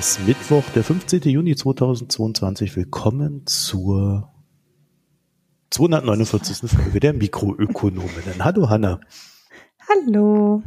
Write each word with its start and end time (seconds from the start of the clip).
ist 0.00 0.26
Mittwoch, 0.26 0.64
der 0.74 0.82
15. 0.82 1.20
Juni 1.24 1.54
2022. 1.54 2.74
Willkommen 2.74 3.46
zur 3.46 4.32
249. 5.68 6.70
Folge 6.70 7.00
der 7.00 7.12
Mikroökonominnen. 7.12 8.42
Hallo 8.42 8.70
Hanna. 8.70 8.98
Hallo. 9.90 10.62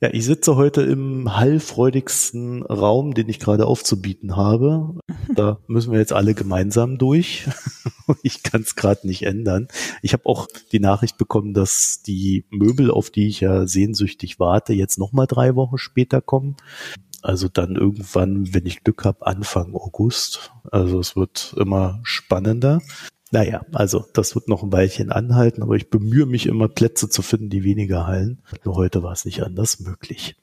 Ja, 0.00 0.10
ich 0.12 0.24
sitze 0.24 0.54
heute 0.54 0.82
im 0.82 1.34
hallfreudigsten 1.36 2.62
Raum, 2.62 3.14
den 3.14 3.28
ich 3.28 3.40
gerade 3.40 3.66
aufzubieten 3.66 4.36
habe. 4.36 5.00
Da 5.34 5.58
müssen 5.66 5.90
wir 5.90 5.98
jetzt 5.98 6.12
alle 6.12 6.34
gemeinsam 6.34 6.96
durch. 6.96 7.48
Ich 8.22 8.42
kann 8.42 8.60
es 8.60 8.76
gerade 8.76 9.06
nicht 9.06 9.22
ändern. 9.22 9.66
Ich 10.02 10.12
habe 10.12 10.26
auch 10.26 10.46
die 10.72 10.78
Nachricht 10.78 11.16
bekommen, 11.16 11.54
dass 11.54 12.02
die 12.02 12.44
Möbel, 12.50 12.90
auf 12.90 13.08
die 13.08 13.28
ich 13.28 13.40
ja 13.40 13.66
sehnsüchtig 13.66 14.38
warte, 14.38 14.74
jetzt 14.74 14.98
nochmal 14.98 15.26
drei 15.26 15.54
Wochen 15.54 15.78
später 15.78 16.20
kommen. 16.20 16.56
Also 17.24 17.48
dann 17.48 17.76
irgendwann, 17.76 18.52
wenn 18.52 18.66
ich 18.66 18.84
Glück 18.84 19.06
habe, 19.06 19.26
Anfang 19.26 19.74
August. 19.74 20.52
Also 20.70 21.00
es 21.00 21.16
wird 21.16 21.54
immer 21.58 22.00
spannender. 22.02 22.82
Naja, 23.30 23.62
also 23.72 24.04
das 24.12 24.34
wird 24.34 24.46
noch 24.46 24.62
ein 24.62 24.70
Weilchen 24.70 25.10
anhalten, 25.10 25.62
aber 25.62 25.74
ich 25.74 25.88
bemühe 25.88 26.26
mich 26.26 26.44
immer 26.44 26.68
Plätze 26.68 27.08
zu 27.08 27.22
finden, 27.22 27.48
die 27.48 27.64
weniger 27.64 28.06
hallen. 28.06 28.42
Nur 28.64 28.76
heute 28.76 29.02
war 29.02 29.12
es 29.12 29.24
nicht 29.24 29.42
anders 29.42 29.80
möglich. 29.80 30.36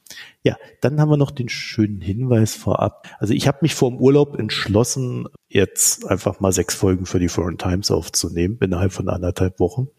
Ja, 0.44 0.58
dann 0.82 1.00
haben 1.00 1.10
wir 1.10 1.18
noch 1.18 1.30
den 1.30 1.50
schönen 1.50 2.02
Hinweis 2.02 2.56
vorab. 2.56 3.08
Also 3.20 3.34
ich 3.34 3.48
habe 3.48 3.60
mich 3.62 3.76
vor 3.76 3.92
dem 3.92 4.00
Urlaub 4.00 4.40
entschlossen, 4.40 5.28
jetzt 5.48 6.08
einfach 6.08 6.40
mal 6.40 6.52
sechs 6.52 6.74
Folgen 6.74 7.06
für 7.06 7.20
die 7.20 7.28
Foreign 7.28 7.60
Times 7.60 7.92
aufzunehmen, 7.92 8.58
innerhalb 8.60 8.92
von 8.92 9.08
anderthalb 9.10 9.60
Wochen. 9.60 9.88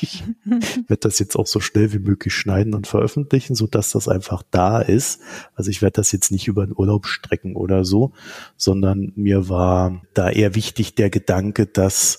Ich 0.00 0.24
werde 0.88 1.00
das 1.00 1.20
jetzt 1.20 1.36
auch 1.36 1.46
so 1.46 1.60
schnell 1.60 1.92
wie 1.92 2.00
möglich 2.00 2.34
schneiden 2.34 2.74
und 2.74 2.88
veröffentlichen, 2.88 3.54
so 3.54 3.68
dass 3.68 3.92
das 3.92 4.08
einfach 4.08 4.42
da 4.50 4.80
ist. 4.80 5.20
Also 5.54 5.70
ich 5.70 5.82
werde 5.82 5.94
das 5.94 6.10
jetzt 6.10 6.32
nicht 6.32 6.48
über 6.48 6.66
den 6.66 6.74
Urlaub 6.76 7.06
strecken 7.06 7.54
oder 7.54 7.84
so, 7.84 8.12
sondern 8.56 9.12
mir 9.14 9.48
war 9.48 10.02
da 10.12 10.28
eher 10.28 10.56
wichtig 10.56 10.96
der 10.96 11.10
Gedanke, 11.10 11.66
dass 11.66 12.18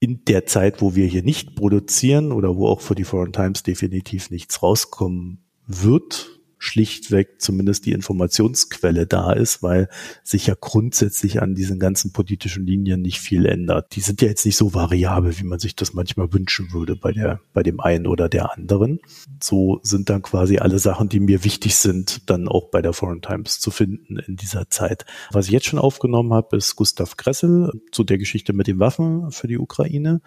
in 0.00 0.24
der 0.24 0.44
Zeit, 0.46 0.82
wo 0.82 0.96
wir 0.96 1.06
hier 1.06 1.22
nicht 1.22 1.54
produzieren 1.54 2.32
oder 2.32 2.56
wo 2.56 2.66
auch 2.66 2.80
für 2.80 2.96
die 2.96 3.04
Foreign 3.04 3.32
Times 3.32 3.62
definitiv 3.62 4.30
nichts 4.30 4.60
rauskommen 4.60 5.44
wird, 5.68 6.41
schlichtweg 6.62 7.40
zumindest 7.40 7.86
die 7.86 7.92
Informationsquelle 7.92 9.06
da 9.06 9.32
ist, 9.32 9.64
weil 9.64 9.88
sich 10.22 10.46
ja 10.46 10.54
grundsätzlich 10.58 11.42
an 11.42 11.56
diesen 11.56 11.80
ganzen 11.80 12.12
politischen 12.12 12.64
Linien 12.64 13.02
nicht 13.02 13.18
viel 13.18 13.46
ändert. 13.46 13.96
Die 13.96 14.00
sind 14.00 14.22
ja 14.22 14.28
jetzt 14.28 14.46
nicht 14.46 14.56
so 14.56 14.72
variabel, 14.72 15.36
wie 15.38 15.44
man 15.44 15.58
sich 15.58 15.74
das 15.74 15.92
manchmal 15.92 16.32
wünschen 16.32 16.72
würde 16.72 16.94
bei 16.94 17.10
der, 17.10 17.40
bei 17.52 17.64
dem 17.64 17.80
einen 17.80 18.06
oder 18.06 18.28
der 18.28 18.56
anderen. 18.56 19.00
So 19.42 19.80
sind 19.82 20.08
dann 20.08 20.22
quasi 20.22 20.58
alle 20.58 20.78
Sachen, 20.78 21.08
die 21.08 21.18
mir 21.18 21.42
wichtig 21.42 21.74
sind, 21.74 22.30
dann 22.30 22.46
auch 22.46 22.70
bei 22.70 22.80
der 22.80 22.92
Foreign 22.92 23.22
Times 23.22 23.58
zu 23.58 23.72
finden 23.72 24.18
in 24.18 24.36
dieser 24.36 24.70
Zeit. 24.70 25.04
Was 25.32 25.46
ich 25.46 25.52
jetzt 25.52 25.66
schon 25.66 25.80
aufgenommen 25.80 26.32
habe, 26.32 26.56
ist 26.56 26.76
Gustav 26.76 27.16
Kressel 27.16 27.72
zu 27.90 28.04
der 28.04 28.18
Geschichte 28.18 28.52
mit 28.52 28.68
den 28.68 28.78
Waffen 28.78 29.32
für 29.32 29.48
die 29.48 29.58
Ukraine 29.58 30.20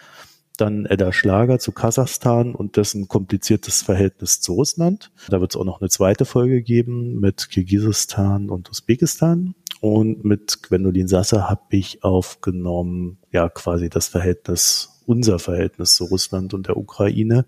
dann 0.57 0.85
Edda 0.85 1.11
Schlager 1.11 1.59
zu 1.59 1.71
Kasachstan 1.71 2.55
und 2.55 2.77
dessen 2.77 3.07
kompliziertes 3.07 3.81
Verhältnis 3.81 4.41
zu 4.41 4.53
Russland. 4.53 5.11
Da 5.29 5.41
wird 5.41 5.53
es 5.53 5.59
auch 5.59 5.65
noch 5.65 5.81
eine 5.81 5.89
zweite 5.89 6.25
Folge 6.25 6.61
geben 6.61 7.19
mit 7.19 7.49
Kirgisistan 7.49 8.49
und 8.49 8.69
Usbekistan. 8.69 9.55
Und 9.81 10.25
mit 10.25 10.63
Gwendolin 10.63 11.07
Sasser 11.07 11.49
habe 11.49 11.61
ich 11.69 12.03
aufgenommen, 12.03 13.17
ja, 13.31 13.49
quasi 13.49 13.89
das 13.89 14.07
Verhältnis, 14.07 15.01
unser 15.05 15.39
Verhältnis 15.39 15.95
zu 15.95 16.05
Russland 16.05 16.53
und 16.53 16.67
der 16.67 16.77
Ukraine. 16.77 17.45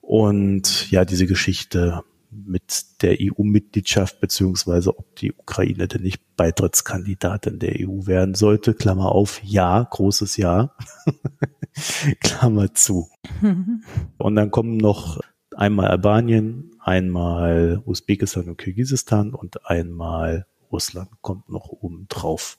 Und 0.00 0.90
ja, 0.90 1.04
diese 1.04 1.26
Geschichte 1.26 2.02
mit 2.44 3.02
der 3.02 3.16
EU-Mitgliedschaft, 3.20 4.20
beziehungsweise 4.20 4.98
ob 4.98 5.16
die 5.16 5.32
Ukraine 5.32 5.88
denn 5.88 6.02
nicht 6.02 6.36
Beitrittskandidatin 6.36 7.58
der 7.58 7.74
EU 7.80 8.06
werden 8.06 8.34
sollte. 8.34 8.74
Klammer 8.74 9.12
auf, 9.12 9.40
ja, 9.42 9.82
großes 9.82 10.36
Ja. 10.36 10.74
Klammer 12.20 12.74
zu. 12.74 13.08
Und 14.18 14.36
dann 14.36 14.50
kommen 14.50 14.76
noch 14.76 15.20
einmal 15.54 15.88
Albanien, 15.88 16.70
einmal 16.80 17.82
Usbekistan 17.84 18.48
und 18.48 18.58
Kirgisistan 18.58 19.34
und 19.34 19.66
einmal 19.66 20.46
Russland 20.70 21.08
kommt 21.22 21.48
noch 21.48 21.68
oben 21.68 22.06
drauf. 22.08 22.58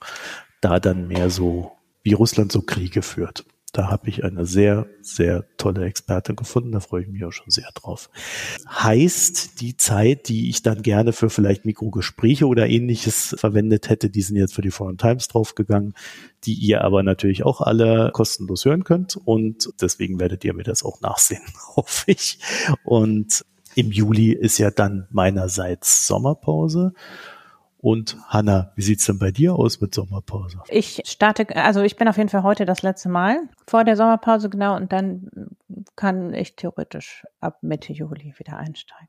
Da 0.61 0.79
dann 0.79 1.07
mehr 1.07 1.29
so, 1.29 1.71
wie 2.03 2.13
Russland 2.13 2.51
so 2.51 2.61
Kriege 2.61 3.01
führt. 3.01 3.45
Da 3.73 3.89
habe 3.89 4.07
ich 4.09 4.23
eine 4.23 4.45
sehr, 4.45 4.88
sehr 5.01 5.45
tolle 5.57 5.85
Expertin 5.85 6.35
gefunden. 6.35 6.72
Da 6.72 6.79
freue 6.79 7.03
ich 7.03 7.09
mich 7.09 7.23
auch 7.25 7.31
schon 7.31 7.50
sehr 7.50 7.69
drauf. 7.73 8.09
Heißt, 8.67 9.59
die 9.61 9.75
Zeit, 9.75 10.29
die 10.29 10.50
ich 10.50 10.61
dann 10.61 10.81
gerne 10.81 11.11
für 11.11 11.29
vielleicht 11.29 11.66
Mikrogespräche 11.66 12.47
oder 12.47 12.67
ähnliches 12.67 13.35
verwendet 13.38 13.89
hätte, 13.89 14.09
die 14.09 14.22
sind 14.22 14.38
jetzt 14.38 14.56
für 14.56 14.61
die 14.61 14.72
Foreign 14.72 14.97
Times 14.97 15.27
draufgegangen, 15.27 15.94
die 16.45 16.53
ihr 16.53 16.83
aber 16.83 17.03
natürlich 17.03 17.44
auch 17.44 17.61
alle 17.61 18.11
kostenlos 18.13 18.63
hören 18.63 18.85
könnt. 18.85 19.17
Und 19.17 19.69
deswegen 19.81 20.19
werdet 20.19 20.45
ihr 20.45 20.53
mir 20.53 20.63
das 20.63 20.83
auch 20.83 21.01
nachsehen, 21.01 21.44
hoffe 21.75 22.11
ich. 22.11 22.39
Und 22.83 23.45
im 23.75 23.91
Juli 23.91 24.31
ist 24.31 24.57
ja 24.57 24.72
dann 24.72 25.07
meinerseits 25.11 26.07
Sommerpause. 26.07 26.94
Und 27.87 28.17
Hanna, 28.27 28.73
wie 28.75 28.81
sieht's 28.81 29.05
denn 29.05 29.17
bei 29.17 29.31
dir 29.31 29.55
aus 29.55 29.79
mit 29.79 29.95
Sommerpause? 29.95 30.59
Ich 30.67 31.01
starte, 31.05 31.55
also 31.55 31.83
ich 31.83 31.95
bin 31.95 32.09
auf 32.09 32.17
jeden 32.17 32.27
Fall 32.27 32.43
heute 32.43 32.65
das 32.65 32.81
letzte 32.81 33.07
Mal 33.07 33.39
vor 33.65 33.85
der 33.85 33.95
Sommerpause, 33.95 34.49
genau, 34.49 34.75
und 34.75 34.91
dann 34.91 35.29
kann 35.95 36.33
ich 36.33 36.57
theoretisch 36.57 37.25
ab 37.39 37.59
Mitte 37.61 37.93
Juli 37.93 38.33
wieder 38.37 38.57
einsteigen. 38.57 39.07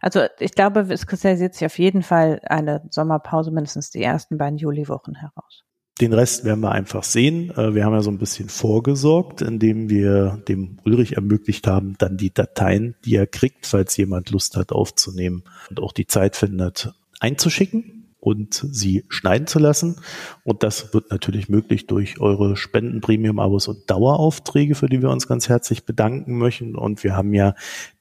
Also 0.00 0.22
ich 0.40 0.56
glaube, 0.56 0.80
es 0.90 1.06
kristallisiert 1.06 1.54
sich 1.54 1.64
auf 1.64 1.78
jeden 1.78 2.02
Fall 2.02 2.40
eine 2.46 2.82
Sommerpause, 2.90 3.52
mindestens 3.52 3.90
die 3.90 4.02
ersten 4.02 4.38
beiden 4.38 4.58
Juliwochen 4.58 5.14
heraus. 5.14 5.62
Den 6.00 6.12
Rest 6.12 6.44
werden 6.44 6.62
wir 6.62 6.72
einfach 6.72 7.04
sehen. 7.04 7.52
Äh, 7.52 7.76
wir 7.76 7.84
haben 7.84 7.92
ja 7.92 8.02
so 8.02 8.10
ein 8.10 8.18
bisschen 8.18 8.48
vorgesorgt, 8.48 9.40
indem 9.40 9.88
wir 9.88 10.42
dem 10.48 10.78
Ulrich 10.84 11.14
ermöglicht 11.14 11.68
haben, 11.68 11.94
dann 11.98 12.16
die 12.16 12.34
Dateien, 12.34 12.96
die 13.04 13.14
er 13.14 13.28
kriegt, 13.28 13.66
falls 13.66 13.96
jemand 13.96 14.30
Lust 14.30 14.56
hat 14.56 14.72
aufzunehmen 14.72 15.44
und 15.68 15.78
auch 15.78 15.92
die 15.92 16.08
Zeit 16.08 16.34
findet, 16.34 16.92
einzuschicken 17.20 17.99
und 18.20 18.66
sie 18.70 19.04
schneiden 19.08 19.46
zu 19.46 19.58
lassen. 19.58 19.96
Und 20.44 20.62
das 20.62 20.92
wird 20.92 21.10
natürlich 21.10 21.48
möglich 21.48 21.86
durch 21.86 22.20
eure 22.20 22.56
Spenden, 22.56 23.00
Premium-Abos 23.00 23.68
und 23.68 23.90
Daueraufträge, 23.90 24.74
für 24.74 24.88
die 24.88 25.00
wir 25.02 25.10
uns 25.10 25.26
ganz 25.26 25.48
herzlich 25.48 25.84
bedanken 25.84 26.36
möchten. 26.38 26.76
Und 26.76 27.02
wir 27.02 27.16
haben 27.16 27.32
ja 27.32 27.54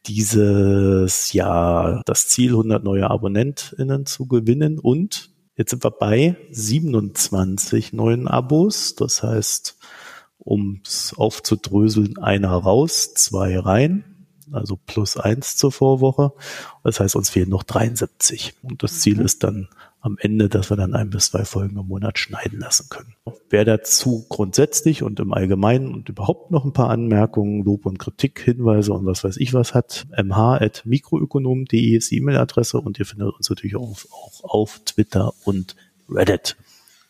dieses 0.05 1.33
Jahr 1.33 2.01
das 2.05 2.27
Ziel, 2.27 2.51
100 2.51 2.83
neue 2.83 3.09
AbonnentInnen 3.09 4.05
zu 4.05 4.27
gewinnen. 4.27 4.77
Und 4.77 5.31
jetzt 5.55 5.71
sind 5.71 5.83
wir 5.83 5.91
bei 5.91 6.35
27 6.51 7.93
neuen 7.93 8.27
Abos. 8.27 8.95
Das 8.95 9.23
heißt, 9.23 9.77
um 10.37 10.81
es 10.85 11.13
aufzudröseln, 11.17 12.17
einer 12.17 12.51
raus, 12.51 13.13
zwei 13.13 13.57
rein 13.57 14.03
also 14.51 14.77
plus 14.77 15.17
eins 15.17 15.57
zur 15.57 15.71
Vorwoche. 15.71 16.31
Das 16.83 16.99
heißt, 16.99 17.15
uns 17.15 17.29
fehlen 17.29 17.49
noch 17.49 17.63
73. 17.63 18.55
Und 18.61 18.83
das 18.83 18.99
Ziel 18.99 19.17
mhm. 19.17 19.25
ist 19.25 19.43
dann 19.43 19.69
am 20.01 20.17
Ende, 20.19 20.47
dass 20.47 20.69
wir 20.69 20.77
dann 20.77 20.93
ein 20.93 21.09
bis 21.09 21.31
zwei 21.31 21.43
Folgen 21.43 21.77
im 21.77 21.87
Monat 21.87 22.19
schneiden 22.19 22.59
lassen 22.59 22.87
können. 22.89 23.15
Wer 23.49 23.65
dazu 23.65 24.25
grundsätzlich 24.29 25.03
und 25.03 25.19
im 25.19 25.33
Allgemeinen 25.33 25.93
und 25.93 26.07
überhaupt 26.09 26.51
noch 26.51 26.63
ein 26.63 26.73
paar 26.73 26.89
Anmerkungen, 26.89 27.63
Lob 27.63 27.85
und 27.85 27.99
Kritik, 27.99 28.39
Hinweise 28.39 28.93
und 28.93 29.05
was 29.05 29.23
weiß 29.23 29.37
ich 29.37 29.53
was 29.53 29.73
hat, 29.73 30.07
mh.mikroökonom.de 30.17 31.97
ist 31.97 32.11
die 32.11 32.17
E-Mail-Adresse 32.17 32.79
und 32.79 32.97
ihr 32.99 33.05
findet 33.05 33.33
uns 33.35 33.49
natürlich 33.49 33.75
auch, 33.75 33.97
auch 34.11 34.43
auf 34.43 34.79
Twitter 34.85 35.33
und 35.43 35.75
Reddit 36.09 36.55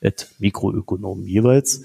at 0.01 0.27
Mikroökonomen 0.39 1.25
jeweils. 1.25 1.83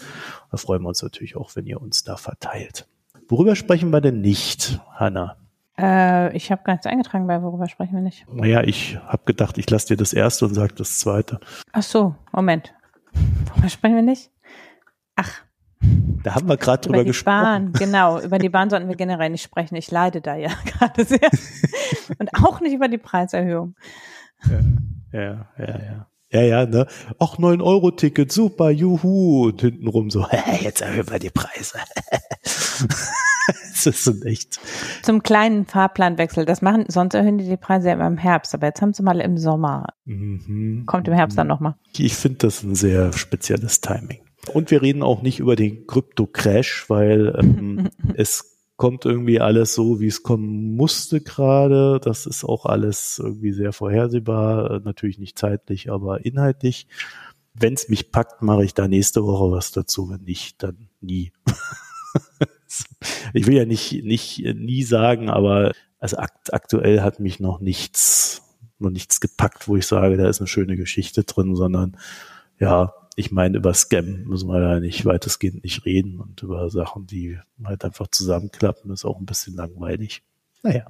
Da 0.51 0.57
freuen 0.57 0.83
wir 0.83 0.89
uns 0.89 1.03
natürlich 1.03 1.37
auch, 1.37 1.57
wenn 1.57 1.67
ihr 1.67 1.83
uns 1.83 2.05
da 2.05 2.17
verteilt. 2.17 2.87
Worüber 3.29 3.57
sprechen 3.57 3.91
wir 3.91 4.01
denn 4.01 4.21
nicht, 4.21 4.81
Hanna? 4.95 5.37
Äh, 5.79 6.37
ich 6.37 6.53
habe 6.53 6.63
gar 6.65 6.75
nichts 6.75 6.87
eingetragen 6.87 7.27
bei, 7.27 7.43
worüber 7.43 7.69
sprechen 7.69 7.95
wir 7.95 8.01
nicht. 8.01 8.27
Naja, 8.33 8.63
ich 8.63 8.99
habe 9.07 9.25
gedacht, 9.25 9.59
ich 9.59 9.69
lasse 9.71 9.89
dir 9.89 9.97
das 9.97 10.13
erste 10.13 10.45
und 10.45 10.55
sage 10.55 10.75
das 10.75 10.99
zweite. 10.99 11.41
Ach 11.73 11.83
so, 11.83 12.15
Moment. 12.33 12.75
Worüber 13.49 13.69
sprechen 13.69 13.97
wir 13.97 14.03
nicht? 14.03 14.31
Ach. 15.17 15.43
Da 16.23 16.35
haben 16.35 16.49
wir 16.49 16.57
gerade 16.57 16.81
drüber 16.81 16.99
über 16.99 17.05
die 17.05 17.11
gesprochen. 17.11 17.43
Bahn, 17.43 17.73
genau. 17.75 18.21
Über 18.21 18.39
die 18.39 18.49
Bahn 18.49 18.71
sollten 18.71 18.89
wir 18.89 18.97
generell 18.97 19.31
nicht 19.31 19.43
sprechen. 19.43 19.75
Ich 19.77 19.91
leide 19.91 20.21
da 20.21 20.37
ja 20.37 20.51
gerade 20.65 21.05
sehr. 21.05 21.29
und 22.19 22.31
auch 22.43 22.61
nicht 22.61 22.73
über 22.73 22.89
die 22.89 22.99
Preiserhöhung. 22.99 23.75
Ja, 25.13 25.21
ja, 25.21 25.49
ja. 25.59 25.67
ja. 25.67 26.07
Ja, 26.31 26.41
ja, 26.41 26.67
ne? 26.67 26.89
Ach, 27.21 27.39
9-Euro-Ticket, 27.39 28.33
super, 28.33 28.71
juhu. 28.71 29.45
Und 29.47 29.61
hintenrum 29.61 30.11
so, 30.11 30.27
jetzt 30.61 30.81
erhöhen 30.81 31.09
wir 31.09 31.21
die 31.21 31.31
Preise. 31.31 31.79
das 33.85 33.87
ist 33.87 34.25
echt. 34.25 34.59
Zum 35.03 35.23
kleinen 35.23 35.67
Fahrplanwechsel. 35.67 36.45
Das 36.45 36.63
machen, 36.63 36.85
sonst 36.89 37.15
erhöhen 37.15 37.39
die 37.39 37.49
die 37.49 37.57
Preise 37.57 37.89
ja 37.89 37.95
immer 37.95 38.07
im 38.07 38.19
Herbst, 38.19 38.55
aber 38.55 38.67
jetzt 38.67 38.83
haben 38.83 38.95
sie 38.95 39.03
mal 39.03 39.21
im 39.21 39.39
Sommer. 39.39 39.87
Mhm. 40.05 40.85
Kommt 40.87 41.09
im 41.09 41.15
Herbst 41.15 41.39
dann 41.39 41.47
nochmal. 41.47 41.75
Ich 41.97 42.15
finde 42.15 42.39
das 42.39 42.63
ein 42.63 42.75
sehr 42.75 43.13
spezielles 43.13 43.81
Timing. 43.81 44.21
Und 44.53 44.71
wir 44.71 44.83
reden 44.83 45.03
auch 45.03 45.23
nicht 45.23 45.41
über 45.41 45.57
den 45.57 45.87
Krypto-Crash, 45.87 46.89
weil 46.89 47.35
ähm, 47.39 47.91
es 48.17 48.55
kommt 48.77 49.05
irgendwie 49.05 49.41
alles 49.41 49.75
so, 49.75 50.01
wie 50.01 50.09
es 50.09 50.23
kommen 50.23 50.75
musste 50.77 51.21
gerade. 51.21 52.01
Das 52.03 52.27
ist 52.27 52.45
auch 52.45 52.67
alles 52.67 53.21
irgendwie 53.23 53.53
sehr 53.53 53.73
vorhersehbar, 53.73 54.81
natürlich 54.81 55.19
nicht 55.19 55.39
zeitlich, 55.39 55.91
aber 55.91 56.25
inhaltlich. 56.25 56.87
Wenn 57.55 57.75
es 57.75 57.89
mich 57.89 58.11
packt, 58.11 58.43
mache 58.43 58.65
ich 58.65 58.75
da 58.75 58.89
nächste 58.89 59.25
Woche 59.25 59.53
was 59.53 59.71
dazu. 59.71 60.11
Wenn 60.11 60.23
nicht, 60.23 60.63
dann 60.63 60.89
nie. 61.01 61.33
ich 63.33 63.47
will 63.47 63.55
ja 63.55 63.65
nicht, 63.65 64.05
nicht 64.05 64.39
nie 64.39 64.83
sagen, 64.83 65.31
aber 65.31 65.73
also 65.99 66.17
akt 66.19 66.53
aktuell 66.53 67.01
hat 67.01 67.21
mich 67.21 67.41
noch 67.41 67.61
nichts, 67.61 68.43
noch 68.79 68.91
nichts 68.91 69.21
gepackt, 69.21 69.69
wo 69.69 69.77
ich 69.77 69.87
sage, 69.87 70.17
da 70.17 70.29
ist 70.29 70.41
eine 70.41 70.49
schöne 70.49 70.77
Geschichte 70.77 71.25
drin, 71.25 71.57
sondern 71.57 71.97
ja, 72.59 72.93
ich 73.17 73.31
meine, 73.31 73.59
über 73.59 73.73
Scam 73.75 74.25
müssen 74.25 74.49
wir 74.49 74.61
da 74.61 74.81
nicht 74.81 75.05
weitestgehend 75.05 75.63
nicht 75.63 75.85
reden 75.85 76.21
und 76.21 76.43
über 76.43 76.69
Sachen, 76.71 77.07
die 77.07 77.39
halt 77.63 77.85
einfach 77.85 78.09
zusammenklappen, 78.09 78.91
ist 78.91 79.05
auch 79.05 79.19
ein 79.19 79.27
bisschen 79.27 79.55
langweilig. 79.55 80.23
Naja. 80.63 80.87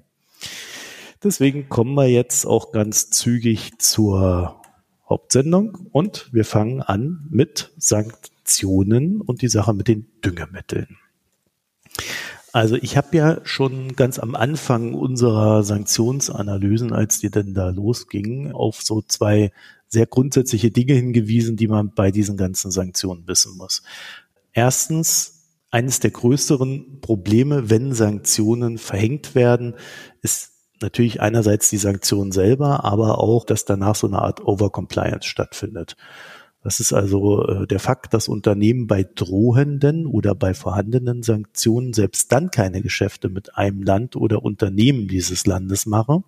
Deswegen 1.22 1.69
kommen 1.69 1.94
wir 1.94 2.08
jetzt 2.08 2.46
auch 2.46 2.72
ganz 2.72 3.10
zügig 3.10 3.78
zur 3.78 4.60
Hauptsendung 5.08 5.88
und 5.92 6.32
wir 6.32 6.44
fangen 6.44 6.82
an 6.82 7.26
mit 7.30 7.72
Sanktionen 7.76 9.20
und 9.20 9.42
die 9.42 9.48
Sache 9.48 9.75
mit 9.75 9.88
den 9.88 10.06
Düngemitteln. 10.25 10.98
Also 12.52 12.76
ich 12.76 12.96
habe 12.96 13.17
ja 13.17 13.41
schon 13.43 13.96
ganz 13.96 14.20
am 14.20 14.37
Anfang 14.37 14.94
unserer 14.94 15.64
Sanktionsanalysen, 15.64 16.93
als 16.93 17.19
die 17.19 17.31
denn 17.31 17.52
da 17.52 17.70
losging, 17.70 18.52
auf 18.52 18.81
so 18.81 19.02
zwei 19.02 19.50
sehr 19.88 20.06
grundsätzliche 20.06 20.70
Dinge 20.70 20.94
hingewiesen, 20.94 21.56
die 21.56 21.67
man 21.67 21.94
bei 21.94 22.12
diesen 22.12 22.37
ganzen 22.37 22.70
Sanktionen 22.70 23.26
wissen 23.26 23.56
muss. 23.56 23.82
Erstens, 24.52 25.49
eines 25.70 25.99
der 25.99 26.12
größeren 26.12 27.00
Probleme, 27.00 27.70
wenn 27.70 27.93
Sanktionen 27.93 28.79
verhängt 28.79 29.35
werden, 29.35 29.75
ist 30.23 30.52
natürlich 30.81 31.20
einerseits 31.20 31.70
die 31.70 31.79
Sanktion 31.79 32.31
selber, 32.31 32.85
aber 32.85 33.19
auch, 33.19 33.44
dass 33.44 33.64
danach 33.64 33.97
so 33.97 34.06
eine 34.06 34.23
Art 34.23 34.47
Overcompliance 34.47 35.26
stattfindet. 35.26 35.97
Das 36.64 36.81
ist 36.81 36.94
also 36.94 37.46
äh, 37.46 37.66
der 37.66 37.78
Fakt, 37.78 38.14
dass 38.14 38.26
Unternehmen 38.26 38.87
bei 38.87 39.05
drohenden 39.05 40.06
oder 40.06 40.34
bei 40.34 40.55
vorhandenen 40.55 41.22
Sanktionen 41.22 41.93
selbst 41.93 42.32
dann 42.32 42.50
keine 42.50 42.81
Geschäfte 42.81 43.28
mit 43.28 43.56
einem 43.56 43.82
Land 43.82 44.16
oder 44.16 44.43
Unternehmen 44.43 45.06
dieses 45.06 45.46
Landes 45.46 45.84
machen 45.84 46.25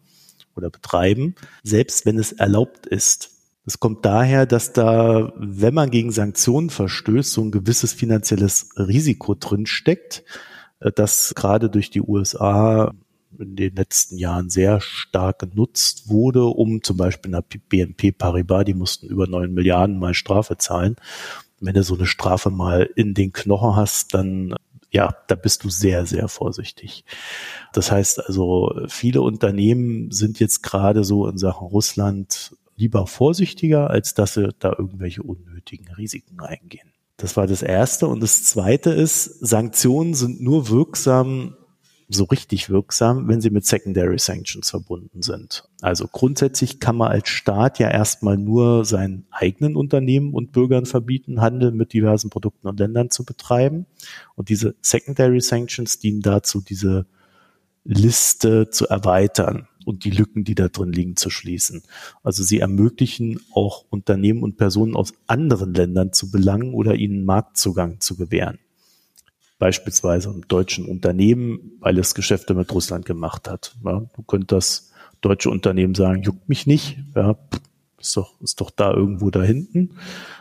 oder 0.54 0.68
betreiben, 0.68 1.34
selbst 1.62 2.04
wenn 2.04 2.18
es 2.18 2.32
erlaubt 2.32 2.86
ist. 2.86 3.30
Das 3.64 3.80
kommt 3.80 4.04
daher, 4.04 4.44
dass 4.44 4.74
da, 4.74 5.32
wenn 5.38 5.72
man 5.72 5.90
gegen 5.90 6.12
Sanktionen 6.12 6.68
verstößt, 6.68 7.32
so 7.32 7.40
ein 7.40 7.50
gewisses 7.50 7.94
finanzielles 7.94 8.68
Risiko 8.76 9.34
drinsteckt, 9.34 10.22
äh, 10.80 10.92
das 10.92 11.34
gerade 11.34 11.70
durch 11.70 11.88
die 11.88 12.02
USA 12.02 12.92
in 13.40 13.56
den 13.56 13.74
letzten 13.74 14.18
Jahren 14.18 14.50
sehr 14.50 14.80
stark 14.80 15.38
genutzt 15.38 16.08
wurde, 16.08 16.44
um 16.44 16.82
zum 16.82 16.96
Beispiel 16.96 17.30
nach 17.30 17.42
BNP 17.42 18.12
Paribas, 18.12 18.64
die 18.64 18.74
mussten 18.74 19.06
über 19.06 19.26
neun 19.26 19.52
Milliarden 19.52 19.98
mal 19.98 20.14
Strafe 20.14 20.56
zahlen. 20.58 20.96
Wenn 21.60 21.74
du 21.74 21.82
so 21.82 21.94
eine 21.94 22.06
Strafe 22.06 22.50
mal 22.50 22.88
in 22.96 23.14
den 23.14 23.32
Knochen 23.32 23.76
hast, 23.76 24.14
dann 24.14 24.54
ja, 24.90 25.14
da 25.26 25.34
bist 25.34 25.64
du 25.64 25.68
sehr, 25.68 26.06
sehr 26.06 26.28
vorsichtig. 26.28 27.04
Das 27.72 27.90
heißt 27.90 28.26
also, 28.26 28.72
viele 28.88 29.20
Unternehmen 29.20 30.10
sind 30.10 30.40
jetzt 30.40 30.62
gerade 30.62 31.04
so 31.04 31.26
in 31.26 31.38
Sachen 31.38 31.66
Russland 31.66 32.56
lieber 32.76 33.06
vorsichtiger, 33.06 33.90
als 33.90 34.14
dass 34.14 34.34
sie 34.34 34.54
da 34.58 34.74
irgendwelche 34.78 35.22
unnötigen 35.22 35.92
Risiken 35.94 36.40
eingehen. 36.40 36.92
Das 37.16 37.36
war 37.36 37.46
das 37.46 37.62
Erste. 37.62 38.06
Und 38.06 38.22
das 38.22 38.44
Zweite 38.44 38.90
ist, 38.90 39.24
Sanktionen 39.24 40.14
sind 40.14 40.40
nur 40.40 40.68
wirksam, 40.68 41.56
so 42.08 42.24
richtig 42.24 42.70
wirksam, 42.70 43.26
wenn 43.26 43.40
sie 43.40 43.50
mit 43.50 43.66
Secondary 43.66 44.18
Sanctions 44.18 44.70
verbunden 44.70 45.22
sind. 45.22 45.68
Also 45.80 46.06
grundsätzlich 46.06 46.78
kann 46.78 46.96
man 46.96 47.10
als 47.10 47.28
Staat 47.28 47.78
ja 47.78 47.90
erstmal 47.90 48.36
nur 48.36 48.84
seinen 48.84 49.26
eigenen 49.30 49.76
Unternehmen 49.76 50.32
und 50.32 50.52
Bürgern 50.52 50.86
verbieten, 50.86 51.40
Handel 51.40 51.72
mit 51.72 51.92
diversen 51.92 52.30
Produkten 52.30 52.68
und 52.68 52.78
Ländern 52.78 53.10
zu 53.10 53.24
betreiben. 53.24 53.86
Und 54.36 54.50
diese 54.50 54.76
Secondary 54.82 55.40
Sanctions 55.40 55.98
dienen 55.98 56.20
dazu, 56.20 56.60
diese 56.60 57.06
Liste 57.82 58.70
zu 58.70 58.86
erweitern 58.86 59.68
und 59.84 60.04
die 60.04 60.10
Lücken, 60.10 60.44
die 60.44 60.54
da 60.54 60.68
drin 60.68 60.92
liegen, 60.92 61.16
zu 61.16 61.30
schließen. 61.30 61.82
Also 62.22 62.42
sie 62.42 62.60
ermöglichen 62.60 63.40
auch 63.52 63.84
Unternehmen 63.90 64.42
und 64.42 64.56
Personen 64.56 64.96
aus 64.96 65.12
anderen 65.26 65.74
Ländern 65.74 66.12
zu 66.12 66.30
belangen 66.30 66.74
oder 66.74 66.94
ihnen 66.94 67.24
Marktzugang 67.24 68.00
zu 68.00 68.16
gewähren 68.16 68.58
beispielsweise 69.58 70.30
einem 70.30 70.46
deutschen 70.48 70.86
Unternehmen, 70.86 71.72
weil 71.80 71.98
es 71.98 72.14
Geschäfte 72.14 72.54
mit 72.54 72.72
Russland 72.72 73.06
gemacht 73.06 73.48
hat. 73.48 73.74
Ja, 73.84 74.04
du 74.14 74.22
könntest 74.22 74.52
das 74.52 74.92
deutsche 75.20 75.50
Unternehmen 75.50 75.94
sagen, 75.94 76.22
juckt 76.22 76.48
mich 76.48 76.66
nicht, 76.66 76.98
ja, 77.14 77.36
ist 77.98 78.16
doch, 78.16 78.40
ist 78.40 78.60
doch 78.60 78.70
da 78.70 78.92
irgendwo 78.92 79.30
da 79.30 79.42
hinten. 79.42 79.96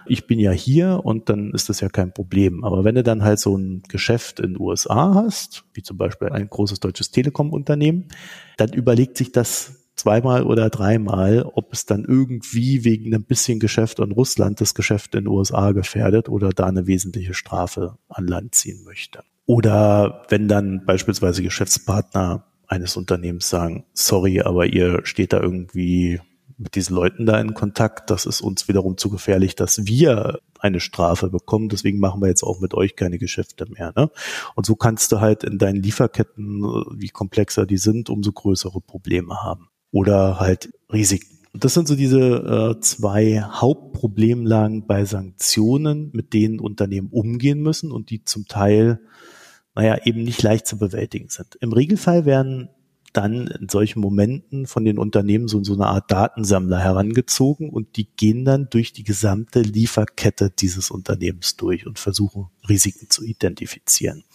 Ich 0.06 0.28
bin 0.28 0.40
ja 0.40 0.52
hier 0.52 1.02
und 1.04 1.30
dann 1.30 1.52
ist 1.52 1.70
das 1.70 1.80
ja 1.80 1.90
kein 1.90 2.14
Problem. 2.14 2.64
Aber 2.64 2.84
wenn 2.84 2.96
du 2.96 3.04
dann 3.04 3.24
halt 3.24 3.40
so 3.40 3.58
ein 3.58 3.84
Geschäft 3.88 4.40
in 4.40 4.54
den 4.54 4.62
USA 4.62 5.14
hast, 5.16 5.64
wie 5.74 5.82
zum 5.82 5.98
Beispiel 5.98 6.30
ein 6.30 6.50
großes 6.50 6.80
deutsches 6.80 7.12
Telekom-Unternehmen, 7.12 8.10
dann 8.58 8.74
überlegt 8.74 9.18
sich 9.18 9.32
das 9.32 9.85
zweimal 9.96 10.44
oder 10.44 10.70
dreimal, 10.70 11.44
ob 11.54 11.74
es 11.74 11.86
dann 11.86 12.06
irgendwie 12.06 12.84
wegen 12.84 13.14
einem 13.14 13.24
bisschen 13.24 13.60
Geschäft 13.60 14.00
an 14.00 14.12
Russland 14.12 14.62
das 14.62 14.76
Geschäft 14.76 15.16
in 15.16 15.26
den 15.26 15.28
USA 15.28 15.72
gefährdet 15.72 16.30
oder 16.30 16.50
da 16.50 16.66
eine 16.66 16.88
wesentliche 16.88 17.34
Strafe 17.34 17.98
an 18.10 18.28
Land 18.28 18.56
ziehen 18.56 18.84
möchte. 18.84 19.24
Oder 19.46 20.24
wenn 20.30 20.48
dann 20.48 20.86
beispielsweise 20.86 21.44
Geschäftspartner 21.44 22.46
eines 22.68 22.98
Unternehmens 22.98 23.50
sagen, 23.50 23.86
sorry, 23.94 24.42
aber 24.42 24.66
ihr 24.66 25.06
steht 25.06 25.34
da 25.34 25.40
irgendwie 25.40 26.20
mit 26.58 26.76
diesen 26.76 26.96
Leuten 26.96 27.26
da 27.26 27.40
in 27.40 27.54
Kontakt, 27.54 28.10
das 28.10 28.26
ist 28.26 28.42
uns 28.42 28.68
wiederum 28.68 28.98
zu 28.98 29.10
gefährlich, 29.10 29.56
dass 29.56 29.86
wir 29.86 30.40
eine 30.60 30.80
Strafe 30.80 31.30
bekommen. 31.30 31.70
Deswegen 31.70 32.00
machen 32.00 32.22
wir 32.22 32.30
jetzt 32.30 32.44
auch 32.44 32.62
mit 32.62 32.74
euch 32.74 32.96
keine 32.96 33.18
Geschäfte 33.18 33.70
mehr. 33.70 33.92
Ne? 33.96 34.10
Und 34.56 34.66
so 34.66 34.76
kannst 34.76 35.12
du 35.12 35.20
halt 35.20 35.44
in 35.44 35.58
deinen 35.58 35.84
Lieferketten, 35.84 36.64
wie 36.96 37.10
komplexer 37.10 37.66
die 37.66 37.78
sind, 37.78 38.10
umso 38.10 38.32
größere 38.32 38.82
Probleme 38.82 39.44
haben 39.44 39.68
oder 39.96 40.42
halt 40.42 40.74
Risiken. 40.92 41.38
Das 41.54 41.74
sind 41.74 41.88
so 41.88 41.96
diese 41.96 42.20
äh, 42.20 42.82
zwei 42.82 43.42
Hauptproblemlagen 43.42 44.86
bei 44.88 45.06
Sanktionen, 45.06 46.10
mit 46.12 46.34
denen 46.34 46.60
Unternehmen 46.60 47.08
umgehen 47.12 47.62
müssen 47.62 47.94
und 47.94 48.10
die 48.10 48.26
zum 48.26 48.46
Teil, 48.46 49.00
naja, 49.74 49.98
eben 50.04 50.22
nicht 50.24 50.44
leicht 50.44 50.68
zu 50.68 50.78
bewältigen 50.78 51.30
sind. 51.30 51.56
Im 51.62 51.72
Regelfall 51.72 52.26
werden 52.26 52.68
dann 53.14 53.48
in 53.48 53.70
solchen 53.70 54.02
Momenten 54.02 54.68
von 54.68 54.84
den 54.84 54.98
Unternehmen 54.98 55.48
so, 55.48 55.64
so 55.64 55.76
eine 55.76 55.86
Art 55.86 56.12
Datensammler 56.12 56.80
herangezogen 56.80 57.70
und 57.70 57.96
die 57.96 58.10
gehen 58.18 58.44
dann 58.44 58.68
durch 58.70 58.92
die 58.92 59.06
gesamte 59.06 59.62
Lieferkette 59.62 60.50
dieses 60.50 60.92
Unternehmens 60.92 61.56
durch 61.56 61.88
und 61.88 62.00
versuchen 62.00 62.48
Risiken 62.68 63.10
zu 63.10 63.24
identifizieren. 63.24 64.26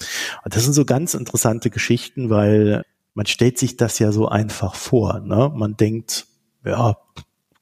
Und 0.42 0.56
das 0.56 0.64
sind 0.64 0.72
so 0.72 0.86
ganz 0.86 1.12
interessante 1.12 1.68
Geschichten, 1.68 2.30
weil 2.30 2.82
man 3.14 3.26
stellt 3.26 3.58
sich 3.58 3.76
das 3.76 3.98
ja 3.98 4.12
so 4.12 4.28
einfach 4.28 4.74
vor. 4.74 5.20
Ne? 5.20 5.52
Man 5.54 5.76
denkt, 5.76 6.26
ja, 6.64 6.96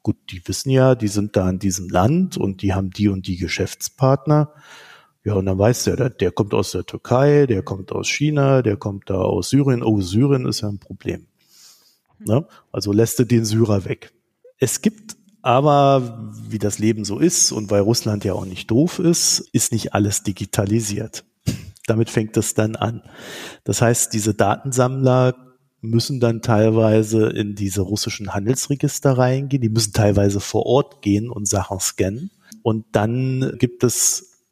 gut, 0.02 0.16
die 0.30 0.46
wissen 0.46 0.70
ja, 0.70 0.94
die 0.94 1.08
sind 1.08 1.36
da 1.36 1.48
in 1.48 1.58
diesem 1.58 1.88
Land 1.88 2.36
und 2.36 2.62
die 2.62 2.74
haben 2.74 2.90
die 2.90 3.08
und 3.08 3.26
die 3.26 3.36
Geschäftspartner. 3.36 4.52
Ja, 5.24 5.34
und 5.34 5.46
dann 5.46 5.58
weiß 5.58 5.84
der, 5.84 5.96
der, 5.96 6.10
der 6.10 6.32
kommt 6.32 6.54
aus 6.54 6.72
der 6.72 6.86
Türkei, 6.86 7.46
der 7.46 7.62
kommt 7.62 7.92
aus 7.92 8.08
China, 8.08 8.62
der 8.62 8.76
kommt 8.76 9.10
da 9.10 9.16
aus 9.16 9.50
Syrien. 9.50 9.82
Oh, 9.82 10.00
Syrien 10.00 10.46
ist 10.46 10.60
ja 10.60 10.68
ein 10.68 10.78
Problem. 10.78 11.26
Ne? 12.18 12.46
Also 12.72 12.92
lässt 12.92 13.18
du 13.18 13.24
den 13.24 13.44
Syrer 13.44 13.84
weg. 13.84 14.12
Es 14.58 14.80
gibt 14.80 15.16
aber, 15.42 16.32
wie 16.48 16.58
das 16.58 16.78
Leben 16.78 17.04
so 17.04 17.18
ist 17.18 17.52
und 17.52 17.70
weil 17.70 17.80
Russland 17.80 18.24
ja 18.24 18.34
auch 18.34 18.44
nicht 18.44 18.70
doof 18.70 18.98
ist, 18.98 19.48
ist 19.52 19.72
nicht 19.72 19.94
alles 19.94 20.22
digitalisiert 20.22 21.24
damit 21.88 22.10
fängt 22.10 22.36
es 22.36 22.54
dann 22.54 22.76
an. 22.76 23.02
Das 23.64 23.82
heißt, 23.82 24.12
diese 24.12 24.34
Datensammler 24.34 25.34
müssen 25.80 26.20
dann 26.20 26.42
teilweise 26.42 27.28
in 27.28 27.54
diese 27.54 27.82
russischen 27.82 28.34
Handelsregister 28.34 29.12
reingehen, 29.12 29.62
die 29.62 29.68
müssen 29.68 29.92
teilweise 29.92 30.40
vor 30.40 30.66
Ort 30.66 31.02
gehen 31.02 31.30
und 31.30 31.46
Sachen 31.46 31.78
scannen. 31.80 32.30
Und 32.62 32.86
dann 32.92 33.54
gibt 33.58 33.84
es 33.84 34.44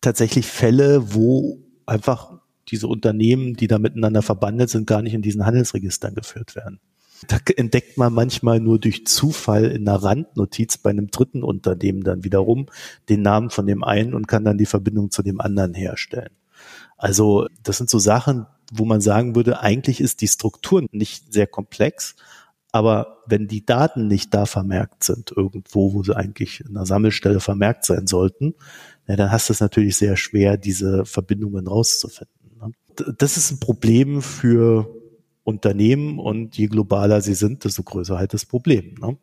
tatsächlich 0.00 0.46
Fälle, 0.46 1.14
wo 1.14 1.58
einfach 1.86 2.38
diese 2.68 2.86
Unternehmen, 2.86 3.54
die 3.54 3.66
da 3.66 3.78
miteinander 3.78 4.22
verbandelt 4.22 4.68
sind, 4.68 4.86
gar 4.86 5.00
nicht 5.00 5.14
in 5.14 5.22
diesen 5.22 5.46
Handelsregistern 5.46 6.14
geführt 6.14 6.54
werden. 6.54 6.80
Da 7.26 7.38
entdeckt 7.56 7.98
man 7.98 8.12
manchmal 8.12 8.60
nur 8.60 8.78
durch 8.78 9.06
Zufall 9.06 9.64
in 9.64 9.88
einer 9.88 10.02
Randnotiz 10.02 10.78
bei 10.78 10.90
einem 10.90 11.08
dritten 11.08 11.42
Unternehmen 11.42 12.04
dann 12.04 12.22
wiederum 12.22 12.66
den 13.08 13.22
Namen 13.22 13.50
von 13.50 13.66
dem 13.66 13.82
einen 13.82 14.14
und 14.14 14.28
kann 14.28 14.44
dann 14.44 14.58
die 14.58 14.66
Verbindung 14.66 15.10
zu 15.10 15.22
dem 15.22 15.40
anderen 15.40 15.74
herstellen. 15.74 16.30
Also 16.98 17.46
das 17.62 17.78
sind 17.78 17.88
so 17.88 17.98
Sachen, 17.98 18.46
wo 18.72 18.84
man 18.84 19.00
sagen 19.00 19.34
würde, 19.34 19.60
eigentlich 19.60 20.00
ist 20.00 20.20
die 20.20 20.28
Struktur 20.28 20.84
nicht 20.90 21.32
sehr 21.32 21.46
komplex, 21.46 22.16
aber 22.70 23.22
wenn 23.26 23.48
die 23.48 23.64
Daten 23.64 24.08
nicht 24.08 24.34
da 24.34 24.44
vermerkt 24.44 25.04
sind, 25.04 25.32
irgendwo, 25.34 25.94
wo 25.94 26.02
sie 26.02 26.14
eigentlich 26.14 26.60
in 26.60 26.76
einer 26.76 26.84
Sammelstelle 26.84 27.40
vermerkt 27.40 27.86
sein 27.86 28.06
sollten, 28.06 28.54
ja, 29.06 29.16
dann 29.16 29.32
hast 29.32 29.48
du 29.48 29.54
es 29.54 29.60
natürlich 29.60 29.96
sehr 29.96 30.16
schwer, 30.16 30.58
diese 30.58 31.06
Verbindungen 31.06 31.66
rauszufinden. 31.66 32.58
Ne? 32.60 32.72
Das 33.16 33.38
ist 33.38 33.50
ein 33.50 33.60
Problem 33.60 34.20
für 34.20 34.94
Unternehmen 35.44 36.18
und 36.18 36.58
je 36.58 36.66
globaler 36.66 37.22
sie 37.22 37.34
sind, 37.34 37.64
desto 37.64 37.82
größer 37.82 38.18
halt 38.18 38.34
das 38.34 38.44
Problem. 38.44 38.96
Ne? 39.00 39.16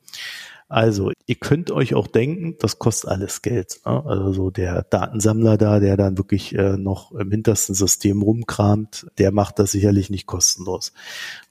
Also, 0.67 1.12
ihr 1.27 1.36
könnt 1.36 1.69
euch 1.69 1.93
auch 1.93 2.07
denken, 2.07 2.55
das 2.60 2.79
kostet 2.79 3.12
alles 3.12 3.43
Geld. 3.43 3.81
Ne? 3.86 4.03
Also 4.03 4.34
so 4.34 4.50
der 4.50 4.81
Datensammler 4.84 5.57
da, 5.57 5.79
der 5.79 5.95
dann 5.95 6.17
wirklich 6.17 6.55
äh, 6.55 6.77
noch 6.77 7.12
im 7.12 7.29
hintersten 7.29 7.75
System 7.75 8.24
rumkramt, 8.24 9.05
der 9.19 9.31
macht 9.31 9.60
das 9.60 9.72
sicherlich 9.72 10.10
nicht 10.10 10.25
kostenlos. 10.25 10.91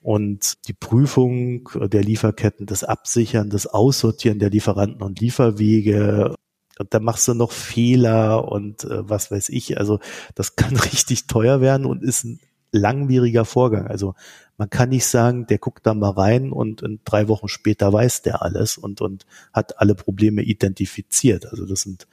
Und 0.02 0.66
die 0.66 0.73
Prüfung 0.73 1.68
der 1.75 2.02
Lieferketten, 2.02 2.66
das 2.66 2.83
Absichern, 2.83 3.50
das 3.50 3.68
Aussortieren 3.68 4.40
der 4.40 4.50
Lieferanten 4.50 5.02
und 5.02 5.21
Lieferwege, 5.21 6.35
und 6.78 6.92
da 6.92 6.99
machst 6.99 7.28
du 7.28 7.35
noch 7.35 7.52
Fehler 7.52 8.50
und 8.50 8.85
äh, 8.85 9.09
was 9.09 9.30
weiß 9.30 9.49
ich. 9.50 9.78
Also 9.78 10.00
das 10.35 10.56
kann 10.56 10.76
richtig 10.92 11.26
teuer 11.26 11.61
werden 11.61 11.87
und 11.87 12.02
ist 12.02 12.25
ein 12.25 12.40
langwieriger 12.73 13.44
Vorgang. 13.44 13.87
Also 13.87 14.14
man 14.56 14.70
kann 14.70 14.90
nicht 14.90 15.06
sagen, 15.06 15.46
der 15.46 15.58
guckt 15.58 15.87
da 15.87 15.94
mal 15.94 16.11
rein 16.11 16.52
und 16.52 16.82
in 16.82 17.00
drei 17.04 17.28
Wochen 17.28 17.49
später 17.49 17.92
weiß 17.92 18.23
der 18.23 18.42
alles 18.42 18.78
und, 18.78 19.00
und 19.00 19.26
hat 19.52 19.80
alle 19.80 19.94
Probleme 19.94 20.42
identifiziert. 20.42 21.46
Also 21.46 21.66
das 21.66 21.82
sind 21.82 22.06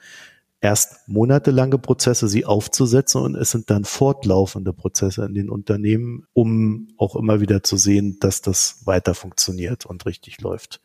erst 0.62 1.08
monatelange 1.08 1.76
Prozesse, 1.76 2.28
sie 2.28 2.44
aufzusetzen 2.44 3.20
und 3.20 3.34
es 3.34 3.50
sind 3.50 3.68
dann 3.68 3.84
fortlaufende 3.84 4.72
Prozesse 4.72 5.24
in 5.24 5.34
den 5.34 5.50
Unternehmen, 5.50 6.26
um 6.32 6.88
auch 6.98 7.16
immer 7.16 7.40
wieder 7.40 7.64
zu 7.64 7.76
sehen, 7.76 8.18
dass 8.20 8.42
das 8.42 8.86
weiter 8.86 9.14
funktioniert 9.14 9.86
und 9.86 10.06
richtig 10.06 10.40
läuft. 10.40 10.80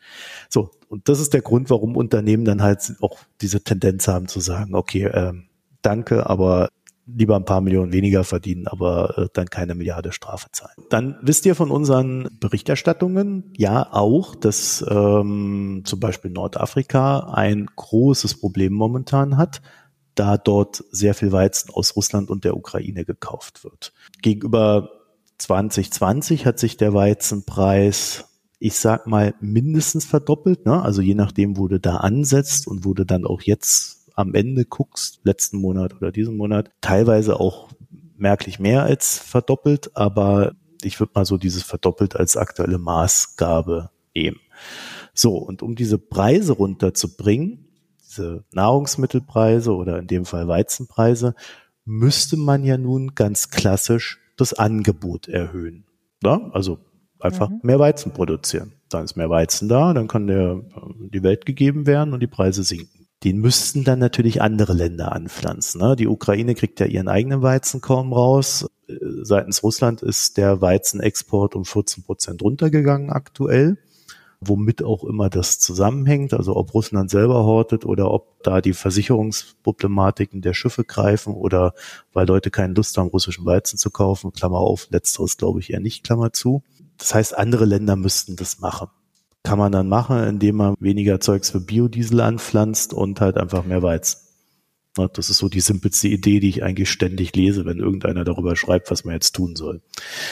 So, 0.49 0.71
und 0.89 1.07
das 1.09 1.19
ist 1.19 1.33
der 1.33 1.43
Grund, 1.43 1.69
warum 1.69 1.95
Unternehmen 1.95 2.43
dann 2.43 2.63
halt 2.63 2.95
auch 3.01 3.19
diese 3.39 3.63
Tendenz 3.63 4.07
haben 4.07 4.27
zu 4.27 4.39
sagen, 4.39 4.73
okay, 4.73 5.03
äh, 5.03 5.33
danke, 5.83 6.27
aber 6.27 6.69
lieber 7.07 7.35
ein 7.35 7.45
paar 7.45 7.61
Millionen 7.61 7.93
weniger 7.93 8.23
verdienen, 8.23 8.67
aber 8.67 9.17
äh, 9.17 9.27
dann 9.33 9.47
keine 9.47 9.75
Milliarde 9.75 10.11
Strafe 10.11 10.47
zahlen. 10.51 10.75
Dann 10.89 11.17
wisst 11.21 11.45
ihr 11.45 11.55
von 11.55 11.71
unseren 11.71 12.29
Berichterstattungen 12.39 13.51
ja 13.55 13.87
auch, 13.91 14.35
dass 14.35 14.85
ähm, 14.89 15.83
zum 15.85 15.99
Beispiel 15.99 16.31
Nordafrika 16.31 17.31
ein 17.31 17.67
großes 17.75 18.39
Problem 18.39 18.73
momentan 18.73 19.37
hat, 19.37 19.61
da 20.15 20.37
dort 20.37 20.83
sehr 20.91 21.13
viel 21.13 21.31
Weizen 21.31 21.71
aus 21.71 21.95
Russland 21.95 22.29
und 22.29 22.43
der 22.43 22.57
Ukraine 22.57 23.05
gekauft 23.05 23.63
wird. 23.63 23.93
Gegenüber 24.21 24.89
2020 25.37 26.45
hat 26.45 26.59
sich 26.59 26.77
der 26.77 26.93
Weizenpreis 26.93 28.25
ich 28.59 28.73
sag 28.73 29.05
mal, 29.05 29.35
mindestens 29.39 30.05
verdoppelt. 30.05 30.65
Ne? 30.65 30.81
Also 30.81 31.01
je 31.01 31.13
nachdem, 31.13 31.57
wo 31.57 31.67
du 31.67 31.79
da 31.79 31.97
ansetzt 31.97 32.67
und 32.67 32.85
wo 32.85 32.93
du 32.93 33.05
dann 33.05 33.25
auch 33.25 33.41
jetzt 33.43 34.06
am 34.17 34.33
Ende 34.33 34.65
guckst, 34.65 35.21
letzten 35.23 35.57
Monat 35.57 35.95
oder 35.95 36.11
diesen 36.11 36.35
Monat, 36.37 36.71
teilweise 36.81 37.39
auch 37.39 37.69
merklich 38.17 38.59
mehr 38.59 38.83
als 38.83 39.19
verdoppelt, 39.19 39.95
aber 39.95 40.53
ich 40.81 40.99
würde 40.99 41.11
mal 41.13 41.25
so 41.25 41.37
dieses 41.37 41.61
verdoppelt 41.61 42.15
als 42.15 42.35
aktuelle 42.35 42.79
Maßgabe 42.79 43.91
nehmen. 44.15 44.39
So, 45.13 45.37
und 45.37 45.61
um 45.61 45.75
diese 45.75 45.99
Preise 45.99 46.53
runterzubringen, 46.53 47.67
diese 48.03 48.43
Nahrungsmittelpreise 48.51 49.73
oder 49.75 49.99
in 49.99 50.07
dem 50.07 50.25
Fall 50.25 50.47
Weizenpreise, 50.47 51.35
müsste 51.85 52.37
man 52.37 52.63
ja 52.63 52.77
nun 52.79 53.13
ganz 53.13 53.51
klassisch 53.51 54.19
das 54.35 54.53
Angebot 54.53 55.27
erhöhen. 55.27 55.85
Ja? 56.23 56.49
Also 56.53 56.79
einfach 57.19 57.49
mhm. 57.49 57.59
mehr 57.61 57.79
Weizen 57.79 58.13
produzieren. 58.13 58.73
Dann 58.89 59.05
ist 59.05 59.15
mehr 59.15 59.29
Weizen 59.29 59.69
da, 59.69 59.93
dann 59.93 60.07
kann 60.07 60.25
der 60.25 60.61
die 61.13 61.21
Welt 61.21 61.45
gegeben 61.45 61.85
werden 61.85 62.13
und 62.13 62.19
die 62.21 62.27
Preise 62.27 62.63
sinken 62.63 62.96
den 63.23 63.39
müssten 63.39 63.83
dann 63.83 63.99
natürlich 63.99 64.41
andere 64.41 64.73
Länder 64.73 65.11
anpflanzen. 65.11 65.81
Ne? 65.81 65.95
Die 65.95 66.07
Ukraine 66.07 66.53
kriegt 66.53 66.79
ja 66.79 66.85
ihren 66.85 67.07
eigenen 67.07 67.41
Weizen 67.41 67.81
kaum 67.81 68.13
raus. 68.13 68.67
Äh, 68.87 68.93
seitens 69.23 69.63
Russland 69.63 70.03
ist 70.03 70.37
der 70.37 70.61
Weizenexport 70.61 71.55
um 71.55 71.65
14 71.65 72.03
Prozent 72.03 72.43
runtergegangen 72.43 73.09
aktuell, 73.09 73.77
womit 74.39 74.83
auch 74.83 75.03
immer 75.03 75.29
das 75.29 75.57
zusammenhängt. 75.57 76.35
Also 76.35 76.55
ob 76.55 76.75
Russland 76.75 77.09
selber 77.09 77.43
hortet 77.43 77.85
oder 77.85 78.11
ob 78.11 78.43
da 78.43 78.61
die 78.61 78.73
Versicherungsproblematiken 78.73 80.41
der 80.41 80.53
Schiffe 80.53 80.83
greifen 80.83 81.33
oder 81.33 81.73
weil 82.13 82.27
Leute 82.27 82.51
keine 82.51 82.75
Lust 82.75 82.97
haben, 82.97 83.07
russischen 83.07 83.47
Weizen 83.47 83.79
zu 83.79 83.89
kaufen. 83.89 84.31
Klammer 84.31 84.59
auf, 84.59 84.87
letzteres 84.91 85.37
glaube 85.37 85.59
ich 85.59 85.73
eher 85.73 85.79
nicht, 85.79 86.03
Klammer 86.03 86.33
zu. 86.33 86.61
Das 86.99 87.15
heißt, 87.15 87.35
andere 87.35 87.65
Länder 87.65 87.95
müssten 87.95 88.35
das 88.35 88.59
machen 88.59 88.89
kann 89.43 89.59
man 89.59 89.71
dann 89.71 89.87
machen, 89.87 90.23
indem 90.23 90.57
man 90.57 90.75
weniger 90.79 91.19
Zeugs 91.19 91.49
für 91.49 91.61
Biodiesel 91.61 92.21
anpflanzt 92.21 92.93
und 92.93 93.21
halt 93.21 93.37
einfach 93.37 93.63
mehr 93.63 93.81
Weizen. 93.81 94.27
Das 95.13 95.29
ist 95.29 95.37
so 95.37 95.47
die 95.47 95.59
simpelste 95.59 96.07
Idee, 96.07 96.39
die 96.39 96.49
ich 96.49 96.63
eigentlich 96.63 96.89
ständig 96.89 97.35
lese, 97.35 97.65
wenn 97.65 97.77
irgendeiner 97.77 98.23
darüber 98.23 98.55
schreibt, 98.55 98.89
was 98.89 99.05
man 99.05 99.13
jetzt 99.13 99.35
tun 99.35 99.55
soll. 99.55 99.81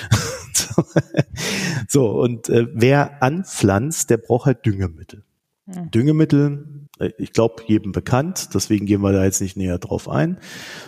so, 1.87 2.09
und 2.09 2.49
äh, 2.49 2.67
wer 2.73 3.21
anpflanzt, 3.21 4.09
der 4.09 4.17
braucht 4.17 4.47
halt 4.47 4.65
Düngemittel. 4.65 5.23
Hm. 5.67 5.91
Düngemittel, 5.91 6.87
äh, 6.99 7.11
ich 7.17 7.31
glaube, 7.31 7.63
jedem 7.67 7.91
bekannt, 7.91 8.49
deswegen 8.55 8.85
gehen 8.85 9.01
wir 9.01 9.11
da 9.11 9.23
jetzt 9.23 9.41
nicht 9.41 9.57
näher 9.57 9.77
drauf 9.77 10.09
ein. 10.09 10.39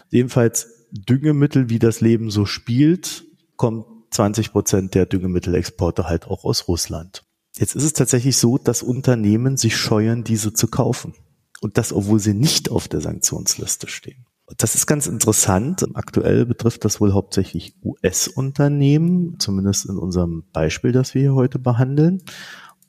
Jedenfalls 0.10 0.88
Düngemittel, 0.92 1.70
wie 1.70 1.80
das 1.80 2.02
Leben 2.02 2.32
so 2.32 2.46
spielt, 2.46 3.26
kommt 3.58 3.86
20 4.12 4.52
Prozent 4.52 4.96
der 4.96 5.06
Düngemittelexporte 5.06 6.08
halt 6.08 6.28
auch 6.28 6.46
aus 6.46 6.68
Russland. 6.68 7.27
Jetzt 7.60 7.76
ist 7.76 7.84
es 7.84 7.94
tatsächlich 7.94 8.38
so, 8.38 8.58
dass 8.58 8.84
Unternehmen 8.84 9.58
sich 9.58 9.76
scheuen, 9.76 10.24
diese 10.24 10.54
zu 10.54 10.68
kaufen. 10.68 11.14
Und 11.60 11.78
das, 11.78 11.92
obwohl 11.92 12.20
sie 12.20 12.36
nicht 12.36 12.70
auf 12.70 12.88
der 12.88 13.02
Sanktionsliste 13.02 13.88
stehen. 13.88 14.26
Das 14.58 14.76
ist 14.76 14.86
ganz 14.86 15.08
interessant. 15.08 15.84
Aktuell 15.96 16.46
betrifft 16.46 16.86
das 16.86 17.02
wohl 17.02 17.14
hauptsächlich 17.14 17.76
US-Unternehmen, 17.84 19.40
zumindest 19.40 19.90
in 19.90 19.98
unserem 19.98 20.44
Beispiel, 20.54 20.92
das 20.92 21.16
wir 21.16 21.22
hier 21.22 21.36
heute 21.36 21.60
behandeln. 21.60 22.22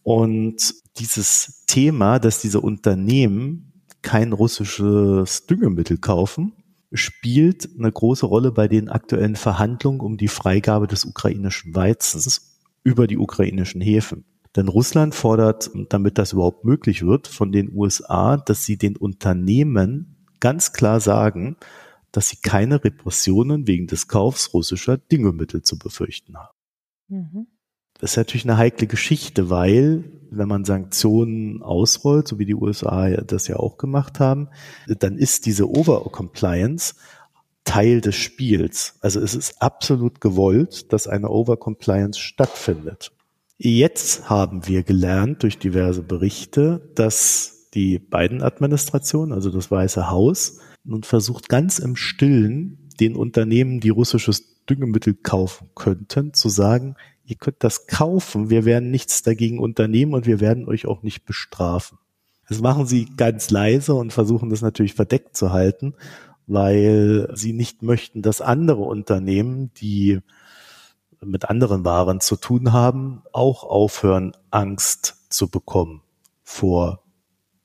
Und 0.03 0.75
dieses 0.99 1.65
Thema, 1.67 2.19
dass 2.19 2.41
diese 2.41 2.61
Unternehmen 2.61 3.83
kein 4.03 4.33
russisches 4.33 5.47
Düngemittel 5.47 5.99
kaufen, 5.99 6.53
spielt 6.93 7.69
eine 7.77 7.91
große 7.91 8.27
Rolle 8.27 8.53
bei 8.53 8.69
den 8.69 8.89
aktuellen 8.89 9.37
Verhandlungen 9.37 10.01
um 10.01 10.17
die 10.17 10.29
Freigabe 10.29 10.87
des 10.87 11.05
ukrainischen 11.05 11.75
Weizens 11.75 12.61
über 12.85 13.07
die 13.07 13.19
ukrainischen 13.19 13.81
Häfen. 13.81 14.25
Denn 14.59 14.67
Russland 14.67 15.15
fordert, 15.15 15.71
damit 15.88 16.19
das 16.19 16.33
überhaupt 16.33 16.65
möglich 16.65 17.07
wird, 17.07 17.29
von 17.29 17.53
den 17.53 17.73
USA, 17.73 18.37
dass 18.37 18.65
sie 18.65 18.77
den 18.77 18.97
Unternehmen 18.97 20.17
ganz 20.41 20.73
klar 20.73 20.99
sagen, 20.99 21.57
dass 22.11 22.27
sie 22.27 22.38
keine 22.43 22.83
Repressionen 22.83 23.69
wegen 23.69 23.87
des 23.87 24.09
Kaufs 24.09 24.53
russischer 24.53 24.99
Düngemittel 24.99 25.62
zu 25.62 25.79
befürchten 25.79 26.37
haben. 26.37 26.57
Mhm. 27.07 27.47
Das 28.00 28.11
ist 28.11 28.17
natürlich 28.17 28.47
eine 28.47 28.57
heikle 28.57 28.88
Geschichte, 28.88 29.49
weil 29.49 30.11
wenn 30.29 30.49
man 30.49 30.65
Sanktionen 30.65 31.62
ausrollt, 31.62 32.27
so 32.27 32.41
wie 32.41 32.45
die 32.45 32.57
USA 32.57 33.11
das 33.11 33.47
ja 33.47 33.59
auch 33.59 33.79
gemacht 33.79 34.19
haben, 34.19 34.49
dann 34.88 35.19
ist 35.19 35.47
diese 35.47 35.71
Over-Compliance 35.71 36.97
Teil 37.62 38.00
des 38.00 38.17
Spiels. 38.17 38.97
Also 39.03 39.21
es 39.21 39.37
ist 39.37 39.62
absolut 39.62 40.21
gewollt, 40.21 40.93
dass 40.93 41.07
eine 41.07 41.29
Over-Compliance 41.29 42.19
stattfindet. 42.19 43.12
Jetzt 43.61 44.31
haben 44.31 44.69
wir 44.69 44.85
gelernt 44.85 45.43
durch 45.43 45.59
diverse 45.59 46.03
Berichte, 46.03 46.93
dass 46.95 47.69
die 47.75 47.99
beiden 47.99 48.41
Administrationen, 48.41 49.33
also 49.33 49.50
das 49.50 49.69
Weiße 49.69 50.09
Haus, 50.09 50.61
nun 50.85 51.03
versucht 51.03 51.49
ganz 51.49 51.81
im 51.81 51.97
Stillen 51.97 52.88
den 53.00 53.17
Unternehmen, 53.17 53.81
die 53.81 53.88
russisches 53.88 54.65
Düngemittel 54.67 55.15
kaufen 55.15 55.71
könnten, 55.75 56.35
zu 56.35 56.49
sagen, 56.49 56.95
ihr 57.25 57.35
könnt 57.35 57.65
das 57.65 57.88
kaufen, 57.88 58.49
wir 58.49 58.65
werden 58.65 58.93
nichts 58.93 59.23
dagegen 59.23 59.59
unternehmen 59.59 60.15
und 60.15 60.25
wir 60.25 60.38
werden 60.38 60.69
euch 60.69 60.87
auch 60.87 61.03
nicht 61.03 61.25
bestrafen. 61.25 61.99
Das 62.49 62.61
machen 62.61 62.87
sie 62.87 63.07
ganz 63.17 63.50
leise 63.50 63.95
und 63.95 64.12
versuchen 64.12 64.50
das 64.50 64.62
natürlich 64.62 64.95
verdeckt 64.95 65.37
zu 65.37 65.53
halten, 65.53 65.95
weil 66.47 67.29
sie 67.35 67.53
nicht 67.53 67.83
möchten, 67.83 68.23
dass 68.23 68.41
andere 68.41 68.83
Unternehmen, 68.83 69.73
die 69.75 70.21
mit 71.25 71.49
anderen 71.49 71.85
Waren 71.85 72.21
zu 72.21 72.37
tun 72.37 72.73
haben, 72.73 73.23
auch 73.33 73.65
aufhören, 73.65 74.33
Angst 74.51 75.17
zu 75.31 75.49
bekommen 75.49 76.03
vor 76.43 77.03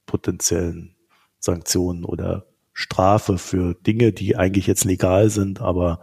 potenziellen 0.05 0.95
Sanktionen 1.39 2.05
oder 2.05 2.45
Strafe 2.73 3.37
für 3.37 3.75
Dinge, 3.75 4.11
die 4.11 4.35
eigentlich 4.35 4.67
jetzt 4.67 4.85
legal 4.85 5.29
sind, 5.29 5.61
aber 5.61 5.99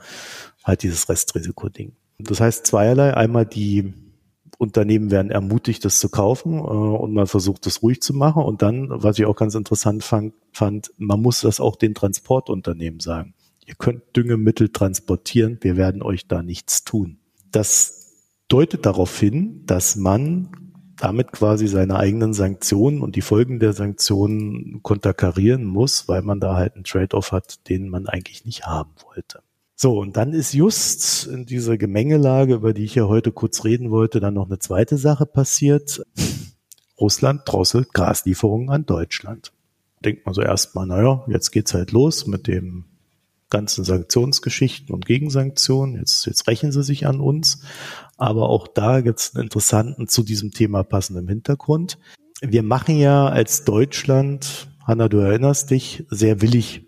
halt 0.64 0.83
dieses 0.83 1.09
Restrisiko-Ding. 1.09 1.97
Das 2.19 2.40
heißt 2.40 2.66
zweierlei. 2.66 3.14
Einmal 3.14 3.47
die 3.47 3.92
Unternehmen 4.59 5.11
werden 5.11 5.30
ermutigt, 5.30 5.85
das 5.85 5.99
zu 5.99 6.11
kaufen 6.11 6.59
äh, 6.59 6.61
und 6.61 7.14
man 7.14 7.26
versucht, 7.26 7.64
das 7.64 7.83
ruhig 7.83 8.02
zu 8.02 8.12
machen. 8.12 8.42
Und 8.42 8.61
dann, 8.62 8.88
was 8.90 9.19
ich 9.19 9.25
auch 9.25 9.37
ganz 9.37 9.54
interessant 9.54 10.04
fand, 10.04 10.35
fand, 10.52 10.92
man 10.99 11.21
muss 11.23 11.40
das 11.40 11.61
auch 11.61 11.76
den 11.76 11.95
Transportunternehmen 11.95 13.00
sagen. 13.00 13.35
Ihr 13.64 13.75
könnt 13.75 14.02
Düngemittel 14.16 14.69
transportieren, 14.69 15.59
wir 15.62 15.76
werden 15.76 16.02
euch 16.02 16.26
da 16.26 16.42
nichts 16.42 16.85
tun. 16.85 17.19
Das 17.50 18.00
deutet 18.49 18.87
darauf 18.87 19.19
hin, 19.19 19.62
dass 19.66 19.97
man 19.97 20.49
damit 20.97 21.33
quasi 21.33 21.66
seine 21.66 21.97
eigenen 21.97 22.35
Sanktionen 22.35 23.00
und 23.00 23.16
die 23.16 23.23
Folgen 23.23 23.59
der 23.59 23.73
Sanktionen 23.73 24.83
konterkarieren 24.83 25.64
muss, 25.64 26.09
weil 26.09 26.23
man 26.23 26.40
da 26.40 26.57
halt 26.57 26.75
einen 26.75 26.85
Trade-off 26.85 27.33
hat, 27.33 27.69
den 27.69 27.88
man 27.88 28.07
eigentlich 28.07 28.45
nicht 28.45 28.66
haben 28.66 28.90
wollte. 29.09 29.42
So, 29.76 29.99
und 29.99 30.19
dann 30.19 30.35
ist 30.35 30.52
just 30.52 31.26
in 31.26 31.47
dieser 31.47 31.78
Gemengelage, 31.78 32.54
über 32.54 32.75
die 32.75 32.85
ich 32.85 32.97
ja 32.97 33.07
heute 33.07 33.33
kurz 33.33 33.64
reden 33.64 33.90
wollte, 33.90 34.21
dann 34.21 34.35
noch 34.35 34.47
eine 34.47 34.59
zweite 34.59 34.99
Sache 34.99 35.25
passiert. 35.25 36.02
Russland 37.00 37.42
drosselt 37.47 37.95
Gaslieferungen 37.95 38.69
an 38.69 38.85
Deutschland. 38.85 39.52
Denkt 40.04 40.26
man 40.26 40.35
so 40.35 40.42
erstmal, 40.42 40.87
naja, 40.87 41.25
jetzt 41.28 41.50
geht's 41.50 41.73
halt 41.73 41.92
los 41.92 42.26
mit 42.26 42.47
dem 42.47 42.89
ganzen 43.50 43.85
Sanktionsgeschichten 43.85 44.95
und 44.95 45.07
Gegensanktionen. 45.07 45.97
Jetzt, 45.97 46.26
jetzt 46.26 46.47
rächen 46.49 46.73
sie 46.73 46.83
sich 46.83 47.07
an 47.07 47.21
uns. 47.21 47.62
Aber 48.16 48.49
auch 48.49 48.69
da 48.69 49.00
gibt's 49.00 49.35
einen 49.35 49.45
interessanten 49.45 50.09
zu 50.09 50.23
diesem 50.23 50.52
Thema 50.52 50.83
passenden 50.83 51.28
Hintergrund. 51.28 51.99
Wir 52.40 52.62
machen 52.62 52.97
ja 52.97 53.26
als 53.26 53.64
Deutschland, 53.64 54.69
Hanna, 54.87 55.09
du 55.09 55.19
erinnerst 55.19 55.71
dich, 55.71 56.04
sehr 56.11 56.40
willig 56.40 56.87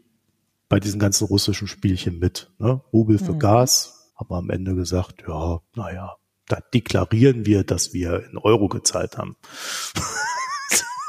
bei 0.69 0.81
diesen 0.81 0.99
ganzen 0.99 1.27
russischen 1.27 1.69
Spielchen 1.69 2.19
mit. 2.19 2.51
Ne? 2.59 2.81
Rubel 2.93 3.19
für 3.19 3.35
mhm. 3.35 3.39
Gas, 3.39 4.13
haben 4.17 4.31
wir 4.31 4.39
am 4.39 4.51
Ende 4.51 4.75
gesagt, 4.75 5.25
ja, 5.29 5.61
naja, 5.75 6.17
da 6.49 6.61
deklarieren 6.73 7.45
wir, 7.45 7.65
dass 7.65 7.93
wir 7.93 8.25
in 8.31 8.39
Euro 8.39 8.69
gezahlt 8.69 9.19
haben. 9.19 9.37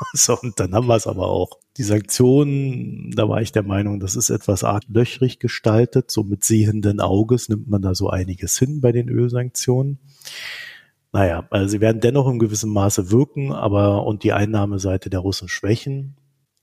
so, 0.13 0.37
und 0.39 0.59
dann 0.59 0.73
haben 0.73 0.87
wir 0.87 0.95
es 0.95 1.07
aber 1.07 1.27
auch. 1.27 1.59
Die 1.77 1.83
Sanktionen, 1.83 3.11
da 3.11 3.27
war 3.27 3.41
ich 3.41 3.51
der 3.51 3.63
Meinung, 3.63 3.99
das 3.99 4.15
ist 4.15 4.29
etwas 4.29 4.63
arg 4.63 4.83
löchrig 4.87 5.39
gestaltet. 5.39 6.11
So 6.11 6.23
mit 6.23 6.43
sehenden 6.43 6.99
Auges 6.99 7.49
nimmt 7.49 7.67
man 7.67 7.81
da 7.81 7.95
so 7.95 8.09
einiges 8.09 8.57
hin 8.59 8.81
bei 8.81 8.91
den 8.91 9.09
Ölsanktionen. 9.09 9.99
Naja, 11.11 11.47
also 11.51 11.67
sie 11.67 11.81
werden 11.81 12.01
dennoch 12.01 12.27
in 12.27 12.39
gewissem 12.39 12.71
Maße 12.71 13.11
wirken, 13.11 13.51
aber 13.51 14.05
und 14.05 14.23
die 14.23 14.33
Einnahmeseite 14.33 15.09
der 15.09 15.19
Russen 15.19 15.47
schwächen. 15.47 16.15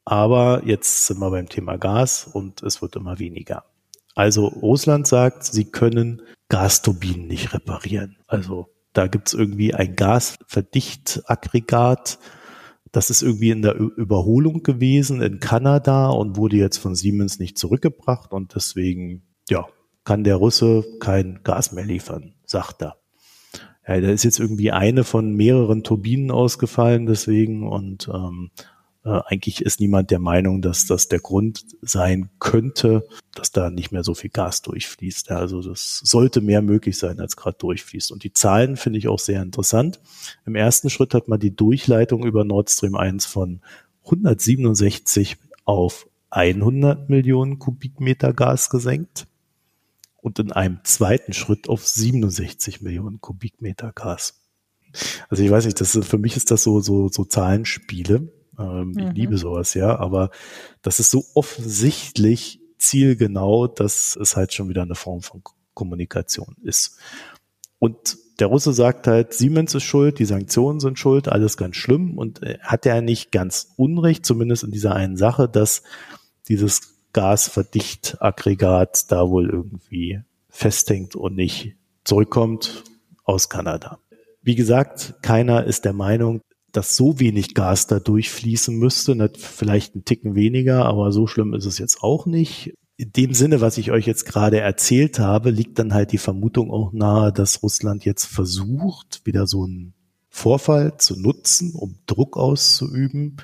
Aber 0.05 0.63
jetzt 0.65 1.07
sind 1.07 1.21
wir 1.21 1.31
beim 1.31 1.49
Thema 1.49 1.77
Gas 1.77 2.29
und 2.33 2.63
es 2.63 2.83
wird 2.83 2.97
immer 2.97 3.19
weniger. 3.19 3.65
Also 4.15 4.47
Russland 4.47 5.07
sagt, 5.07 5.45
sie 5.45 5.67
können 5.67 6.23
Gasturbinen 6.49 7.29
nicht 7.29 7.55
reparieren. 7.55 8.17
Also 8.27 8.67
da 8.93 9.07
gibt's 9.07 9.35
irgendwie 9.35 9.73
ein 9.73 9.95
Gasverdichtaggregat, 9.95 12.19
das 12.93 13.11
ist 13.11 13.23
irgendwie 13.23 13.51
in 13.51 13.63
der 13.63 13.77
Überholung 13.77 14.63
gewesen 14.63 15.23
in 15.23 15.41
Kanada 15.41 16.09
und 16.09 16.37
wurde 16.37 16.57
jetzt 16.57 16.79
von 16.79 16.95
Siemens 16.95 17.39
nicht 17.39 17.59
zurückgebracht 17.59 18.33
und 18.33 18.55
deswegen, 18.55 19.23
ja, 19.49 19.67
kann 20.05 20.25
der 20.25 20.37
Russe 20.37 20.85
kein 20.99 21.41
Gas 21.45 21.73
mehr 21.73 21.85
liefern, 21.85 22.35
sagt 22.45 22.83
er. 22.83 22.97
Ja, 23.87 24.01
da 24.01 24.09
ist 24.09 24.25
jetzt 24.25 24.41
irgendwie 24.41 24.73
eine 24.73 25.05
von 25.05 25.35
mehreren 25.35 25.83
Turbinen 25.83 26.31
ausgefallen 26.31 27.07
deswegen 27.07 27.69
und 27.69 28.09
ähm, 28.13 28.51
äh, 29.05 29.21
eigentlich 29.27 29.63
ist 29.63 29.81
niemand 29.81 30.11
der 30.11 30.19
Meinung, 30.19 30.61
dass 30.63 30.87
das 30.87 31.09
der 31.09 31.21
Grund 31.21 31.65
sein 31.81 32.31
könnte, 32.39 33.07
dass 33.35 33.51
da 33.51 33.71
nicht 33.71 33.93
mehr 33.93 34.05
so 34.05 34.15
viel 34.15 34.31
Gas 34.31 34.63
durchfließt. 34.63 35.31
Ja, 35.31 35.39
also 35.39 35.63
das 35.63 36.01
sollte 36.05 36.41
mehr 36.41 36.63
möglich 36.63 36.99
sein, 36.99 37.21
als 37.21 37.37
gerade 37.37 37.59
durchfließt. 37.59 38.13
Und 38.13 38.25
die 38.25 38.33
Zahlen 38.33 38.77
finde 38.77 38.99
ich 38.99 39.09
auch 39.09 39.19
sehr 39.19 39.43
interessant. 39.43 40.01
Im 40.45 40.55
ersten 40.55 40.91
Schritt 40.91 41.15
hat 41.15 41.29
man 41.29 41.41
die 41.41 41.55
Durchleitung 41.55 42.25
über 42.25 42.45
Nord 42.45 42.71
Stream 42.71 42.95
1 42.95 43.27
von 43.27 43.61
167 44.05 45.37
auf 45.65 46.07
100 46.31 47.09
Millionen 47.09 47.59
Kubikmeter 47.59 48.33
Gas 48.33 48.71
gesenkt 48.71 49.27
und 50.17 50.39
in 50.39 50.53
einem 50.53 50.81
zweiten 50.85 51.33
Schritt 51.33 51.69
auf 51.69 51.87
67 51.87 52.83
Millionen 52.83 53.21
Kubikmeter 53.21 53.93
Gas. 53.93 54.41
Also 55.29 55.43
ich 55.43 55.51
weiß 55.51 55.65
nicht, 55.65 55.81
das 55.81 55.95
ist, 55.95 56.07
für 56.07 56.19
mich 56.19 56.37
ist 56.37 56.51
das 56.51 56.63
so, 56.63 56.81
so, 56.81 57.09
so 57.09 57.25
Zahlenspiele. 57.25 58.33
Ähm, 58.61 58.91
mhm. 58.91 58.99
Ich 58.99 59.13
liebe 59.15 59.39
sowas, 59.39 59.75
ja, 59.75 59.99
aber 59.99 60.31
das 60.83 61.01
ist 61.01 61.11
so 61.11 61.25
offensichtlich 61.35 62.61
zielgenau, 62.79 63.67
dass 63.67 64.17
es 64.17 64.37
halt 64.37 64.53
schon 64.53 64.69
wieder 64.69 64.83
eine 64.83 64.95
Form 64.95 65.23
von 65.23 65.43
Kommunikation 65.75 66.57
ist. 66.63 66.99
Und 67.79 68.19
der 68.41 68.49
Russe 68.49 68.73
sagt 68.73 69.07
halt, 69.07 69.35
Siemens 69.35 69.75
ist 69.75 69.85
schuld, 69.85 70.19
die 70.19 70.25
Sanktionen 70.25 70.81
sind 70.81 70.99
schuld, 70.99 71.29
alles 71.29 71.57
ganz 71.57 71.77
schlimm. 71.77 72.17
Und 72.19 72.41
hat 72.63 72.87
er 72.87 73.03
nicht 73.03 73.33
ganz 73.33 73.73
Unrecht, 73.77 74.25
zumindest 74.25 74.65
in 74.65 74.71
dieser 74.71 74.95
einen 74.95 75.17
Sache, 75.17 75.49
dass 75.49 75.83
dieses 76.49 76.97
Gasverdichtaggregat 77.13 79.11
da 79.11 79.29
wohl 79.29 79.51
irgendwie 79.51 80.21
festhängt 80.49 81.17
und 81.17 81.37
nicht 81.37 81.77
zurückkommt 82.05 82.85
aus 83.25 83.49
Kanada. 83.49 83.99
Wie 84.43 84.55
gesagt, 84.55 85.15
keiner 85.23 85.65
ist 85.65 85.85
der 85.85 85.93
Meinung, 85.93 86.41
dass 86.73 86.97
so 86.97 87.19
wenig 87.19 87.55
Gas 87.55 87.87
da 87.87 88.01
durchfließen 88.01 88.77
müsste. 88.77 89.15
Nicht 89.15 89.39
vielleicht 89.39 89.95
ein 89.95 90.05
Ticken 90.05 90.35
weniger, 90.35 90.85
aber 90.87 91.13
so 91.13 91.27
schlimm 91.27 91.55
ist 91.55 91.67
es 91.67 91.79
jetzt 91.79 92.03
auch 92.03 92.27
nicht. 92.27 92.75
In 92.97 93.13
dem 93.13 93.33
Sinne, 93.33 93.61
was 93.61 93.79
ich 93.79 93.91
euch 93.93 94.07
jetzt 94.07 94.27
gerade 94.27 94.61
erzählt 94.61 95.19
habe, 95.19 95.51
liegt 95.51 95.79
dann 95.79 95.95
halt 95.95 96.13
die 96.13 96.19
Vermutung 96.19 96.71
auch 96.71 96.93
nahe, 96.93 97.33
dass 97.33 97.63
Russland 97.63 98.05
jetzt 98.05 98.27
versucht, 98.27 99.23
wieder 99.25 99.47
so 99.47 99.65
einen 99.65 99.95
Vorfall 100.29 100.97
zu 100.99 101.19
nutzen, 101.19 101.75
um 101.75 101.97
Druck 102.07 102.37
auszuüben 102.37 103.39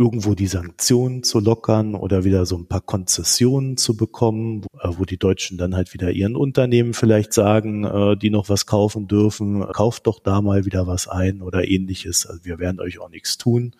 irgendwo 0.00 0.34
die 0.34 0.46
Sanktionen 0.46 1.22
zu 1.22 1.40
lockern 1.40 1.94
oder 1.94 2.24
wieder 2.24 2.46
so 2.46 2.56
ein 2.56 2.64
paar 2.64 2.80
Konzessionen 2.80 3.76
zu 3.76 3.98
bekommen, 3.98 4.64
wo, 4.82 5.02
äh, 5.02 5.06
die 5.06 5.18
Deutschen 5.18 5.58
dann 5.58 5.76
halt 5.76 5.92
wieder 5.92 6.10
ihren 6.10 6.36
Unternehmen 6.36 6.94
vielleicht 6.94 7.34
sagen, 7.34 7.84
äh, 7.84 8.16
die 8.16 8.30
noch 8.30 8.48
was 8.48 8.64
kaufen 8.64 9.08
dürfen, 9.08 9.60
kauft 9.60 10.06
doch 10.06 10.18
da 10.18 10.40
mal 10.40 10.64
wieder 10.64 10.86
was 10.86 11.06
ein 11.06 11.42
oder 11.42 11.68
ähnliches. 11.68 12.24
Also 12.24 12.46
wir 12.46 12.58
werden 12.58 12.80
euch 12.80 12.98
auch 12.98 13.10
nichts 13.10 13.36
tun, 13.36 13.76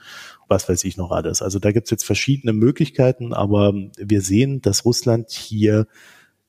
was 0.46 0.68
weiß 0.68 0.84
ich 0.84 0.98
noch 0.98 1.10
alles. 1.10 1.40
Also 1.40 1.58
da 1.58 1.72
gibt's 1.72 1.90
jetzt 1.90 2.04
verschiedene 2.04 2.52
Möglichkeiten, 2.52 3.32
aber 3.32 3.72
wir 3.96 4.20
sehen, 4.20 4.60
dass 4.60 4.84
Russland 4.84 5.30
hier 5.30 5.86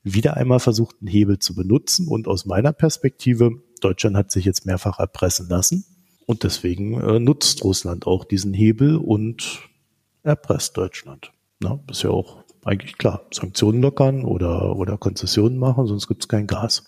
wieder 0.02 0.36
einmal 0.36 0.60
versucht, 0.60 0.96
einen 1.00 1.08
Hebel 1.08 1.38
zu 1.38 1.54
benutzen. 1.54 2.08
Und 2.08 2.28
aus 2.28 2.44
meiner 2.44 2.74
Perspektive, 2.74 3.52
Deutschland 3.80 4.18
hat 4.18 4.30
sich 4.30 4.44
jetzt 4.44 4.66
mehrfach 4.66 4.98
erpressen 4.98 5.48
lassen. 5.48 5.86
Und 6.26 6.44
deswegen 6.44 7.00
äh, 7.00 7.18
nutzt 7.18 7.64
Russland 7.64 8.06
auch 8.06 8.24
diesen 8.24 8.54
Hebel 8.54 8.96
und 8.96 9.60
erpresst 10.22 10.76
Deutschland. 10.76 11.32
Na, 11.60 11.80
ist 11.90 12.02
ja 12.02 12.10
auch 12.10 12.42
eigentlich 12.64 12.98
klar. 12.98 13.26
Sanktionen 13.32 13.82
lockern 13.82 14.24
oder, 14.24 14.76
oder 14.76 14.98
Konzessionen 14.98 15.58
machen, 15.58 15.86
sonst 15.86 16.08
gibt 16.08 16.22
es 16.22 16.28
kein 16.28 16.46
Gas. 16.46 16.84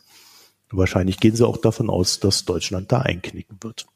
Wahrscheinlich 0.70 1.20
gehen 1.20 1.37
sie 1.37 1.47
auch 1.47 1.57
davon 1.57 1.90
aus, 1.90 2.20
dass 2.20 2.44
Deutschland 2.44 2.90
da 2.90 3.01
einknicken 3.01 3.59
wird. 3.61 3.87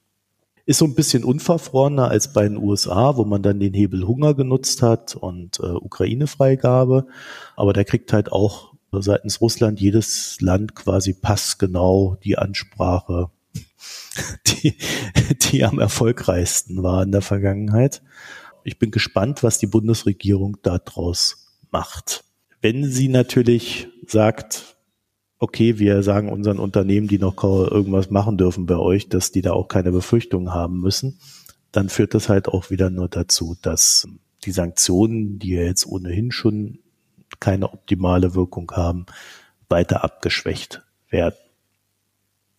Ist 0.66 0.79
so 0.79 0.85
ein 0.85 0.94
bisschen 0.94 1.24
unverfrorener 1.24 2.11
als 2.11 2.33
bei 2.33 2.42
den 2.42 2.59
USA, 2.59 3.16
wo 3.16 3.24
man 3.24 3.42
dann 3.42 3.59
den 3.59 3.72
Hebel 3.72 4.07
Hunger 4.07 4.35
genutzt 4.35 4.83
hat 4.83 5.16
und 5.16 5.61
äh, 5.61 5.66
Ukraine-Freigabe. 5.66 7.07
Aber 7.57 7.72
da 7.72 7.85
kriegt 7.85 8.12
halt 8.12 8.31
auch 8.31 8.74
seitens 8.92 9.40
Russland 9.40 9.81
jedes 9.81 10.40
Land 10.40 10.74
quasi 10.74 11.14
passgenau 11.14 12.16
die 12.22 12.37
Ansprache 12.37 13.31
die, 14.46 14.77
die 15.31 15.64
am 15.64 15.79
erfolgreichsten 15.79 16.83
war 16.83 17.03
in 17.03 17.12
der 17.12 17.22
Vergangenheit. 17.22 18.03
Ich 18.64 18.79
bin 18.79 18.90
gespannt, 18.90 19.42
was 19.42 19.59
die 19.59 19.66
Bundesregierung 19.66 20.59
daraus 20.62 21.57
macht. 21.70 22.24
Wenn 22.61 22.90
sie 22.90 23.09
natürlich 23.09 23.88
sagt, 24.07 24.77
okay, 25.38 25.79
wir 25.79 26.03
sagen 26.03 26.31
unseren 26.31 26.59
Unternehmen, 26.59 27.09
die 27.09 27.18
noch 27.18 27.42
irgendwas 27.42 28.11
machen 28.11 28.37
dürfen 28.37 28.66
bei 28.66 28.77
euch, 28.77 29.09
dass 29.09 29.31
die 29.31 29.42
da 29.42 29.53
auch 29.53 29.68
keine 29.68 29.92
Befürchtungen 29.92 30.53
haben 30.53 30.81
müssen, 30.81 31.20
dann 31.70 31.88
führt 31.88 32.14
das 32.14 32.29
halt 32.29 32.48
auch 32.48 32.70
wieder 32.70 32.90
nur 32.90 33.09
dazu, 33.09 33.57
dass 33.62 34.09
die 34.44 34.51
Sanktionen, 34.51 35.38
die 35.38 35.55
ja 35.55 35.62
jetzt 35.62 35.87
ohnehin 35.87 36.33
schon 36.33 36.81
keine 37.40 37.72
optimale 37.72 38.35
Wirkung 38.35 38.70
haben, 38.72 39.07
weiter 39.68 40.03
abgeschwächt 40.03 40.83
werden. 41.11 41.37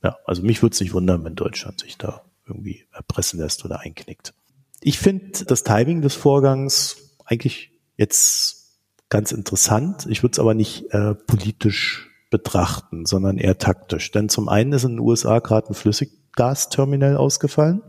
Ja, 0.03 0.17
also 0.25 0.41
mich 0.41 0.61
würde 0.61 0.73
es 0.73 0.81
nicht 0.81 0.93
wundern, 0.93 1.23
wenn 1.23 1.35
Deutschland 1.35 1.79
sich 1.79 1.97
da 1.97 2.21
irgendwie 2.45 2.85
erpressen 2.91 3.39
lässt 3.39 3.63
oder 3.65 3.81
einknickt. 3.81 4.33
Ich 4.81 4.97
finde 4.97 5.45
das 5.45 5.63
Timing 5.63 6.01
des 6.01 6.15
Vorgangs 6.15 7.17
eigentlich 7.25 7.71
jetzt 7.97 8.79
ganz 9.09 9.31
interessant. 9.31 10.07
Ich 10.09 10.23
würde 10.23 10.33
es 10.33 10.39
aber 10.39 10.53
nicht 10.53 10.93
äh, 10.93 11.15
politisch 11.15 12.09
betrachten, 12.29 13.05
sondern 13.05 13.37
eher 13.37 13.57
taktisch. 13.57 14.11
Denn 14.11 14.27
zum 14.29 14.49
einen 14.49 14.73
ist 14.73 14.83
in 14.83 14.91
den 14.91 14.99
USA 14.99 15.39
gerade 15.39 15.69
ein 15.69 15.73
Flüssiggasterminal 15.73 17.17
ausgefallen 17.17 17.81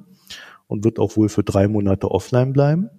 und 0.66 0.85
wird 0.85 0.99
auch 0.99 1.16
wohl 1.16 1.29
für 1.29 1.44
drei 1.44 1.68
Monate 1.68 2.11
offline 2.11 2.53
bleiben. 2.53 2.90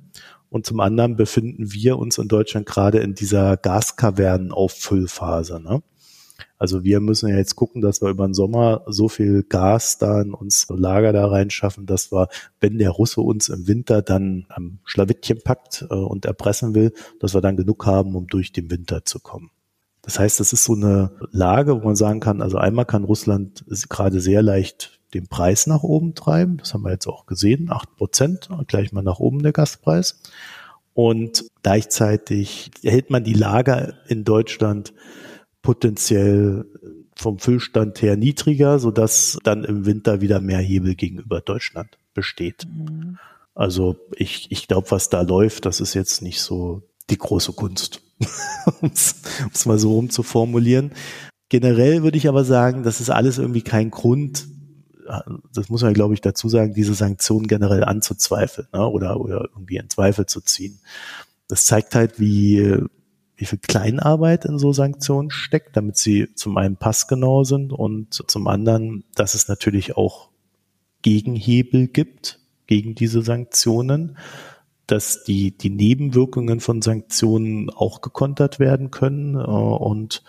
Und 0.50 0.66
zum 0.66 0.80
anderen 0.82 1.16
befinden 1.16 1.72
wir 1.72 1.98
uns 1.98 2.18
in 2.18 2.28
Deutschland 2.28 2.66
gerade 2.66 2.98
in 3.00 3.16
dieser 3.16 3.56
Gaskavernenauffüllphase. 3.58 5.62
Ne? 5.62 5.82
Also 6.58 6.84
wir 6.84 7.00
müssen 7.00 7.30
ja 7.30 7.38
jetzt 7.38 7.56
gucken, 7.56 7.82
dass 7.82 8.02
wir 8.02 8.10
über 8.10 8.28
den 8.28 8.34
Sommer 8.34 8.84
so 8.88 9.10
viel 9.10 9.44
Gas 9.44 9.98
da 9.98 10.22
in 10.22 10.34
unsere 10.34 10.76
Lager 10.76 11.14
da 11.14 11.28
reinschaffen, 11.28 11.86
dass 11.86 12.12
wir, 12.12 12.28
wenn 12.60 12.78
der 12.78 12.92
Russe 12.92 13.22
uns 13.22 13.50
im 13.50 13.68
Winter 13.68 14.02
dann 14.02 14.46
am 14.50 14.80
Schlawittchen 14.84 15.42
packt 15.44 15.86
äh, 15.90 15.94
und 15.94 16.26
erpressen 16.26 16.76
will, 16.76 16.94
dass 17.20 17.34
wir 17.34 17.42
dann 17.42 17.58
genug 17.58 17.86
haben, 17.86 18.16
um 18.16 18.28
durch 18.28 18.52
den 18.52 18.70
Winter 18.70 19.06
zu 19.06 19.20
kommen. 19.20 19.52
Das 20.02 20.18
heißt, 20.18 20.40
das 20.40 20.52
ist 20.52 20.64
so 20.64 20.74
eine 20.74 21.12
Lage, 21.32 21.82
wo 21.82 21.86
man 21.86 21.96
sagen 21.96 22.20
kann, 22.20 22.42
also 22.42 22.58
einmal 22.58 22.86
kann 22.86 23.04
Russland 23.04 23.64
gerade 23.90 24.20
sehr 24.20 24.42
leicht 24.42 25.00
den 25.14 25.28
Preis 25.28 25.68
nach 25.68 25.84
oben 25.84 26.16
treiben. 26.16 26.58
Das 26.58 26.74
haben 26.74 26.84
wir 26.84 26.92
jetzt 26.92 27.08
auch 27.08 27.26
gesehen. 27.26 27.70
Acht 27.70 27.96
Prozent, 27.98 28.50
gleich 28.68 28.92
mal 28.94 29.04
nach 29.04 29.20
oben 29.20 29.44
der 29.44 29.52
Gaspreis. 29.52 30.22
Und 30.94 31.46
gleichzeitig 31.64 32.72
hält 32.84 33.10
man 33.10 33.24
die 33.24 33.34
Lager 33.34 33.94
in 34.08 34.24
Deutschland 34.24 34.94
potenziell 35.62 36.66
vom 37.16 37.40
Füllstand 37.40 38.02
her 38.02 38.16
niedriger, 38.16 38.80
sodass 38.80 39.38
dann 39.44 39.64
im 39.64 39.86
Winter 39.86 40.22
wieder 40.22 40.40
mehr 40.42 40.60
Hebel 40.60 40.96
gegenüber 40.96 41.42
Deutschland 41.42 41.98
besteht. 42.14 42.66
Mhm. 42.66 43.18
Also 43.54 43.98
ich, 44.16 44.52
ich 44.52 44.68
glaube, 44.68 44.92
was 44.92 45.10
da 45.10 45.22
läuft, 45.22 45.66
das 45.66 45.82
ist 45.82 45.94
jetzt 45.94 46.22
nicht 46.22 46.42
so 46.42 46.82
die 47.10 47.18
große 47.18 47.54
Kunst, 47.54 48.02
um 48.82 48.92
es 48.94 49.66
mal 49.66 49.78
so 49.78 49.94
rum 49.94 50.10
zu 50.10 50.24
formulieren. 50.24 50.92
Generell 51.50 52.02
würde 52.02 52.18
ich 52.18 52.30
aber 52.30 52.46
sagen, 52.46 52.84
das 52.84 53.02
ist 53.02 53.10
alles 53.10 53.38
irgendwie 53.38 53.62
kein 53.62 53.92
Grund, 53.92 54.48
das 55.54 55.70
muss 55.70 55.82
man, 55.82 55.94
glaube 55.94 56.14
ich, 56.14 56.22
dazu 56.22 56.48
sagen, 56.48 56.74
diese 56.74 56.94
Sanktionen 56.94 57.48
generell 57.48 57.84
anzuzweifeln 57.84 58.68
ne? 58.72 58.88
oder, 58.88 59.20
oder 59.20 59.50
irgendwie 59.54 59.78
in 59.78 59.90
Zweifel 59.90 60.26
zu 60.26 60.42
ziehen. 60.42 60.80
Das 61.48 61.66
zeigt 61.66 61.96
halt, 61.96 62.20
wie, 62.20 62.78
wie 63.42 63.46
viel 63.48 63.58
Kleinarbeit 63.58 64.46
in 64.46 64.60
so 64.60 64.72
Sanktionen 64.72 65.32
steckt, 65.32 65.76
damit 65.76 65.98
sie 65.98 66.30
zum 66.36 66.58
einen 66.58 66.78
passgenau 66.78 67.44
sind 67.44 67.74
und 67.74 68.14
zum 68.14 68.48
anderen, 68.48 69.04
dass 69.16 69.34
es 69.34 69.48
natürlich 69.48 69.98
auch 69.98 70.30
Gegenhebel 71.02 71.88
gibt 71.88 72.40
gegen 72.68 72.94
diese 72.94 73.24
Sanktionen, 73.24 74.20
dass 74.86 75.24
die, 75.24 75.58
die 75.58 75.72
Nebenwirkungen 75.72 76.60
von 76.60 76.84
Sanktionen 76.84 77.72
auch 77.72 78.02
gekontert 78.02 78.60
werden 78.60 78.92
können. 78.92 79.34
Äh, 79.34 79.40
und 79.40 80.22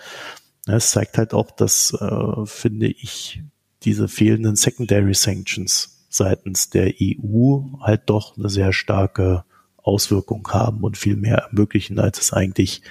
es 0.67 0.91
zeigt 0.91 1.19
halt 1.19 1.35
auch, 1.35 1.51
dass, 1.51 1.93
äh, 1.93 2.47
finde 2.47 2.87
ich, 2.87 3.43
diese 3.83 4.09
fehlenden 4.09 4.57
Secondary 4.57 5.13
Sanctions 5.13 6.07
seitens 6.09 6.71
der 6.71 6.95
EU 6.99 7.61
halt 7.81 8.03
doch 8.07 8.39
eine 8.39 8.49
sehr 8.49 8.73
starke 8.73 9.45
Auswirkung 9.83 10.49
haben 10.49 10.83
und 10.83 10.97
viel 10.97 11.17
mehr 11.17 11.39
ermöglichen, 11.39 11.99
als 11.99 12.21
es 12.21 12.33
eigentlich 12.33 12.83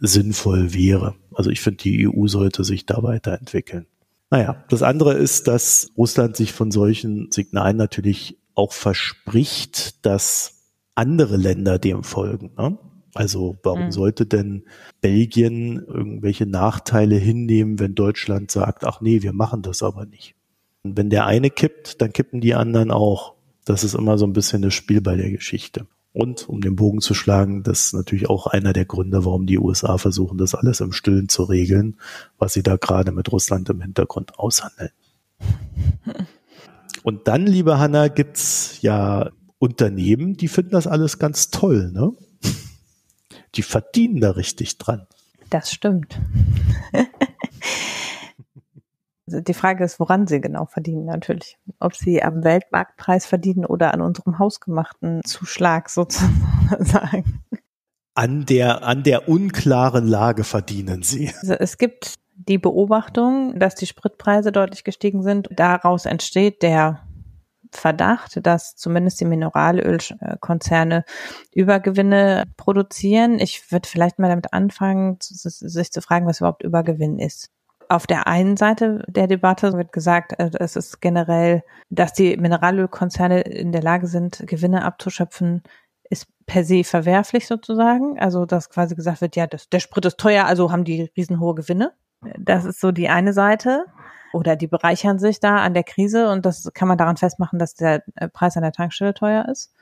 sinnvoll 0.00 0.74
wäre. 0.74 1.14
Also 1.32 1.50
ich 1.50 1.60
finde, 1.60 1.82
die 1.82 2.08
EU 2.08 2.26
sollte 2.26 2.64
sich 2.64 2.86
da 2.86 3.02
weiterentwickeln. 3.02 3.86
Naja, 4.30 4.64
das 4.68 4.82
andere 4.82 5.12
ist, 5.12 5.46
dass 5.46 5.90
Russland 5.96 6.36
sich 6.36 6.52
von 6.52 6.70
solchen 6.70 7.30
Signalen 7.30 7.76
natürlich 7.76 8.38
auch 8.54 8.72
verspricht, 8.72 10.04
dass 10.06 10.62
andere 10.94 11.36
Länder 11.36 11.78
dem 11.78 12.02
folgen. 12.02 12.50
Ne? 12.56 12.78
Also 13.14 13.58
warum 13.62 13.86
mhm. 13.86 13.92
sollte 13.92 14.26
denn 14.26 14.64
Belgien 15.00 15.84
irgendwelche 15.86 16.46
Nachteile 16.46 17.16
hinnehmen, 17.16 17.78
wenn 17.78 17.94
Deutschland 17.94 18.50
sagt, 18.50 18.84
ach 18.84 19.00
nee, 19.00 19.22
wir 19.22 19.32
machen 19.32 19.62
das 19.62 19.82
aber 19.82 20.06
nicht. 20.06 20.34
Und 20.82 20.96
wenn 20.96 21.10
der 21.10 21.26
eine 21.26 21.50
kippt, 21.50 22.00
dann 22.00 22.12
kippen 22.12 22.40
die 22.40 22.54
anderen 22.54 22.90
auch. 22.90 23.34
Das 23.64 23.84
ist 23.84 23.94
immer 23.94 24.18
so 24.18 24.26
ein 24.26 24.32
bisschen 24.32 24.62
das 24.62 24.74
Spiel 24.74 25.00
bei 25.00 25.14
der 25.14 25.30
Geschichte. 25.30 25.86
Und 26.12 26.48
um 26.48 26.60
den 26.60 26.76
Bogen 26.76 27.00
zu 27.00 27.14
schlagen, 27.14 27.62
das 27.62 27.86
ist 27.86 27.94
natürlich 27.94 28.28
auch 28.28 28.46
einer 28.46 28.72
der 28.74 28.84
Gründe, 28.84 29.24
warum 29.24 29.46
die 29.46 29.58
USA 29.58 29.96
versuchen, 29.96 30.36
das 30.36 30.54
alles 30.54 30.80
im 30.80 30.92
Stillen 30.92 31.28
zu 31.28 31.44
regeln, 31.44 31.98
was 32.38 32.52
sie 32.52 32.62
da 32.62 32.76
gerade 32.76 33.12
mit 33.12 33.32
Russland 33.32 33.70
im 33.70 33.80
Hintergrund 33.80 34.38
aushandeln. 34.38 34.90
Und 37.02 37.28
dann, 37.28 37.46
liebe 37.46 37.78
Hanna, 37.78 38.08
gibt's 38.08 38.82
ja 38.82 39.30
Unternehmen, 39.58 40.36
die 40.36 40.48
finden 40.48 40.72
das 40.72 40.86
alles 40.86 41.18
ganz 41.18 41.50
toll, 41.50 41.90
ne? 41.92 42.12
Die 43.54 43.62
verdienen 43.62 44.20
da 44.20 44.32
richtig 44.32 44.78
dran. 44.78 45.06
Das 45.50 45.72
stimmt. 45.72 46.18
Die 49.40 49.54
Frage 49.54 49.84
ist, 49.84 49.98
woran 49.98 50.26
sie 50.26 50.40
genau 50.40 50.66
verdienen 50.66 51.04
natürlich. 51.06 51.58
Ob 51.80 51.94
sie 51.96 52.22
am 52.22 52.44
Weltmarktpreis 52.44 53.26
verdienen 53.26 53.64
oder 53.64 53.94
an 53.94 54.00
unserem 54.00 54.38
hausgemachten 54.38 55.22
Zuschlag 55.24 55.88
sozusagen. 55.88 57.44
An 58.14 58.44
der, 58.44 58.84
an 58.84 59.02
der 59.02 59.28
unklaren 59.28 60.06
Lage 60.06 60.44
verdienen 60.44 61.02
sie. 61.02 61.32
Also 61.40 61.54
es 61.54 61.78
gibt 61.78 62.16
die 62.34 62.58
Beobachtung, 62.58 63.58
dass 63.58 63.74
die 63.74 63.86
Spritpreise 63.86 64.52
deutlich 64.52 64.84
gestiegen 64.84 65.22
sind. 65.22 65.48
Daraus 65.50 66.06
entsteht 66.06 66.62
der 66.62 67.00
Verdacht, 67.70 68.44
dass 68.46 68.76
zumindest 68.76 69.20
die 69.20 69.24
Mineralölkonzerne 69.24 71.04
Übergewinne 71.54 72.44
produzieren. 72.56 73.38
Ich 73.38 73.72
würde 73.72 73.88
vielleicht 73.88 74.18
mal 74.18 74.28
damit 74.28 74.52
anfangen, 74.52 75.16
sich 75.20 75.90
zu 75.90 76.02
fragen, 76.02 76.26
was 76.26 76.40
überhaupt 76.40 76.62
Übergewinn 76.62 77.18
ist. 77.18 77.50
Auf 77.92 78.06
der 78.06 78.26
einen 78.26 78.56
Seite 78.56 79.04
der 79.06 79.26
Debatte 79.26 79.74
wird 79.74 79.92
gesagt, 79.92 80.32
äh, 80.38 80.48
es 80.58 80.76
ist 80.76 81.02
generell, 81.02 81.62
dass 81.90 82.14
die 82.14 82.38
Mineralölkonzerne 82.38 83.42
in 83.42 83.70
der 83.70 83.82
Lage 83.82 84.06
sind, 84.06 84.42
Gewinne 84.46 84.82
abzuschöpfen, 84.82 85.62
ist 86.08 86.26
per 86.46 86.64
se 86.64 86.84
verwerflich 86.84 87.46
sozusagen. 87.46 88.18
Also, 88.18 88.46
dass 88.46 88.70
quasi 88.70 88.94
gesagt 88.94 89.20
wird, 89.20 89.36
ja, 89.36 89.46
das, 89.46 89.68
der 89.68 89.80
Sprit 89.80 90.06
ist 90.06 90.16
teuer, 90.16 90.46
also 90.46 90.72
haben 90.72 90.84
die 90.84 91.12
riesenhohe 91.18 91.54
Gewinne. 91.54 91.92
Das 92.38 92.64
ist 92.64 92.80
so 92.80 92.92
die 92.92 93.10
eine 93.10 93.34
Seite. 93.34 93.84
Oder 94.32 94.56
die 94.56 94.68
bereichern 94.68 95.18
sich 95.18 95.38
da 95.38 95.56
an 95.56 95.74
der 95.74 95.84
Krise 95.84 96.30
und 96.30 96.46
das 96.46 96.70
kann 96.72 96.88
man 96.88 96.96
daran 96.96 97.18
festmachen, 97.18 97.58
dass 97.58 97.74
der 97.74 98.04
äh, 98.14 98.26
Preis 98.26 98.56
an 98.56 98.62
der 98.62 98.72
Tankstelle 98.72 99.12
teuer 99.12 99.46
ist. 99.50 99.74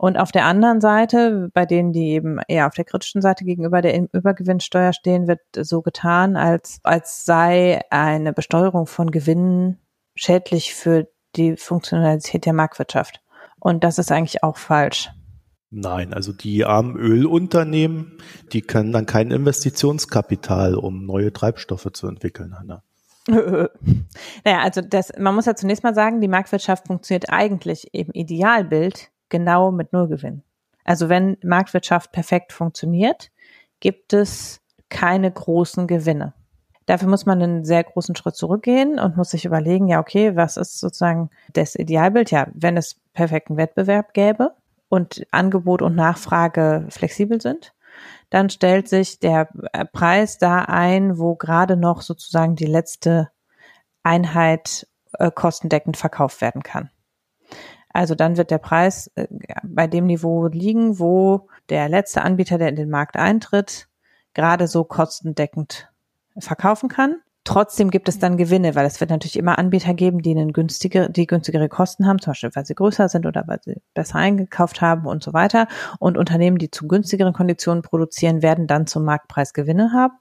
Und 0.00 0.16
auf 0.16 0.32
der 0.32 0.46
anderen 0.46 0.80
Seite, 0.80 1.50
bei 1.52 1.66
denen, 1.66 1.92
die 1.92 2.12
eben 2.12 2.38
eher 2.48 2.66
auf 2.66 2.72
der 2.72 2.86
kritischen 2.86 3.20
Seite 3.20 3.44
gegenüber 3.44 3.82
der 3.82 4.08
Übergewinnsteuer 4.14 4.94
stehen, 4.94 5.28
wird 5.28 5.40
so 5.54 5.82
getan, 5.82 6.38
als, 6.38 6.80
als 6.84 7.26
sei 7.26 7.82
eine 7.90 8.32
Besteuerung 8.32 8.86
von 8.86 9.10
Gewinnen 9.10 9.78
schädlich 10.14 10.74
für 10.74 11.06
die 11.36 11.54
Funktionalität 11.58 12.46
der 12.46 12.54
Marktwirtschaft. 12.54 13.20
Und 13.58 13.84
das 13.84 13.98
ist 13.98 14.10
eigentlich 14.10 14.42
auch 14.42 14.56
falsch. 14.56 15.10
Nein, 15.68 16.14
also 16.14 16.32
die 16.32 16.64
armen 16.64 16.96
Ölunternehmen, 16.96 18.16
die 18.54 18.62
können 18.62 18.92
dann 18.92 19.04
kein 19.04 19.30
Investitionskapital, 19.30 20.76
um 20.76 21.04
neue 21.04 21.30
Treibstoffe 21.30 21.92
zu 21.92 22.08
entwickeln, 22.08 22.58
Hanna. 22.58 22.82
naja, 23.28 24.60
also 24.62 24.80
das, 24.80 25.12
man 25.18 25.34
muss 25.34 25.44
ja 25.44 25.54
zunächst 25.54 25.84
mal 25.84 25.94
sagen, 25.94 26.22
die 26.22 26.28
Marktwirtschaft 26.28 26.86
funktioniert 26.86 27.28
eigentlich 27.28 27.92
im 27.92 28.08
Idealbild 28.12 29.10
genau 29.30 29.70
mit 29.70 29.92
Nullgewinn. 29.92 30.42
Also 30.84 31.08
wenn 31.08 31.36
Marktwirtschaft 31.42 32.12
perfekt 32.12 32.52
funktioniert, 32.52 33.30
gibt 33.80 34.12
es 34.12 34.60
keine 34.88 35.30
großen 35.30 35.86
Gewinne. 35.86 36.34
Dafür 36.86 37.08
muss 37.08 37.24
man 37.24 37.40
einen 37.40 37.64
sehr 37.64 37.84
großen 37.84 38.16
Schritt 38.16 38.34
zurückgehen 38.34 38.98
und 38.98 39.16
muss 39.16 39.30
sich 39.30 39.44
überlegen, 39.44 39.86
ja, 39.86 40.00
okay, 40.00 40.34
was 40.34 40.56
ist 40.56 40.80
sozusagen 40.80 41.30
das 41.52 41.76
Idealbild? 41.76 42.30
Ja, 42.30 42.48
wenn 42.52 42.76
es 42.76 43.00
perfekten 43.12 43.56
Wettbewerb 43.56 44.12
gäbe, 44.12 44.54
und 44.90 45.24
Angebot 45.30 45.80
und 45.80 45.94
Nachfrage 45.94 46.84
flexibel 46.90 47.40
sind, 47.40 47.72
dann 48.28 48.50
stellt 48.50 48.88
sich 48.88 49.18
der 49.18 49.48
Preis 49.92 50.36
da 50.36 50.62
ein, 50.62 51.18
wo 51.18 51.36
gerade 51.36 51.76
noch 51.76 52.02
sozusagen 52.02 52.56
die 52.56 52.66
letzte 52.66 53.30
Einheit 54.02 54.86
äh, 55.18 55.30
kostendeckend 55.30 55.96
verkauft 55.96 56.40
werden 56.40 56.62
kann. 56.62 56.90
Also 57.92 58.14
dann 58.14 58.36
wird 58.36 58.50
der 58.50 58.58
Preis 58.58 59.10
äh, 59.14 59.26
bei 59.62 59.86
dem 59.86 60.06
Niveau 60.06 60.46
liegen, 60.46 60.98
wo 60.98 61.48
der 61.68 61.88
letzte 61.88 62.22
Anbieter, 62.22 62.58
der 62.58 62.68
in 62.68 62.76
den 62.76 62.90
Markt 62.90 63.16
eintritt, 63.16 63.88
gerade 64.34 64.66
so 64.68 64.84
kostendeckend 64.84 65.90
verkaufen 66.38 66.88
kann. 66.88 67.16
Trotzdem 67.44 67.90
gibt 67.90 68.08
es 68.08 68.18
dann 68.18 68.36
Gewinne, 68.36 68.74
weil 68.74 68.86
es 68.86 69.00
wird 69.00 69.10
natürlich 69.10 69.38
immer 69.38 69.58
Anbieter 69.58 69.94
geben, 69.94 70.20
die 70.20 70.30
einen 70.30 70.52
günstigere, 70.52 71.10
die 71.10 71.26
günstigere 71.26 71.68
Kosten 71.68 72.06
haben, 72.06 72.20
zum 72.20 72.32
Beispiel 72.32 72.50
weil 72.54 72.66
sie 72.66 72.74
größer 72.74 73.08
sind 73.08 73.24
oder 73.26 73.44
weil 73.46 73.60
sie 73.64 73.80
besser 73.94 74.16
eingekauft 74.16 74.82
haben 74.82 75.06
und 75.06 75.22
so 75.22 75.32
weiter. 75.32 75.66
Und 75.98 76.18
Unternehmen, 76.18 76.58
die 76.58 76.70
zu 76.70 76.86
günstigeren 76.86 77.32
Konditionen 77.32 77.82
produzieren, 77.82 78.42
werden 78.42 78.66
dann 78.66 78.86
zum 78.86 79.04
Marktpreis 79.04 79.54
Gewinne 79.54 79.92
haben. 79.92 80.14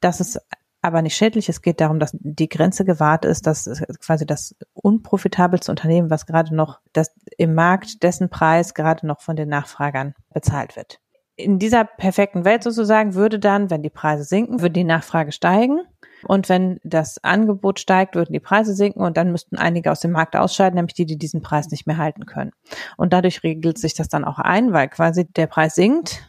Das 0.00 0.20
ist 0.20 0.38
aber 0.82 1.02
nicht 1.02 1.16
schädlich. 1.16 1.48
Es 1.48 1.62
geht 1.62 1.80
darum, 1.80 1.98
dass 1.98 2.16
die 2.20 2.48
Grenze 2.48 2.84
gewahrt 2.84 3.24
ist, 3.24 3.46
dass 3.46 3.68
quasi 4.00 4.26
das 4.26 4.54
unprofitabelste 4.74 5.70
Unternehmen, 5.70 6.10
was 6.10 6.26
gerade 6.26 6.54
noch 6.54 6.80
das 6.92 7.12
im 7.38 7.54
Markt 7.54 8.02
dessen 8.02 8.28
Preis 8.28 8.74
gerade 8.74 9.06
noch 9.06 9.20
von 9.20 9.36
den 9.36 9.48
Nachfragern 9.48 10.14
bezahlt 10.32 10.76
wird. 10.76 11.00
In 11.38 11.58
dieser 11.58 11.84
perfekten 11.84 12.44
Welt 12.46 12.62
sozusagen 12.62 13.14
würde 13.14 13.38
dann, 13.38 13.68
wenn 13.68 13.82
die 13.82 13.90
Preise 13.90 14.24
sinken, 14.24 14.60
würde 14.60 14.72
die 14.72 14.84
Nachfrage 14.84 15.32
steigen 15.32 15.80
und 16.26 16.48
wenn 16.48 16.80
das 16.82 17.22
Angebot 17.22 17.78
steigt, 17.78 18.14
würden 18.14 18.32
die 18.32 18.40
Preise 18.40 18.74
sinken 18.74 19.02
und 19.02 19.16
dann 19.16 19.32
müssten 19.32 19.56
einige 19.56 19.92
aus 19.92 20.00
dem 20.00 20.12
Markt 20.12 20.34
ausscheiden, 20.34 20.76
nämlich 20.76 20.94
die, 20.94 21.04
die 21.04 21.18
diesen 21.18 21.42
Preis 21.42 21.68
nicht 21.70 21.86
mehr 21.86 21.98
halten 21.98 22.26
können. 22.26 22.52
Und 22.96 23.12
dadurch 23.12 23.42
regelt 23.42 23.78
sich 23.78 23.94
das 23.94 24.08
dann 24.08 24.24
auch 24.24 24.38
ein, 24.38 24.72
weil 24.72 24.88
quasi 24.88 25.26
der 25.26 25.46
Preis 25.46 25.74
sinkt. 25.74 26.22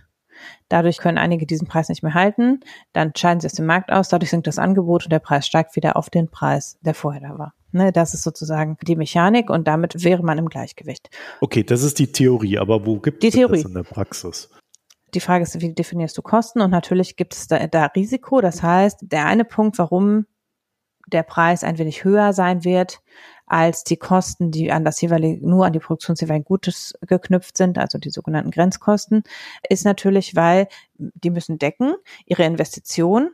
Dadurch 0.70 0.98
können 0.98 1.18
einige 1.18 1.46
diesen 1.46 1.68
Preis 1.68 1.90
nicht 1.90 2.04
mehr 2.04 2.14
halten. 2.14 2.60
Dann 2.94 3.14
scheiden 3.16 3.40
sie 3.40 3.48
aus 3.48 3.54
dem 3.54 3.66
Markt 3.66 3.92
aus. 3.92 4.10
Dadurch 4.10 4.30
sinkt 4.30 4.48
das 4.48 4.60
Angebot 4.60 5.06
und 5.06 5.12
der 5.12 5.20
Preis 5.20 5.48
steigt 5.48 5.76
wieder 5.76 5.96
auf 5.98 6.10
den 6.10 6.30
Preis, 6.30 6.78
der 6.82 6.94
vorher 6.94 7.22
da 7.22 7.38
war. 7.38 7.54
Ne, 7.72 7.92
das 7.92 8.14
ist 8.14 8.24
sozusagen 8.24 8.78
die 8.82 8.96
Mechanik 8.96 9.50
und 9.50 9.68
damit 9.68 10.04
wäre 10.04 10.24
man 10.24 10.38
im 10.38 10.48
Gleichgewicht. 10.48 11.10
Okay, 11.42 11.64
das 11.64 11.84
ist 11.84 12.00
die 12.00 12.12
Theorie, 12.12 12.58
aber 12.58 12.86
wo 12.86 13.00
gibt 13.00 13.24
es 13.24 13.34
das 13.34 13.64
in 13.64 13.74
der 13.74 13.84
Praxis? 13.84 14.50
Die 15.14 15.20
Frage 15.20 15.44
ist, 15.44 15.60
wie 15.62 15.74
definierst 15.74 16.18
du 16.18 16.22
Kosten? 16.22 16.62
Und 16.62 16.72
natürlich 16.72 17.16
gibt 17.16 17.34
es 17.34 17.48
da, 17.48 17.66
da 17.68 17.86
Risiko. 17.88 18.42
Das 18.42 18.64
heißt, 18.64 19.00
der 19.02 19.26
eine 19.26 19.46
Punkt, 19.46 19.78
warum 19.80 20.26
der 21.08 21.24
Preis 21.24 21.64
ein 21.64 21.78
wenig 21.78 22.04
höher 22.04 22.34
sein 22.34 22.64
wird 22.64 23.02
als 23.48 23.86
die 23.86 23.98
Kosten, 23.98 24.52
die 24.52 24.72
an 24.72 24.84
das 24.84 25.02
jeweilige, 25.02 25.48
nur 25.48 25.66
an 25.66 25.74
die 25.74 25.80
Produktionsjeweilige 25.80 26.46
Gutes 26.46 26.94
geknüpft 27.02 27.58
sind, 27.58 27.78
also 27.78 27.98
die 27.98 28.10
sogenannten 28.10 28.52
Grenzkosten, 28.52 29.24
ist 29.68 29.86
natürlich, 29.86 30.36
weil 30.36 30.68
die 30.98 31.30
müssen 31.30 31.58
decken 31.58 31.96
ihre 32.26 32.44
Investition. 32.44 33.32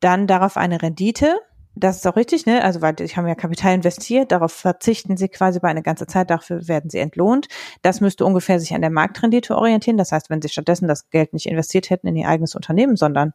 Dann 0.00 0.26
darauf 0.26 0.58
eine 0.58 0.82
Rendite. 0.82 1.38
Das 1.74 1.96
ist 1.96 2.06
auch 2.06 2.16
richtig, 2.16 2.46
ne? 2.46 2.64
Also, 2.64 2.80
weil 2.80 2.94
die 2.94 3.06
haben 3.06 3.26
ja 3.26 3.34
Kapital 3.34 3.74
investiert, 3.74 4.32
darauf 4.32 4.52
verzichten 4.52 5.16
sie 5.16 5.28
quasi 5.28 5.58
bei 5.60 5.68
einer 5.68 5.82
ganze 5.82 6.06
Zeit, 6.06 6.30
dafür 6.30 6.68
werden 6.68 6.88
sie 6.88 6.98
entlohnt. 6.98 7.48
Das 7.82 8.00
müsste 8.00 8.24
ungefähr 8.24 8.60
sich 8.60 8.74
an 8.74 8.80
der 8.82 8.90
Marktrendite 8.90 9.56
orientieren. 9.56 9.98
Das 9.98 10.12
heißt, 10.12 10.30
wenn 10.30 10.40
sie 10.40 10.48
stattdessen 10.48 10.88
das 10.88 11.10
Geld 11.10 11.32
nicht 11.32 11.46
investiert 11.46 11.90
hätten 11.90 12.06
in 12.08 12.16
ihr 12.16 12.28
eigenes 12.28 12.54
Unternehmen, 12.54 12.96
sondern 12.96 13.32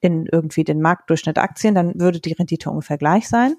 in 0.00 0.26
irgendwie 0.30 0.64
den 0.64 0.80
Marktdurchschnitt 0.82 1.38
Aktien, 1.38 1.74
dann 1.74 1.98
würde 1.98 2.20
die 2.20 2.32
Rendite 2.32 2.70
ungefähr 2.70 2.98
gleich 2.98 3.28
sein. 3.28 3.54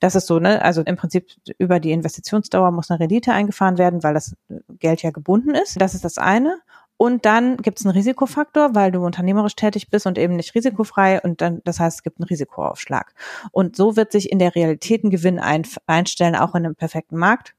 Das 0.00 0.14
ist 0.14 0.26
so, 0.26 0.38
ne? 0.38 0.62
Also 0.62 0.82
im 0.82 0.96
Prinzip 0.96 1.28
über 1.58 1.80
die 1.80 1.92
Investitionsdauer 1.92 2.70
muss 2.70 2.90
eine 2.90 3.00
Rendite 3.00 3.32
eingefahren 3.32 3.78
werden, 3.78 4.02
weil 4.02 4.14
das 4.14 4.36
Geld 4.78 5.02
ja 5.02 5.10
gebunden 5.10 5.54
ist. 5.54 5.80
Das 5.80 5.94
ist 5.94 6.04
das 6.04 6.18
eine. 6.18 6.58
Und 6.96 7.24
dann 7.24 7.56
gibt 7.56 7.80
es 7.80 7.86
einen 7.86 7.94
Risikofaktor, 7.94 8.74
weil 8.74 8.92
du 8.92 9.02
unternehmerisch 9.06 9.56
tätig 9.56 9.88
bist 9.88 10.06
und 10.06 10.18
eben 10.18 10.36
nicht 10.36 10.54
risikofrei 10.54 11.18
und 11.22 11.40
dann, 11.40 11.62
das 11.64 11.80
heißt, 11.80 11.98
es 11.98 12.02
gibt 12.02 12.20
einen 12.20 12.28
Risikoaufschlag. 12.28 13.14
Und 13.52 13.74
so 13.74 13.96
wird 13.96 14.12
sich 14.12 14.30
in 14.30 14.38
der 14.38 14.54
Realität 14.54 15.02
ein 15.02 15.08
Gewinn 15.08 15.38
ein, 15.38 15.66
einstellen, 15.86 16.36
auch 16.36 16.54
in 16.54 16.66
einem 16.66 16.74
perfekten 16.74 17.16
Markt 17.16 17.54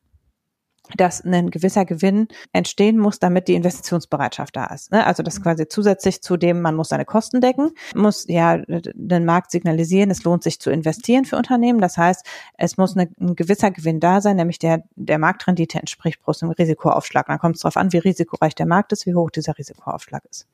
dass 0.98 1.24
ein 1.24 1.52
gewisser 1.52 1.86
Gewinn 1.86 2.28
entstehen 2.54 2.98
muss, 2.98 3.20
damit 3.20 3.48
die 3.48 3.54
Investitionsbereitschaft 3.54 4.56
da 4.56 4.65
ist. 4.65 4.91
Ne? 4.91 5.06
Also 5.06 5.24
das 5.24 5.39
mhm. 5.39 5.44
quasi 5.44 5.67
zusätzlich 5.67 6.22
zu 6.22 6.38
dem, 6.38 6.62
man 6.62 6.76
muss 6.76 6.89
seine 6.89 7.06
Kosten 7.06 7.41
decken, 7.41 7.72
muss 7.96 8.26
ja 8.28 8.58
den 8.67 9.26
Markt 9.26 9.52
signalisieren, 9.52 10.12
es 10.12 10.24
lohnt 10.24 10.44
sich 10.44 10.60
zu 10.60 10.70
investieren 10.70 11.26
für 11.26 11.38
Unternehmen. 11.38 11.80
Das 11.80 11.98
heißt, 11.98 12.26
es 12.58 12.78
muss 12.78 12.98
eine, 12.98 13.10
ein 13.20 13.36
gewisser 13.36 13.72
Gewinn 13.72 14.00
da 14.00 14.22
sein, 14.22 14.36
nämlich 14.36 14.60
der, 14.60 14.84
der 14.96 15.20
Marktrendite 15.20 15.80
entspricht 15.80 16.24
bloß 16.24 16.44
einem 16.44 16.52
Risikoaufschlag. 16.52 17.28
Dann 17.28 17.39
kommt 17.39 17.56
es 17.56 17.62
darauf 17.62 17.78
an, 17.78 17.94
wie 17.94 17.98
risikoreich 18.00 18.56
der 18.56 18.65
Markt 18.65 18.91
ist, 18.91 19.06
wie 19.06 19.15
hoch 19.15 19.30
dieser 19.30 19.58
Risikoaufschlag 19.58 20.24
ist. 20.30 20.48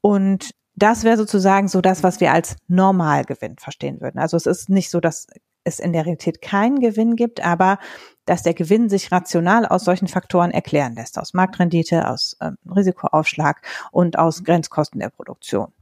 Und 0.00 0.50
das 0.76 1.04
wäre 1.04 1.16
sozusagen 1.16 1.68
so 1.68 1.80
das, 1.80 2.02
was 2.02 2.20
wir 2.20 2.32
als 2.32 2.56
Normalgewinn 2.66 3.56
verstehen 3.58 4.00
würden. 4.00 4.18
Also 4.18 4.36
es 4.36 4.46
ist 4.46 4.68
nicht 4.68 4.90
so, 4.90 5.00
dass 5.00 5.28
es 5.62 5.78
in 5.78 5.92
der 5.92 6.04
Realität 6.04 6.42
keinen 6.42 6.80
Gewinn 6.80 7.16
gibt, 7.16 7.44
aber 7.44 7.78
dass 8.26 8.42
der 8.42 8.54
Gewinn 8.54 8.88
sich 8.88 9.12
rational 9.12 9.66
aus 9.66 9.84
solchen 9.84 10.08
Faktoren 10.08 10.50
erklären 10.50 10.94
lässt, 10.94 11.18
aus 11.18 11.34
Marktrendite, 11.34 12.08
aus 12.08 12.36
ähm, 12.40 12.56
Risikoaufschlag 12.74 13.62
und 13.90 14.18
aus 14.18 14.44
Grenzkosten 14.44 15.00
der 15.00 15.10
Produktion. 15.10 15.72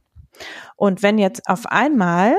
Und 0.75 1.03
wenn 1.03 1.19
jetzt 1.19 1.47
auf 1.47 1.65
einmal 1.67 2.35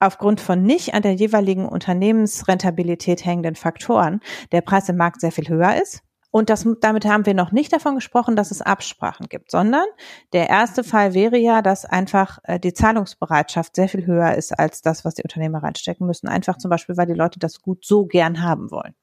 aufgrund 0.00 0.40
von 0.40 0.62
nicht 0.62 0.94
an 0.94 1.02
der 1.02 1.14
jeweiligen 1.14 1.68
Unternehmensrentabilität 1.68 3.24
hängenden 3.24 3.54
Faktoren 3.54 4.20
der 4.50 4.62
Preis 4.62 4.88
im 4.88 4.96
Markt 4.96 5.20
sehr 5.20 5.32
viel 5.32 5.48
höher 5.48 5.80
ist, 5.80 6.02
und 6.32 6.48
das, 6.48 6.66
damit 6.80 7.06
haben 7.06 7.26
wir 7.26 7.34
noch 7.34 7.50
nicht 7.50 7.72
davon 7.72 7.96
gesprochen, 7.96 8.36
dass 8.36 8.52
es 8.52 8.62
Absprachen 8.62 9.26
gibt, 9.28 9.50
sondern 9.50 9.84
der 10.32 10.48
erste 10.48 10.84
Fall 10.84 11.12
wäre 11.12 11.36
ja, 11.36 11.60
dass 11.60 11.84
einfach 11.84 12.38
äh, 12.44 12.60
die 12.60 12.72
Zahlungsbereitschaft 12.72 13.74
sehr 13.74 13.88
viel 13.88 14.06
höher 14.06 14.34
ist 14.36 14.56
als 14.56 14.80
das, 14.80 15.04
was 15.04 15.14
die 15.14 15.24
Unternehmer 15.24 15.62
reinstecken 15.62 16.06
müssen. 16.06 16.28
Einfach 16.28 16.56
zum 16.56 16.70
Beispiel, 16.70 16.96
weil 16.96 17.06
die 17.06 17.14
Leute 17.14 17.40
das 17.40 17.60
gut 17.60 17.84
so 17.84 18.06
gern 18.06 18.42
haben 18.42 18.70
wollen. 18.70 18.94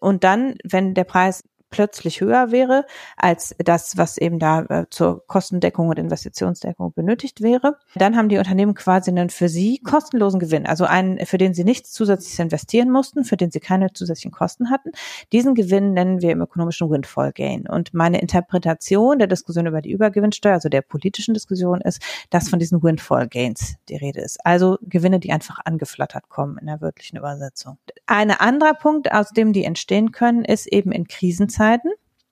Und 0.00 0.24
dann, 0.24 0.54
wenn 0.64 0.94
der 0.94 1.04
Preis 1.04 1.42
plötzlich 1.74 2.20
höher 2.20 2.52
wäre 2.52 2.86
als 3.16 3.52
das, 3.58 3.96
was 3.96 4.16
eben 4.16 4.38
da 4.38 4.60
äh, 4.62 4.86
zur 4.90 5.26
Kostendeckung 5.26 5.88
und 5.88 5.98
Investitionsdeckung 5.98 6.92
benötigt 6.92 7.40
wäre. 7.40 7.78
Dann 7.96 8.16
haben 8.16 8.28
die 8.28 8.38
Unternehmen 8.38 8.74
quasi 8.74 9.10
einen 9.10 9.28
für 9.28 9.48
sie 9.48 9.80
kostenlosen 9.80 10.38
Gewinn, 10.38 10.66
also 10.66 10.84
einen, 10.84 11.26
für 11.26 11.36
den 11.36 11.52
sie 11.52 11.64
nichts 11.64 11.90
zusätzlich 11.90 12.38
investieren 12.38 12.92
mussten, 12.92 13.24
für 13.24 13.36
den 13.36 13.50
sie 13.50 13.58
keine 13.58 13.92
zusätzlichen 13.92 14.30
Kosten 14.30 14.70
hatten. 14.70 14.92
Diesen 15.32 15.56
Gewinn 15.56 15.94
nennen 15.94 16.22
wir 16.22 16.30
im 16.30 16.42
ökonomischen 16.42 16.88
Windfall 16.90 17.32
Gain. 17.32 17.66
Und 17.66 17.92
meine 17.92 18.20
Interpretation 18.20 19.18
der 19.18 19.26
Diskussion 19.26 19.66
über 19.66 19.82
die 19.82 19.90
Übergewinnsteuer, 19.90 20.54
also 20.54 20.68
der 20.68 20.82
politischen 20.82 21.34
Diskussion, 21.34 21.80
ist, 21.80 22.00
dass 22.30 22.48
von 22.48 22.60
diesen 22.60 22.84
Windfall 22.84 23.26
Gains 23.26 23.74
die 23.88 23.96
Rede 23.96 24.20
ist. 24.20 24.38
Also 24.46 24.78
Gewinne, 24.82 25.18
die 25.18 25.32
einfach 25.32 25.58
angeflattert 25.64 26.28
kommen 26.28 26.56
in 26.58 26.68
der 26.68 26.80
wörtlichen 26.80 27.18
Übersetzung. 27.18 27.78
Ein 28.06 28.30
anderer 28.30 28.74
Punkt, 28.74 29.10
aus 29.10 29.30
dem 29.30 29.52
die 29.52 29.64
entstehen 29.64 30.12
können, 30.12 30.44
ist 30.44 30.68
eben 30.68 30.92
in 30.92 31.08
Krisenzeiten 31.08 31.63
Zeiten. 31.64 31.88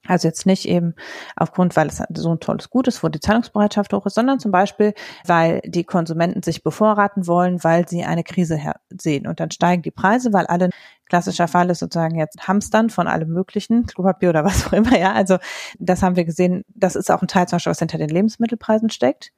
Also 0.09 0.27
jetzt 0.27 0.47
nicht 0.47 0.67
eben 0.67 0.95
aufgrund, 1.37 1.77
weil 1.77 1.87
es 1.87 2.03
so 2.15 2.33
ein 2.33 2.41
tolles 2.41 2.71
Gut 2.71 2.89
ist, 2.89 3.05
wo 3.05 3.09
die 3.09 3.21
Zahlungsbereitschaft 3.21 3.93
hoch 3.93 4.05
ist, 4.05 4.15
sondern 4.15 4.41
zum 4.41 4.51
Beispiel, 4.51 4.95
weil 5.27 5.61
die 5.65 5.85
Konsumenten 5.85 6.43
sich 6.43 6.65
bevorraten 6.65 7.29
wollen, 7.29 7.63
weil 7.63 7.89
sie 7.89 8.03
eine 8.03 8.25
Krise 8.25 8.59
sehen. 8.91 9.29
Und 9.29 9.39
dann 9.39 9.53
steigen 9.53 9.83
die 9.83 9.93
Preise, 9.93 10.33
weil 10.33 10.47
alle, 10.47 10.71
klassischer 11.07 11.47
Fall 11.47 11.71
ist 11.71 11.79
sozusagen 11.79 12.19
jetzt 12.19 12.49
Hamstern 12.49 12.91
von 12.91 13.07
allem 13.07 13.29
möglichen, 13.29 13.87
Klopapier 13.87 14.31
oder 14.31 14.45
was 14.45 14.67
auch 14.67 14.73
immer, 14.73 14.99
ja. 14.99 15.13
Also 15.13 15.39
das 15.79 16.03
haben 16.03 16.17
wir 16.17 16.25
gesehen, 16.25 16.65
das 16.69 16.97
ist 16.97 17.09
auch 17.13 17.23
ein 17.23 17.29
Teil 17.29 17.47
zum 17.47 17.59
Beispiel, 17.59 17.71
was 17.71 17.79
hinter 17.79 17.99
den 17.99 18.09
Lebensmittelpreisen 18.09 18.91
steckt. 18.91 19.33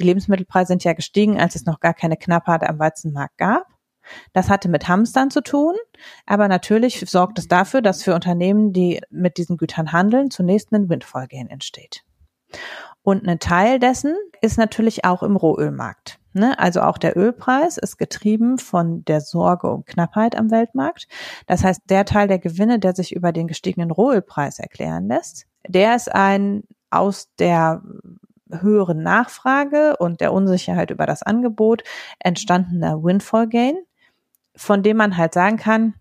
Die 0.00 0.02
Lebensmittelpreise 0.02 0.68
sind 0.68 0.82
ja 0.82 0.94
gestiegen, 0.94 1.38
als 1.38 1.54
es 1.54 1.64
noch 1.64 1.78
gar 1.78 1.94
keine 1.94 2.16
Knappheit 2.16 2.64
am 2.64 2.80
Weizenmarkt 2.80 3.38
gab. 3.38 3.66
Das 4.32 4.50
hatte 4.50 4.68
mit 4.68 4.88
Hamstern 4.88 5.30
zu 5.30 5.42
tun, 5.42 5.74
aber 6.26 6.48
natürlich 6.48 7.04
sorgt 7.08 7.38
es 7.38 7.48
dafür, 7.48 7.82
dass 7.82 8.02
für 8.02 8.14
Unternehmen, 8.14 8.72
die 8.72 9.00
mit 9.10 9.36
diesen 9.36 9.56
Gütern 9.56 9.92
handeln, 9.92 10.30
zunächst 10.30 10.72
ein 10.72 10.88
Windfall-Gain 10.88 11.48
entsteht. 11.48 12.04
Und 13.02 13.26
ein 13.26 13.38
Teil 13.38 13.78
dessen 13.78 14.16
ist 14.40 14.58
natürlich 14.58 15.04
auch 15.04 15.22
im 15.22 15.36
Rohölmarkt. 15.36 16.18
Ne? 16.34 16.58
Also 16.58 16.82
auch 16.82 16.98
der 16.98 17.16
Ölpreis 17.16 17.78
ist 17.78 17.96
getrieben 17.96 18.58
von 18.58 19.04
der 19.04 19.20
Sorge 19.20 19.70
um 19.70 19.84
Knappheit 19.84 20.36
am 20.36 20.50
Weltmarkt. 20.50 21.08
Das 21.46 21.64
heißt, 21.64 21.82
der 21.88 22.04
Teil 22.04 22.28
der 22.28 22.38
Gewinne, 22.38 22.78
der 22.78 22.94
sich 22.94 23.14
über 23.14 23.32
den 23.32 23.48
gestiegenen 23.48 23.90
Rohölpreis 23.90 24.58
erklären 24.58 25.08
lässt, 25.08 25.46
der 25.66 25.96
ist 25.96 26.14
ein 26.14 26.64
aus 26.90 27.28
der 27.38 27.82
höheren 28.50 29.02
Nachfrage 29.02 29.96
und 29.98 30.20
der 30.20 30.32
Unsicherheit 30.32 30.90
über 30.90 31.06
das 31.06 31.22
Angebot 31.22 31.82
entstandener 32.18 33.02
Windfall 33.02 33.48
Gain, 33.48 33.76
von 34.58 34.82
dem 34.82 34.96
man 34.96 35.16
halt 35.16 35.32
sagen 35.32 35.56
kann, 35.56 35.94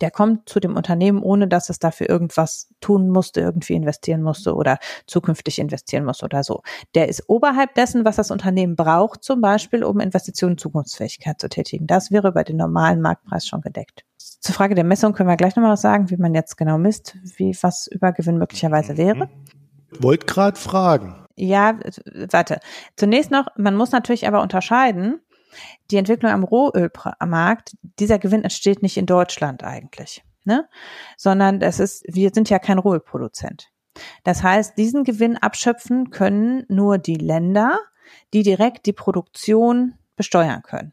der 0.00 0.10
kommt 0.10 0.48
zu 0.48 0.60
dem 0.60 0.76
Unternehmen, 0.76 1.22
ohne 1.22 1.48
dass 1.48 1.70
es 1.70 1.78
dafür 1.78 2.08
irgendwas 2.08 2.68
tun 2.80 3.08
musste, 3.08 3.40
irgendwie 3.40 3.74
investieren 3.74 4.22
musste 4.22 4.54
oder 4.54 4.78
zukünftig 5.06 5.58
investieren 5.58 6.04
muss 6.04 6.22
oder 6.22 6.44
so. 6.44 6.62
Der 6.94 7.08
ist 7.08 7.24
oberhalb 7.28 7.74
dessen, 7.74 8.04
was 8.04 8.16
das 8.16 8.30
Unternehmen 8.30 8.76
braucht, 8.76 9.24
zum 9.24 9.40
Beispiel, 9.40 9.82
um 9.82 9.98
Investitionen 9.98 10.52
in 10.52 10.58
Zukunftsfähigkeit 10.58 11.40
zu 11.40 11.48
tätigen. 11.48 11.86
Das 11.86 12.10
wäre 12.10 12.32
bei 12.32 12.44
dem 12.44 12.56
normalen 12.56 13.00
Marktpreis 13.00 13.46
schon 13.46 13.60
gedeckt. 13.60 14.04
Zur 14.18 14.54
Frage 14.54 14.74
der 14.74 14.84
Messung 14.84 15.14
können 15.14 15.28
wir 15.28 15.36
gleich 15.36 15.56
nochmal 15.56 15.72
was 15.72 15.82
sagen, 15.82 16.10
wie 16.10 16.16
man 16.16 16.34
jetzt 16.34 16.56
genau 16.56 16.78
misst, 16.78 17.16
wie 17.36 17.56
was 17.60 17.88
Übergewinn 17.88 18.38
möglicherweise 18.38 18.96
wäre. 18.96 19.28
Wollt 19.98 20.26
gerade 20.26 20.58
fragen. 20.58 21.26
Ja, 21.34 21.78
warte. 22.30 22.60
Zunächst 22.96 23.30
noch, 23.30 23.46
man 23.56 23.76
muss 23.76 23.92
natürlich 23.92 24.26
aber 24.26 24.42
unterscheiden, 24.42 25.20
die 25.90 25.96
Entwicklung 25.96 26.32
am 26.32 26.44
Rohölmarkt, 26.44 27.76
dieser 27.98 28.18
Gewinn 28.18 28.44
entsteht 28.44 28.82
nicht 28.82 28.96
in 28.96 29.06
Deutschland 29.06 29.64
eigentlich, 29.64 30.24
ne? 30.44 30.68
sondern 31.16 31.60
das 31.60 31.80
ist, 31.80 32.04
wir 32.08 32.30
sind 32.32 32.50
ja 32.50 32.58
kein 32.58 32.78
Rohölproduzent. 32.78 33.70
Das 34.24 34.42
heißt, 34.42 34.78
diesen 34.78 35.04
Gewinn 35.04 35.36
abschöpfen 35.36 36.10
können 36.10 36.64
nur 36.68 36.98
die 36.98 37.16
Länder, 37.16 37.78
die 38.32 38.42
direkt 38.42 38.86
die 38.86 38.92
Produktion 38.92 39.94
besteuern 40.16 40.62
können. 40.62 40.92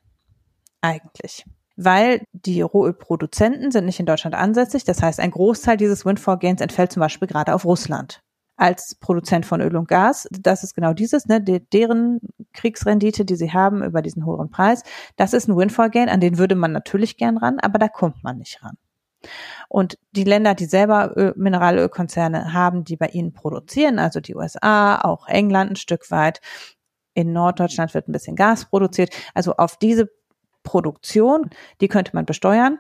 Eigentlich. 0.82 1.46
Weil 1.78 2.24
die 2.32 2.62
Rohölproduzenten 2.62 3.72
sind 3.72 3.86
nicht 3.86 4.00
in 4.00 4.06
Deutschland 4.06 4.34
ansässig. 4.36 4.86
Das 4.86 5.04
heißt, 5.04 5.20
ein 5.20 5.32
Großteil 5.32 5.78
dieses 5.78 6.06
Windfall 6.06 6.40
Gains 6.40 6.62
entfällt 6.62 6.92
zum 6.92 7.02
Beispiel 7.02 7.28
gerade 7.28 7.54
auf 7.54 7.66
Russland 7.66 8.22
als 8.58 8.96
Produzent 8.96 9.46
von 9.46 9.62
Öl 9.62 9.76
und 9.76 9.88
Gas. 9.88 10.28
Das 10.32 10.64
ist 10.64 10.76
genau 10.76 10.94
dieses, 10.94 11.28
ne, 11.28 11.42
de, 11.42 11.60
deren 11.74 12.20
Kriegsrendite, 12.54 13.26
die 13.26 13.36
sie 13.36 13.52
haben 13.52 13.84
über 13.84 14.02
diesen 14.02 14.26
hohen 14.26 14.50
Preis. 14.50 14.84
Das 15.16 15.34
ist 15.34 15.48
ein 15.48 15.58
Windfall 15.58 15.90
Gain, 15.90 16.10
an 16.10 16.22
den 16.22 16.38
würde 16.38 16.56
man 16.56 16.72
natürlich 16.72 17.18
gern 17.18 17.38
ran, 17.38 17.60
aber 17.60 17.80
da 17.80 17.88
kommt 17.88 18.24
man 18.24 18.38
nicht 18.38 18.64
ran. 18.64 18.78
Und 19.68 19.98
die 20.12 20.24
Länder, 20.24 20.54
die 20.54 20.66
selber 20.66 21.14
Öl, 21.16 21.34
Mineralölkonzerne 21.36 22.54
haben, 22.54 22.84
die 22.84 22.96
bei 22.96 23.08
ihnen 23.08 23.34
produzieren, 23.34 24.00
also 24.00 24.20
die 24.20 24.36
USA, 24.36 25.02
auch 25.02 25.28
England 25.28 25.72
ein 25.72 25.76
Stück 25.76 26.12
weit, 26.12 26.42
in 27.14 27.34
Norddeutschland 27.34 27.94
wird 27.94 28.08
ein 28.08 28.12
bisschen 28.12 28.36
Gas 28.36 28.66
produziert. 28.66 29.16
Also 29.34 29.56
auf 29.56 29.78
diese 29.78 30.12
Produktion, 30.64 31.50
die 31.82 31.88
könnte 31.88 32.12
man 32.14 32.26
besteuern 32.26 32.80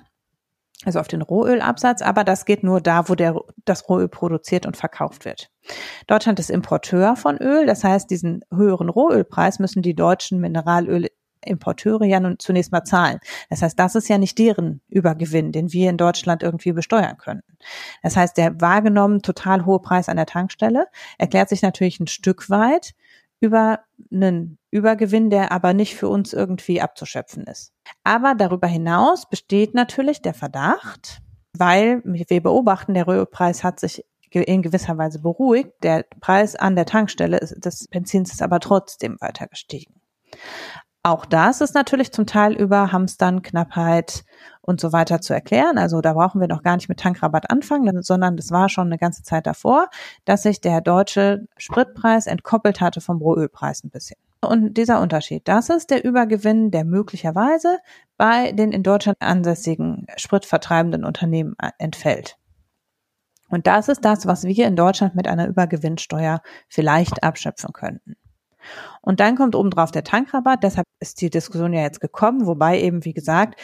also 0.83 0.99
auf 0.99 1.07
den 1.07 1.21
Rohölabsatz, 1.21 2.01
aber 2.01 2.23
das 2.23 2.45
geht 2.45 2.63
nur 2.63 2.81
da, 2.81 3.07
wo 3.07 3.15
der, 3.15 3.39
das 3.63 3.88
Rohöl 3.88 4.09
produziert 4.09 4.65
und 4.65 4.75
verkauft 4.75 5.25
wird. 5.25 5.49
Deutschland 6.07 6.39
ist 6.39 6.49
Importeur 6.49 7.15
von 7.15 7.38
Öl, 7.38 7.65
das 7.65 7.83
heißt, 7.83 8.09
diesen 8.09 8.43
höheren 8.53 8.89
Rohölpreis 8.89 9.59
müssen 9.59 9.81
die 9.81 9.95
deutschen 9.95 10.39
Mineralölimporteure 10.39 12.05
ja 12.05 12.19
nun 12.19 12.39
zunächst 12.39 12.71
mal 12.71 12.83
zahlen. 12.83 13.19
Das 13.49 13.61
heißt, 13.61 13.79
das 13.79 13.95
ist 13.95 14.09
ja 14.09 14.17
nicht 14.17 14.38
deren 14.38 14.81
Übergewinn, 14.89 15.51
den 15.51 15.71
wir 15.71 15.89
in 15.89 15.97
Deutschland 15.97 16.43
irgendwie 16.43 16.73
besteuern 16.73 17.17
könnten. 17.17 17.57
Das 18.03 18.17
heißt, 18.17 18.38
der 18.38 18.59
wahrgenommen 18.59 19.21
total 19.21 19.65
hohe 19.65 19.79
Preis 19.79 20.09
an 20.09 20.17
der 20.17 20.25
Tankstelle 20.25 20.88
erklärt 21.17 21.49
sich 21.49 21.61
natürlich 21.61 21.99
ein 21.99 22.07
Stück 22.07 22.49
weit 22.49 22.93
über 23.39 23.79
einen 24.11 24.57
Übergewinn, 24.75 25.29
der 25.29 25.51
aber 25.51 25.73
nicht 25.73 25.95
für 25.95 26.09
uns 26.09 26.33
irgendwie 26.33 26.81
abzuschöpfen 26.81 27.43
ist. 27.43 27.73
Aber 28.03 28.35
darüber 28.35 28.67
hinaus 28.67 29.29
besteht 29.29 29.73
natürlich 29.73 30.21
der 30.21 30.33
Verdacht, 30.33 31.21
weil 31.53 32.01
wir 32.03 32.41
beobachten, 32.41 32.93
der 32.93 33.07
Ölpreis 33.07 33.63
hat 33.63 33.79
sich 33.79 34.05
in 34.31 34.61
gewisser 34.61 34.97
Weise 34.97 35.21
beruhigt. 35.21 35.71
Der 35.81 36.05
Preis 36.19 36.57
an 36.57 36.75
der 36.75 36.85
Tankstelle 36.85 37.39
des 37.39 37.88
Benzins 37.88 38.33
ist 38.33 38.41
aber 38.41 38.59
trotzdem 38.59 39.15
weiter 39.21 39.47
gestiegen. 39.47 40.01
Auch 41.03 41.25
das 41.25 41.61
ist 41.61 41.75
natürlich 41.75 42.11
zum 42.11 42.25
Teil 42.25 42.53
über 42.53 42.91
Hamstern, 42.91 43.43
Knappheit 43.43 44.25
und 44.61 44.81
so 44.81 44.91
weiter 44.91 45.21
zu 45.21 45.33
erklären. 45.33 45.77
Also 45.77 46.01
da 46.01 46.13
brauchen 46.13 46.41
wir 46.41 46.47
noch 46.47 46.63
gar 46.63 46.75
nicht 46.75 46.89
mit 46.89 46.99
Tankrabatt 46.99 47.51
anfangen, 47.51 48.01
sondern 48.01 48.35
das 48.35 48.49
war 48.49 48.69
schon 48.69 48.88
eine 48.88 48.97
ganze 48.97 49.21
Zeit 49.21 49.45
davor, 49.45 49.88
dass 50.25 50.43
sich 50.43 50.61
der 50.61 50.81
deutsche 50.81 51.47
Spritpreis 51.57 52.25
entkoppelt 52.25 52.81
hatte 52.81 53.01
vom 53.01 53.19
Rohölpreis 53.19 53.83
ein 53.83 53.91
bisschen. 53.91 54.17
Und 54.47 54.75
dieser 54.75 55.01
Unterschied, 55.01 55.47
das 55.47 55.69
ist 55.69 55.89
der 55.89 56.03
Übergewinn, 56.03 56.71
der 56.71 56.86
möglicherweise 56.86 57.79
bei 58.17 58.51
den 58.51 58.71
in 58.71 58.84
Deutschland 58.84 59.17
ansässigen 59.21 60.08
spritvertreibenden 60.15 61.03
Unternehmen 61.03 61.55
äh, 61.62 61.71
entfällt. 61.77 62.38
Und 63.49 63.67
das 63.67 63.89
ist 63.89 64.03
das, 64.03 64.25
was 64.25 64.43
wir 64.43 64.67
in 64.67 64.75
Deutschland 64.75 65.15
mit 65.15 65.27
einer 65.27 65.47
Übergewinnsteuer 65.47 66.41
vielleicht 66.67 67.23
abschöpfen 67.23 67.73
könnten. 67.73 68.15
Und 69.01 69.19
dann 69.19 69.36
kommt 69.36 69.55
obendrauf 69.55 69.91
der 69.91 70.03
Tankrabatt. 70.03 70.63
Deshalb 70.63 70.88
ist 70.99 71.21
die 71.21 71.29
Diskussion 71.29 71.73
ja 71.73 71.81
jetzt 71.81 72.01
gekommen, 72.01 72.47
wobei 72.47 72.81
eben, 72.81 73.05
wie 73.05 73.13
gesagt, 73.13 73.60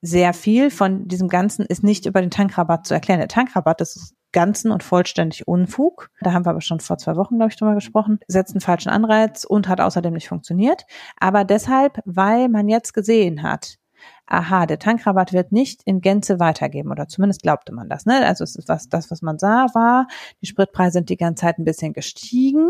sehr 0.00 0.32
viel 0.32 0.70
von 0.70 1.08
diesem 1.08 1.28
Ganzen 1.28 1.66
ist 1.66 1.82
nicht 1.82 2.06
über 2.06 2.20
den 2.20 2.30
Tankrabatt 2.30 2.86
zu 2.86 2.94
erklären. 2.94 3.20
Der 3.20 3.28
Tankrabatt 3.28 3.80
ist 3.80 4.14
ganzen 4.32 4.70
und 4.70 4.82
vollständig 4.82 5.48
Unfug. 5.48 6.10
Da 6.20 6.32
haben 6.32 6.44
wir 6.44 6.50
aber 6.50 6.60
schon 6.60 6.80
vor 6.80 6.98
zwei 6.98 7.16
Wochen, 7.16 7.36
glaube 7.36 7.50
ich, 7.50 7.58
drüber 7.58 7.74
gesprochen. 7.74 8.20
Setzt 8.28 8.52
einen 8.52 8.60
falschen 8.60 8.90
Anreiz 8.90 9.44
und 9.44 9.68
hat 9.68 9.80
außerdem 9.80 10.12
nicht 10.12 10.28
funktioniert. 10.28 10.84
Aber 11.18 11.44
deshalb, 11.44 12.00
weil 12.04 12.48
man 12.48 12.68
jetzt 12.68 12.92
gesehen 12.92 13.42
hat, 13.42 13.78
aha, 14.26 14.66
der 14.66 14.78
Tankrabatt 14.78 15.32
wird 15.32 15.52
nicht 15.52 15.82
in 15.84 16.00
Gänze 16.00 16.38
weitergeben 16.38 16.90
oder 16.90 17.08
zumindest 17.08 17.42
glaubte 17.42 17.72
man 17.72 17.88
das. 17.88 18.06
Ne? 18.06 18.26
Also 18.26 18.44
es 18.44 18.56
ist 18.56 18.68
was, 18.68 18.88
das, 18.88 19.10
was 19.10 19.22
man 19.22 19.38
sah, 19.38 19.66
war, 19.74 20.06
die 20.42 20.46
Spritpreise 20.46 20.92
sind 20.92 21.08
die 21.08 21.16
ganze 21.16 21.42
Zeit 21.42 21.58
ein 21.58 21.64
bisschen 21.64 21.92
gestiegen 21.92 22.68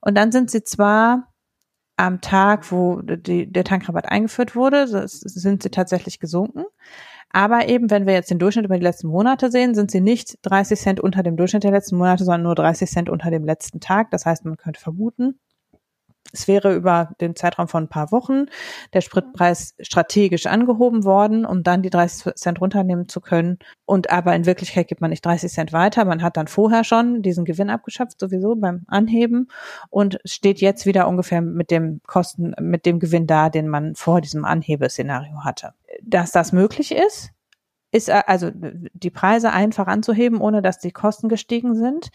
und 0.00 0.16
dann 0.16 0.32
sind 0.32 0.50
sie 0.50 0.64
zwar 0.64 1.32
am 1.96 2.20
Tag, 2.20 2.70
wo 2.70 3.00
die, 3.02 3.50
der 3.50 3.64
Tankrabatt 3.64 4.06
eingeführt 4.06 4.54
wurde, 4.54 4.86
sind 5.08 5.62
sie 5.62 5.70
tatsächlich 5.70 6.20
gesunken. 6.20 6.64
Aber 7.30 7.68
eben, 7.68 7.90
wenn 7.90 8.06
wir 8.06 8.14
jetzt 8.14 8.30
den 8.30 8.38
Durchschnitt 8.38 8.64
über 8.64 8.78
die 8.78 8.84
letzten 8.84 9.08
Monate 9.08 9.50
sehen, 9.50 9.74
sind 9.74 9.90
sie 9.90 10.00
nicht 10.00 10.38
30 10.42 10.78
Cent 10.78 11.00
unter 11.00 11.22
dem 11.22 11.36
Durchschnitt 11.36 11.64
der 11.64 11.72
letzten 11.72 11.96
Monate, 11.96 12.24
sondern 12.24 12.42
nur 12.42 12.54
30 12.54 12.88
Cent 12.88 13.10
unter 13.10 13.30
dem 13.30 13.44
letzten 13.44 13.80
Tag. 13.80 14.10
Das 14.10 14.24
heißt, 14.24 14.44
man 14.44 14.56
könnte 14.56 14.80
vermuten, 14.80 15.38
es 16.32 16.48
wäre 16.48 16.74
über 16.74 17.10
den 17.20 17.36
Zeitraum 17.36 17.68
von 17.68 17.84
ein 17.84 17.88
paar 17.88 18.12
Wochen 18.12 18.46
der 18.92 19.00
Spritpreis 19.00 19.74
strategisch 19.80 20.46
angehoben 20.46 21.04
worden, 21.04 21.44
um 21.44 21.62
dann 21.62 21.82
die 21.82 21.90
30 21.90 22.34
Cent 22.34 22.60
runternehmen 22.60 23.08
zu 23.08 23.20
können. 23.20 23.58
Und 23.84 24.10
aber 24.10 24.34
in 24.34 24.46
Wirklichkeit 24.46 24.88
gibt 24.88 25.00
man 25.00 25.10
nicht 25.10 25.24
30 25.24 25.52
Cent 25.52 25.72
weiter. 25.72 26.04
Man 26.04 26.22
hat 26.22 26.36
dann 26.36 26.48
vorher 26.48 26.84
schon 26.84 27.22
diesen 27.22 27.44
Gewinn 27.44 27.70
abgeschöpft, 27.70 28.20
sowieso 28.20 28.54
beim 28.56 28.84
Anheben 28.86 29.48
und 29.90 30.18
steht 30.24 30.60
jetzt 30.60 30.86
wieder 30.86 31.08
ungefähr 31.08 31.40
mit 31.40 31.70
dem 31.70 32.00
Kosten, 32.06 32.54
mit 32.60 32.86
dem 32.86 32.98
Gewinn 32.98 33.26
da, 33.26 33.48
den 33.48 33.68
man 33.68 33.94
vor 33.94 34.20
diesem 34.20 34.44
Anhebeszenario 34.44 35.44
hatte. 35.44 35.72
Dass 36.02 36.32
das 36.32 36.52
möglich 36.52 36.92
ist, 36.92 37.30
ist 37.92 38.10
also 38.10 38.50
die 38.52 39.10
Preise 39.10 39.52
einfach 39.52 39.86
anzuheben, 39.86 40.40
ohne 40.40 40.60
dass 40.60 40.78
die 40.78 40.90
Kosten 40.90 41.28
gestiegen 41.28 41.74
sind, 41.74 42.10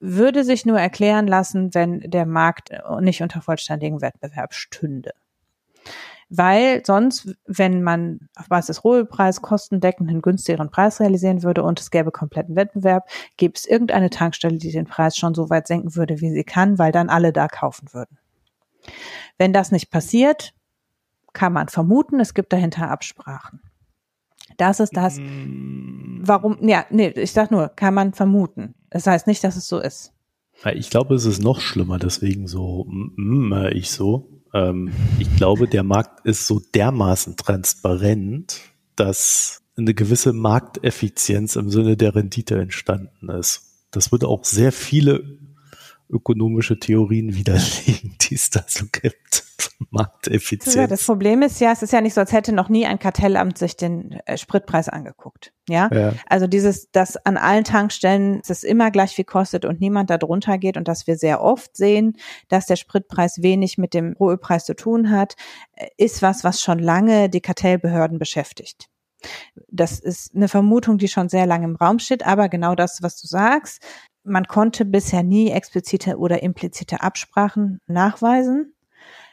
würde 0.00 0.44
sich 0.44 0.66
nur 0.66 0.80
erklären 0.80 1.26
lassen, 1.26 1.74
wenn 1.74 2.00
der 2.00 2.26
Markt 2.26 2.70
nicht 3.00 3.22
unter 3.22 3.42
vollständigen 3.42 4.00
Wettbewerb 4.00 4.54
stünde. 4.54 5.12
Weil 6.32 6.82
sonst, 6.86 7.34
wenn 7.44 7.82
man 7.82 8.28
auf 8.36 8.48
Basis 8.48 8.84
Rohölpreis 8.84 9.42
kostendeckend 9.42 10.08
einen 10.08 10.22
günstigeren 10.22 10.70
Preis 10.70 11.00
realisieren 11.00 11.42
würde 11.42 11.64
und 11.64 11.80
es 11.80 11.90
gäbe 11.90 12.12
kompletten 12.12 12.54
Wettbewerb, 12.54 13.08
gäbe 13.36 13.54
es 13.56 13.66
irgendeine 13.66 14.10
Tankstelle, 14.10 14.56
die 14.56 14.70
den 14.70 14.86
Preis 14.86 15.16
schon 15.16 15.34
so 15.34 15.50
weit 15.50 15.66
senken 15.66 15.96
würde, 15.96 16.20
wie 16.20 16.30
sie 16.30 16.44
kann, 16.44 16.78
weil 16.78 16.92
dann 16.92 17.10
alle 17.10 17.32
da 17.32 17.48
kaufen 17.48 17.92
würden. 17.92 18.16
Wenn 19.38 19.52
das 19.52 19.72
nicht 19.72 19.90
passiert, 19.90 20.54
kann 21.32 21.52
man 21.52 21.68
vermuten, 21.68 22.20
es 22.20 22.32
gibt 22.32 22.52
dahinter 22.52 22.90
Absprachen. 22.90 23.60
Das 24.60 24.78
ist 24.78 24.94
das, 24.94 25.18
mm. 25.18 26.20
warum, 26.20 26.68
ja, 26.68 26.84
nee, 26.90 27.08
ich 27.08 27.32
sag 27.32 27.50
nur, 27.50 27.68
kann 27.68 27.94
man 27.94 28.12
vermuten. 28.12 28.74
Das 28.90 29.06
heißt 29.06 29.26
nicht, 29.26 29.42
dass 29.42 29.56
es 29.56 29.66
so 29.66 29.78
ist. 29.78 30.12
Ich 30.74 30.90
glaube, 30.90 31.14
es 31.14 31.24
ist 31.24 31.42
noch 31.42 31.60
schlimmer, 31.60 31.98
deswegen 31.98 32.46
so, 32.46 32.84
mm, 32.86 33.68
ich 33.72 33.90
so. 33.90 34.28
Ähm, 34.52 34.92
ich 35.18 35.34
glaube, 35.36 35.66
der 35.66 35.82
Markt 35.82 36.26
ist 36.26 36.46
so 36.46 36.60
dermaßen 36.74 37.36
transparent, 37.36 38.60
dass 38.96 39.62
eine 39.78 39.94
gewisse 39.94 40.34
Markteffizienz 40.34 41.56
im 41.56 41.70
Sinne 41.70 41.96
der 41.96 42.14
Rendite 42.14 42.60
entstanden 42.60 43.30
ist. 43.30 43.86
Das 43.92 44.12
würde 44.12 44.28
auch 44.28 44.44
sehr 44.44 44.72
viele 44.72 45.38
ökonomische 46.10 46.78
Theorien 46.78 47.34
widerlegen, 47.34 48.16
die 48.20 48.34
es 48.34 48.50
da 48.50 48.64
so 48.66 48.86
gibt. 48.90 49.44
Markteffizienz. 49.90 50.74
Ja, 50.74 50.86
das 50.86 51.04
Problem 51.04 51.42
ist 51.42 51.60
ja, 51.60 51.72
es 51.72 51.82
ist 51.82 51.92
ja 51.92 52.00
nicht 52.00 52.14
so, 52.14 52.20
als 52.20 52.32
hätte 52.32 52.52
noch 52.52 52.68
nie 52.68 52.86
ein 52.86 52.98
Kartellamt 52.98 53.58
sich 53.58 53.76
den 53.76 54.20
äh, 54.26 54.36
Spritpreis 54.36 54.88
angeguckt. 54.88 55.52
Ja? 55.68 55.88
ja? 55.92 56.14
Also 56.28 56.46
dieses, 56.46 56.90
dass 56.90 57.16
an 57.16 57.36
allen 57.36 57.64
Tankstellen 57.64 58.42
es 58.46 58.62
immer 58.62 58.90
gleich 58.90 59.12
viel 59.12 59.24
kostet 59.24 59.64
und 59.64 59.80
niemand 59.80 60.10
da 60.10 60.18
drunter 60.18 60.58
geht 60.58 60.76
und 60.76 60.88
dass 60.88 61.06
wir 61.06 61.16
sehr 61.16 61.42
oft 61.42 61.76
sehen, 61.76 62.16
dass 62.48 62.66
der 62.66 62.76
Spritpreis 62.76 63.42
wenig 63.42 63.78
mit 63.78 63.94
dem 63.94 64.14
Rohölpreis 64.18 64.64
zu 64.64 64.74
tun 64.74 65.10
hat, 65.10 65.36
äh, 65.74 65.88
ist 65.96 66.22
was, 66.22 66.44
was 66.44 66.60
schon 66.60 66.78
lange 66.78 67.28
die 67.28 67.40
Kartellbehörden 67.40 68.18
beschäftigt. 68.18 68.88
Das 69.68 69.98
ist 69.98 70.34
eine 70.34 70.48
Vermutung, 70.48 70.96
die 70.96 71.08
schon 71.08 71.28
sehr 71.28 71.44
lange 71.44 71.66
im 71.66 71.76
Raum 71.76 71.98
steht, 71.98 72.24
aber 72.24 72.48
genau 72.48 72.74
das, 72.74 73.02
was 73.02 73.20
du 73.20 73.26
sagst, 73.26 73.82
man 74.22 74.44
konnte 74.44 74.84
bisher 74.84 75.22
nie 75.22 75.50
explizite 75.50 76.18
oder 76.18 76.42
implizite 76.42 77.00
Absprachen 77.00 77.80
nachweisen 77.86 78.74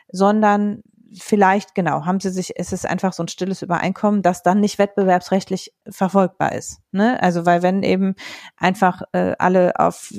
sondern 0.10 0.84
vielleicht, 1.13 1.73
genau, 1.73 2.06
haben 2.06 2.19
sie 2.19 2.30
sich, 2.30 2.54
es 2.58 2.73
ist 2.73 2.86
einfach 2.86 3.13
so 3.13 3.23
ein 3.23 3.28
stilles 3.28 3.62
Übereinkommen, 3.62 4.21
das 4.21 4.43
dann 4.43 4.60
nicht 4.60 4.78
wettbewerbsrechtlich 4.78 5.73
verfolgbar 5.89 6.54
ist. 6.54 6.82
Ne? 6.91 7.21
Also 7.21 7.45
weil 7.45 7.62
wenn 7.62 7.84
eben 7.84 8.15
einfach 8.58 9.02
äh, 9.13 9.34
alle 9.39 9.80
auf 9.80 10.13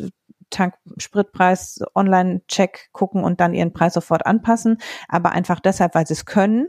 Tankspritpreis 0.50 1.80
Online-Check 1.94 2.88
gucken 2.92 3.22
und 3.22 3.40
dann 3.40 3.52
ihren 3.52 3.74
Preis 3.74 3.94
sofort 3.94 4.24
anpassen, 4.24 4.78
aber 5.08 5.32
einfach 5.32 5.60
deshalb, 5.60 5.94
weil 5.94 6.06
sie 6.06 6.14
es 6.14 6.24
können, 6.24 6.68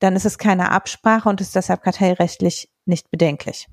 dann 0.00 0.16
ist 0.16 0.24
es 0.24 0.38
keine 0.38 0.70
Absprache 0.70 1.28
und 1.28 1.40
ist 1.40 1.54
deshalb 1.54 1.82
kartellrechtlich 1.82 2.70
nicht 2.86 3.10
bedenklich. 3.10 3.68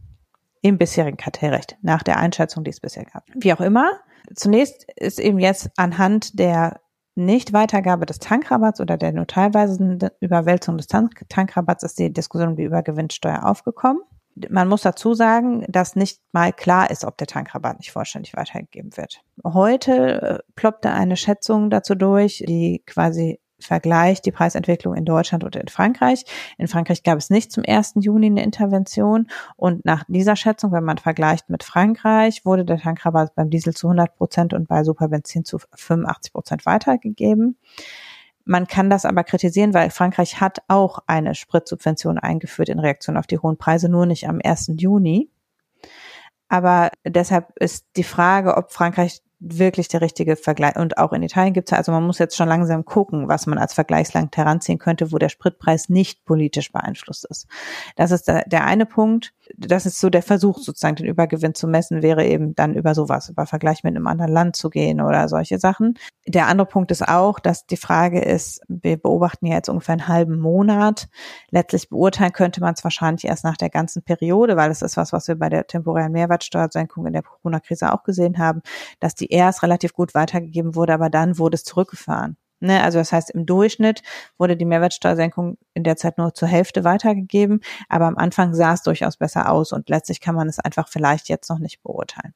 Im 0.62 0.78
bisherigen 0.78 1.18
Kartellrecht, 1.18 1.78
nach 1.82 2.04
der 2.04 2.18
Einschätzung, 2.18 2.64
die 2.64 2.72
es 2.72 2.80
bisher 2.80 3.06
gab. 3.06 3.24
Wie 3.34 3.54
auch 3.54 3.62
immer, 3.62 3.92
zunächst 4.36 4.86
ist 4.96 5.20
eben 5.20 5.40
jetzt 5.40 5.70
anhand 5.78 6.38
der 6.38 6.82
Nichtweitergabe 7.16 8.06
des 8.06 8.20
Tankrabatts 8.20 8.80
oder 8.80 8.98
der 8.98 9.12
nur 9.12 9.28
teilweise 9.28 10.12
Überwälzung 10.20 10.78
des 10.78 10.88
Tank 10.88 11.22
Tankrabatts 11.30 11.84
ist 11.84 12.00
die 12.00 12.12
Diskussion 12.12 12.50
um 12.50 12.56
die 12.56 12.64
Übergewinnsteuer 12.64 13.46
aufgekommen. 13.46 14.02
Man 14.50 14.70
muss 14.70 14.84
dazu 14.84 15.16
sagen, 15.16 15.66
dass 15.68 15.98
nicht 15.98 16.22
mal 16.32 16.54
klar 16.54 16.90
ist, 16.92 17.04
ob 17.04 17.18
der 17.18 17.28
Tankrabatt 17.28 17.78
nicht 17.80 17.92
vollständig 17.92 18.36
weitergegeben 18.36 18.96
wird. 18.96 19.22
Heute 19.44 20.22
äh, 20.22 20.40
ploppte 20.56 20.92
eine 20.92 21.18
Schätzung 21.18 21.70
dazu 21.70 21.94
durch, 21.96 22.44
die 22.48 22.82
quasi 22.86 23.42
vergleicht 23.60 24.26
die 24.26 24.32
Preisentwicklung 24.32 24.96
in 24.96 25.06
Deutschland 25.06 25.44
und 25.44 25.56
in 25.56 25.68
Frankreich. 25.68 26.26
In 26.58 26.68
Frankreich 26.68 27.04
gab 27.04 27.18
es 27.18 27.30
nicht 27.30 27.52
zum 27.52 27.64
1. 27.68 27.94
Juni 27.96 28.28
eine 28.28 28.44
Intervention 28.44 29.28
und 29.56 29.86
nach 29.86 30.04
dieser 30.08 30.36
Schätzung, 30.36 30.72
wenn 30.72 30.84
man 30.84 30.98
vergleicht 30.98 31.50
mit 31.50 31.64
Frankreich, 31.64 32.46
wurde 32.46 32.66
der 32.66 32.78
Tankrabatt 32.78 33.36
beim 33.36 33.50
Diesel 33.50 33.74
zu 33.74 33.88
100 33.88 34.16
Prozent 34.16 34.54
und 34.54 34.68
bei 34.68 34.84
Superbenzin 34.84 35.46
zu 35.46 35.60
85 35.76 36.34
Prozent 36.34 36.66
weitergegeben. 36.66 37.58
Man 38.46 38.66
kann 38.66 38.90
das 38.90 39.06
aber 39.06 39.24
kritisieren, 39.24 39.74
weil 39.74 39.92
Frankreich 39.92 40.42
hat 40.42 40.64
auch 40.68 41.00
eine 41.06 41.36
Spritsubvention 41.36 42.18
eingeführt 42.18 42.70
in 42.70 42.80
Reaktion 42.80 43.18
auf 43.18 43.28
die 43.28 43.38
hohen 43.38 43.58
Preise, 43.58 43.90
nur 43.90 44.06
nicht 44.06 44.28
am 44.28 44.40
1. 44.44 44.72
Juni. 44.78 45.30
Aber 46.48 46.90
deshalb 47.06 47.56
ist 47.58 47.86
die 47.96 48.04
Frage, 48.04 48.58
ob 48.58 48.72
Frankreich 48.72 49.22
wirklich 49.40 49.88
der 49.88 50.02
richtige 50.02 50.36
Vergleich. 50.36 50.76
Und 50.76 50.98
auch 50.98 51.14
in 51.14 51.24
Italien 51.24 51.54
gibt 51.54 51.72
es, 51.72 51.78
also 51.78 51.92
man 51.92 52.06
muss 52.06 52.20
jetzt 52.20 52.36
schon 52.36 52.50
langsam 52.50 52.86
gucken, 52.86 53.28
was 53.28 53.48
man 53.48 53.58
als 53.58 53.74
Vergleichsland 53.74 54.36
heranziehen 54.36 54.80
könnte, 54.80 55.12
wo 55.12 55.18
der 55.18 55.30
Spritpreis 55.30 55.90
nicht 55.90 56.26
politisch 56.26 56.72
beeinflusst 56.72 57.26
ist. 57.30 57.48
Das 57.96 58.12
ist 58.12 58.28
der, 58.28 58.44
der 58.48 58.66
eine 58.66 58.86
Punkt. 58.86 59.34
Das 59.58 59.86
ist 59.86 60.00
so 60.00 60.10
der 60.10 60.22
Versuch, 60.22 60.60
sozusagen 60.60 60.96
den 60.96 61.08
Übergewinn 61.08 61.56
zu 61.56 61.68
messen, 61.68 62.02
wäre 62.02 62.26
eben 62.26 62.56
dann 62.56 62.76
über 62.76 62.94
sowas, 62.94 63.30
über 63.30 63.46
Vergleich 63.46 63.84
mit 63.84 63.96
einem 63.96 64.08
anderen 64.08 64.32
Land 64.32 64.56
zu 64.56 64.70
gehen 64.70 65.02
oder 65.02 65.28
solche 65.28 65.60
Sachen. 65.60 65.98
Der 66.28 66.48
andere 66.48 66.68
Punkt 66.68 66.92
ist 66.92 67.08
auch, 67.08 67.40
dass 67.40 67.66
die 67.66 67.78
Frage 67.78 68.22
ist, 68.22 68.62
wir 68.68 68.98
beobachten 68.98 69.48
ja 69.48 69.56
jetzt 69.56 69.70
ungefähr 69.70 69.94
einen 69.94 70.08
halben 70.08 70.40
Monat. 70.40 71.10
Letztlich 71.50 71.90
beurteilen 71.90 72.34
könnte 72.34 72.62
man 72.62 72.74
es 72.76 72.84
wahrscheinlich 72.84 73.26
erst 73.26 73.44
nach 73.44 73.58
der 73.58 73.70
ganzen 73.70 74.04
Periode, 74.04 74.56
weil 74.56 74.72
es 74.72 74.82
ist 74.82 74.98
was, 74.98 75.14
was 75.14 75.28
wir 75.28 75.36
bei 75.36 75.50
der 75.50 75.68
temporären 75.68 76.12
Mehrwertsteuersenkung 76.12 77.08
in 77.08 77.14
der 77.14 77.24
Corona-Krise 77.24 77.92
auch 77.94 78.04
gesehen 78.04 78.38
haben, 78.38 78.62
dass 79.00 79.16
die 79.16 79.28
erst 79.28 79.64
relativ 79.64 79.94
gut 79.94 80.14
weitergegeben 80.14 80.76
wurde, 80.76 80.94
aber 80.94 81.10
dann 81.10 81.38
wurde 81.38 81.56
es 81.56 81.64
zurückgefahren. 81.64 82.38
Ne, 82.62 82.84
also 82.84 83.00
das 83.00 83.14
heißt, 83.14 83.32
im 83.32 83.46
Durchschnitt 83.46 84.04
wurde 84.38 84.58
die 84.58 84.66
Mehrwertsteuersenkung 84.66 85.58
in 85.74 85.84
der 85.84 85.96
Zeit 85.96 86.18
nur 86.18 86.34
zur 86.34 86.50
Hälfte 86.50 86.84
weitergegeben, 86.84 87.62
aber 87.88 88.06
am 88.06 88.18
Anfang 88.18 88.54
sah 88.54 88.74
es 88.74 88.84
durchaus 88.84 89.16
besser 89.16 89.50
aus 89.50 89.72
und 89.72 89.88
letztlich 89.90 90.20
kann 90.20 90.36
man 90.36 90.50
es 90.50 90.60
einfach 90.60 90.90
vielleicht 90.90 91.30
jetzt 91.30 91.50
noch 91.50 91.60
nicht 91.60 91.82
beurteilen. 91.84 92.34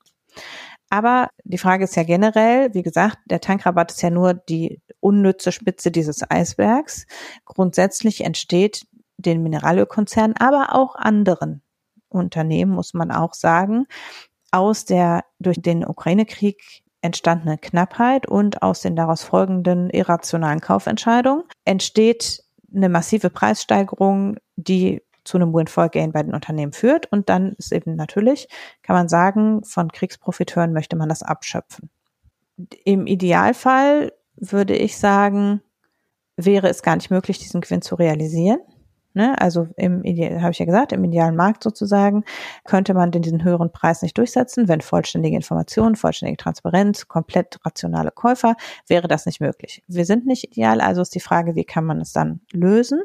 Aber 0.90 1.30
die 1.44 1.58
Frage 1.58 1.84
ist 1.86 1.96
ja 1.96 2.04
generell, 2.04 2.74
wie 2.74 2.84
gesagt, 2.84 3.18
der 3.26 3.42
Tankrabatt 3.42 3.92
ist 3.92 4.02
ja 4.02 4.12
nur 4.12 4.34
die 4.34 4.80
unnütze 5.00 5.52
Spitze 5.52 5.92
dieses 5.92 6.30
Eisbergs. 6.30 7.06
Grundsätzlich 7.46 8.24
entsteht 8.24 8.86
den 9.18 9.44
Mineralölkonzernen, 9.44 10.38
aber 10.38 10.76
auch 10.76 10.96
anderen 10.96 11.64
Unternehmen, 12.10 12.72
muss 12.72 12.94
man 12.94 13.12
auch 13.12 13.34
sagen, 13.34 13.88
aus 14.52 14.86
der 14.86 15.26
durch 15.40 15.60
den 15.60 15.86
Ukraine-Krieg 15.86 16.83
entstandene 17.04 17.58
Knappheit 17.58 18.28
und 18.28 18.64
aus 18.64 18.82
den 18.82 18.96
daraus 18.96 19.24
folgenden 19.24 19.90
irrationalen 19.90 20.62
Kaufentscheidungen 20.62 21.44
entsteht 21.66 22.44
eine 22.74 22.90
massive 22.90 23.30
Preissteigerung, 23.30 24.38
die 24.56 25.04
zu 25.24 25.38
einem 25.38 25.54
Windfall-Gain 25.54 26.12
bei 26.12 26.24
den 26.24 26.34
Unternehmen 26.34 26.74
führt. 26.74 27.12
Und 27.12 27.30
dann 27.30 27.54
ist 27.54 27.72
eben 27.72 27.96
natürlich, 27.96 28.48
kann 28.82 28.96
man 28.96 29.10
sagen, 29.10 29.64
von 29.64 29.92
Kriegsprofiteuren 29.92 30.74
möchte 30.74 30.96
man 30.96 31.10
das 31.10 31.24
abschöpfen. 31.24 31.90
Im 32.84 33.06
Idealfall 33.06 34.14
würde 34.36 34.76
ich 34.76 34.98
sagen, 34.98 35.62
wäre 36.36 36.68
es 36.68 36.84
gar 36.84 36.96
nicht 36.96 37.12
möglich, 37.12 37.40
diesen 37.40 37.62
Gewinn 37.62 37.82
zu 37.82 37.96
realisieren. 37.96 38.60
Ne? 39.14 39.40
Also 39.40 39.68
im 39.78 40.04
habe 40.04 40.52
ich 40.52 40.60
ja 40.60 40.66
gesagt, 40.66 40.92
im 40.92 41.04
idealen 41.04 41.36
Markt 41.36 41.64
sozusagen 41.64 42.24
könnte 42.66 42.94
man 42.94 43.12
diesen 43.12 43.44
höheren 43.44 43.72
Preis 43.72 44.02
nicht 44.02 44.18
durchsetzen, 44.18 44.68
wenn 44.68 44.82
vollständige 44.82 45.36
Informationen, 45.36 45.96
vollständige 45.96 46.38
Transparenz, 46.38 47.08
komplett 47.08 47.60
rationale 47.66 48.12
Käufer, 48.12 48.56
wäre 48.88 49.08
das 49.08 49.26
nicht 49.26 49.40
möglich. 49.40 49.84
Wir 49.88 50.06
sind 50.06 50.26
nicht 50.26 50.46
ideal, 50.46 50.82
also 50.82 51.02
ist 51.02 51.16
die 51.16 51.20
Frage, 51.20 51.56
wie 51.56 51.66
kann 51.66 51.86
man 51.86 52.02
es 52.02 52.12
dann 52.12 52.42
lösen? 52.52 53.02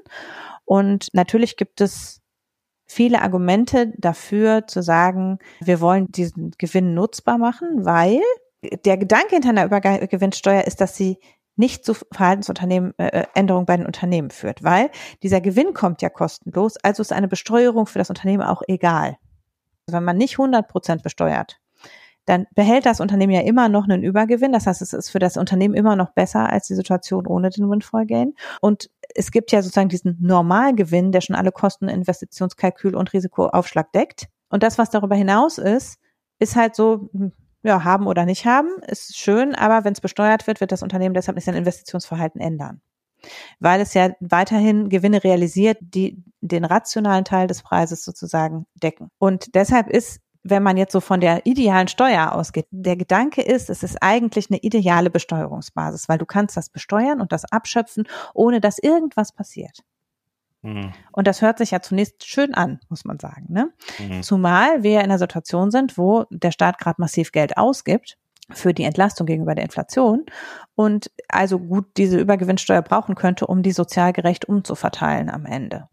Und 0.64 1.08
natürlich 1.12 1.56
gibt 1.56 1.80
es 1.80 2.22
viele 2.86 3.20
Argumente 3.22 3.92
dafür 3.98 4.66
zu 4.66 4.82
sagen, 4.82 5.38
wir 5.60 5.80
wollen 5.80 6.10
diesen 6.10 6.52
Gewinn 6.58 6.94
nutzbar 6.94 7.38
machen, 7.38 7.84
weil 7.84 8.20
der 8.84 8.96
Gedanke 8.96 9.36
hinter 9.36 9.50
einer 9.50 9.66
Übergewinnsteuer 9.66 10.64
ist, 10.64 10.80
dass 10.80 10.96
sie 10.96 11.18
nicht 11.58 11.84
zu 11.84 11.94
Verhaltensunternehmen 11.94 12.94
äh, 12.98 13.20
äh, 13.20 13.26
Änderungen 13.34 13.66
bei 13.66 13.76
den 13.76 13.86
Unternehmen 13.86 14.30
führt, 14.30 14.62
weil 14.62 14.90
dieser 15.22 15.40
Gewinn 15.40 15.74
kommt 15.74 16.02
ja 16.02 16.08
kostenlos, 16.08 16.76
also 16.82 17.02
ist 17.02 17.12
eine 17.12 17.28
Besteuerung 17.28 17.86
für 17.86 17.98
das 17.98 18.10
Unternehmen 18.10 18.42
auch 18.42 18.62
egal. 18.66 19.16
Wenn 19.86 20.04
man 20.04 20.16
nicht 20.16 20.38
100 20.38 20.68
Prozent 20.68 21.02
besteuert, 21.02 21.60
dann 22.28 22.46
behält 22.54 22.84
das 22.84 23.00
Unternehmen 23.00 23.32
ja 23.32 23.40
immer 23.40 23.70
noch 23.70 23.84
einen 23.84 24.02
Übergewinn. 24.02 24.52
Das 24.52 24.66
heißt, 24.66 24.82
es 24.82 24.92
ist 24.92 25.08
für 25.08 25.18
das 25.18 25.38
Unternehmen 25.38 25.74
immer 25.74 25.96
noch 25.96 26.10
besser 26.10 26.50
als 26.50 26.66
die 26.66 26.74
Situation 26.74 27.26
ohne 27.26 27.48
den 27.48 27.70
Windfall 27.70 28.04
Gain. 28.04 28.34
Und 28.60 28.90
es 29.14 29.30
gibt 29.30 29.50
ja 29.50 29.62
sozusagen 29.62 29.88
diesen 29.88 30.18
Normalgewinn, 30.20 31.10
der 31.10 31.22
schon 31.22 31.36
alle 31.36 31.52
Kosten, 31.52 31.88
Investitionskalkül 31.88 32.94
und 32.94 33.14
Risikoaufschlag 33.14 33.92
deckt. 33.92 34.28
Und 34.50 34.62
das, 34.62 34.76
was 34.76 34.90
darüber 34.90 35.16
hinaus 35.16 35.56
ist, 35.56 35.98
ist 36.38 36.54
halt 36.54 36.76
so, 36.76 37.08
hm, 37.12 37.32
ja, 37.62 37.84
haben 37.84 38.06
oder 38.06 38.24
nicht 38.24 38.46
haben, 38.46 38.68
ist 38.86 39.16
schön, 39.16 39.54
aber 39.54 39.84
wenn 39.84 39.92
es 39.92 40.00
besteuert 40.00 40.46
wird, 40.46 40.60
wird 40.60 40.72
das 40.72 40.82
Unternehmen 40.82 41.14
deshalb 41.14 41.36
nicht 41.36 41.44
sein 41.44 41.54
Investitionsverhalten 41.54 42.40
ändern. 42.40 42.80
Weil 43.58 43.80
es 43.80 43.94
ja 43.94 44.10
weiterhin 44.20 44.88
Gewinne 44.88 45.24
realisiert, 45.24 45.78
die 45.80 46.22
den 46.40 46.64
rationalen 46.64 47.24
Teil 47.24 47.48
des 47.48 47.62
Preises 47.62 48.04
sozusagen 48.04 48.66
decken. 48.74 49.10
Und 49.18 49.56
deshalb 49.56 49.88
ist, 49.88 50.20
wenn 50.44 50.62
man 50.62 50.76
jetzt 50.76 50.92
so 50.92 51.00
von 51.00 51.20
der 51.20 51.44
idealen 51.46 51.88
Steuer 51.88 52.32
ausgeht, 52.32 52.66
der 52.70 52.96
Gedanke 52.96 53.42
ist, 53.42 53.70
es 53.70 53.82
ist 53.82 53.98
eigentlich 54.00 54.50
eine 54.50 54.60
ideale 54.60 55.10
Besteuerungsbasis, 55.10 56.08
weil 56.08 56.18
du 56.18 56.26
kannst 56.26 56.56
das 56.56 56.70
besteuern 56.70 57.20
und 57.20 57.32
das 57.32 57.44
abschöpfen, 57.44 58.06
ohne 58.34 58.60
dass 58.60 58.78
irgendwas 58.78 59.32
passiert. 59.32 59.82
Mhm. 60.68 60.92
Und 61.12 61.26
das 61.26 61.42
hört 61.42 61.58
sich 61.58 61.70
ja 61.70 61.80
zunächst 61.80 62.26
schön 62.26 62.54
an, 62.54 62.80
muss 62.88 63.04
man 63.04 63.18
sagen. 63.18 63.46
Ne? 63.48 63.70
Mhm. 63.98 64.22
Zumal 64.22 64.82
wir 64.82 64.98
in 64.98 65.04
einer 65.06 65.18
Situation 65.18 65.70
sind, 65.70 65.98
wo 65.98 66.24
der 66.30 66.52
Staat 66.52 66.78
gerade 66.78 67.00
massiv 67.00 67.32
Geld 67.32 67.56
ausgibt 67.56 68.18
für 68.50 68.72
die 68.72 68.84
Entlastung 68.84 69.26
gegenüber 69.26 69.54
der 69.54 69.64
Inflation 69.64 70.24
und 70.74 71.10
also 71.28 71.58
gut 71.58 71.86
diese 71.96 72.18
Übergewinnsteuer 72.18 72.82
brauchen 72.82 73.14
könnte, 73.14 73.46
um 73.46 73.62
die 73.62 73.72
sozial 73.72 74.12
gerecht 74.12 74.46
umzuverteilen 74.46 75.28
am 75.28 75.44
Ende. 75.44 75.88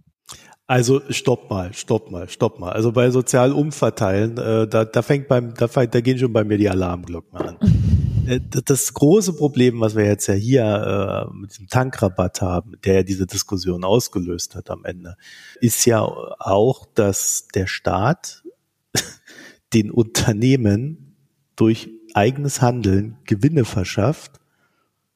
Also 0.68 1.02
stopp 1.10 1.50
mal, 1.50 1.74
stopp 1.74 2.10
mal, 2.10 2.28
stopp 2.28 2.60
mal. 2.60 2.72
Also 2.72 2.92
bei 2.92 3.12
sozial 3.12 3.52
umverteilen, 3.52 4.38
äh, 4.38 4.68
da, 4.68 4.86
da 4.86 5.02
fängt 5.04 5.28
beim, 5.28 5.54
da, 5.54 5.68
da 5.68 6.02
gehen 6.02 6.18
schon 6.18 6.34
bei 6.34 6.44
mir 6.44 6.58
die 6.58 6.70
Alarmglocken 6.70 7.38
an. 7.38 7.58
Äh, 8.28 8.40
das 8.66 8.94
große 8.94 9.34
Problem, 9.34 9.80
was 9.80 9.96
wir 9.96 10.06
jetzt 10.06 10.28
ja 10.28 10.34
hier 10.34 11.30
äh, 11.32 11.34
mit 11.34 11.52
diesem 11.52 11.68
Tankrabatt 11.68 12.42
haben, 12.42 12.74
der 12.84 12.96
ja 12.96 13.04
diese 13.04 13.26
Diskussion 13.26 13.84
ausgelöst 13.84 14.56
hat 14.56 14.70
am 14.70 14.86
Ende, 14.86 15.16
ist 15.62 15.86
ja 15.86 16.02
auch, 16.02 16.86
dass 16.94 17.48
der 17.54 17.68
Staat 17.68 18.44
den 19.74 19.92
Unternehmen 19.92 21.16
durch 21.56 21.90
eigenes 22.14 22.62
Handeln 22.62 23.18
Gewinne 23.26 23.66
verschafft, 23.66 24.40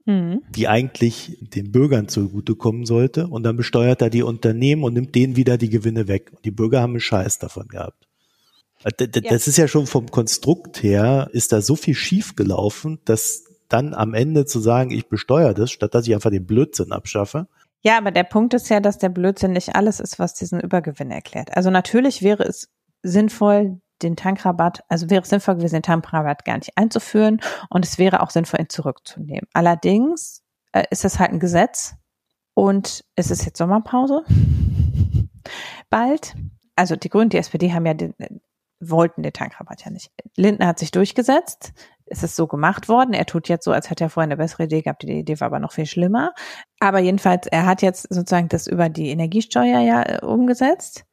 mhm. 0.06 0.42
die 0.50 0.68
eigentlich 0.68 1.38
den 1.42 1.72
Bürgern 1.72 2.08
zugutekommen 2.08 2.86
sollte. 2.86 3.28
Und 3.28 3.44
dann 3.44 3.58
besteuert 3.58 4.02
er 4.02 4.10
die 4.10 4.24
Unternehmen 4.24 4.84
und 4.84 4.94
nimmt 4.94 5.16
denen 5.16 5.36
wieder 5.36 5.58
die 5.58 5.70
Gewinne 5.70 6.08
weg. 6.08 6.32
Und 6.36 6.46
die 6.46 6.52
Bürger 6.52 6.82
haben 6.82 6.92
einen 6.92 7.00
Scheiß 7.00 7.40
davon 7.40 7.68
gehabt. 7.68 8.09
Äh, 8.84 9.08
das 9.08 9.48
ist 9.48 9.58
ja 9.58 9.68
schon 9.68 9.88
vom 9.88 10.10
Konstrukt 10.10 10.84
her, 10.84 11.30
ist 11.32 11.52
da 11.52 11.62
so 11.62 11.76
viel 11.76 11.96
schief 11.96 12.36
gelaufen, 12.36 13.00
dass 13.06 13.46
dann 13.68 13.94
am 13.94 14.14
Ende 14.14 14.46
zu 14.46 14.60
sagen, 14.60 14.92
ich 14.92 15.08
besteuere 15.10 15.54
das, 15.54 15.72
statt 15.72 15.94
dass 15.94 16.08
ich 16.08 16.14
einfach 16.14 16.32
den 16.32 16.46
Blödsinn 16.46 16.92
abschaffe. 16.92 17.48
Ja, 17.82 17.98
aber 17.98 18.12
der 18.12 18.24
Punkt 18.24 18.54
ist 18.54 18.70
ja, 18.70 18.80
dass 18.80 18.98
der 18.98 19.10
Blödsinn 19.10 19.54
nicht 19.54 19.76
alles 19.76 20.00
ist, 20.00 20.20
was 20.20 20.34
diesen 20.34 20.60
Übergewinn 20.60 21.12
erklärt. 21.12 21.56
Also 21.56 21.70
natürlich 21.70 22.22
wäre 22.22 22.44
es 22.44 22.70
sinnvoll, 23.04 23.80
den 24.02 24.16
Tankrabatt, 24.16 24.84
also 24.88 25.10
wäre 25.10 25.24
es 25.24 25.30
sinnvoll 25.30 25.56
gewesen, 25.56 25.76
den 25.76 25.84
Tankrabatt 25.84 26.46
gar 26.46 26.58
nicht 26.58 26.78
einzuführen 26.78 27.42
und 27.70 27.86
es 27.86 27.98
wäre 27.98 28.22
auch 28.22 28.30
sinnvoll, 28.30 28.62
ihn 28.62 28.70
zurückzunehmen. 28.70 29.48
Allerdings 29.54 30.42
äh, 30.72 30.86
ist 30.90 31.06
es 31.06 31.20
halt 31.20 31.32
ein 31.32 31.40
Gesetz 31.40 31.96
und 32.54 33.04
es 33.16 33.30
ist 33.32 33.46
jetzt 33.46 33.58
Sommerpause. 33.58 34.24
Bald. 35.90 36.36
Also 36.76 36.96
die 36.96 37.10
Grünen, 37.10 37.30
die 37.30 37.38
SPD 37.38 37.74
haben 37.74 37.86
ja 37.86 37.94
den, 37.94 38.14
wollten 38.80 39.24
den 39.24 39.34
Tankrabatt 39.34 39.84
ja 39.84 39.92
nicht. 39.92 40.12
Lindner 40.36 40.68
hat 40.68 40.80
sich 40.80 40.92
durchgesetzt. 40.92 41.74
Es 42.06 42.24
ist 42.24 42.36
so 42.36 42.48
gemacht 42.48 42.90
worden. 42.90 43.14
Er 43.14 43.26
tut 43.26 43.50
jetzt 43.50 43.66
so, 43.66 43.72
als 43.72 43.90
hätte 43.90 44.06
er 44.06 44.10
vorher 44.10 44.28
eine 44.28 44.38
bessere 44.38 44.64
Idee 44.64 44.82
gehabt. 44.82 45.04
Die 45.04 45.20
Idee 45.20 45.40
war 45.40 45.48
aber 45.48 45.60
noch 45.60 45.74
viel 45.74 45.86
schlimmer. 45.86 46.34
Aber 46.80 47.00
jedenfalls, 47.00 47.48
er 47.48 47.66
hat 47.66 47.82
jetzt 47.82 48.08
sozusagen 48.10 48.48
das 48.48 48.68
über 48.68 48.90
die 48.90 49.10
Energiesteuer 49.10 49.80
ja 49.82 50.04
äh, 50.04 50.26
umgesetzt. 50.26 51.06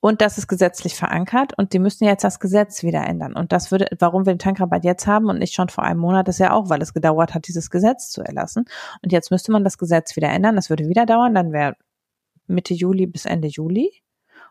Und 0.00 0.22
das 0.22 0.38
ist 0.38 0.48
gesetzlich 0.48 0.94
verankert 0.94 1.52
und 1.58 1.74
die 1.74 1.78
müssen 1.78 2.04
jetzt 2.04 2.24
das 2.24 2.40
Gesetz 2.40 2.82
wieder 2.82 3.06
ändern. 3.06 3.36
Und 3.36 3.52
das 3.52 3.70
würde, 3.70 3.86
warum 3.98 4.24
wir 4.24 4.32
den 4.32 4.38
Tankrabatt 4.38 4.82
jetzt 4.82 5.06
haben 5.06 5.26
und 5.26 5.38
nicht 5.38 5.54
schon 5.54 5.68
vor 5.68 5.84
einem 5.84 6.00
Monat, 6.00 6.26
ist 6.28 6.38
ja 6.38 6.52
auch, 6.52 6.70
weil 6.70 6.80
es 6.80 6.94
gedauert 6.94 7.34
hat, 7.34 7.46
dieses 7.48 7.68
Gesetz 7.68 8.08
zu 8.10 8.22
erlassen. 8.22 8.64
Und 9.02 9.12
jetzt 9.12 9.30
müsste 9.30 9.52
man 9.52 9.62
das 9.62 9.76
Gesetz 9.76 10.16
wieder 10.16 10.30
ändern. 10.30 10.56
Das 10.56 10.70
würde 10.70 10.88
wieder 10.88 11.04
dauern. 11.04 11.34
Dann 11.34 11.52
wäre 11.52 11.76
Mitte 12.46 12.72
Juli 12.72 13.06
bis 13.06 13.26
Ende 13.26 13.48
Juli. 13.48 13.92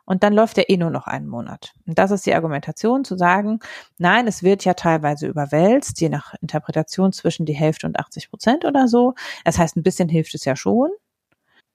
Und 0.10 0.24
dann 0.24 0.34
läuft 0.34 0.58
er 0.58 0.72
eh 0.72 0.78
nur 0.78 0.90
noch 0.90 1.06
einen 1.06 1.28
Monat. 1.28 1.76
Und 1.86 2.00
das 2.00 2.10
ist 2.10 2.26
die 2.26 2.34
Argumentation 2.34 3.06
zu 3.06 3.16
sagen, 3.16 3.60
nein, 4.00 4.26
es 4.26 4.42
wird 4.42 4.66
ja 4.66 4.74
teilweise 4.74 5.28
überwälzt, 5.28 6.02
je 6.02 6.10
nach 6.10 6.34
Interpretation 6.42 7.14
zwischen 7.14 7.46
die 7.46 7.54
Hälfte 7.54 7.86
und 7.86 8.00
80 8.00 8.32
Prozent 8.32 8.66
oder 8.66 8.88
so. 8.88 9.14
Das 9.46 9.60
heißt, 9.60 9.78
ein 9.78 9.84
bisschen 9.84 10.10
hilft 10.10 10.34
es 10.34 10.46
ja 10.46 10.56
schon. 10.56 10.90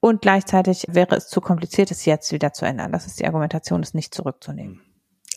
Und 0.00 0.20
gleichzeitig 0.20 0.84
wäre 0.88 1.14
es 1.14 1.28
zu 1.28 1.40
kompliziert, 1.40 1.92
es 1.92 2.06
jetzt 2.06 2.32
wieder 2.32 2.52
zu 2.52 2.66
ändern. 2.66 2.90
Das 2.90 3.06
ist 3.06 3.20
die 3.20 3.24
Argumentation, 3.24 3.84
es 3.84 3.94
nicht 3.94 4.12
zurückzunehmen. 4.12 4.82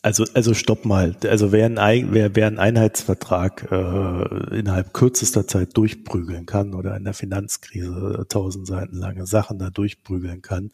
Also, 0.07 0.23
also 0.33 0.53
stopp 0.53 0.85
mal. 0.85 1.17
Also 1.23 1.51
wer, 1.51 1.65
ein, 1.65 2.13
wer, 2.13 2.47
einen 2.47 2.59
Einheitsvertrag 2.59 3.67
äh, 3.69 4.57
innerhalb 4.57 4.93
kürzester 4.93 5.45
Zeit 5.45 5.75
durchprügeln 5.75 6.45
kann 6.45 6.73
oder 6.73 6.95
in 6.95 7.03
der 7.03 7.13
Finanzkrise 7.13 8.25
tausend 8.29 8.67
Seiten 8.67 8.95
lange 8.95 9.27
Sachen 9.27 9.59
da 9.59 9.69
durchprügeln 9.69 10.41
kann, 10.41 10.71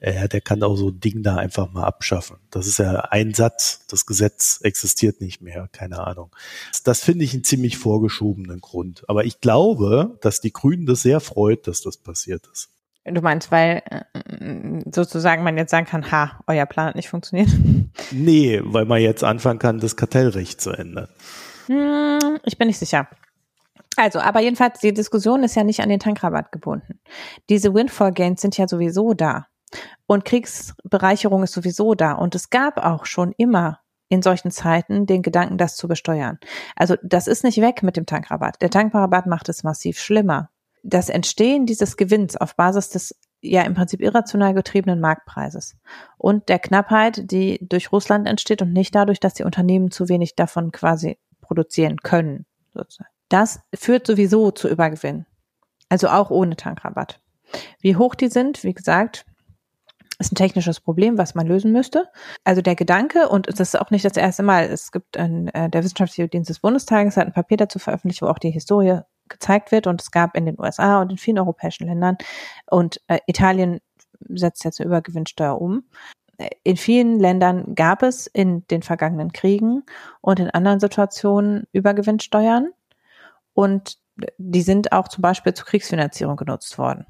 äh, 0.00 0.28
der 0.28 0.40
kann 0.40 0.64
auch 0.64 0.74
so 0.74 0.88
ein 0.88 0.98
Ding 0.98 1.22
da 1.22 1.36
einfach 1.36 1.72
mal 1.72 1.84
abschaffen. 1.84 2.38
Das 2.50 2.66
ist 2.66 2.80
ja 2.80 3.02
ein 3.02 3.34
Satz. 3.34 3.86
Das 3.86 4.04
Gesetz 4.04 4.58
existiert 4.64 5.20
nicht 5.20 5.40
mehr. 5.42 5.68
Keine 5.70 6.04
Ahnung. 6.04 6.34
Das, 6.72 6.82
das 6.82 7.04
finde 7.04 7.24
ich 7.24 7.34
einen 7.34 7.44
ziemlich 7.44 7.78
vorgeschobenen 7.78 8.60
Grund. 8.60 9.04
Aber 9.06 9.24
ich 9.24 9.40
glaube, 9.40 10.18
dass 10.22 10.40
die 10.40 10.52
Grünen 10.52 10.86
das 10.86 11.02
sehr 11.02 11.20
freut, 11.20 11.68
dass 11.68 11.82
das 11.82 11.98
passiert 11.98 12.48
ist. 12.52 12.68
Du 13.04 13.20
meinst, 13.20 13.50
weil 13.50 13.82
äh, 13.90 14.80
sozusagen 14.92 15.42
man 15.42 15.56
jetzt 15.56 15.70
sagen 15.70 15.86
kann, 15.86 16.10
ha, 16.12 16.40
euer 16.46 16.66
Plan 16.66 16.86
hat 16.86 16.94
nicht 16.96 17.08
funktioniert? 17.08 17.48
Nee, 18.10 18.60
weil 18.64 18.86
man 18.86 19.00
jetzt 19.00 19.22
anfangen 19.22 19.58
kann, 19.58 19.78
das 19.78 19.96
Kartellrecht 19.96 20.60
zu 20.60 20.70
ändern. 20.70 21.08
Hm, 21.66 22.38
ich 22.44 22.56
bin 22.56 22.68
nicht 22.68 22.78
sicher. 22.78 23.06
Also, 23.96 24.18
aber 24.18 24.40
jedenfalls, 24.40 24.80
die 24.80 24.94
Diskussion 24.94 25.44
ist 25.44 25.54
ja 25.54 25.64
nicht 25.64 25.80
an 25.80 25.88
den 25.88 26.00
Tankrabatt 26.00 26.52
gebunden. 26.52 27.00
Diese 27.50 27.74
Windfall 27.74 28.12
Gains 28.12 28.40
sind 28.40 28.56
ja 28.56 28.66
sowieso 28.66 29.12
da. 29.12 29.46
Und 30.06 30.24
Kriegsbereicherung 30.24 31.42
ist 31.42 31.52
sowieso 31.52 31.94
da. 31.94 32.12
Und 32.12 32.34
es 32.34 32.50
gab 32.50 32.78
auch 32.78 33.06
schon 33.06 33.32
immer 33.36 33.80
in 34.08 34.22
solchen 34.22 34.50
Zeiten 34.50 35.06
den 35.06 35.22
Gedanken, 35.22 35.58
das 35.58 35.76
zu 35.76 35.88
besteuern. 35.88 36.38
Also 36.76 36.96
das 37.02 37.26
ist 37.26 37.44
nicht 37.44 37.60
weg 37.60 37.82
mit 37.82 37.96
dem 37.96 38.06
Tankrabatt. 38.06 38.60
Der 38.60 38.70
Tankrabatt 38.70 39.26
macht 39.26 39.48
es 39.48 39.64
massiv 39.64 39.98
schlimmer 39.98 40.50
das 40.82 41.08
Entstehen 41.08 41.66
dieses 41.66 41.96
Gewinns 41.96 42.36
auf 42.36 42.56
Basis 42.56 42.90
des 42.90 43.14
ja 43.40 43.62
im 43.62 43.74
Prinzip 43.74 44.00
irrational 44.00 44.54
getriebenen 44.54 45.00
Marktpreises 45.00 45.76
und 46.16 46.48
der 46.48 46.60
Knappheit, 46.60 47.30
die 47.30 47.58
durch 47.60 47.90
Russland 47.90 48.28
entsteht 48.28 48.62
und 48.62 48.72
nicht 48.72 48.94
dadurch, 48.94 49.18
dass 49.18 49.34
die 49.34 49.42
Unternehmen 49.42 49.90
zu 49.90 50.08
wenig 50.08 50.36
davon 50.36 50.70
quasi 50.70 51.18
produzieren 51.40 51.98
können. 51.98 52.46
Sozusagen. 52.72 53.10
Das 53.28 53.60
führt 53.74 54.06
sowieso 54.06 54.50
zu 54.52 54.68
Übergewinn. 54.68 55.26
Also 55.88 56.08
auch 56.08 56.30
ohne 56.30 56.56
Tankrabatt. 56.56 57.20
Wie 57.80 57.96
hoch 57.96 58.14
die 58.14 58.28
sind, 58.28 58.64
wie 58.64 58.72
gesagt, 58.72 59.26
ist 60.18 60.32
ein 60.32 60.36
technisches 60.36 60.80
Problem, 60.80 61.18
was 61.18 61.34
man 61.34 61.46
lösen 61.46 61.72
müsste. 61.72 62.08
Also 62.44 62.62
der 62.62 62.76
Gedanke, 62.76 63.28
und 63.28 63.48
das 63.48 63.60
ist 63.60 63.80
auch 63.80 63.90
nicht 63.90 64.04
das 64.04 64.16
erste 64.16 64.42
Mal, 64.42 64.64
es 64.66 64.92
gibt 64.92 65.16
ein, 65.16 65.48
äh, 65.48 65.68
der 65.68 65.82
Wissenschaftliche 65.82 66.28
Dienst 66.28 66.48
des 66.48 66.60
Bundestages 66.60 67.16
hat 67.16 67.26
ein 67.26 67.32
Papier 67.32 67.56
dazu 67.56 67.78
veröffentlicht, 67.78 68.22
wo 68.22 68.26
auch 68.26 68.38
die 68.38 68.50
Historie 68.50 69.00
gezeigt 69.32 69.72
wird 69.72 69.86
und 69.86 70.00
es 70.00 70.10
gab 70.10 70.36
in 70.36 70.46
den 70.46 70.58
USA 70.58 71.00
und 71.00 71.10
in 71.10 71.18
vielen 71.18 71.38
europäischen 71.38 71.86
Ländern 71.86 72.16
und 72.70 73.00
äh, 73.08 73.18
Italien 73.26 73.80
setzt 74.28 74.64
jetzt 74.64 74.80
eine 74.80 74.86
Übergewinnsteuer 74.86 75.60
um. 75.60 75.84
In 76.64 76.76
vielen 76.76 77.20
Ländern 77.20 77.74
gab 77.74 78.02
es 78.02 78.26
in 78.26 78.66
den 78.68 78.82
vergangenen 78.82 79.32
Kriegen 79.32 79.84
und 80.20 80.40
in 80.40 80.50
anderen 80.50 80.80
Situationen 80.80 81.66
Übergewinnsteuern 81.72 82.70
und 83.54 83.98
die 84.38 84.62
sind 84.62 84.92
auch 84.92 85.08
zum 85.08 85.22
Beispiel 85.22 85.54
zur 85.54 85.66
Kriegsfinanzierung 85.66 86.36
genutzt 86.36 86.78
worden 86.78 87.06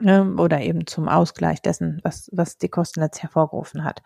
ne, 0.00 0.34
oder 0.38 0.60
eben 0.60 0.86
zum 0.86 1.08
Ausgleich 1.08 1.62
dessen, 1.62 2.00
was, 2.02 2.30
was 2.32 2.58
die 2.58 2.68
Kosten 2.68 3.00
letztlich 3.00 3.24
hervorgerufen 3.24 3.84
hat. 3.84 4.02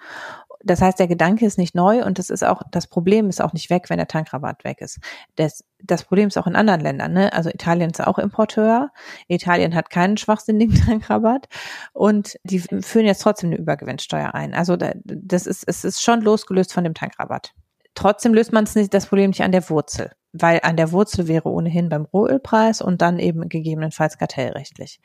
Das 0.65 0.81
heißt, 0.81 0.99
der 0.99 1.09
Gedanke 1.09 1.45
ist 1.45 1.59
nicht 1.59 1.75
neu 1.75 2.05
und 2.05 2.19
das 2.19 2.31
ist 2.31 2.45
auch, 2.45 2.63
das 2.71 2.87
Problem 2.87 3.29
ist 3.29 3.41
auch 3.41 3.53
nicht 3.53 3.71
weg, 3.71 3.91
wenn 3.91 3.99
der 3.99 4.07
Tankrabatt 4.07 4.65
weg 4.65 4.81
ist. 4.81 4.99
Das, 5.37 5.65
das 5.83 6.05
Problem 6.05 6.29
ist 6.29 6.39
auch 6.39 6.47
in 6.47 6.57
anderen 6.57 6.81
Ländern, 6.81 7.13
ne? 7.13 7.33
Also 7.33 7.51
Italien 7.51 7.91
ist 7.91 8.01
auch 8.01 8.19
Importeur. 8.19 8.91
Italien 9.29 9.75
hat 9.75 9.91
keinen 9.91 10.17
schwachsinnigen 10.17 10.75
Tankrabatt 10.87 11.49
und 11.93 12.37
die 12.45 12.61
führen 12.61 13.07
jetzt 13.07 13.23
trotzdem 13.23 13.51
eine 13.51 13.59
Übergewinnsteuer 13.59 14.35
ein. 14.35 14.55
Also 14.55 14.77
das 14.77 15.47
ist, 15.47 15.65
es 15.67 15.85
ist 15.85 16.03
schon 16.03 16.21
losgelöst 16.21 16.73
von 16.73 16.85
dem 16.85 16.95
Tankrabatt. 16.95 17.53
Trotzdem 17.95 18.33
löst 18.33 18.53
man 18.53 18.67
das 18.91 19.07
Problem 19.07 19.31
nicht 19.31 19.43
an 19.43 19.53
der 19.53 19.69
Wurzel, 19.69 20.13
weil 20.33 20.61
an 20.63 20.77
der 20.77 20.93
Wurzel 20.93 21.29
wäre 21.29 21.51
ohnehin 21.51 21.91
beim 21.91 22.07
Rohölpreis 22.07 22.81
und 22.81 23.03
dann 23.03 23.19
eben 23.19 23.49
gegebenenfalls 23.49 24.17
kartellrechtlich. 24.17 25.01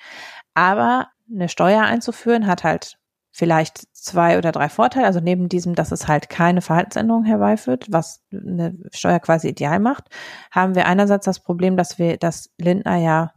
Aber 0.54 1.08
eine 1.30 1.50
Steuer 1.50 1.84
einzuführen 1.84 2.48
hat 2.48 2.64
halt 2.64 2.97
vielleicht 3.38 3.88
zwei 3.96 4.40
oder 4.40 4.52
drei 4.52 4.68
Vorteile. 4.68 5.06
Also 5.06 5.20
neben 5.20 5.48
diesem, 5.48 5.76
dass 5.76 5.92
es 5.92 6.08
halt 6.08 6.28
keine 6.28 6.62
Verhaltensänderung 6.62 7.24
herbeiführt, 7.24 7.86
was 7.88 8.24
eine 8.32 8.76
Steuer 8.92 9.20
quasi 9.20 9.50
ideal 9.50 9.80
macht, 9.80 10.06
haben 10.50 10.74
wir 10.74 10.88
einerseits 10.88 11.26
das 11.26 11.40
Problem, 11.40 11.78
dass 11.78 12.00
wir, 12.00 12.18
dass 12.18 12.50
Lindner 12.58 12.96
ja 12.98 13.34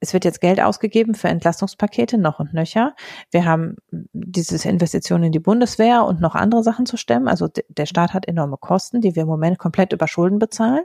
es 0.00 0.12
wird 0.12 0.26
jetzt 0.26 0.40
Geld 0.42 0.60
ausgegeben 0.60 1.14
für 1.14 1.28
Entlastungspakete 1.28 2.18
noch 2.18 2.38
und 2.38 2.52
nöcher. 2.52 2.94
Wir 3.30 3.46
haben 3.46 3.76
dieses 4.12 4.66
Investitionen 4.66 5.24
in 5.24 5.32
die 5.32 5.38
Bundeswehr 5.38 6.04
und 6.04 6.20
noch 6.20 6.34
andere 6.34 6.62
Sachen 6.62 6.84
zu 6.84 6.98
stemmen. 6.98 7.26
Also 7.26 7.48
der 7.68 7.86
Staat 7.86 8.12
hat 8.12 8.28
enorme 8.28 8.58
Kosten, 8.58 9.00
die 9.00 9.14
wir 9.14 9.22
im 9.22 9.28
Moment 9.28 9.58
komplett 9.58 9.94
über 9.94 10.06
Schulden 10.06 10.38
bezahlen. 10.38 10.84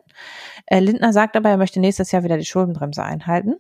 Äh, 0.68 0.80
Lindner 0.80 1.12
sagt 1.12 1.36
aber, 1.36 1.50
er 1.50 1.58
möchte 1.58 1.82
nächstes 1.82 2.12
Jahr 2.12 2.24
wieder 2.24 2.38
die 2.38 2.46
Schuldenbremse 2.46 3.04
einhalten. 3.04 3.56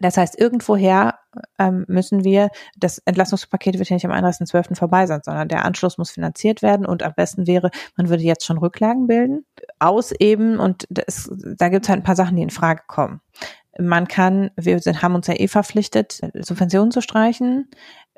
Das 0.00 0.16
heißt, 0.16 0.38
irgendwoher 0.38 1.18
ähm, 1.58 1.84
müssen 1.88 2.24
wir, 2.24 2.50
das 2.76 2.98
Entlastungspaket 2.98 3.78
wird 3.78 3.88
ja 3.88 3.94
nicht 3.94 4.06
am 4.06 4.12
31.12. 4.12 4.76
vorbei 4.76 5.06
sein, 5.06 5.20
sondern 5.22 5.48
der 5.48 5.64
Anschluss 5.64 5.98
muss 5.98 6.10
finanziert 6.10 6.62
werden 6.62 6.86
und 6.86 7.02
am 7.02 7.12
besten 7.14 7.46
wäre, 7.46 7.70
man 7.96 8.08
würde 8.08 8.22
jetzt 8.22 8.44
schon 8.44 8.58
Rücklagen 8.58 9.06
bilden, 9.06 9.44
aus 9.78 10.12
eben, 10.12 10.58
und 10.58 10.86
das, 10.90 11.30
da 11.56 11.68
gibt 11.68 11.84
es 11.84 11.88
halt 11.88 12.00
ein 12.00 12.04
paar 12.04 12.16
Sachen, 12.16 12.36
die 12.36 12.42
in 12.42 12.50
Frage 12.50 12.82
kommen. 12.86 13.20
Man 13.80 14.08
kann, 14.08 14.50
wir 14.56 14.80
sind, 14.80 15.02
haben 15.02 15.14
uns 15.14 15.28
ja 15.28 15.34
eh 15.34 15.46
verpflichtet, 15.46 16.20
Subventionen 16.34 16.90
zu 16.90 17.00
streichen. 17.00 17.68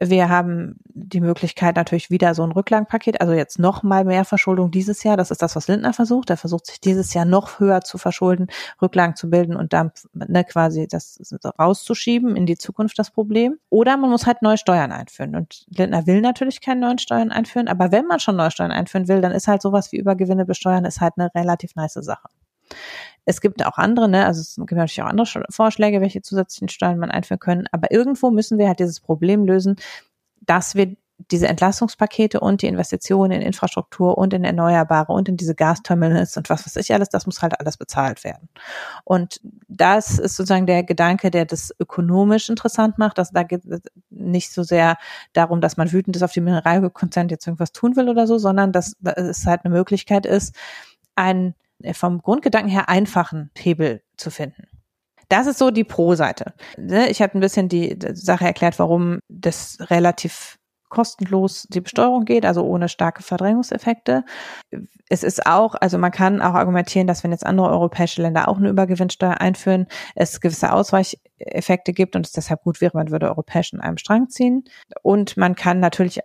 Wir 0.03 0.31
haben 0.31 0.77
die 0.85 1.21
Möglichkeit 1.21 1.77
natürlich 1.77 2.11
wieder 2.11 2.35
so 2.35 2.43
ein 2.43 2.53
Rücklagenpaket, 2.53 3.21
also 3.21 3.35
jetzt 3.35 3.59
noch 3.59 3.83
mal 3.83 4.07
mehr 4.07 4.25
Verschuldung 4.25 4.71
dieses 4.71 5.03
Jahr. 5.03 5.19
Das 5.19 5.31
ist 5.31 5.43
das, 5.43 5.57
was 5.57 5.69
Lindner 5.69 5.93
versucht. 5.93 6.31
Er 6.31 6.39
versucht 6.39 6.67
sich 6.67 6.81
dieses 6.81 7.13
Jahr 7.13 7.27
noch 7.27 7.61
höher 7.61 7.83
zu 7.83 7.99
verschulden, 7.99 8.47
Rücklagen 8.81 9.15
zu 9.15 9.29
bilden 9.29 9.57
und 9.57 9.75
dann 9.75 9.93
ne, 10.15 10.43
quasi 10.45 10.89
das 10.89 11.21
rauszuschieben 11.59 12.35
in 12.35 12.47
die 12.47 12.57
Zukunft 12.57 12.99
das 12.99 13.11
Problem. 13.11 13.59
Oder 13.69 13.99
man 13.99 14.09
muss 14.09 14.27
halt 14.27 14.41
neue 14.41 14.57
Steuern 14.57 14.91
einführen. 14.91 15.37
Und 15.37 15.67
Lindner 15.69 16.07
will 16.07 16.23
natürlich 16.23 16.63
keine 16.63 16.81
neuen 16.81 16.99
Steuern 16.99 17.31
einführen, 17.31 17.69
aber 17.69 17.93
wenn 17.93 18.07
man 18.07 18.21
schon 18.21 18.37
neue 18.37 18.51
Steuern 18.51 18.73
einführen 18.73 19.07
will, 19.07 19.21
dann 19.21 19.33
ist 19.33 19.49
halt 19.49 19.61
sowas 19.61 19.93
wie 19.93 19.99
Übergewinne 19.99 20.47
besteuern, 20.47 20.87
ist 20.87 21.03
halt 21.03 21.15
eine 21.19 21.31
relativ 21.35 21.75
nice 21.75 21.93
Sache. 21.93 22.29
Es 23.25 23.41
gibt 23.41 23.65
auch 23.65 23.79
andere, 23.79 24.09
ne, 24.09 24.27
also 24.27 24.41
es 24.41 24.57
gibt 24.57 24.73
natürlich 24.73 25.03
auch 25.03 25.09
andere 25.09 25.45
Vorschläge, 25.51 26.01
welche 26.01 26.23
zusätzlichen 26.23 26.69
Steuern 26.69 26.99
man 26.99 27.11
einführen 27.11 27.39
können, 27.39 27.67
aber 27.73 27.91
irgendwo 27.91 28.31
müssen 28.31 28.59
wir 28.59 28.69
halt 28.69 28.81
dieses 28.81 29.01
Problem 29.01 29.45
lösen, 29.45 29.77
dass 30.41 30.75
wir 30.75 30.97
diese 31.31 31.49
Entlastungspakete 31.49 32.41
und 32.41 32.63
die 32.63 32.67
Investitionen 32.67 33.33
in 33.33 33.43
Infrastruktur 33.43 34.17
und 34.17 34.33
in 34.33 34.45
Erneuerbare 34.45 35.13
und 35.13 35.29
in 35.29 35.37
diese 35.37 35.55
Gasterminals 35.55 36.37
und 36.37 36.49
was 36.49 36.65
weiß 36.65 36.77
ich 36.77 36.93
alles, 36.95 37.09
das 37.09 37.27
muss 37.27 37.43
halt 37.43 37.59
alles 37.61 37.77
bezahlt 37.77 38.25
werden. 38.25 38.49
Und 39.05 39.41
das 39.69 40.19
ist 40.19 40.37
sozusagen 40.37 40.67
der 40.67 40.83
Gedanke, 40.83 41.31
der 41.31 41.45
das 41.45 41.75
ökonomisch 41.79 42.49
interessant 42.49 42.99
macht. 42.99 43.19
Dass 43.19 43.33
da 43.33 43.43
geht 43.43 43.65
es 43.65 43.81
nicht 44.11 44.53
so 44.53 44.63
sehr 44.63 44.97
darum, 45.33 45.61
dass 45.61 45.77
man 45.77 45.93
wütend 45.93 46.17
ist 46.17 46.23
auf 46.23 46.33
die 46.33 46.41
Mineralkonzerne 46.41 47.31
jetzt 47.31 47.47
irgendwas 47.47 47.73
tun 47.73 47.97
will 47.97 48.09
oder 48.09 48.27
so, 48.27 48.39
sondern 48.39 48.73
dass 48.73 48.97
es 49.17 49.47
halt 49.47 49.65
eine 49.65 49.75
Möglichkeit 49.75 50.27
ist, 50.27 50.55
ein 51.17 51.49
äh, 51.49 51.53
vom 51.93 52.21
Grundgedanken 52.23 52.71
her 52.71 52.89
einfachen 52.89 53.51
Hebel 53.57 54.03
zu 54.17 54.31
finden. 54.31 54.69
Das 55.29 55.47
ist 55.47 55.59
so 55.59 55.71
die 55.71 55.85
Pro-Seite. 55.85 56.55
Ne, 56.77 57.09
ich 57.09 57.23
habe 57.23 57.39
ein 57.39 57.41
bisschen 57.41 57.69
die 57.69 57.97
Sache 58.15 58.45
erklärt, 58.45 58.79
warum 58.79 59.21
das 59.29 59.79
relativ 59.89 60.59
kostenlos 60.91 61.69
die 61.71 61.81
Besteuerung 61.81 62.25
geht, 62.25 62.45
also 62.45 62.65
ohne 62.65 62.89
starke 62.89 63.23
Verdrängungseffekte. 63.23 64.25
Es 65.09 65.23
ist 65.23 65.47
auch, 65.47 65.77
also 65.77 65.99
man 65.99 66.11
kann 66.11 66.43
auch 66.43 66.55
argumentieren, 66.55 67.07
dass 67.07 67.25
wenn 67.25 67.31
jetzt 67.31 67.47
andere 67.47 67.71
europäische 67.71 68.21
Länder 68.23 68.49
auch 68.49 68.59
eine 68.59 68.69
Übergewinnsteuer 68.69 69.41
einführen, 69.41 69.87
es 70.17 70.41
gewisse 70.41 70.73
Ausweicheffekte 70.73 71.93
gibt 71.93 72.17
und 72.17 72.27
es 72.27 72.33
deshalb 72.33 72.63
gut 72.63 72.81
wäre, 72.81 72.97
man 72.97 73.11
würde 73.11 73.29
europäisch 73.29 73.73
in 73.73 73.81
einem 73.81 73.99
Strang 73.99 74.29
ziehen. 74.29 74.65
Und 75.03 75.37
man 75.37 75.55
kann 75.55 75.79
natürlich 75.81 76.21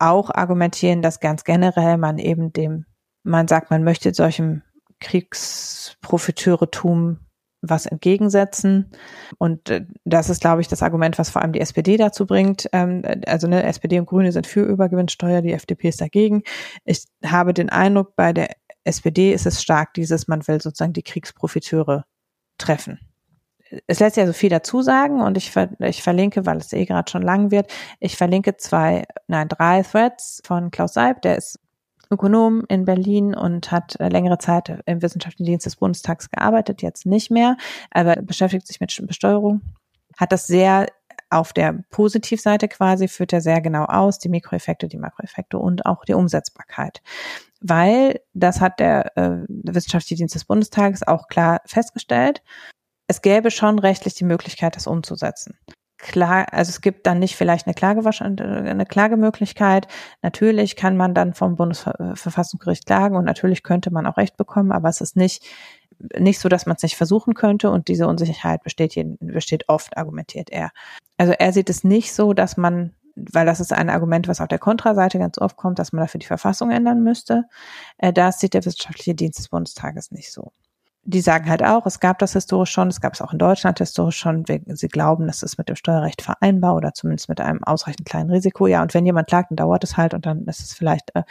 auch 0.00 0.30
argumentieren, 0.30 1.02
dass 1.02 1.20
ganz 1.20 1.44
generell 1.44 1.96
man 1.96 2.18
eben 2.18 2.52
dem, 2.52 2.86
man 3.22 3.46
sagt, 3.48 3.70
man 3.70 3.84
möchte 3.84 4.12
solchem 4.12 4.62
Kriegsprofiteurtum 5.00 7.18
was 7.62 7.86
entgegensetzen. 7.86 8.90
Und 9.38 9.68
äh, 9.70 9.86
das 10.04 10.30
ist, 10.30 10.40
glaube 10.40 10.60
ich, 10.60 10.68
das 10.68 10.82
Argument, 10.82 11.18
was 11.18 11.30
vor 11.30 11.42
allem 11.42 11.52
die 11.52 11.60
SPD 11.60 11.96
dazu 11.96 12.26
bringt. 12.26 12.68
Ähm, 12.72 13.02
also 13.26 13.46
ne, 13.46 13.62
SPD 13.64 13.98
und 13.98 14.06
Grüne 14.06 14.32
sind 14.32 14.46
für 14.46 14.62
Übergewinnsteuer, 14.62 15.42
die 15.42 15.52
FDP 15.52 15.88
ist 15.88 16.00
dagegen. 16.00 16.42
Ich 16.84 17.04
habe 17.24 17.54
den 17.54 17.68
Eindruck, 17.68 18.16
bei 18.16 18.32
der 18.32 18.56
SPD 18.84 19.32
ist 19.32 19.46
es 19.46 19.62
stark 19.62 19.94
dieses, 19.94 20.26
man 20.26 20.46
will 20.48 20.60
sozusagen 20.60 20.94
die 20.94 21.02
Kriegsprofiteure 21.02 22.04
treffen. 22.56 22.98
Es 23.86 24.00
lässt 24.00 24.16
ja 24.16 24.26
so 24.26 24.32
viel 24.32 24.50
dazu 24.50 24.82
sagen 24.82 25.20
und 25.20 25.36
ich, 25.36 25.52
ver 25.52 25.70
ich 25.78 26.02
verlinke, 26.02 26.44
weil 26.44 26.56
es 26.56 26.72
eh 26.72 26.86
gerade 26.86 27.08
schon 27.08 27.22
lang 27.22 27.52
wird, 27.52 27.70
ich 28.00 28.16
verlinke 28.16 28.56
zwei, 28.56 29.04
nein, 29.28 29.48
drei 29.48 29.82
Threads 29.82 30.40
von 30.44 30.72
Klaus 30.72 30.94
Seib, 30.94 31.22
der 31.22 31.36
ist 31.36 31.60
Ökonom 32.10 32.64
in 32.68 32.84
Berlin 32.84 33.34
und 33.34 33.70
hat 33.70 33.98
äh, 34.00 34.08
längere 34.08 34.38
Zeit 34.38 34.82
im 34.86 35.02
Wissenschaftlichen 35.02 35.46
Dienst 35.46 35.66
des 35.66 35.76
Bundestags 35.76 36.30
gearbeitet, 36.30 36.82
jetzt 36.82 37.06
nicht 37.06 37.30
mehr, 37.30 37.56
aber 37.90 38.16
beschäftigt 38.16 38.66
sich 38.66 38.80
mit 38.80 38.96
Besteuerung, 39.06 39.60
hat 40.16 40.32
das 40.32 40.46
sehr 40.46 40.86
auf 41.30 41.52
der 41.52 41.84
Positivseite 41.90 42.66
quasi, 42.66 43.06
führt 43.06 43.32
er 43.32 43.40
sehr 43.40 43.60
genau 43.60 43.84
aus, 43.84 44.18
die 44.18 44.28
Mikroeffekte, 44.28 44.88
die 44.88 44.98
Makroeffekte 44.98 45.58
und 45.58 45.86
auch 45.86 46.04
die 46.04 46.14
Umsetzbarkeit. 46.14 47.00
Weil, 47.60 48.20
das 48.34 48.60
hat 48.60 48.80
der, 48.80 49.16
äh, 49.16 49.44
Wissenschaftliche 49.48 50.16
Dienst 50.16 50.34
des 50.34 50.44
Bundestages 50.44 51.06
auch 51.06 51.28
klar 51.28 51.60
festgestellt, 51.66 52.42
es 53.06 53.22
gäbe 53.22 53.50
schon 53.50 53.78
rechtlich 53.78 54.14
die 54.14 54.24
Möglichkeit, 54.24 54.76
das 54.76 54.86
umzusetzen 54.86 55.56
klar, 56.00 56.46
also 56.52 56.70
es 56.70 56.80
gibt 56.80 57.06
dann 57.06 57.18
nicht 57.18 57.36
vielleicht 57.36 57.66
eine 57.66 57.74
Klage, 57.74 58.02
eine 58.04 58.86
Klagemöglichkeit. 58.86 59.86
Natürlich 60.22 60.76
kann 60.76 60.96
man 60.96 61.14
dann 61.14 61.34
vom 61.34 61.56
Bundesverfassungsgericht 61.56 62.86
klagen 62.86 63.16
und 63.16 63.24
natürlich 63.24 63.62
könnte 63.62 63.90
man 63.92 64.06
auch 64.06 64.16
Recht 64.16 64.36
bekommen, 64.36 64.72
aber 64.72 64.88
es 64.88 65.00
ist 65.00 65.16
nicht, 65.16 65.44
nicht 66.18 66.40
so, 66.40 66.48
dass 66.48 66.66
man 66.66 66.76
es 66.76 66.82
nicht 66.82 66.96
versuchen 66.96 67.34
könnte 67.34 67.70
und 67.70 67.88
diese 67.88 68.06
Unsicherheit 68.06 68.62
besteht, 68.62 68.94
besteht 69.20 69.68
oft, 69.68 69.96
argumentiert 69.96 70.50
er. 70.50 70.70
Also 71.18 71.32
er 71.32 71.52
sieht 71.52 71.70
es 71.70 71.84
nicht 71.84 72.12
so, 72.14 72.32
dass 72.32 72.56
man 72.56 72.94
weil 73.16 73.44
das 73.44 73.60
ist 73.60 73.72
ein 73.72 73.90
Argument, 73.90 74.28
was 74.28 74.40
auf 74.40 74.48
der 74.48 74.58
Kontraseite 74.58 75.18
ganz 75.18 75.36
oft 75.36 75.56
kommt, 75.56 75.78
dass 75.78 75.92
man 75.92 76.04
dafür 76.04 76.20
die 76.20 76.26
Verfassung 76.26 76.70
ändern 76.70 77.02
müsste. 77.02 77.44
Äh, 77.98 78.12
das 78.12 78.40
sieht 78.40 78.54
der 78.54 78.64
Wissenschaftliche 78.64 79.14
Dienst 79.14 79.38
des 79.38 79.48
Bundestages 79.48 80.10
nicht 80.10 80.32
so 80.32 80.52
die 81.02 81.20
sagen 81.20 81.48
halt 81.48 81.62
auch, 81.62 81.86
es 81.86 81.98
gab 81.98 82.18
das 82.18 82.34
historisch 82.34 82.70
schon, 82.70 82.88
es 82.88 83.00
gab 83.00 83.14
es 83.14 83.22
auch 83.22 83.32
in 83.32 83.38
Deutschland 83.38 83.78
historisch 83.78 84.18
schon. 84.18 84.44
Sie 84.66 84.88
glauben, 84.88 85.26
das 85.26 85.42
ist 85.42 85.56
mit 85.56 85.68
dem 85.68 85.76
Steuerrecht 85.76 86.20
vereinbar 86.20 86.76
oder 86.76 86.92
zumindest 86.92 87.28
mit 87.28 87.40
einem 87.40 87.64
ausreichend 87.64 88.06
kleinen 88.06 88.30
Risiko. 88.30 88.66
Ja, 88.66 88.82
und 88.82 88.92
wenn 88.92 89.06
jemand 89.06 89.28
klagt, 89.28 89.50
dann 89.50 89.56
dauert 89.56 89.82
es 89.82 89.96
halt 89.96 90.12
und 90.12 90.26
dann 90.26 90.44
ist 90.44 90.60
es 90.60 90.74
vielleicht, 90.74 91.14
äh, 91.14 91.22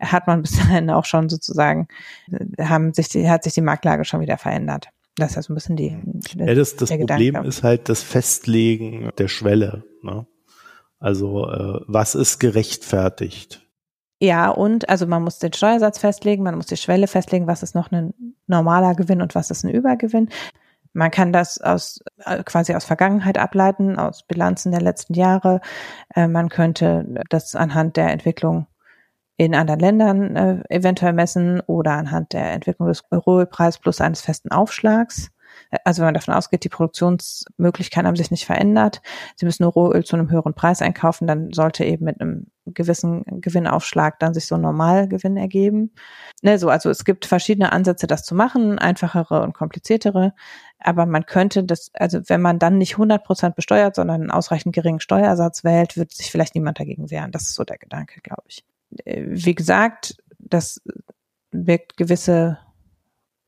hat 0.00 0.26
man 0.26 0.42
bis 0.42 0.56
dahin 0.56 0.90
auch 0.90 1.04
schon 1.04 1.28
sozusagen, 1.28 1.88
äh, 2.30 2.64
haben 2.64 2.92
sich 2.92 3.08
die, 3.08 3.30
hat 3.30 3.44
sich 3.44 3.54
die 3.54 3.60
Marktlage 3.60 4.04
schon 4.04 4.20
wieder 4.20 4.38
verändert. 4.38 4.88
Das 5.16 5.30
ist 5.30 5.36
ja 5.36 5.42
so 5.42 5.52
ein 5.52 5.56
bisschen 5.56 5.76
die. 5.76 5.96
Ja, 6.36 6.54
das, 6.54 6.76
das 6.76 6.88
Problem 6.88 7.34
Gedanke. 7.34 7.48
ist 7.48 7.62
halt 7.62 7.88
das 7.88 8.02
Festlegen 8.02 9.10
der 9.18 9.28
Schwelle. 9.28 9.84
Ne? 10.02 10.26
Also 10.98 11.48
äh, 11.48 11.80
was 11.86 12.14
ist 12.14 12.38
gerechtfertigt? 12.38 13.66
Ja, 14.22 14.50
und 14.50 14.88
also 14.88 15.04
man 15.08 15.24
muss 15.24 15.40
den 15.40 15.52
Steuersatz 15.52 15.98
festlegen, 15.98 16.44
man 16.44 16.54
muss 16.54 16.66
die 16.66 16.76
Schwelle 16.76 17.08
festlegen, 17.08 17.48
was 17.48 17.64
ist 17.64 17.74
noch 17.74 17.90
ein 17.90 18.14
normaler 18.46 18.94
Gewinn 18.94 19.20
und 19.20 19.34
was 19.34 19.50
ist 19.50 19.64
ein 19.64 19.70
Übergewinn. 19.70 20.28
Man 20.92 21.10
kann 21.10 21.32
das 21.32 21.60
aus 21.60 21.98
äh, 22.24 22.44
quasi 22.44 22.72
aus 22.76 22.84
Vergangenheit 22.84 23.36
ableiten, 23.36 23.98
aus 23.98 24.22
Bilanzen 24.22 24.70
der 24.70 24.80
letzten 24.80 25.14
Jahre. 25.14 25.60
Äh, 26.14 26.28
man 26.28 26.50
könnte 26.50 27.04
das 27.30 27.56
anhand 27.56 27.96
der 27.96 28.12
Entwicklung 28.12 28.68
in 29.38 29.56
anderen 29.56 29.80
Ländern 29.80 30.36
äh, 30.36 30.62
eventuell 30.68 31.14
messen 31.14 31.60
oder 31.60 31.94
anhand 31.94 32.32
der 32.32 32.52
Entwicklung 32.52 32.86
des 32.86 33.02
Rohölpreises 33.10 33.80
plus 33.80 34.00
eines 34.00 34.20
festen 34.20 34.52
Aufschlags. 34.52 35.32
Also 35.84 36.00
wenn 36.00 36.08
man 36.08 36.14
davon 36.14 36.34
ausgeht, 36.34 36.64
die 36.64 36.68
Produktionsmöglichkeiten 36.68 38.06
haben 38.06 38.16
sich 38.16 38.30
nicht 38.30 38.46
verändert, 38.46 39.02
sie 39.36 39.46
müssen 39.46 39.62
nur 39.62 39.72
Rohöl 39.72 40.04
zu 40.04 40.16
einem 40.16 40.30
höheren 40.30 40.54
Preis 40.54 40.82
einkaufen, 40.82 41.26
dann 41.26 41.52
sollte 41.52 41.84
eben 41.84 42.04
mit 42.04 42.20
einem 42.20 42.46
gewissen 42.66 43.24
Gewinnaufschlag 43.40 44.18
dann 44.20 44.34
sich 44.34 44.46
so 44.46 44.54
ein 44.54 44.60
Normalgewinn 44.60 45.36
ergeben. 45.36 45.92
Ne, 46.42 46.58
so, 46.58 46.68
also 46.68 46.90
es 46.90 47.04
gibt 47.04 47.26
verschiedene 47.26 47.72
Ansätze, 47.72 48.06
das 48.06 48.24
zu 48.24 48.34
machen, 48.34 48.78
einfachere 48.78 49.42
und 49.42 49.52
kompliziertere. 49.52 50.32
Aber 50.78 51.06
man 51.06 51.26
könnte 51.26 51.64
das, 51.64 51.90
also 51.94 52.20
wenn 52.26 52.40
man 52.40 52.58
dann 52.58 52.78
nicht 52.78 52.94
100 52.94 53.24
Prozent 53.24 53.56
besteuert, 53.56 53.96
sondern 53.96 54.22
einen 54.22 54.30
ausreichend 54.30 54.74
geringen 54.74 55.00
Steuersatz 55.00 55.64
wählt, 55.64 55.96
wird 55.96 56.12
sich 56.12 56.30
vielleicht 56.30 56.54
niemand 56.54 56.78
dagegen 56.78 57.10
wehren. 57.10 57.32
Das 57.32 57.42
ist 57.42 57.54
so 57.54 57.64
der 57.64 57.78
Gedanke, 57.78 58.20
glaube 58.20 58.44
ich. 58.46 58.64
Äh, 59.04 59.24
wie 59.26 59.54
gesagt, 59.54 60.16
das 60.38 60.80
birgt 61.50 61.96
gewisse 61.96 62.58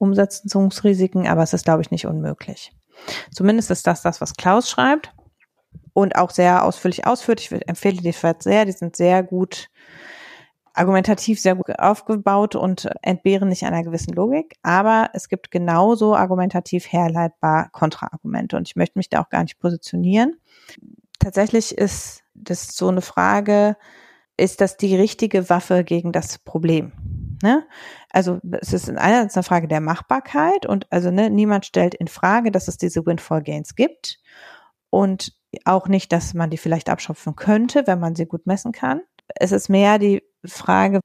Umsetzungsrisiken, 0.05 1.27
aber 1.27 1.43
es 1.43 1.53
ist, 1.53 1.65
glaube 1.65 1.83
ich, 1.83 1.91
nicht 1.91 2.07
unmöglich. 2.07 2.73
Zumindest 3.33 3.71
ist 3.71 3.87
das 3.87 4.03
das, 4.03 4.21
was 4.21 4.35
Klaus 4.35 4.71
schreibt 4.71 5.13
und 5.93 6.17
auch 6.17 6.31
sehr 6.31 6.65
ausführlich 6.65 7.07
ausführt. 7.07 7.41
Ich 7.41 7.51
empfehle 7.51 8.01
die 8.01 8.13
sehr, 8.13 8.65
die 8.65 8.73
sind 8.73 8.97
sehr 8.97 9.23
gut 9.23 9.71
argumentativ 10.75 11.41
sehr 11.41 11.55
gut 11.55 11.79
aufgebaut 11.79 12.57
und 12.57 12.89
entbehren 13.01 13.49
nicht 13.49 13.65
einer 13.65 13.85
gewissen 13.85 14.13
Logik, 14.13 14.57
aber 14.63 15.11
es 15.15 15.29
gibt 15.29 15.51
genauso 15.51 16.17
argumentativ 16.17 16.93
herleitbar 16.93 17.71
Kontraargumente 17.71 18.57
und 18.57 18.69
ich 18.69 18.77
möchte 18.77 18.99
mich 18.99 19.09
da 19.09 19.23
auch 19.23 19.31
gar 19.31 19.45
nicht 19.45 19.61
positionieren. 19.61 20.37
Tatsächlich 21.21 21.79
ist 21.79 22.23
das 22.35 22.77
so 22.77 22.89
eine 22.89 23.03
Frage, 23.03 23.77
ist 24.37 24.61
das 24.61 24.77
die 24.77 24.97
richtige 24.97 25.49
Waffe 25.49 25.85
gegen 25.85 26.11
das 26.11 26.39
Problem? 26.39 26.93
Ne? 27.43 27.67
Also 28.11 28.39
es 28.61 28.73
ist 28.73 28.89
einerseits 28.89 29.37
eine 29.37 29.45
Frage 29.45 29.69
der 29.69 29.81
Machbarkeit 29.81 30.67
und 30.67 30.91
also 30.93 31.11
ne, 31.11 31.31
niemand 31.31 31.67
stellt 31.67 31.95
in 31.95 32.09
Frage, 32.09 32.51
dass 32.51 32.69
es 32.69 32.77
diese 32.77 33.05
Windfall 33.07 33.43
Gains 33.43 33.75
gibt 33.75 34.21
und 34.91 35.33
auch 35.65 35.89
nicht, 35.89 36.13
dass 36.13 36.35
man 36.35 36.51
die 36.51 36.59
vielleicht 36.59 36.89
abschöpfen 36.89 37.37
könnte, 37.37 37.87
wenn 37.87 38.01
man 38.01 38.15
sie 38.15 38.27
gut 38.27 38.47
messen 38.47 38.73
kann. 38.73 39.01
Es 39.37 39.53
ist 39.53 39.69
mehr 39.69 39.99
die 39.99 40.23
Frage, 40.45 41.01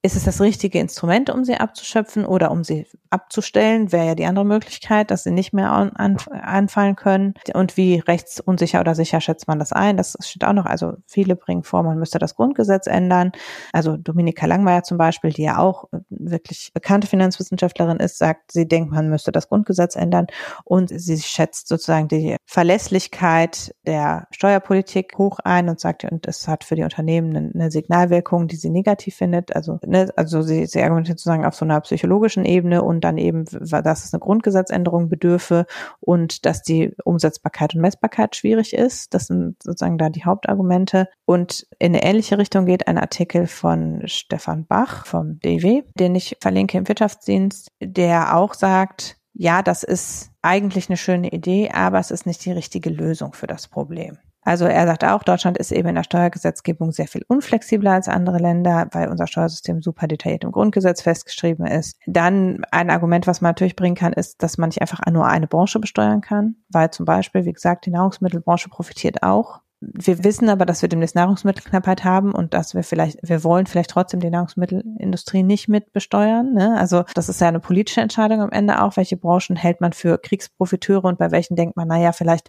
ist 0.00 0.14
es 0.14 0.24
das 0.24 0.40
richtige 0.40 0.78
Instrument, 0.78 1.28
um 1.28 1.44
sie 1.44 1.56
abzuschöpfen 1.56 2.24
oder 2.24 2.52
um 2.52 2.62
sie 2.62 2.86
abzustellen, 3.10 3.90
wäre 3.90 4.06
ja 4.06 4.14
die 4.14 4.26
andere 4.26 4.44
Möglichkeit, 4.44 5.10
dass 5.10 5.24
sie 5.24 5.32
nicht 5.32 5.52
mehr 5.52 5.72
an, 5.72 5.90
an, 5.90 6.18
anfallen 6.30 6.94
können. 6.94 7.34
Und 7.52 7.76
wie 7.76 7.98
rechtsunsicher 7.98 8.80
oder 8.80 8.94
sicher 8.94 9.20
schätzt 9.20 9.48
man 9.48 9.58
das 9.58 9.72
ein? 9.72 9.96
Das 9.96 10.16
steht 10.20 10.44
auch 10.44 10.52
noch. 10.52 10.66
Also 10.66 10.94
viele 11.06 11.34
bringen 11.34 11.64
vor, 11.64 11.82
man 11.82 11.98
müsste 11.98 12.20
das 12.20 12.36
Grundgesetz 12.36 12.86
ändern. 12.86 13.32
Also 13.72 13.96
Dominika 13.96 14.46
Langmeier 14.46 14.84
zum 14.84 14.98
Beispiel, 14.98 15.30
die 15.30 15.42
ja 15.42 15.58
auch 15.58 15.86
wirklich 16.10 16.70
bekannte 16.72 17.08
Finanzwissenschaftlerin 17.08 17.98
ist, 17.98 18.18
sagt, 18.18 18.52
sie 18.52 18.68
denkt, 18.68 18.92
man 18.92 19.08
müsste 19.10 19.32
das 19.32 19.48
Grundgesetz 19.48 19.96
ändern. 19.96 20.28
Und 20.64 20.90
sie 20.94 21.18
schätzt 21.18 21.66
sozusagen 21.66 22.06
die 22.06 22.36
Verlässlichkeit 22.46 23.74
der 23.84 24.28
Steuerpolitik 24.30 25.18
hoch 25.18 25.40
ein 25.42 25.68
und 25.68 25.80
sagt, 25.80 26.04
und 26.04 26.28
es 26.28 26.46
hat 26.46 26.62
für 26.62 26.76
die 26.76 26.84
Unternehmen 26.84 27.52
eine 27.52 27.72
Signalwirkung, 27.72 28.46
die 28.46 28.56
sie 28.56 28.70
negativ 28.70 29.16
findet. 29.16 29.56
Also 29.56 29.80
ne, 29.88 30.08
also 30.16 30.42
sie, 30.42 30.66
sie 30.66 30.82
argumentiert 30.82 31.18
sozusagen 31.18 31.44
auf 31.44 31.54
so 31.54 31.64
einer 31.64 31.80
psychologischen 31.80 32.44
Ebene 32.44 32.82
und 32.82 33.02
dann 33.02 33.18
eben, 33.18 33.44
dass 33.44 34.04
es 34.04 34.12
eine 34.12 34.20
Grundgesetzänderung 34.20 35.08
bedürfe 35.08 35.66
und 36.00 36.46
dass 36.46 36.62
die 36.62 36.94
Umsetzbarkeit 37.04 37.74
und 37.74 37.80
Messbarkeit 37.80 38.36
schwierig 38.36 38.74
ist. 38.74 39.14
Das 39.14 39.26
sind 39.26 39.62
sozusagen 39.62 39.98
da 39.98 40.10
die 40.10 40.24
Hauptargumente. 40.24 41.08
Und 41.24 41.66
in 41.78 41.94
eine 41.94 42.04
ähnliche 42.04 42.38
Richtung 42.38 42.66
geht 42.66 42.86
ein 42.86 42.98
Artikel 42.98 43.46
von 43.46 44.02
Stefan 44.06 44.66
Bach 44.66 45.06
vom 45.06 45.40
DW, 45.40 45.82
den 45.94 46.14
ich 46.14 46.36
verlinke 46.40 46.78
im 46.78 46.88
Wirtschaftsdienst, 46.88 47.72
der 47.80 48.36
auch 48.36 48.54
sagt, 48.54 49.16
ja, 49.32 49.62
das 49.62 49.84
ist 49.84 50.30
eigentlich 50.42 50.88
eine 50.88 50.96
schöne 50.96 51.28
Idee, 51.30 51.70
aber 51.72 51.98
es 51.98 52.10
ist 52.10 52.26
nicht 52.26 52.44
die 52.44 52.52
richtige 52.52 52.90
Lösung 52.90 53.32
für 53.32 53.46
das 53.46 53.68
Problem. 53.68 54.18
Also 54.48 54.64
er 54.64 54.86
sagt 54.86 55.04
auch, 55.04 55.24
Deutschland 55.24 55.58
ist 55.58 55.72
eben 55.72 55.90
in 55.90 55.94
der 55.94 56.04
Steuergesetzgebung 56.04 56.90
sehr 56.90 57.06
viel 57.06 57.22
unflexibler 57.28 57.92
als 57.92 58.08
andere 58.08 58.38
Länder, 58.38 58.88
weil 58.92 59.08
unser 59.08 59.26
Steuersystem 59.26 59.82
super 59.82 60.08
detailliert 60.08 60.42
im 60.42 60.52
Grundgesetz 60.52 61.02
festgeschrieben 61.02 61.66
ist. 61.66 61.98
Dann 62.06 62.62
ein 62.70 62.88
Argument, 62.88 63.26
was 63.26 63.42
man 63.42 63.50
natürlich 63.50 63.76
bringen 63.76 63.94
kann, 63.94 64.14
ist, 64.14 64.42
dass 64.42 64.56
man 64.56 64.70
nicht 64.70 64.80
einfach 64.80 65.00
nur 65.12 65.26
eine 65.26 65.48
Branche 65.48 65.80
besteuern 65.80 66.22
kann, 66.22 66.56
weil 66.70 66.90
zum 66.90 67.04
Beispiel, 67.04 67.44
wie 67.44 67.52
gesagt, 67.52 67.84
die 67.84 67.90
Nahrungsmittelbranche 67.90 68.70
profitiert 68.70 69.22
auch. 69.22 69.60
Wir 69.80 70.24
wissen 70.24 70.48
aber, 70.48 70.64
dass 70.64 70.80
wir 70.80 70.88
demnächst 70.88 71.14
Nahrungsmittelknappheit 71.14 72.02
haben 72.02 72.32
und 72.32 72.52
dass 72.52 72.74
wir 72.74 72.82
vielleicht, 72.82 73.18
wir 73.22 73.44
wollen 73.44 73.66
vielleicht 73.66 73.90
trotzdem 73.90 74.18
die 74.18 74.30
Nahrungsmittelindustrie 74.30 75.42
nicht 75.42 75.68
mit 75.68 75.92
besteuern. 75.92 76.54
Ne? 76.54 76.76
Also 76.78 77.04
das 77.14 77.28
ist 77.28 77.40
ja 77.40 77.48
eine 77.48 77.60
politische 77.60 78.00
Entscheidung 78.00 78.40
am 78.40 78.50
Ende 78.50 78.82
auch, 78.82 78.96
welche 78.96 79.18
Branchen 79.18 79.56
hält 79.56 79.80
man 79.80 79.92
für 79.92 80.18
Kriegsprofiteure 80.18 81.04
und 81.04 81.18
bei 81.18 81.30
welchen 81.30 81.54
denkt 81.54 81.76
man, 81.76 81.86
naja, 81.86 82.12
vielleicht 82.12 82.48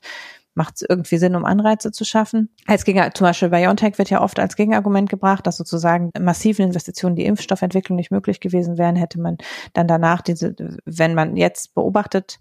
macht 0.60 0.76
es 0.76 0.86
irgendwie 0.88 1.18
Sinn, 1.18 1.38
um 1.38 1.46
Anreize 1.46 1.92
zu 1.94 2.04
schaffen. 2.04 2.50
Als 2.68 2.84
Gegen, 2.84 3.02
zum 3.14 3.26
Beispiel 3.26 3.50
BioNTech 3.50 3.98
wird 3.98 4.10
ja 4.10 4.22
oft 4.22 4.40
als 4.40 4.58
Gegenargument 4.58 5.10
gebracht, 5.10 5.48
dass 5.48 5.56
sozusagen 5.56 6.12
massiven 6.20 6.66
Investitionen 6.66 7.16
die 7.16 7.26
Impfstoffentwicklung 7.26 7.96
nicht 7.96 8.12
möglich 8.12 8.42
gewesen 8.42 8.78
wären, 8.78 8.98
hätte 8.98 9.22
man 9.22 9.38
dann 9.72 9.88
danach 9.88 10.22
diese, 10.22 10.54
wenn 10.84 11.16
man 11.16 11.38
jetzt 11.38 11.74
beobachtet, 11.76 12.40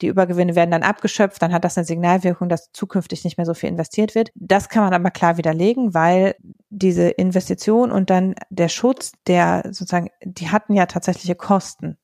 die 0.00 0.06
Übergewinne 0.06 0.54
werden 0.54 0.70
dann 0.70 0.84
abgeschöpft, 0.84 1.42
dann 1.42 1.52
hat 1.52 1.64
das 1.64 1.76
eine 1.76 1.84
Signalwirkung, 1.84 2.48
dass 2.48 2.70
zukünftig 2.72 3.24
nicht 3.24 3.36
mehr 3.36 3.46
so 3.46 3.54
viel 3.54 3.68
investiert 3.68 4.14
wird. 4.14 4.30
Das 4.36 4.68
kann 4.68 4.84
man 4.84 4.94
aber 4.94 5.10
klar 5.10 5.36
widerlegen, 5.36 5.94
weil 5.94 6.36
diese 6.70 7.08
Investition 7.08 7.90
und 7.90 8.08
dann 8.08 8.36
der 8.50 8.68
Schutz, 8.68 9.10
der 9.26 9.62
sozusagen, 9.64 10.10
die 10.24 10.50
hatten 10.50 10.74
ja 10.74 10.86
tatsächliche 10.86 11.34
Kosten. 11.34 11.96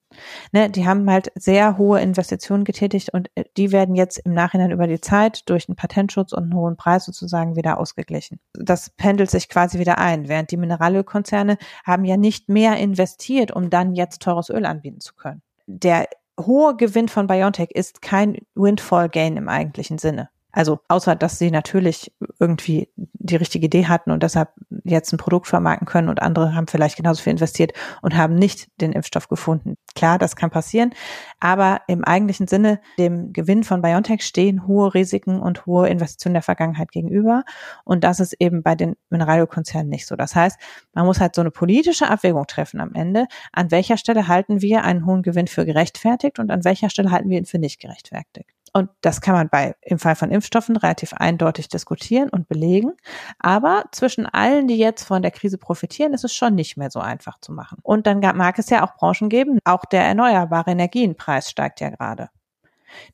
Ne, 0.52 0.70
die 0.70 0.86
haben 0.86 1.08
halt 1.10 1.30
sehr 1.34 1.78
hohe 1.78 2.00
Investitionen 2.00 2.64
getätigt 2.64 3.10
und 3.12 3.30
äh, 3.34 3.44
die 3.56 3.72
werden 3.72 3.94
jetzt 3.94 4.18
im 4.18 4.32
Nachhinein 4.32 4.70
über 4.70 4.86
die 4.86 5.00
Zeit 5.00 5.48
durch 5.48 5.68
einen 5.68 5.76
Patentschutz 5.76 6.32
und 6.32 6.44
einen 6.44 6.54
hohen 6.54 6.76
Preis 6.76 7.04
sozusagen 7.04 7.56
wieder 7.56 7.78
ausgeglichen. 7.78 8.40
Das 8.54 8.90
pendelt 8.90 9.30
sich 9.30 9.48
quasi 9.48 9.78
wieder 9.78 9.98
ein, 9.98 10.28
während 10.28 10.50
die 10.50 10.56
Mineralölkonzerne 10.56 11.58
haben 11.84 12.04
ja 12.04 12.16
nicht 12.16 12.48
mehr 12.48 12.76
investiert, 12.76 13.52
um 13.52 13.70
dann 13.70 13.94
jetzt 13.94 14.22
teures 14.22 14.50
Öl 14.50 14.66
anbieten 14.66 15.00
zu 15.00 15.14
können. 15.14 15.42
Der 15.66 16.08
hohe 16.40 16.76
Gewinn 16.76 17.08
von 17.08 17.26
BioNTech 17.26 17.70
ist 17.70 18.02
kein 18.02 18.38
Windfall 18.54 19.08
Gain 19.08 19.36
im 19.36 19.48
eigentlichen 19.48 19.98
Sinne. 19.98 20.28
Also 20.54 20.78
außer 20.88 21.16
dass 21.16 21.38
sie 21.38 21.50
natürlich 21.50 22.12
irgendwie 22.38 22.88
die 22.96 23.36
richtige 23.36 23.66
Idee 23.66 23.86
hatten 23.86 24.12
und 24.12 24.22
deshalb 24.22 24.50
jetzt 24.84 25.12
ein 25.12 25.16
Produkt 25.16 25.48
vermarkten 25.48 25.86
können 25.86 26.08
und 26.08 26.22
andere 26.22 26.54
haben 26.54 26.68
vielleicht 26.68 26.96
genauso 26.96 27.22
viel 27.22 27.32
investiert 27.32 27.72
und 28.02 28.16
haben 28.16 28.36
nicht 28.36 28.68
den 28.80 28.92
Impfstoff 28.92 29.28
gefunden. 29.28 29.76
Klar, 29.96 30.18
das 30.18 30.36
kann 30.36 30.50
passieren, 30.50 30.92
aber 31.40 31.80
im 31.88 32.04
eigentlichen 32.04 32.46
Sinne 32.46 32.80
dem 32.98 33.32
Gewinn 33.32 33.64
von 33.64 33.82
BioNTech 33.82 34.22
stehen 34.22 34.66
hohe 34.66 34.94
Risiken 34.94 35.40
und 35.40 35.66
hohe 35.66 35.88
Investitionen 35.88 36.34
der 36.34 36.42
Vergangenheit 36.42 36.92
gegenüber 36.92 37.42
und 37.84 38.04
das 38.04 38.20
ist 38.20 38.34
eben 38.38 38.62
bei 38.62 38.76
den 38.76 38.94
Mineralölkonzernen 39.10 39.88
nicht 39.88 40.06
so. 40.06 40.14
Das 40.14 40.36
heißt, 40.36 40.58
man 40.92 41.06
muss 41.06 41.20
halt 41.20 41.34
so 41.34 41.40
eine 41.40 41.50
politische 41.50 42.08
Abwägung 42.08 42.46
treffen 42.46 42.80
am 42.80 42.94
Ende. 42.94 43.26
An 43.52 43.72
welcher 43.72 43.96
Stelle 43.96 44.28
halten 44.28 44.62
wir 44.62 44.84
einen 44.84 45.04
hohen 45.06 45.22
Gewinn 45.22 45.48
für 45.48 45.64
gerechtfertigt 45.64 46.38
und 46.38 46.52
an 46.52 46.64
welcher 46.64 46.90
Stelle 46.90 47.10
halten 47.10 47.30
wir 47.30 47.38
ihn 47.38 47.46
für 47.46 47.58
nicht 47.58 47.80
gerechtfertigt? 47.80 48.53
Und 48.76 48.90
das 49.02 49.20
kann 49.20 49.34
man 49.34 49.48
bei, 49.48 49.76
im 49.82 50.00
Fall 50.00 50.16
von 50.16 50.32
Impfstoffen 50.32 50.76
relativ 50.76 51.12
eindeutig 51.14 51.68
diskutieren 51.68 52.28
und 52.28 52.48
belegen. 52.48 52.92
Aber 53.38 53.84
zwischen 53.92 54.26
allen, 54.26 54.66
die 54.66 54.76
jetzt 54.76 55.04
von 55.04 55.22
der 55.22 55.30
Krise 55.30 55.58
profitieren, 55.58 56.12
ist 56.12 56.24
es 56.24 56.34
schon 56.34 56.56
nicht 56.56 56.76
mehr 56.76 56.90
so 56.90 56.98
einfach 56.98 57.38
zu 57.40 57.52
machen. 57.52 57.78
Und 57.82 58.08
dann 58.08 58.18
mag 58.18 58.58
es 58.58 58.70
ja 58.70 58.84
auch 58.84 58.96
Branchen 58.96 59.28
geben. 59.28 59.60
Auch 59.64 59.84
der 59.84 60.02
erneuerbare 60.02 60.72
Energienpreis 60.72 61.48
steigt 61.48 61.80
ja 61.80 61.90
gerade. 61.90 62.30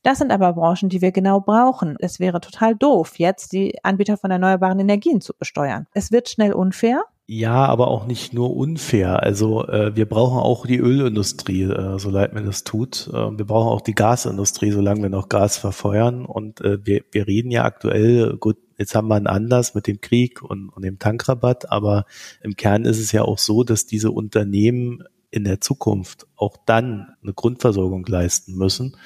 Das 0.03 0.19
sind 0.19 0.33
aber 0.33 0.55
Branchen, 0.55 0.89
die 0.89 1.03
wir 1.03 1.13
genau 1.13 1.41
brauchen. 1.41 1.97
Es 2.01 2.21
wäre 2.21 2.41
total 2.41 2.75
doof, 2.75 3.19
jetzt 3.19 3.53
die 3.53 3.85
Anbieter 3.85 4.17
von 4.17 4.31
erneuerbaren 4.31 4.79
Energien 4.79 5.21
zu 5.21 5.35
besteuern. 5.39 5.87
Es 5.93 6.11
wird 6.11 6.29
schnell 6.31 6.53
unfair 6.55 7.05
ja, 7.33 7.65
aber 7.67 7.87
auch 7.87 8.09
nicht 8.09 8.33
nur 8.33 8.57
unfair. 8.57 9.23
Also 9.23 9.65
äh, 9.69 9.95
wir 9.95 10.07
brauchen 10.07 10.41
auch 10.41 10.67
die 10.67 10.79
Ölindustrie, 10.79 11.63
äh, 11.63 11.97
so 11.97 12.11
leid 12.11 12.33
mir 12.33 12.43
das 12.43 12.65
tut. 12.65 13.09
Äh, 13.13 13.39
wir 13.39 13.45
brauchen 13.45 13.69
auch 13.69 13.83
die 13.83 13.95
Gasindustrie, 13.95 14.73
solange 14.73 15.03
wir 15.03 15.11
noch 15.11 15.29
Gas 15.29 15.57
verfeuern. 15.57 16.25
Und 16.25 16.61
äh, 16.61 16.85
wir, 16.85 17.05
wir 17.13 17.29
reden 17.29 17.53
ja 17.53 17.63
aktuell, 17.65 18.37
gut, 18.37 18.57
jetzt 18.79 18.97
haben 18.97 19.07
wir 19.07 19.15
einen 19.15 19.29
Anlass 19.29 19.77
mit 19.77 19.87
dem 19.87 20.01
Krieg 20.01 20.43
und, 20.43 20.71
und 20.71 20.83
dem 20.85 20.99
Tankrabatt, 20.99 21.71
aber 21.71 22.05
im 22.43 22.57
Kern 22.57 22.85
ist 22.85 22.99
es 22.99 23.13
ja 23.13 23.23
auch 23.23 23.39
so, 23.39 23.63
dass 23.63 23.87
diese 23.87 24.11
Unternehmen 24.11 25.05
in 25.31 25.45
der 25.45 25.61
Zukunft 25.61 26.27
auch 26.35 26.57
dann 26.67 27.13
eine 27.23 27.33
Grundversorgung 27.33 28.05
leisten 28.07 28.57
müssen 28.57 28.97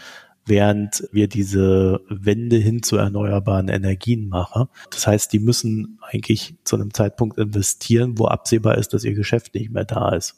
während 0.47 1.09
wir 1.13 1.29
diese 1.29 2.01
Wende 2.09 2.57
hin 2.57 2.83
zu 2.83 2.97
erneuerbaren 2.97 3.69
Energien 3.69 4.29
machen. 4.29 4.67
Das 4.91 5.07
heißt, 5.07 5.33
die 5.33 5.39
müssen 5.39 5.99
eigentlich 6.03 6.57
zu 6.65 6.77
einem 6.77 6.93
Zeitpunkt 6.93 7.39
investieren, 7.39 8.19
wo 8.19 8.27
absehbar 8.27 8.79
ist, 8.79 8.95
dass 8.95 9.05
ihr 9.05 9.15
Geschäft 9.15 9.55
nicht 9.55 9.71
mehr 9.71 9.85
da 9.85 10.11
ist. 10.11 10.37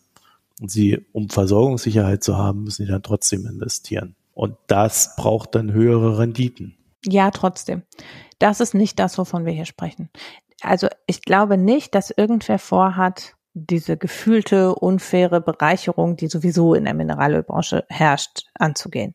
Und 0.61 0.71
sie, 0.71 1.05
um 1.13 1.29
Versorgungssicherheit 1.29 2.23
zu 2.23 2.37
haben, 2.37 2.65
müssen 2.65 2.87
sie 2.87 2.91
dann 2.91 3.03
trotzdem 3.03 3.47
investieren. 3.47 4.17
Und 4.33 4.57
das 4.67 5.17
braucht 5.17 5.55
dann 5.55 5.73
höhere 5.73 6.19
Renditen. 6.19 6.77
Ja, 7.05 7.31
trotzdem. 7.31 7.83
Das 8.39 8.61
ist 8.61 8.75
nicht 8.75 8.99
das, 8.99 9.19
wovon 9.19 9.45
wir 9.45 9.53
hier 9.53 9.65
sprechen. 9.65 10.11
Also 10.63 10.89
ich 11.07 11.23
glaube 11.23 11.57
nicht, 11.57 11.95
dass 11.95 12.11
irgendwer 12.11 12.59
vorhat, 12.59 13.36
diese 13.59 13.97
gefühlte 13.97 14.75
unfaire 14.75 15.41
Bereicherung, 15.41 16.17
die 16.17 16.29
sowieso 16.29 16.75
in 16.75 16.85
der 16.85 16.93
Mineralölbranche 16.93 17.87
herrscht, 17.89 18.43
anzugehen, 18.55 19.15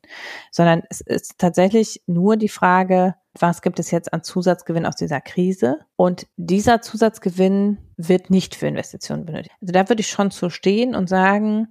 sondern 0.52 0.82
es 0.89 1.02
ist 1.02 1.38
tatsächlich 1.38 2.02
nur 2.08 2.38
die 2.38 2.50
Frage, 2.50 3.14
was 3.39 3.62
gibt 3.62 3.80
es 3.80 3.92
jetzt 3.92 4.12
an 4.14 4.24
Zusatzgewinn 4.24 4.88
aus 4.88 4.96
dieser 4.96 5.22
Krise? 5.22 5.78
Und 5.96 6.28
dieser 6.38 6.82
Zusatzgewinn 6.82 7.78
wird 7.98 8.32
nicht 8.32 8.56
für 8.56 8.68
Investitionen 8.68 9.26
benötigt. 9.26 9.56
Also 9.62 9.74
da 9.74 9.88
würde 9.88 10.02
ich 10.02 10.10
schon 10.10 10.32
zu 10.32 10.50
stehen 10.50 10.96
und 10.96 11.08
sagen, 11.08 11.68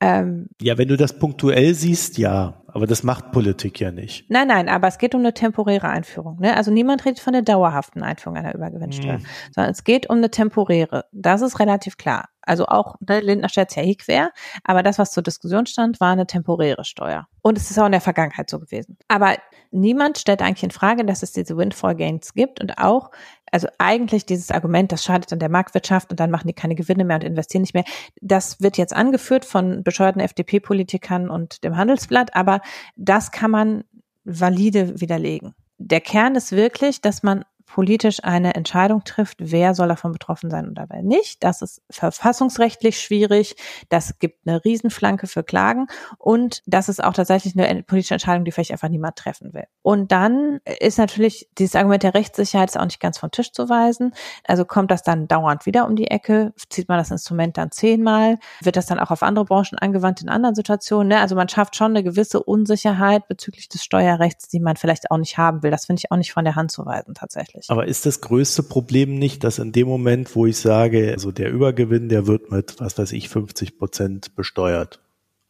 ähm, 0.00 0.46
ja, 0.60 0.78
wenn 0.78 0.88
du 0.88 0.96
das 0.96 1.18
punktuell 1.18 1.74
siehst, 1.74 2.18
ja. 2.18 2.62
Aber 2.74 2.88
das 2.88 3.04
macht 3.04 3.30
Politik 3.30 3.78
ja 3.78 3.92
nicht. 3.92 4.28
Nein, 4.28 4.48
nein, 4.48 4.68
aber 4.68 4.88
es 4.88 4.98
geht 4.98 5.14
um 5.14 5.20
eine 5.20 5.32
temporäre 5.32 5.88
Einführung. 5.88 6.40
Ne? 6.40 6.56
Also 6.56 6.72
niemand 6.72 7.04
redet 7.04 7.20
von 7.20 7.32
der 7.32 7.42
dauerhaften 7.42 8.02
Einführung 8.02 8.36
einer 8.36 8.52
Übergewinnsteuer, 8.52 9.18
mhm. 9.18 9.26
sondern 9.54 9.72
es 9.72 9.84
geht 9.84 10.10
um 10.10 10.16
eine 10.16 10.28
temporäre. 10.30 11.04
Das 11.12 11.40
ist 11.40 11.60
relativ 11.60 11.96
klar. 11.96 12.28
Also 12.42 12.66
auch, 12.66 12.96
ne, 13.00 13.20
Lindner 13.20 13.48
stellt 13.48 13.70
es 13.70 13.76
ja 13.76 13.82
hier 13.82 13.96
quer, 13.96 14.30
aber 14.64 14.82
das, 14.82 14.98
was 14.98 15.12
zur 15.12 15.22
Diskussion 15.22 15.66
stand, 15.66 16.00
war 16.00 16.12
eine 16.12 16.26
temporäre 16.26 16.84
Steuer. 16.84 17.28
Und 17.42 17.58
es 17.58 17.70
ist 17.70 17.78
auch 17.78 17.86
in 17.86 17.92
der 17.92 18.00
Vergangenheit 18.00 18.50
so 18.50 18.58
gewesen. 18.58 18.98
Aber 19.08 19.36
niemand 19.70 20.18
stellt 20.18 20.42
eigentlich 20.42 20.64
in 20.64 20.70
Frage, 20.70 21.04
dass 21.04 21.22
es 21.22 21.32
diese 21.32 21.56
Windfall 21.56 21.94
Gains 21.94 22.34
gibt 22.34 22.60
und 22.60 22.78
auch, 22.78 23.10
also 23.54 23.68
eigentlich 23.78 24.26
dieses 24.26 24.50
Argument, 24.50 24.90
das 24.90 25.04
schadet 25.04 25.32
an 25.32 25.38
der 25.38 25.48
Marktwirtschaft 25.48 26.10
und 26.10 26.18
dann 26.18 26.32
machen 26.32 26.48
die 26.48 26.54
keine 26.54 26.74
Gewinne 26.74 27.04
mehr 27.04 27.14
und 27.18 27.22
investieren 27.22 27.62
nicht 27.62 27.72
mehr. 27.72 27.84
Das 28.20 28.60
wird 28.60 28.76
jetzt 28.76 28.92
angeführt 28.92 29.44
von 29.44 29.84
bescheuerten 29.84 30.20
FDP-Politikern 30.20 31.30
und 31.30 31.62
dem 31.62 31.76
Handelsblatt, 31.76 32.34
aber 32.34 32.62
das 32.96 33.30
kann 33.30 33.52
man 33.52 33.84
valide 34.24 35.00
widerlegen. 35.00 35.54
Der 35.78 36.00
Kern 36.00 36.34
ist 36.34 36.50
wirklich, 36.50 37.00
dass 37.00 37.22
man 37.22 37.44
politisch 37.74 38.22
eine 38.22 38.54
Entscheidung 38.54 39.02
trifft, 39.02 39.38
wer 39.40 39.74
soll 39.74 39.88
davon 39.88 40.12
betroffen 40.12 40.48
sein 40.48 40.70
oder 40.70 40.86
wer 40.90 41.02
nicht. 41.02 41.42
Das 41.42 41.60
ist 41.60 41.82
verfassungsrechtlich 41.90 43.00
schwierig. 43.00 43.56
Das 43.88 44.20
gibt 44.20 44.46
eine 44.46 44.64
Riesenflanke 44.64 45.26
für 45.26 45.42
Klagen 45.42 45.88
und 46.18 46.62
das 46.66 46.88
ist 46.88 47.02
auch 47.02 47.14
tatsächlich 47.14 47.58
eine 47.58 47.82
politische 47.82 48.14
Entscheidung, 48.14 48.44
die 48.44 48.52
vielleicht 48.52 48.70
einfach 48.70 48.88
niemand 48.88 49.16
treffen 49.16 49.52
will. 49.54 49.64
Und 49.82 50.12
dann 50.12 50.60
ist 50.78 50.98
natürlich 50.98 51.48
dieses 51.58 51.74
Argument 51.74 52.04
der 52.04 52.14
Rechtssicherheit 52.14 52.76
auch 52.78 52.84
nicht 52.84 53.00
ganz 53.00 53.18
vom 53.18 53.32
Tisch 53.32 53.50
zu 53.50 53.68
weisen. 53.68 54.14
Also 54.44 54.64
kommt 54.64 54.92
das 54.92 55.02
dann 55.02 55.26
dauernd 55.26 55.66
wieder 55.66 55.88
um 55.88 55.96
die 55.96 56.06
Ecke? 56.06 56.52
Zieht 56.70 56.88
man 56.88 56.98
das 56.98 57.10
Instrument 57.10 57.58
dann 57.58 57.72
zehnmal? 57.72 58.38
Wird 58.62 58.76
das 58.76 58.86
dann 58.86 59.00
auch 59.00 59.10
auf 59.10 59.24
andere 59.24 59.46
Branchen 59.46 59.80
angewandt 59.80 60.22
in 60.22 60.28
anderen 60.28 60.54
Situationen? 60.54 61.08
Ne? 61.08 61.18
Also 61.18 61.34
man 61.34 61.48
schafft 61.48 61.74
schon 61.74 61.90
eine 61.90 62.04
gewisse 62.04 62.40
Unsicherheit 62.40 63.26
bezüglich 63.26 63.68
des 63.68 63.82
Steuerrechts, 63.82 64.46
die 64.46 64.60
man 64.60 64.76
vielleicht 64.76 65.10
auch 65.10 65.18
nicht 65.18 65.38
haben 65.38 65.64
will. 65.64 65.72
Das 65.72 65.86
finde 65.86 65.98
ich 65.98 66.12
auch 66.12 66.16
nicht 66.16 66.32
von 66.32 66.44
der 66.44 66.54
Hand 66.54 66.70
zu 66.70 66.86
weisen 66.86 67.14
tatsächlich 67.14 67.63
nicht. 67.68 67.70
Aber 67.70 67.86
ist 67.86 68.06
das 68.06 68.20
größte 68.20 68.62
Problem 68.62 69.18
nicht, 69.18 69.44
dass 69.44 69.58
in 69.58 69.72
dem 69.72 69.88
Moment, 69.88 70.34
wo 70.36 70.46
ich 70.46 70.58
sage, 70.58 71.12
also 71.12 71.32
der 71.32 71.50
Übergewinn, 71.50 72.08
der 72.08 72.26
wird 72.26 72.50
mit, 72.50 72.76
was 72.78 72.98
weiß 72.98 73.12
ich, 73.12 73.28
50 73.28 73.78
Prozent 73.78 74.34
besteuert, 74.34 75.00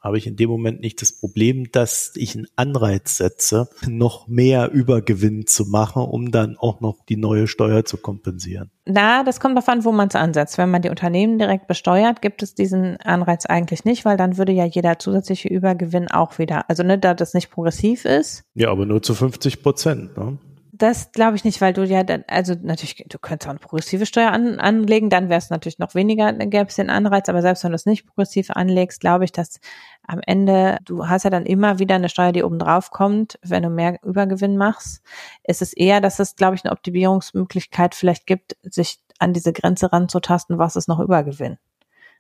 habe 0.05 0.19
ich 0.19 0.27
in 0.27 0.37
dem 0.37 0.51
Moment 0.51 0.83
nicht 0.83 1.01
das 1.01 1.13
Problem, 1.13 1.73
dass 1.73 2.13
ich 2.15 2.37
einen 2.37 2.47
Anreiz 2.57 3.17
setze, 3.17 3.71
noch 3.89 4.29
mehr 4.29 4.71
Übergewinn 4.71 5.47
zu 5.47 5.65
machen, 5.65 6.03
um 6.03 6.31
dann 6.31 6.59
auch 6.59 6.83
noch 6.83 6.99
die 7.09 7.17
neue 7.17 7.49
Steuer 7.49 7.87
zu 7.87 7.97
kompensieren. 7.97 8.71
Na, 8.85 9.25
das 9.25 9.41
kommt 9.41 9.57
davon, 9.57 9.83
wo 9.83 9.93
man 9.93 10.09
es 10.09 10.15
ansetzt. 10.15 10.59
Wenn 10.59 10.71
man 10.71 10.83
die 10.83 10.91
Unternehmen 10.91 11.39
direkt 11.39 11.69
besteuert, 11.69 12.21
gibt 12.21 12.43
es 12.43 12.55
diesen 12.55 12.99
Anreiz 12.99 13.47
eigentlich 13.47 13.87
nicht, 13.87 14.05
weil 14.05 14.19
dann 14.19 14.37
würde 14.37 14.53
ja 14.53 14.67
jeder 14.67 14.99
zusätzliche 14.99 15.49
Übergewinn 15.49 16.11
auch 16.11 16.39
wieder, 16.39 16.69
also 16.69 16.83
ne, 16.83 16.99
da 16.99 17.15
das 17.15 17.33
nicht 17.33 17.51
progressiv 17.51 18.05
ist. 18.05 18.45
Ja, 18.53 18.71
aber 18.71 18.85
nur 18.85 19.03
zu 19.03 19.15
50 19.15 19.63
Prozent. 19.63 20.19
Ne? 20.19 20.37
Das 20.77 21.13
glaube 21.13 21.37
ich 21.37 21.45
nicht, 21.45 21.61
weil 21.61 21.73
du 21.73 21.85
ja 21.85 22.03
dann, 22.03 22.25
also 22.27 22.55
natürlich, 22.61 23.05
du 23.09 23.19
könntest 23.21 23.47
auch 23.47 23.51
eine 23.51 23.61
progressive 23.61 24.07
Steuer 24.07 24.33
an, 24.33 24.59
anlegen, 24.59 25.09
dann 25.09 25.29
wäre 25.29 25.39
es 25.39 25.49
natürlich 25.49 25.79
noch 25.79 25.95
weniger, 25.95 26.33
dann 26.33 26.51
gäbe 26.51 26.67
es 26.67 26.75
den 26.75 26.91
Anreiz, 26.91 27.29
aber 27.29 27.43
selbst 27.43 27.63
wenn 27.63 27.71
du 27.71 27.77
es 27.77 27.87
nicht 27.87 28.05
progressiv 28.07 28.51
anlegst, 28.51 29.01
glaube 29.01 29.25
ich, 29.25 29.31
dass 29.31 29.61
am 30.03 30.21
Ende, 30.27 30.79
du 30.85 31.07
hast 31.07 31.23
ja 31.23 31.31
dann 31.31 31.47
immer 31.47 31.79
wieder 31.79 31.95
eine 31.95 32.09
Steuer, 32.09 32.33
die 32.33 32.43
oben 32.43 32.59
drauf 32.59 32.91
kommt, 32.91 33.39
wenn 33.43 33.63
du 33.63 33.71
mehr 33.71 34.01
Übergewinn 34.03 34.57
machst. 34.57 35.05
Es 35.45 35.63
ist 35.63 35.75
eher, 35.75 36.01
dass 36.01 36.19
es, 36.19 36.35
glaube 36.35 36.57
ich, 36.57 36.65
eine 36.65 36.73
Optimierungsmöglichkeit 36.73 37.95
vielleicht 37.95 38.27
gibt, 38.27 38.57
sich 38.63 38.99
an 39.21 39.33
diese 39.33 39.53
Grenze 39.53 39.93
ranzutasten, 39.93 40.59
was 40.59 40.75
ist 40.75 40.89
noch 40.89 40.99
Übergewinn. 40.99 41.57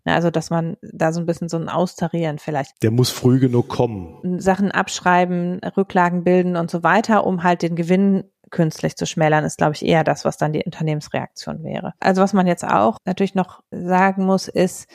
Also, 0.04 0.30
dass 0.30 0.50
man 0.50 0.76
da 0.82 1.12
so 1.12 1.20
ein 1.20 1.26
bisschen 1.26 1.48
so 1.48 1.56
ein 1.56 1.68
Austarieren 1.68 2.38
vielleicht. 2.38 2.82
Der 2.82 2.90
muss 2.90 3.10
früh 3.10 3.40
genug 3.40 3.68
kommen. 3.68 4.38
Sachen 4.38 4.70
abschreiben, 4.70 5.60
Rücklagen 5.76 6.24
bilden 6.24 6.56
und 6.56 6.70
so 6.70 6.82
weiter, 6.82 7.26
um 7.26 7.42
halt 7.42 7.62
den 7.62 7.74
Gewinn 7.74 8.24
künstlich 8.50 8.96
zu 8.96 9.06
schmälern, 9.06 9.44
ist, 9.44 9.58
glaube 9.58 9.74
ich, 9.74 9.84
eher 9.84 10.04
das, 10.04 10.24
was 10.24 10.36
dann 10.36 10.52
die 10.52 10.64
Unternehmensreaktion 10.64 11.62
wäre. 11.64 11.92
Also 12.00 12.22
was 12.22 12.32
man 12.32 12.46
jetzt 12.46 12.64
auch 12.64 12.98
natürlich 13.04 13.34
noch 13.34 13.60
sagen 13.70 14.24
muss, 14.24 14.48
ist, 14.48 14.88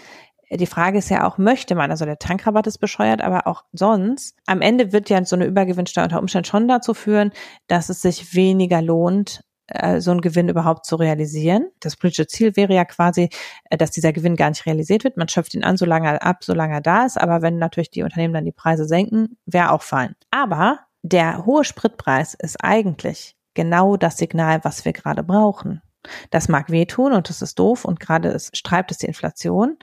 die 0.51 0.65
Frage 0.65 0.97
ist 0.97 1.09
ja 1.09 1.27
auch, 1.27 1.37
möchte 1.37 1.75
man, 1.75 1.91
also 1.91 2.05
der 2.05 2.17
Tankrabatt 2.17 2.65
ist 2.65 2.79
bescheuert, 2.79 3.21
aber 3.21 3.45
auch 3.45 3.63
sonst, 3.71 4.35
am 4.47 4.61
Ende 4.61 4.91
wird 4.91 5.09
ja 5.09 5.23
so 5.23 5.35
eine 5.35 5.45
Übergewinnsteuer 5.45 6.05
unter 6.05 6.19
Umständen 6.19 6.45
schon 6.45 6.67
dazu 6.67 6.93
führen, 6.93 7.31
dass 7.67 7.89
es 7.89 8.01
sich 8.01 8.33
weniger 8.33 8.81
lohnt, 8.81 9.43
äh, 9.67 10.01
so 10.01 10.11
einen 10.11 10.21
Gewinn 10.21 10.49
überhaupt 10.49 10.85
zu 10.85 10.95
realisieren. 10.95 11.69
Das 11.79 11.95
politische 11.95 12.27
Ziel 12.27 12.55
wäre 12.55 12.73
ja 12.73 12.85
quasi, 12.85 13.29
äh, 13.69 13.77
dass 13.77 13.91
dieser 13.91 14.13
Gewinn 14.13 14.35
gar 14.35 14.49
nicht 14.49 14.65
realisiert 14.65 15.03
wird. 15.03 15.17
Man 15.17 15.29
schöpft 15.29 15.53
ihn 15.53 15.63
an, 15.63 15.77
solange 15.77 16.07
er 16.07 16.23
ab, 16.23 16.43
solange 16.43 16.73
er 16.73 16.81
da 16.81 17.05
ist. 17.05 17.19
Aber 17.19 17.41
wenn 17.41 17.57
natürlich 17.57 17.91
die 17.91 18.03
Unternehmen 18.03 18.33
dann 18.33 18.45
die 18.45 18.51
Preise 18.51 18.85
senken, 18.85 19.37
wäre 19.45 19.71
auch 19.71 19.83
fein. 19.83 20.15
Aber 20.31 20.79
der 21.03 21.45
hohe 21.45 21.63
Spritpreis 21.63 22.33
ist 22.33 22.57
eigentlich 22.63 23.35
genau 23.59 23.97
das 23.97 24.15
Signal, 24.15 24.63
was 24.63 24.85
wir 24.85 24.93
gerade 24.93 25.21
brauchen. 25.21 25.81
Das 26.29 26.47
mag 26.47 26.69
wehtun 26.69 27.11
und 27.11 27.27
das 27.27 27.41
ist 27.41 27.59
doof 27.59 27.83
und 27.83 27.99
gerade 27.99 28.39
streibt 28.53 28.89
es 28.89 28.99
die 28.99 29.07
Inflation. 29.07 29.77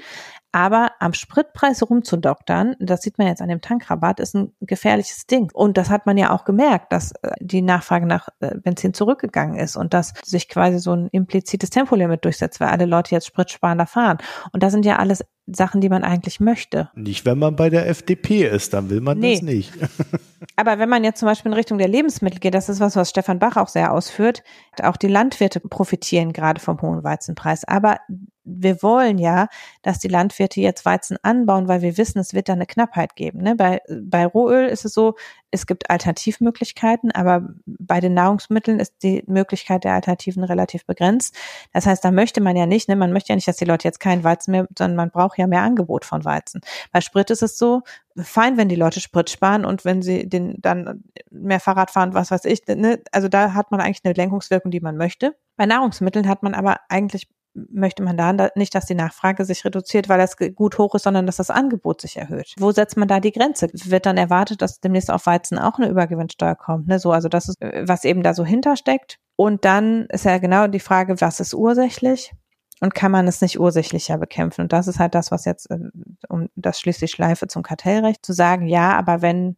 Aber 0.56 0.92
am 1.00 1.12
Spritpreis 1.12 1.82
rumzudoktern, 1.82 2.76
das 2.78 3.02
sieht 3.02 3.18
man 3.18 3.26
jetzt 3.26 3.42
an 3.42 3.50
dem 3.50 3.60
Tankrabatt, 3.60 4.20
ist 4.20 4.34
ein 4.34 4.54
gefährliches 4.62 5.26
Ding. 5.26 5.50
Und 5.52 5.76
das 5.76 5.90
hat 5.90 6.06
man 6.06 6.16
ja 6.16 6.30
auch 6.30 6.46
gemerkt, 6.46 6.94
dass 6.94 7.12
äh, 7.20 7.32
die 7.40 7.60
Nachfrage 7.60 8.06
nach 8.06 8.30
äh, 8.40 8.54
Benzin 8.56 8.94
zurückgegangen 8.94 9.58
ist 9.58 9.76
und 9.76 9.92
dass 9.92 10.14
sich 10.24 10.48
quasi 10.48 10.78
so 10.78 10.92
ein 10.92 11.08
implizites 11.12 11.68
Tempolimit 11.68 12.24
durchsetzt, 12.24 12.58
weil 12.58 12.68
alle 12.68 12.86
Leute 12.86 13.14
jetzt 13.14 13.26
spritsparender 13.26 13.84
fahren. 13.84 14.16
Und 14.50 14.62
das 14.62 14.72
sind 14.72 14.86
ja 14.86 14.96
alles 14.96 15.26
Sachen, 15.44 15.82
die 15.82 15.90
man 15.90 16.04
eigentlich 16.04 16.40
möchte. 16.40 16.88
Nicht, 16.94 17.26
wenn 17.26 17.38
man 17.38 17.54
bei 17.54 17.68
der 17.68 17.86
FDP 17.86 18.46
ist, 18.46 18.72
dann 18.72 18.88
will 18.88 19.02
man 19.02 19.18
nee. 19.18 19.34
das 19.34 19.42
nicht. 19.42 19.74
Aber 20.56 20.78
wenn 20.78 20.88
man 20.88 21.04
jetzt 21.04 21.20
zum 21.20 21.26
Beispiel 21.26 21.52
in 21.52 21.56
Richtung 21.56 21.76
der 21.76 21.88
Lebensmittel 21.88 22.40
geht, 22.40 22.54
das 22.54 22.70
ist 22.70 22.80
was, 22.80 22.96
was 22.96 23.10
Stefan 23.10 23.38
Bach 23.38 23.58
auch 23.58 23.68
sehr 23.68 23.92
ausführt, 23.92 24.42
auch 24.82 24.96
die 24.96 25.08
Landwirte 25.08 25.60
profitieren 25.60 26.32
gerade 26.32 26.60
vom 26.62 26.80
hohen 26.80 27.04
Weizenpreis. 27.04 27.64
Aber 27.68 27.98
wir 28.46 28.82
wollen 28.82 29.18
ja, 29.18 29.48
dass 29.82 29.98
die 29.98 30.08
Landwirte 30.08 30.60
jetzt 30.60 30.84
Weizen 30.84 31.18
anbauen, 31.22 31.68
weil 31.68 31.82
wir 31.82 31.98
wissen, 31.98 32.20
es 32.20 32.32
wird 32.32 32.48
da 32.48 32.52
eine 32.52 32.66
Knappheit 32.66 33.16
geben. 33.16 33.42
Ne? 33.42 33.56
Bei, 33.56 33.80
bei 33.88 34.24
Rohöl 34.24 34.66
ist 34.68 34.84
es 34.84 34.94
so, 34.94 35.16
es 35.50 35.66
gibt 35.66 35.90
Alternativmöglichkeiten, 35.90 37.10
aber 37.10 37.48
bei 37.66 38.00
den 38.00 38.14
Nahrungsmitteln 38.14 38.78
ist 38.78 38.94
die 39.02 39.24
Möglichkeit 39.26 39.84
der 39.84 39.94
Alternativen 39.94 40.44
relativ 40.44 40.86
begrenzt. 40.86 41.36
Das 41.72 41.86
heißt, 41.86 42.04
da 42.04 42.10
möchte 42.10 42.40
man 42.40 42.56
ja 42.56 42.66
nicht, 42.66 42.88
ne? 42.88 42.96
man 42.96 43.12
möchte 43.12 43.30
ja 43.30 43.36
nicht, 43.36 43.48
dass 43.48 43.56
die 43.56 43.64
Leute 43.64 43.88
jetzt 43.88 44.00
keinen 44.00 44.22
Weizen 44.22 44.52
mehr, 44.52 44.66
sondern 44.78 44.96
man 44.96 45.10
braucht 45.10 45.38
ja 45.38 45.46
mehr 45.46 45.62
Angebot 45.62 46.04
von 46.04 46.24
Weizen. 46.24 46.60
Bei 46.92 47.00
Sprit 47.00 47.30
ist 47.30 47.42
es 47.42 47.58
so, 47.58 47.82
fein, 48.16 48.56
wenn 48.56 48.68
die 48.68 48.76
Leute 48.76 49.00
Sprit 49.00 49.28
sparen 49.28 49.64
und 49.64 49.84
wenn 49.84 50.02
sie 50.02 50.28
den 50.28 50.56
dann 50.58 51.04
mehr 51.30 51.60
Fahrrad 51.60 51.90
fahren, 51.90 52.14
was 52.14 52.30
weiß 52.30 52.44
ich, 52.44 52.66
ne? 52.66 53.02
also 53.12 53.28
da 53.28 53.54
hat 53.54 53.70
man 53.70 53.80
eigentlich 53.80 54.04
eine 54.04 54.14
Lenkungswirkung, 54.14 54.70
die 54.70 54.80
man 54.80 54.96
möchte. 54.96 55.36
Bei 55.56 55.66
Nahrungsmitteln 55.66 56.28
hat 56.28 56.42
man 56.42 56.54
aber 56.54 56.80
eigentlich 56.88 57.28
möchte 57.70 58.02
man 58.02 58.16
da 58.16 58.50
nicht, 58.54 58.74
dass 58.74 58.86
die 58.86 58.94
Nachfrage 58.94 59.44
sich 59.44 59.64
reduziert, 59.64 60.08
weil 60.08 60.18
das 60.18 60.36
gut 60.36 60.78
hoch 60.78 60.94
ist, 60.94 61.04
sondern 61.04 61.26
dass 61.26 61.36
das 61.36 61.50
Angebot 61.50 62.00
sich 62.00 62.16
erhöht. 62.16 62.54
Wo 62.58 62.72
setzt 62.72 62.96
man 62.96 63.08
da 63.08 63.20
die 63.20 63.32
Grenze? 63.32 63.68
Wird 63.72 64.06
dann 64.06 64.16
erwartet, 64.16 64.62
dass 64.62 64.80
demnächst 64.80 65.10
auf 65.10 65.26
Weizen 65.26 65.58
auch 65.58 65.78
eine 65.78 65.88
Übergewinnsteuer 65.88 66.54
kommt? 66.54 66.88
Ne? 66.88 66.98
So, 66.98 67.12
also 67.12 67.28
das 67.28 67.48
ist, 67.48 67.58
was 67.60 68.04
eben 68.04 68.22
da 68.22 68.34
so 68.34 68.44
hintersteckt. 68.44 69.18
Und 69.36 69.64
dann 69.64 70.06
ist 70.06 70.24
ja 70.24 70.38
genau 70.38 70.66
die 70.66 70.80
Frage, 70.80 71.20
was 71.20 71.40
ist 71.40 71.54
ursächlich? 71.54 72.32
Und 72.80 72.94
kann 72.94 73.10
man 73.10 73.26
es 73.26 73.40
nicht 73.40 73.58
ursächlicher 73.58 74.18
bekämpfen? 74.18 74.62
Und 74.62 74.72
das 74.72 74.86
ist 74.86 74.98
halt 74.98 75.14
das, 75.14 75.30
was 75.30 75.46
jetzt, 75.46 75.70
äh, 75.70 75.78
um 76.28 76.48
das 76.56 76.78
schließt 76.80 77.00
die 77.00 77.08
Schleife 77.08 77.46
zum 77.46 77.62
Kartellrecht, 77.62 78.24
zu 78.24 78.34
sagen, 78.34 78.66
ja, 78.66 78.96
aber 78.96 79.22
wenn 79.22 79.56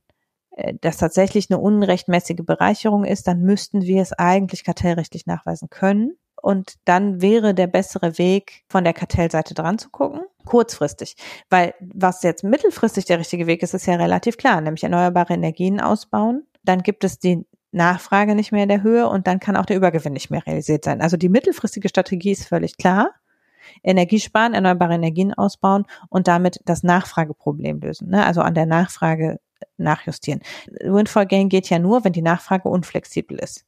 äh, 0.53 0.75
das 0.81 0.99
tatsächlich 0.99 1.51
eine 1.51 1.59
unrechtmäßige 1.59 2.45
Bereicherung 2.45 3.05
ist, 3.05 3.27
dann 3.27 3.41
müssten 3.41 3.83
wir 3.83 4.03
es 4.03 4.13
eigentlich 4.13 4.65
kartellrechtlich 4.65 5.27
nachweisen 5.27 5.69
können. 5.69 6.17
Und 6.49 6.77
dann 6.87 7.21
wäre 7.21 7.53
der 7.53 7.67
bessere 7.67 8.17
Weg, 8.17 8.65
von 8.71 8.83
der 8.83 8.95
Kartellseite 8.95 9.53
dran 9.53 9.77
zu 9.77 9.91
gucken, 9.91 10.23
kurzfristig. 10.47 11.15
Weil 11.51 11.75
was 11.79 12.23
jetzt 12.23 12.43
mittelfristig 12.43 13.05
der 13.05 13.19
richtige 13.19 13.47
Weg 13.47 13.63
ist, 13.63 13.75
ist 13.75 13.85
ja 13.85 13.97
relativ 13.97 14.39
klar, 14.39 14.63
nämlich 14.63 14.83
erneuerbare 14.83 15.35
Energien 15.35 15.79
ausbauen. 15.79 16.47
Dann 16.65 16.83
gibt 16.83 17.05
es 17.05 17.19
die 17.19 17.45
Nachfrage 17.71 18.35
nicht 18.35 18.51
mehr 18.51 18.63
in 18.63 18.71
der 18.71 18.83
Höhe 18.83 19.11
und 19.11 19.27
dann 19.27 19.41
kann 19.41 19.57
auch 19.57 19.67
der 19.67 19.77
Übergewinn 19.77 20.15
nicht 20.15 20.31
mehr 20.31 20.47
realisiert 20.47 20.87
sein. 20.87 21.03
Also 21.03 21.19
die 21.19 21.29
mittelfristige 21.29 21.91
Strategie 21.91 22.33
ist 22.33 22.49
völlig 22.49 22.79
klar. 22.79 23.11
Energiesparen, 23.83 24.55
erneuerbare 24.55 24.95
Energien 24.95 25.35
ausbauen 25.35 25.85
und 26.09 26.29
damit 26.29 26.63
das 26.65 26.83
Nachfrageproblem 26.83 27.81
lösen. 27.81 28.09
Ne? 28.09 28.25
Also 28.25 28.41
an 28.41 28.55
der 28.55 28.65
Nachfrage 28.65 29.39
nachjustieren. 29.77 30.41
Windfall 30.81 31.27
Gain 31.27 31.51
geht 31.51 31.69
ja 31.69 31.79
nur, 31.79 32.05
wenn 32.05 32.15
die 32.15 32.23
Nachfrage 32.23 32.71
unflexibel 32.71 33.39
ist. 33.39 33.67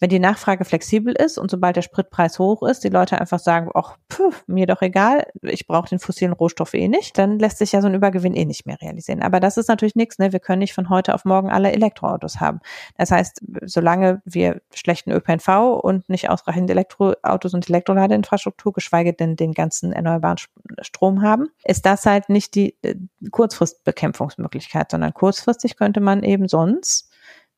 Wenn 0.00 0.10
die 0.10 0.18
Nachfrage 0.18 0.64
flexibel 0.64 1.14
ist 1.14 1.38
und 1.38 1.50
sobald 1.50 1.76
der 1.76 1.82
Spritpreis 1.82 2.38
hoch 2.38 2.62
ist, 2.62 2.84
die 2.84 2.88
Leute 2.88 3.20
einfach 3.20 3.38
sagen, 3.38 3.70
ach, 3.74 3.96
pf, 4.12 4.44
mir 4.46 4.66
doch 4.66 4.82
egal, 4.82 5.26
ich 5.42 5.66
brauche 5.66 5.88
den 5.88 5.98
fossilen 5.98 6.32
Rohstoff 6.32 6.74
eh 6.74 6.88
nicht, 6.88 7.18
dann 7.18 7.38
lässt 7.38 7.58
sich 7.58 7.72
ja 7.72 7.80
so 7.80 7.88
ein 7.88 7.94
Übergewinn 7.94 8.34
eh 8.34 8.44
nicht 8.44 8.66
mehr 8.66 8.80
realisieren. 8.80 9.22
Aber 9.22 9.40
das 9.40 9.56
ist 9.56 9.68
natürlich 9.68 9.94
nichts, 9.94 10.18
ne? 10.18 10.32
Wir 10.32 10.40
können 10.40 10.60
nicht 10.60 10.74
von 10.74 10.90
heute 10.90 11.14
auf 11.14 11.24
morgen 11.24 11.50
alle 11.50 11.72
Elektroautos 11.72 12.40
haben. 12.40 12.60
Das 12.96 13.10
heißt, 13.10 13.42
solange 13.64 14.22
wir 14.24 14.60
schlechten 14.74 15.10
ÖPNV 15.10 15.80
und 15.82 16.08
nicht 16.08 16.30
ausreichend 16.30 16.70
Elektroautos 16.70 17.54
und 17.54 17.68
Elektroladeinfrastruktur, 17.68 18.72
geschweige 18.72 19.12
denn 19.12 19.36
den 19.36 19.52
ganzen 19.52 19.92
erneuerbaren 19.92 20.38
Strom 20.80 21.22
haben, 21.22 21.48
ist 21.64 21.86
das 21.86 22.06
halt 22.06 22.28
nicht 22.28 22.54
die 22.54 22.76
äh, 22.82 22.94
Kurzfristbekämpfungsmöglichkeit, 23.30 24.90
sondern 24.90 25.14
kurzfristig 25.14 25.76
könnte 25.76 26.00
man 26.00 26.22
eben 26.22 26.48
sonst 26.48 27.10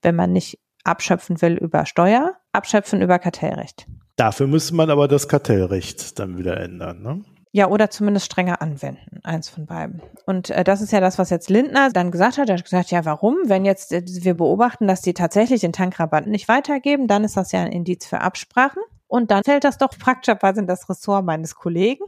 wenn 0.02 0.14
man 0.14 0.32
nicht 0.32 0.60
abschöpfen 0.87 1.41
will 1.43 1.55
über 1.55 1.87
Steuer, 1.87 2.34
abschöpfen 2.53 3.03
über 3.03 3.18
Kartellrecht. 3.18 3.87
Dafür 4.16 4.47
müsste 4.47 4.74
man 4.74 4.91
aber 4.91 5.09
das 5.09 5.28
Kartellrecht 5.28 6.18
dann 6.18 6.39
wieder 6.39 6.59
ändern, 6.59 7.03
ne? 7.03 7.24
Ja, 7.53 7.68
oder 7.68 7.89
zumindest 7.89 8.26
strenger 8.26 8.61
anwenden, 8.61 9.20
eins 9.22 9.49
von 9.49 9.64
beiden. 9.64 10.03
Und 10.26 10.51
äh, 10.51 10.62
das 10.62 10.82
ist 10.82 10.93
ja 10.93 11.01
das, 11.01 11.18
was 11.18 11.30
jetzt 11.30 11.49
Lindner 11.49 11.89
dann 11.91 12.11
gesagt 12.11 12.37
hat. 12.37 12.51
Er 12.51 12.57
hat 12.57 12.64
gesagt, 12.64 12.91
ja, 12.91 13.07
warum? 13.07 13.37
Wenn 13.47 13.64
jetzt 13.64 13.93
äh, 13.93 14.03
wir 14.05 14.34
beobachten, 14.34 14.87
dass 14.87 15.01
die 15.01 15.14
tatsächlich 15.14 15.62
den 15.62 15.72
Tankrabatt 15.72 16.26
nicht 16.26 16.49
weitergeben, 16.49 17.09
dann 17.09 17.24
ist 17.24 17.37
das 17.37 17.53
ja 17.53 17.62
ein 17.62 17.72
Indiz 17.72 18.05
für 18.05 18.20
Absprachen. 18.20 18.82
Und 19.07 19.30
dann 19.30 19.43
fällt 19.43 19.64
das 19.64 19.78
doch 19.78 19.89
praktischerweise 19.89 20.61
in 20.61 20.66
das 20.66 20.89
Ressort 20.91 21.24
meines 21.24 21.55
Kollegen 21.55 22.05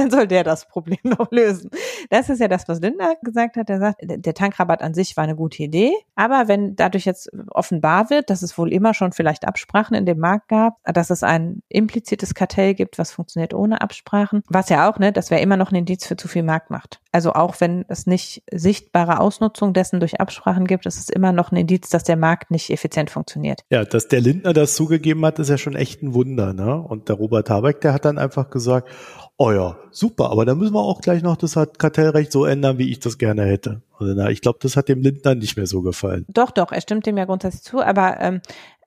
dann 0.00 0.10
soll 0.10 0.26
der 0.26 0.44
das 0.44 0.66
Problem 0.66 0.98
noch 1.04 1.30
lösen. 1.30 1.70
Das 2.08 2.28
ist 2.28 2.40
ja 2.40 2.48
das, 2.48 2.68
was 2.68 2.80
Linda 2.80 3.14
gesagt 3.22 3.56
hat. 3.56 3.68
Er 3.68 3.78
sagt, 3.78 4.00
der 4.02 4.34
Tankrabatt 4.34 4.82
an 4.82 4.94
sich 4.94 5.16
war 5.16 5.24
eine 5.24 5.36
gute 5.36 5.62
Idee, 5.62 5.92
aber 6.14 6.48
wenn 6.48 6.74
dadurch 6.76 7.04
jetzt 7.04 7.30
offenbar 7.50 8.10
wird, 8.10 8.30
dass 8.30 8.42
es 8.42 8.56
wohl 8.56 8.72
immer 8.72 8.94
schon 8.94 9.12
vielleicht 9.12 9.46
Absprachen 9.46 9.96
in 9.96 10.06
dem 10.06 10.18
Markt 10.18 10.48
gab, 10.48 10.78
dass 10.84 11.10
es 11.10 11.22
ein 11.22 11.62
implizites 11.68 12.34
Kartell 12.34 12.74
gibt, 12.74 12.98
was 12.98 13.12
funktioniert 13.12 13.54
ohne 13.54 13.80
Absprachen, 13.80 14.42
was 14.48 14.68
ja 14.68 14.90
auch, 14.90 14.98
ne, 14.98 15.12
das 15.12 15.30
wäre 15.30 15.40
immer 15.40 15.56
noch 15.56 15.70
ein 15.70 15.76
Indiz 15.76 16.06
für 16.06 16.16
zu 16.16 16.28
viel 16.28 16.42
Marktmacht. 16.42 17.00
Also 17.12 17.32
auch 17.32 17.60
wenn 17.60 17.84
es 17.88 18.06
nicht 18.06 18.42
sichtbare 18.52 19.18
Ausnutzung 19.18 19.72
dessen 19.72 19.98
durch 19.98 20.20
Absprachen 20.20 20.66
gibt, 20.66 20.86
ist 20.86 20.98
es 20.98 21.08
immer 21.08 21.32
noch 21.32 21.50
ein 21.50 21.56
Indiz, 21.56 21.88
dass 21.88 22.04
der 22.04 22.16
Markt 22.16 22.50
nicht 22.50 22.70
effizient 22.70 23.10
funktioniert. 23.10 23.62
Ja, 23.70 23.84
dass 23.84 24.06
der 24.06 24.20
Lindner 24.20 24.52
das 24.52 24.74
zugegeben 24.76 25.24
hat, 25.26 25.38
ist 25.40 25.50
ja 25.50 25.58
schon 25.58 25.74
echt 25.74 26.02
ein 26.02 26.14
Wunder, 26.14 26.52
ne? 26.52 26.80
Und 26.80 27.08
der 27.08 27.16
Robert 27.16 27.50
Habeck, 27.50 27.80
der 27.80 27.92
hat 27.92 28.04
dann 28.04 28.18
einfach 28.18 28.50
gesagt, 28.50 28.88
oh 29.36 29.50
ja, 29.50 29.76
super, 29.90 30.30
aber 30.30 30.44
da 30.44 30.54
müssen 30.54 30.74
wir 30.74 30.82
auch 30.82 31.00
gleich 31.00 31.22
noch 31.22 31.36
das 31.36 31.54
Kartellrecht 31.54 32.30
so 32.30 32.44
ändern, 32.44 32.78
wie 32.78 32.90
ich 32.90 33.00
das 33.00 33.18
gerne 33.18 33.44
hätte. 33.44 33.82
Also 33.98 34.14
na, 34.14 34.30
ich 34.30 34.40
glaube, 34.40 34.58
das 34.62 34.76
hat 34.76 34.88
dem 34.88 35.00
Lindner 35.00 35.34
nicht 35.34 35.56
mehr 35.56 35.66
so 35.66 35.82
gefallen. 35.82 36.26
Doch, 36.28 36.50
doch, 36.50 36.70
er 36.72 36.80
stimmt 36.80 37.06
dem 37.06 37.16
ja 37.16 37.24
grundsätzlich 37.24 37.62
zu, 37.62 37.80
aber 37.80 38.20
ähm, 38.20 38.40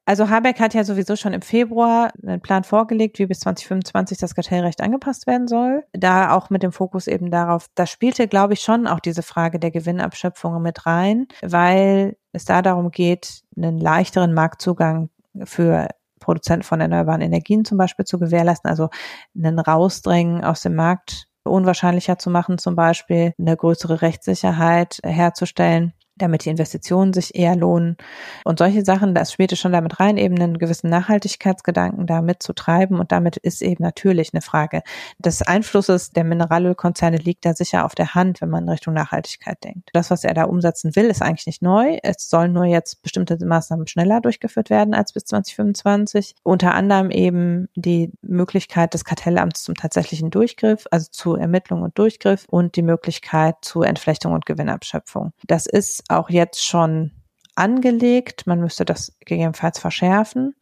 also 0.05 0.29
Habeck 0.29 0.59
hat 0.59 0.73
ja 0.73 0.83
sowieso 0.83 1.15
schon 1.15 1.33
im 1.33 1.41
Februar 1.41 2.11
einen 2.21 2.41
Plan 2.41 2.63
vorgelegt, 2.63 3.19
wie 3.19 3.25
bis 3.25 3.39
2025 3.41 4.17
das 4.17 4.35
Kartellrecht 4.35 4.81
angepasst 4.81 5.27
werden 5.27 5.47
soll. 5.47 5.85
Da 5.93 6.35
auch 6.35 6.49
mit 6.49 6.61
dem 6.61 6.73
Fokus 6.73 7.07
eben 7.07 7.31
darauf, 7.31 7.67
da 7.75 7.85
spielte, 7.85 8.27
glaube 8.27 8.53
ich, 8.53 8.61
schon 8.61 8.85
auch 8.85 8.99
diese 8.99 9.23
Frage 9.23 9.59
der 9.59 9.71
Gewinnabschöpfung 9.71 10.61
mit 10.61 10.85
rein, 10.85 11.27
weil 11.41 12.17
es 12.33 12.43
da 12.43 12.61
darum 12.61 12.91
geht, 12.91 13.43
einen 13.55 13.77
leichteren 13.77 14.33
Marktzugang 14.33 15.09
für 15.45 15.87
Produzenten 16.19 16.63
von 16.63 16.81
erneuerbaren 16.81 17.21
Energien 17.21 17.63
zum 17.63 17.77
Beispiel 17.77 18.05
zu 18.05 18.19
gewährleisten, 18.19 18.69
also 18.69 18.89
einen 19.37 19.59
Rausdrängen 19.59 20.43
aus 20.43 20.61
dem 20.61 20.75
Markt 20.75 21.27
unwahrscheinlicher 21.43 22.17
zu 22.17 22.29
machen, 22.29 22.57
zum 22.57 22.75
Beispiel 22.75 23.33
eine 23.37 23.55
größere 23.55 24.01
Rechtssicherheit 24.01 24.99
herzustellen 25.03 25.93
damit 26.23 26.45
die 26.45 26.49
Investitionen 26.49 27.13
sich 27.13 27.35
eher 27.35 27.55
lohnen. 27.55 27.97
Und 28.45 28.59
solche 28.59 28.83
Sachen, 28.83 29.13
das 29.13 29.31
spielte 29.31 29.55
schon 29.55 29.73
damit 29.73 29.99
rein, 29.99 30.17
eben 30.17 30.35
einen 30.39 30.57
gewissen 30.57 30.89
Nachhaltigkeitsgedanken 30.89 32.07
da 32.07 32.21
mitzutreiben. 32.21 32.99
Und 32.99 33.11
damit 33.11 33.37
ist 33.37 33.61
eben 33.61 33.83
natürlich 33.83 34.33
eine 34.33 34.41
Frage 34.41 34.81
des 35.19 35.41
Einflusses 35.41 36.11
der 36.11 36.23
Mineralölkonzerne 36.23 37.17
liegt 37.17 37.45
da 37.45 37.53
sicher 37.53 37.85
auf 37.85 37.95
der 37.95 38.15
Hand, 38.15 38.41
wenn 38.41 38.49
man 38.49 38.63
in 38.63 38.69
Richtung 38.69 38.93
Nachhaltigkeit 38.93 39.63
denkt. 39.63 39.89
Das, 39.93 40.09
was 40.09 40.23
er 40.23 40.33
da 40.33 40.45
umsetzen 40.45 40.95
will, 40.95 41.05
ist 41.05 41.21
eigentlich 41.21 41.47
nicht 41.47 41.61
neu. 41.61 41.97
Es 42.03 42.29
sollen 42.29 42.53
nur 42.53 42.65
jetzt 42.65 43.01
bestimmte 43.01 43.37
Maßnahmen 43.43 43.87
schneller 43.87 44.21
durchgeführt 44.21 44.69
werden 44.69 44.93
als 44.93 45.13
bis 45.13 45.25
2025. 45.25 46.35
Unter 46.43 46.73
anderem 46.73 47.11
eben 47.11 47.67
die 47.75 48.11
Möglichkeit 48.21 48.93
des 48.93 49.05
Kartellamts 49.05 49.63
zum 49.63 49.75
tatsächlichen 49.75 50.29
Durchgriff, 50.29 50.85
also 50.91 51.09
zu 51.11 51.35
Ermittlung 51.35 51.81
und 51.81 51.97
Durchgriff 51.97 52.45
und 52.49 52.75
die 52.75 52.81
Möglichkeit 52.81 53.55
zu 53.61 53.81
Entflechtung 53.81 54.33
und 54.33 54.45
Gewinnabschöpfung. 54.45 55.33
Das 55.45 55.65
ist 55.65 56.03
auch 56.17 56.29
jetzt 56.29 56.65
schon 56.65 57.11
angelegt. 57.55 58.47
Man 58.47 58.59
müsste 58.59 58.85
das 58.85 59.15
gegebenenfalls 59.19 59.79
verschärfen. 59.79 60.55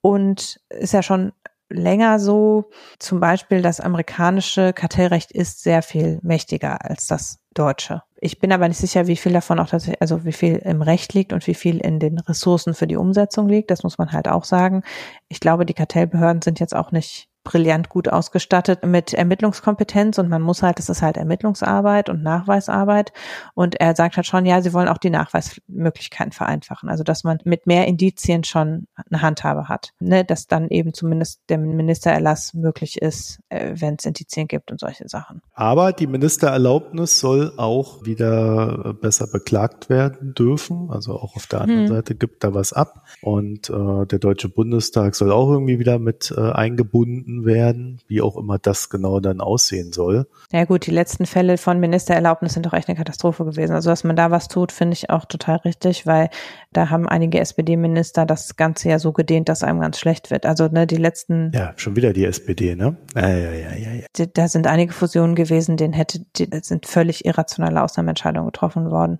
Und 0.00 0.60
ist 0.70 0.92
ja 0.92 1.02
schon 1.02 1.32
länger 1.68 2.18
so, 2.20 2.70
zum 2.98 3.20
Beispiel 3.20 3.62
das 3.62 3.80
amerikanische 3.80 4.72
Kartellrecht 4.72 5.32
ist 5.32 5.62
sehr 5.62 5.82
viel 5.82 6.20
mächtiger 6.22 6.84
als 6.84 7.06
das 7.06 7.38
deutsche. 7.54 8.02
Ich 8.20 8.38
bin 8.38 8.52
aber 8.52 8.68
nicht 8.68 8.78
sicher, 8.78 9.06
wie 9.06 9.16
viel 9.16 9.32
davon 9.32 9.58
auch 9.58 9.68
tatsächlich, 9.68 10.00
also 10.00 10.24
wie 10.24 10.32
viel 10.32 10.56
im 10.56 10.82
Recht 10.82 11.12
liegt 11.14 11.32
und 11.32 11.46
wie 11.46 11.54
viel 11.54 11.78
in 11.78 11.98
den 11.98 12.18
Ressourcen 12.18 12.74
für 12.74 12.86
die 12.86 12.96
Umsetzung 12.96 13.48
liegt. 13.48 13.70
Das 13.70 13.82
muss 13.82 13.98
man 13.98 14.12
halt 14.12 14.28
auch 14.28 14.44
sagen. 14.44 14.82
Ich 15.28 15.40
glaube, 15.40 15.66
die 15.66 15.74
Kartellbehörden 15.74 16.42
sind 16.42 16.60
jetzt 16.60 16.74
auch 16.74 16.92
nicht 16.92 17.28
brillant 17.46 17.88
gut 17.88 18.08
ausgestattet 18.08 18.84
mit 18.84 19.14
Ermittlungskompetenz 19.14 20.18
und 20.18 20.28
man 20.28 20.42
muss 20.42 20.62
halt, 20.62 20.78
das 20.78 20.90
ist 20.90 21.00
halt 21.00 21.16
Ermittlungsarbeit 21.16 22.10
und 22.10 22.22
Nachweisarbeit. 22.22 23.12
Und 23.54 23.80
er 23.80 23.94
sagt 23.94 24.16
halt 24.16 24.26
schon, 24.26 24.44
ja, 24.44 24.60
sie 24.60 24.72
wollen 24.74 24.88
auch 24.88 24.98
die 24.98 25.10
Nachweismöglichkeiten 25.10 26.32
vereinfachen. 26.32 26.90
Also, 26.90 27.04
dass 27.04 27.22
man 27.22 27.38
mit 27.44 27.66
mehr 27.66 27.86
Indizien 27.86 28.42
schon 28.42 28.88
eine 29.10 29.22
Handhabe 29.22 29.68
hat. 29.68 29.92
Ne, 30.00 30.24
dass 30.24 30.48
dann 30.48 30.68
eben 30.68 30.92
zumindest 30.92 31.40
der 31.48 31.58
Ministererlass 31.58 32.52
möglich 32.52 33.00
ist, 33.00 33.38
äh, 33.48 33.74
wenn 33.76 33.94
es 33.94 34.04
Indizien 34.04 34.48
gibt 34.48 34.72
und 34.72 34.80
solche 34.80 35.08
Sachen. 35.08 35.40
Aber 35.54 35.92
die 35.92 36.08
Ministererlaubnis 36.08 37.20
soll 37.20 37.52
auch 37.56 38.04
wieder 38.04 38.94
besser 39.00 39.28
beklagt 39.28 39.88
werden 39.88 40.34
dürfen. 40.34 40.90
Also 40.90 41.14
auch 41.14 41.36
auf 41.36 41.46
der 41.46 41.60
anderen 41.60 41.82
hm. 41.82 41.94
Seite 41.94 42.16
gibt 42.16 42.42
da 42.42 42.52
was 42.54 42.72
ab. 42.72 43.04
Und 43.22 43.70
äh, 43.70 44.06
der 44.06 44.18
Deutsche 44.18 44.48
Bundestag 44.48 45.14
soll 45.14 45.30
auch 45.30 45.50
irgendwie 45.50 45.78
wieder 45.78 46.00
mit 46.00 46.34
äh, 46.36 46.40
eingebunden 46.40 47.35
gefunden 47.36 47.44
werden, 47.44 47.98
wie 48.08 48.20
auch 48.22 48.36
immer 48.36 48.58
das 48.58 48.90
genau 48.90 49.20
dann 49.20 49.40
aussehen 49.40 49.92
soll. 49.92 50.26
Ja 50.52 50.64
gut, 50.64 50.86
die 50.86 50.90
letzten 50.90 51.26
Fälle 51.26 51.58
von 51.58 51.80
Ministererlaubnis 51.80 52.54
sind 52.54 52.66
doch 52.66 52.72
echt 52.72 52.88
eine 52.88 52.96
Katastrophe 52.96 53.44
gewesen. 53.44 53.74
Also 53.74 53.90
dass 53.90 54.04
man 54.04 54.16
da 54.16 54.30
was 54.30 54.48
tut, 54.48 54.72
finde 54.72 54.94
ich 54.94 55.10
auch 55.10 55.24
total 55.24 55.56
richtig, 55.56 56.06
weil 56.06 56.30
da 56.72 56.90
haben 56.90 57.08
einige 57.08 57.40
SPD-Minister 57.40 58.26
das 58.26 58.56
Ganze 58.56 58.88
ja 58.88 58.98
so 58.98 59.12
gedehnt, 59.12 59.48
dass 59.48 59.62
einem 59.62 59.80
ganz 59.80 59.98
schlecht 59.98 60.30
wird. 60.30 60.46
Also 60.46 60.68
ne, 60.68 60.86
die 60.86 60.96
letzten. 60.96 61.52
Ja, 61.54 61.72
schon 61.76 61.96
wieder 61.96 62.12
die 62.12 62.24
SPD, 62.24 62.74
ne? 62.74 62.96
Ja, 63.14 63.28
ja, 63.28 63.52
ja, 63.52 63.74
ja, 63.74 63.92
ja. 63.92 64.26
Da 64.34 64.48
sind 64.48 64.66
einige 64.66 64.92
Fusionen 64.92 65.34
gewesen, 65.34 65.76
denen 65.76 65.92
hätte, 65.92 66.20
die 66.36 66.48
sind 66.62 66.86
völlig 66.86 67.24
irrationale 67.24 67.82
Ausnahmeentscheidungen 67.82 68.50
getroffen 68.50 68.90
worden. 68.90 69.18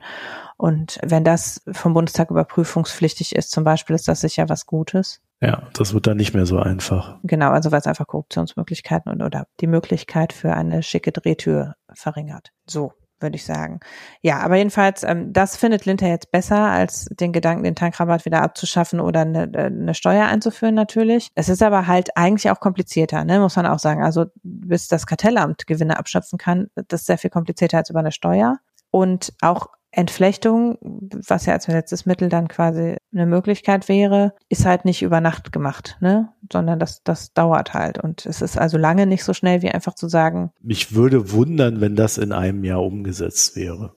Und 0.56 0.98
wenn 1.04 1.24
das 1.24 1.62
vom 1.70 1.92
Bundestag 1.92 2.30
überprüfungspflichtig 2.30 3.36
ist, 3.36 3.50
zum 3.50 3.64
Beispiel, 3.64 3.94
ist 3.94 4.08
das 4.08 4.20
sicher 4.20 4.48
was 4.48 4.64
Gutes. 4.64 5.20
Ja, 5.40 5.68
das 5.74 5.92
wird 5.92 6.06
dann 6.06 6.16
nicht 6.16 6.34
mehr 6.34 6.46
so 6.46 6.58
einfach. 6.58 7.18
Genau, 7.22 7.50
also 7.50 7.70
weil 7.70 7.80
es 7.80 7.86
einfach 7.86 8.06
Korruptionsmöglichkeiten 8.06 9.12
und, 9.12 9.22
oder 9.22 9.46
die 9.60 9.66
Möglichkeit 9.66 10.32
für 10.32 10.54
eine 10.54 10.82
schicke 10.82 11.12
Drehtür 11.12 11.74
verringert. 11.92 12.52
So 12.66 12.92
würde 13.20 13.36
ich 13.36 13.44
sagen. 13.44 13.80
Ja, 14.20 14.40
aber 14.40 14.56
jedenfalls, 14.56 15.02
ähm, 15.02 15.32
das 15.32 15.56
findet 15.56 15.86
Linter 15.86 16.06
jetzt 16.06 16.30
besser, 16.30 16.58
als 16.58 17.06
den 17.10 17.32
Gedanken, 17.32 17.64
den 17.64 17.74
Tankrabatt 17.74 18.24
wieder 18.24 18.42
abzuschaffen 18.42 19.00
oder 19.00 19.20
eine, 19.20 19.44
äh, 19.54 19.66
eine 19.66 19.94
Steuer 19.94 20.26
einzuführen 20.26 20.74
natürlich. 20.74 21.28
Es 21.34 21.48
ist 21.48 21.62
aber 21.62 21.86
halt 21.86 22.16
eigentlich 22.16 22.50
auch 22.50 22.60
komplizierter, 22.60 23.24
ne, 23.24 23.40
muss 23.40 23.56
man 23.56 23.66
auch 23.66 23.78
sagen. 23.78 24.02
Also 24.02 24.26
bis 24.42 24.88
das 24.88 25.06
Kartellamt 25.06 25.66
Gewinne 25.66 25.98
abschöpfen 25.98 26.38
kann, 26.38 26.68
das 26.74 27.02
ist 27.02 27.06
sehr 27.06 27.18
viel 27.18 27.30
komplizierter 27.30 27.78
als 27.78 27.90
über 27.90 28.00
eine 28.00 28.12
Steuer. 28.12 28.58
Und 28.90 29.32
auch 29.40 29.68
Entflechtung, 29.96 30.78
was 31.26 31.46
ja 31.46 31.54
als 31.54 31.66
letztes 31.68 32.04
Mittel 32.04 32.28
dann 32.28 32.48
quasi 32.48 32.96
eine 33.12 33.26
Möglichkeit 33.26 33.88
wäre, 33.88 34.34
ist 34.48 34.66
halt 34.66 34.84
nicht 34.84 35.02
über 35.02 35.22
Nacht 35.22 35.52
gemacht, 35.52 35.96
ne? 36.00 36.28
Sondern 36.52 36.78
das, 36.78 37.02
das 37.02 37.32
dauert 37.32 37.72
halt. 37.72 37.98
Und 37.98 38.26
es 38.26 38.42
ist 38.42 38.58
also 38.58 38.76
lange 38.76 39.06
nicht 39.06 39.24
so 39.24 39.32
schnell, 39.32 39.62
wie 39.62 39.70
einfach 39.70 39.94
zu 39.94 40.08
sagen. 40.08 40.50
Mich 40.60 40.94
würde 40.94 41.32
wundern, 41.32 41.80
wenn 41.80 41.96
das 41.96 42.18
in 42.18 42.32
einem 42.32 42.62
Jahr 42.62 42.82
umgesetzt 42.82 43.56
wäre. 43.56 43.94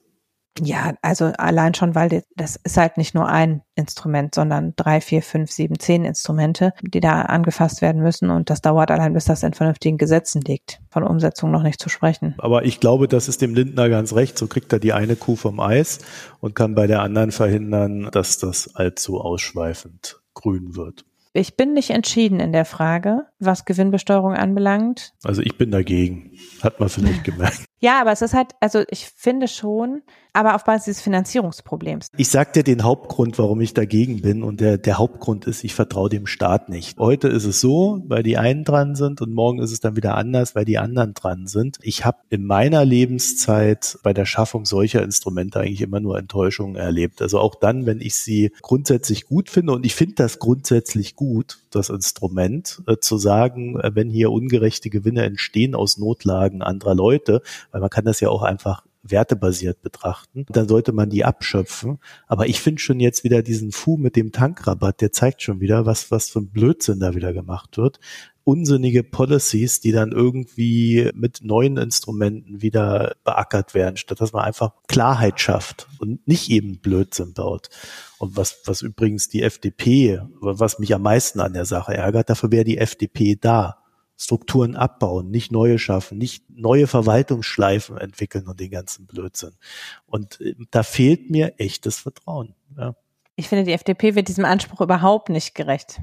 Ja, 0.62 0.94
also 1.02 1.26
allein 1.26 1.74
schon, 1.74 1.94
weil 1.94 2.22
das 2.36 2.56
ist 2.56 2.76
halt 2.76 2.96
nicht 2.96 3.14
nur 3.14 3.28
ein 3.28 3.62
Instrument, 3.74 4.34
sondern 4.34 4.74
drei, 4.76 5.00
vier, 5.00 5.22
fünf, 5.22 5.50
sieben, 5.50 5.78
zehn 5.78 6.04
Instrumente, 6.04 6.72
die 6.82 7.00
da 7.00 7.22
angefasst 7.22 7.82
werden 7.82 8.02
müssen. 8.02 8.30
Und 8.30 8.50
das 8.50 8.60
dauert 8.60 8.90
allein, 8.90 9.12
bis 9.12 9.24
das 9.24 9.42
in 9.42 9.54
vernünftigen 9.54 9.98
Gesetzen 9.98 10.42
liegt. 10.42 10.80
Von 10.90 11.02
Umsetzung 11.02 11.50
noch 11.50 11.62
nicht 11.62 11.80
zu 11.80 11.88
sprechen. 11.88 12.34
Aber 12.38 12.64
ich 12.64 12.80
glaube, 12.80 13.08
das 13.08 13.28
ist 13.28 13.42
dem 13.42 13.54
Lindner 13.54 13.88
ganz 13.88 14.14
recht. 14.14 14.38
So 14.38 14.46
kriegt 14.46 14.72
er 14.72 14.78
die 14.78 14.92
eine 14.92 15.16
Kuh 15.16 15.36
vom 15.36 15.60
Eis 15.60 15.98
und 16.40 16.54
kann 16.54 16.74
bei 16.74 16.86
der 16.86 17.02
anderen 17.02 17.32
verhindern, 17.32 18.08
dass 18.12 18.38
das 18.38 18.74
allzu 18.74 19.20
ausschweifend 19.20 20.20
grün 20.34 20.76
wird. 20.76 21.04
Ich 21.32 21.56
bin 21.56 21.74
nicht 21.74 21.90
entschieden 21.90 22.40
in 22.40 22.52
der 22.52 22.64
Frage. 22.64 23.26
was 23.38 23.64
Gewinnbesteuerung 23.64 24.34
anbelangt. 24.34 25.12
Also 25.22 25.42
ich 25.42 25.56
bin 25.56 25.70
dagegen. 25.70 26.32
Hat 26.60 26.80
man 26.80 26.88
vielleicht 26.88 27.24
gemerkt. 27.24 27.64
Ja, 27.82 28.02
aber 28.02 28.12
es 28.12 28.20
ist 28.20 28.34
halt, 28.34 28.50
also 28.60 28.82
ich 28.90 29.06
finde 29.08 29.48
schon, 29.48 30.02
aber 30.32 30.54
auf 30.54 30.64
Basis 30.64 30.96
des 30.96 31.00
Finanzierungsproblems. 31.02 32.08
Ich 32.16 32.28
sag 32.28 32.52
dir 32.52 32.62
den 32.62 32.82
Hauptgrund, 32.82 33.38
warum 33.38 33.60
ich 33.60 33.74
dagegen 33.74 34.22
bin. 34.22 34.42
Und 34.42 34.60
der, 34.60 34.78
der 34.78 34.98
Hauptgrund 34.98 35.46
ist, 35.46 35.64
ich 35.64 35.74
vertraue 35.74 36.08
dem 36.08 36.26
Staat 36.26 36.68
nicht. 36.68 36.98
Heute 36.98 37.28
ist 37.28 37.44
es 37.44 37.60
so, 37.60 38.02
weil 38.06 38.22
die 38.22 38.38
einen 38.38 38.64
dran 38.64 38.94
sind 38.94 39.20
und 39.20 39.32
morgen 39.32 39.60
ist 39.60 39.72
es 39.72 39.80
dann 39.80 39.96
wieder 39.96 40.16
anders, 40.16 40.54
weil 40.54 40.64
die 40.64 40.78
anderen 40.78 41.14
dran 41.14 41.46
sind. 41.46 41.78
Ich 41.82 42.04
habe 42.04 42.18
in 42.30 42.44
meiner 42.44 42.84
Lebenszeit 42.84 43.98
bei 44.02 44.12
der 44.12 44.26
Schaffung 44.26 44.64
solcher 44.64 45.02
Instrumente 45.02 45.60
eigentlich 45.60 45.82
immer 45.82 46.00
nur 46.00 46.18
Enttäuschungen 46.18 46.76
erlebt. 46.76 47.22
Also 47.22 47.38
auch 47.38 47.54
dann, 47.54 47.86
wenn 47.86 48.00
ich 48.00 48.14
sie 48.14 48.52
grundsätzlich 48.62 49.26
gut 49.26 49.50
finde 49.50 49.72
und 49.72 49.84
ich 49.84 49.94
finde 49.94 50.14
das 50.16 50.38
grundsätzlich 50.38 51.16
gut, 51.16 51.58
das 51.70 51.88
Instrument, 51.88 52.82
äh, 52.86 52.96
zu 52.98 53.16
sagen, 53.16 53.78
äh, 53.80 53.92
wenn 53.94 54.10
hier 54.10 54.30
ungerechte 54.30 54.90
Gewinne 54.90 55.24
entstehen 55.24 55.74
aus 55.74 55.98
Notlagen 55.98 56.62
anderer 56.62 56.94
Leute, 56.94 57.42
weil 57.72 57.80
man 57.80 57.90
kann 57.90 58.04
das 58.04 58.20
ja 58.20 58.28
auch 58.28 58.42
einfach 58.42 58.82
wertebasiert 59.02 59.82
betrachten, 59.82 60.46
dann 60.48 60.68
sollte 60.68 60.92
man 60.92 61.10
die 61.10 61.24
abschöpfen. 61.24 61.98
Aber 62.26 62.46
ich 62.46 62.60
finde 62.60 62.80
schon 62.80 63.00
jetzt 63.00 63.24
wieder 63.24 63.42
diesen 63.42 63.72
Fu 63.72 63.96
mit 63.96 64.16
dem 64.16 64.32
Tankrabatt, 64.32 65.00
der 65.00 65.12
zeigt 65.12 65.42
schon 65.42 65.60
wieder, 65.60 65.86
was, 65.86 66.10
was 66.10 66.28
für 66.30 66.40
ein 66.40 66.50
Blödsinn 66.50 67.00
da 67.00 67.14
wieder 67.14 67.32
gemacht 67.32 67.76
wird. 67.76 68.00
Unsinnige 68.44 69.04
Policies, 69.04 69.80
die 69.80 69.92
dann 69.92 70.12
irgendwie 70.12 71.10
mit 71.14 71.40
neuen 71.42 71.76
Instrumenten 71.76 72.62
wieder 72.62 73.14
beackert 73.22 73.74
werden, 73.74 73.96
statt 73.96 74.20
dass 74.20 74.32
man 74.32 74.44
einfach 74.44 74.72
Klarheit 74.88 75.40
schafft 75.40 75.86
und 75.98 76.26
nicht 76.26 76.50
eben 76.50 76.80
Blödsinn 76.80 77.32
baut. 77.32 77.68
Und 78.18 78.36
was, 78.36 78.60
was 78.64 78.82
übrigens 78.82 79.28
die 79.28 79.42
FDP, 79.42 80.20
was 80.40 80.78
mich 80.78 80.94
am 80.94 81.02
meisten 81.02 81.40
an 81.40 81.52
der 81.52 81.64
Sache 81.64 81.94
ärgert, 81.94 82.28
dafür 82.28 82.50
wäre 82.50 82.64
die 82.64 82.78
FDP 82.78 83.36
da 83.40 83.79
Strukturen 84.22 84.76
abbauen, 84.76 85.30
nicht 85.30 85.50
neue 85.50 85.78
schaffen, 85.78 86.18
nicht 86.18 86.44
neue 86.50 86.86
Verwaltungsschleifen 86.86 87.96
entwickeln 87.96 88.46
und 88.48 88.60
den 88.60 88.70
ganzen 88.70 89.06
Blödsinn. 89.06 89.54
Und 90.04 90.38
äh, 90.42 90.54
da 90.70 90.82
fehlt 90.82 91.30
mir 91.30 91.54
echtes 91.56 92.00
Vertrauen. 92.00 92.54
Ja. 92.76 92.94
Ich 93.36 93.48
finde, 93.48 93.64
die 93.64 93.72
FDP 93.72 94.14
wird 94.14 94.28
diesem 94.28 94.44
Anspruch 94.44 94.82
überhaupt 94.82 95.30
nicht 95.30 95.54
gerecht. 95.54 96.00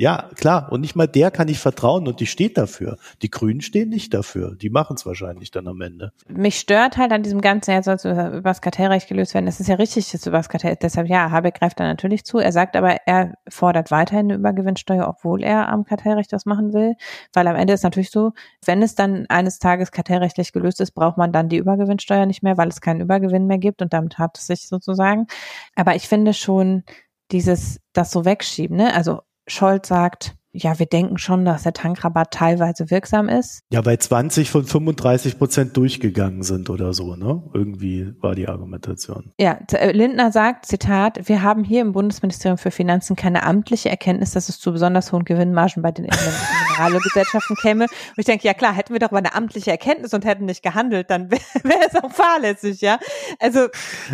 Ja, 0.00 0.30
klar. 0.36 0.70
Und 0.70 0.80
nicht 0.80 0.94
mal 0.94 1.08
der 1.08 1.32
kann 1.32 1.48
ich 1.48 1.58
vertrauen 1.58 2.06
und 2.06 2.20
die 2.20 2.26
steht 2.26 2.56
dafür. 2.56 2.98
Die 3.20 3.30
Grünen 3.30 3.60
stehen 3.60 3.88
nicht 3.88 4.14
dafür. 4.14 4.54
Die 4.54 4.70
machen 4.70 4.94
es 4.94 5.04
wahrscheinlich 5.04 5.50
dann 5.50 5.66
am 5.66 5.80
Ende. 5.80 6.12
Mich 6.28 6.60
stört 6.60 6.96
halt 6.96 7.10
an 7.10 7.24
diesem 7.24 7.40
Ganzen, 7.40 7.72
er 7.72 7.82
soll 7.82 7.96
über 8.06 8.42
das 8.42 8.62
Kartellrecht 8.62 9.08
gelöst 9.08 9.34
werden. 9.34 9.48
Es 9.48 9.58
ist 9.58 9.66
ja 9.66 9.74
richtig, 9.74 10.08
dass 10.12 10.24
über 10.24 10.36
das 10.36 10.48
Kartell, 10.48 10.76
deshalb 10.80 11.08
ja, 11.08 11.32
Habeck 11.32 11.58
greift 11.58 11.80
da 11.80 11.84
natürlich 11.84 12.24
zu. 12.24 12.38
Er 12.38 12.52
sagt 12.52 12.76
aber, 12.76 12.98
er 13.06 13.34
fordert 13.48 13.90
weiterhin 13.90 14.26
eine 14.26 14.34
Übergewinnsteuer, 14.36 15.08
obwohl 15.08 15.42
er 15.42 15.68
am 15.68 15.82
Kartellrecht 15.82 16.30
was 16.30 16.46
machen 16.46 16.72
will. 16.72 16.94
Weil 17.32 17.48
am 17.48 17.56
Ende 17.56 17.72
ist 17.72 17.82
natürlich 17.82 18.12
so, 18.12 18.34
wenn 18.64 18.82
es 18.82 18.94
dann 18.94 19.26
eines 19.28 19.58
Tages 19.58 19.90
kartellrechtlich 19.90 20.52
gelöst 20.52 20.80
ist, 20.80 20.92
braucht 20.92 21.18
man 21.18 21.32
dann 21.32 21.48
die 21.48 21.56
Übergewinnsteuer 21.56 22.24
nicht 22.26 22.44
mehr, 22.44 22.56
weil 22.56 22.68
es 22.68 22.80
keinen 22.80 23.00
Übergewinn 23.00 23.48
mehr 23.48 23.58
gibt 23.58 23.82
und 23.82 23.92
damit 23.92 24.16
hat 24.16 24.38
es 24.38 24.46
sich 24.46 24.68
sozusagen. 24.68 25.26
Aber 25.74 25.96
ich 25.96 26.06
finde 26.06 26.34
schon, 26.34 26.84
dieses, 27.30 27.80
das 27.92 28.10
so 28.10 28.24
wegschieben, 28.24 28.76
ne? 28.76 28.94
Also 28.94 29.20
Scholz 29.48 29.88
sagt, 29.88 30.37
ja, 30.52 30.78
wir 30.78 30.86
denken 30.86 31.18
schon, 31.18 31.44
dass 31.44 31.64
der 31.64 31.74
Tankrabatt 31.74 32.32
teilweise 32.32 32.90
wirksam 32.90 33.28
ist. 33.28 33.60
Ja, 33.70 33.84
weil 33.84 33.98
20 33.98 34.50
von 34.50 34.64
35 34.64 35.36
Prozent 35.36 35.76
durchgegangen 35.76 36.42
sind 36.42 36.70
oder 36.70 36.94
so, 36.94 37.16
ne? 37.16 37.42
Irgendwie 37.52 38.14
war 38.20 38.34
die 38.34 38.48
Argumentation. 38.48 39.32
Ja, 39.38 39.58
äh, 39.72 39.92
Lindner 39.92 40.32
sagt, 40.32 40.64
Zitat, 40.64 41.28
wir 41.28 41.42
haben 41.42 41.64
hier 41.64 41.82
im 41.82 41.92
Bundesministerium 41.92 42.56
für 42.56 42.70
Finanzen 42.70 43.14
keine 43.14 43.42
amtliche 43.42 43.90
Erkenntnis, 43.90 44.32
dass 44.32 44.48
es 44.48 44.58
zu 44.58 44.72
besonders 44.72 45.12
hohen 45.12 45.24
Gewinnmargen 45.24 45.82
bei 45.82 45.92
den 45.92 46.06
Mineralgesellschaften 46.06 47.56
käme. 47.56 47.84
Und 47.84 48.18
ich 48.18 48.24
denke, 48.24 48.46
ja 48.46 48.54
klar, 48.54 48.74
hätten 48.74 48.94
wir 48.94 49.00
doch 49.00 49.10
mal 49.10 49.18
eine 49.18 49.34
amtliche 49.34 49.70
Erkenntnis 49.70 50.14
und 50.14 50.24
hätten 50.24 50.46
nicht 50.46 50.62
gehandelt, 50.62 51.10
dann 51.10 51.30
wäre 51.30 51.42
wär 51.62 51.86
es 51.86 51.94
auch 52.02 52.10
fahrlässig, 52.10 52.80
ja? 52.80 52.98
Also, 53.38 53.68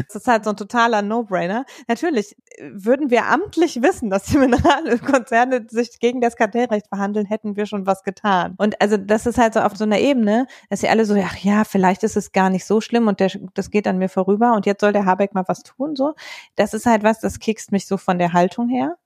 das 0.08 0.16
ist 0.16 0.26
halt 0.26 0.44
so 0.44 0.50
ein 0.50 0.56
totaler 0.56 1.02
No-Brainer. 1.02 1.64
Natürlich 1.86 2.36
äh, 2.56 2.70
würden 2.72 3.10
wir 3.10 3.26
amtlich 3.26 3.82
wissen, 3.82 4.10
dass 4.10 4.24
die 4.24 4.38
Mineralkonzerne 4.38 5.66
sich 5.68 6.00
gegen 6.00 6.23
das 6.24 6.36
Kartellrecht 6.36 6.88
verhandeln, 6.88 7.26
hätten 7.26 7.56
wir 7.56 7.66
schon 7.66 7.86
was 7.86 8.02
getan. 8.02 8.54
Und 8.58 8.80
also 8.80 8.96
das 8.96 9.26
ist 9.26 9.38
halt 9.38 9.54
so 9.54 9.60
auf 9.60 9.76
so 9.76 9.84
einer 9.84 9.98
Ebene, 9.98 10.46
dass 10.70 10.80
sie 10.80 10.88
alle 10.88 11.04
so, 11.04 11.14
ach 11.14 11.36
ja, 11.36 11.64
vielleicht 11.64 12.02
ist 12.02 12.16
es 12.16 12.32
gar 12.32 12.50
nicht 12.50 12.64
so 12.64 12.80
schlimm 12.80 13.08
und 13.08 13.20
der, 13.20 13.30
das 13.54 13.70
geht 13.70 13.86
an 13.86 13.98
mir 13.98 14.08
vorüber 14.08 14.54
und 14.54 14.66
jetzt 14.66 14.80
soll 14.80 14.92
der 14.92 15.06
Habeck 15.06 15.34
mal 15.34 15.44
was 15.46 15.62
tun, 15.62 15.96
so. 15.96 16.14
Das 16.56 16.74
ist 16.74 16.86
halt 16.86 17.02
was, 17.02 17.20
das 17.20 17.38
kickst 17.38 17.72
mich 17.72 17.86
so 17.86 17.96
von 17.96 18.18
der 18.18 18.32
Haltung 18.32 18.68
her. 18.68 18.96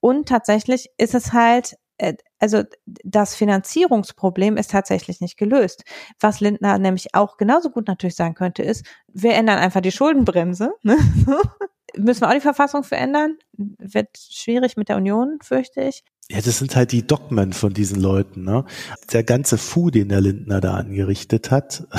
Und 0.00 0.28
tatsächlich 0.28 0.90
ist 0.98 1.14
es 1.14 1.32
halt, 1.32 1.76
äh, 1.98 2.14
also 2.38 2.62
das 2.84 3.34
Finanzierungsproblem 3.34 4.56
ist 4.56 4.70
tatsächlich 4.70 5.20
nicht 5.20 5.36
gelöst. 5.36 5.84
Was 6.20 6.40
Lindner 6.40 6.78
nämlich 6.78 7.14
auch 7.14 7.36
genauso 7.36 7.70
gut 7.70 7.86
natürlich 7.88 8.16
sagen 8.16 8.34
könnte, 8.34 8.62
ist, 8.62 8.84
wir 9.12 9.34
ändern 9.34 9.58
einfach 9.58 9.80
die 9.80 9.92
Schuldenbremse. 9.92 10.72
Ne? 10.82 10.96
Müssen 11.96 12.22
wir 12.22 12.28
auch 12.28 12.34
die 12.34 12.40
Verfassung 12.40 12.84
verändern? 12.84 13.36
Wird 13.56 14.16
schwierig 14.16 14.76
mit 14.76 14.88
der 14.88 14.96
Union, 14.96 15.38
fürchte 15.42 15.82
ich. 15.82 16.02
Ja, 16.30 16.40
das 16.40 16.58
sind 16.58 16.76
halt 16.76 16.92
die 16.92 17.06
Dogmen 17.06 17.52
von 17.52 17.74
diesen 17.74 18.00
Leuten. 18.00 18.44
Ne? 18.44 18.64
Der 19.12 19.22
ganze 19.22 19.58
Fu, 19.58 19.90
den 19.90 20.08
der 20.08 20.20
Lindner 20.20 20.60
da 20.60 20.74
angerichtet 20.74 21.50
hat. 21.50 21.86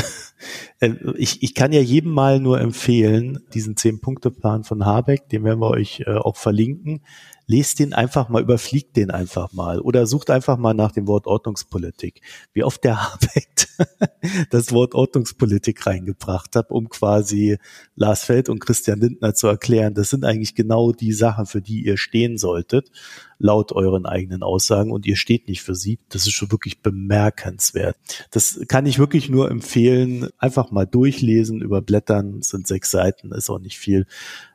Äh, 0.81 0.95
ich, 1.15 1.41
ich 1.41 1.55
kann 1.55 1.71
ja 1.71 1.79
jedem 1.79 2.11
mal 2.11 2.41
nur 2.41 2.59
empfehlen, 2.59 3.39
diesen 3.53 3.77
Zehn-Punkte-Plan 3.77 4.65
von 4.65 4.85
Habeck, 4.85 5.29
den 5.29 5.45
werden 5.45 5.61
wir 5.61 5.69
euch 5.69 6.03
äh, 6.05 6.15
auch 6.15 6.35
verlinken 6.35 7.01
lest 7.45 7.79
den 7.79 7.93
einfach 7.93 8.29
mal, 8.29 8.41
überfliegt 8.41 8.95
den 8.95 9.11
einfach 9.11 9.51
mal 9.53 9.79
oder 9.79 10.07
sucht 10.07 10.29
einfach 10.29 10.57
mal 10.57 10.73
nach 10.73 10.91
dem 10.91 11.07
Wort 11.07 11.27
Ordnungspolitik. 11.27 12.21
Wie 12.53 12.63
oft 12.63 12.83
der 12.83 13.03
Habeck 13.13 13.49
das 14.49 14.71
Wort 14.71 14.93
Ordnungspolitik 14.93 15.85
reingebracht 15.85 16.55
hat, 16.55 16.71
um 16.71 16.89
quasi 16.89 17.57
Lars 17.95 18.23
Feld 18.23 18.49
und 18.49 18.59
Christian 18.59 18.99
Lindner 18.99 19.33
zu 19.33 19.47
erklären, 19.47 19.93
das 19.93 20.09
sind 20.09 20.25
eigentlich 20.25 20.55
genau 20.55 20.91
die 20.91 21.13
Sachen, 21.13 21.45
für 21.45 21.61
die 21.61 21.85
ihr 21.85 21.97
stehen 21.97 22.37
solltet, 22.37 22.91
laut 23.43 23.73
euren 23.73 24.05
eigenen 24.05 24.41
Aussagen 24.41 24.91
und 24.91 25.05
ihr 25.05 25.17
steht 25.17 25.47
nicht 25.47 25.61
für 25.61 25.75
sie. 25.75 25.99
Das 26.09 26.25
ist 26.25 26.31
schon 26.31 26.51
wirklich 26.51 26.81
bemerkenswert. 26.81 27.97
Das 28.31 28.59
kann 28.69 28.85
ich 28.85 28.99
wirklich 28.99 29.29
nur 29.29 29.51
empfehlen, 29.51 30.29
einfach 30.37 30.71
mal 30.71 30.85
durchlesen, 30.85 31.61
überblättern, 31.61 32.41
sind 32.41 32.67
sechs 32.67 32.89
Seiten, 32.89 33.33
ist 33.33 33.49
auch 33.49 33.59
nicht 33.59 33.77
viel. 33.77 34.07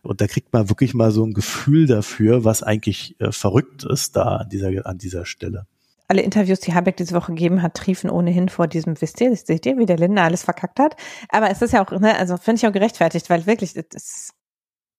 Und 0.02 0.22
da 0.22 0.26
kriegt 0.26 0.52
man 0.54 0.70
wirklich 0.70 0.94
mal 0.94 1.12
so 1.12 1.22
ein 1.24 1.34
Gefühl 1.34 1.86
dafür, 1.86 2.44
was 2.44 2.62
eigentlich 2.62 3.14
äh, 3.20 3.30
verrückt 3.30 3.84
ist 3.84 4.16
da 4.16 4.36
an 4.38 4.48
dieser, 4.48 4.86
an 4.86 4.98
dieser 4.98 5.26
Stelle 5.26 5.66
alle 6.10 6.22
Interviews, 6.22 6.60
die 6.60 6.72
Habeck 6.72 6.96
diese 6.96 7.14
Woche 7.14 7.32
gegeben 7.32 7.60
hat, 7.60 7.74
triefen 7.74 8.08
ohnehin 8.08 8.48
vor 8.48 8.66
diesem, 8.66 8.98
wisst 8.98 9.20
ihr, 9.20 9.36
seht 9.36 9.66
ihr, 9.66 9.76
wie 9.76 9.84
der 9.84 9.98
Lindner 9.98 10.22
alles 10.22 10.42
verkackt 10.42 10.80
hat. 10.80 10.96
Aber 11.28 11.50
es 11.50 11.60
ist 11.60 11.74
ja 11.74 11.84
auch, 11.84 11.90
ne, 11.90 12.16
also 12.16 12.38
finde 12.38 12.60
ich 12.60 12.66
auch 12.66 12.72
gerechtfertigt, 12.72 13.28
weil 13.28 13.44
wirklich, 13.44 13.74
das 13.74 14.32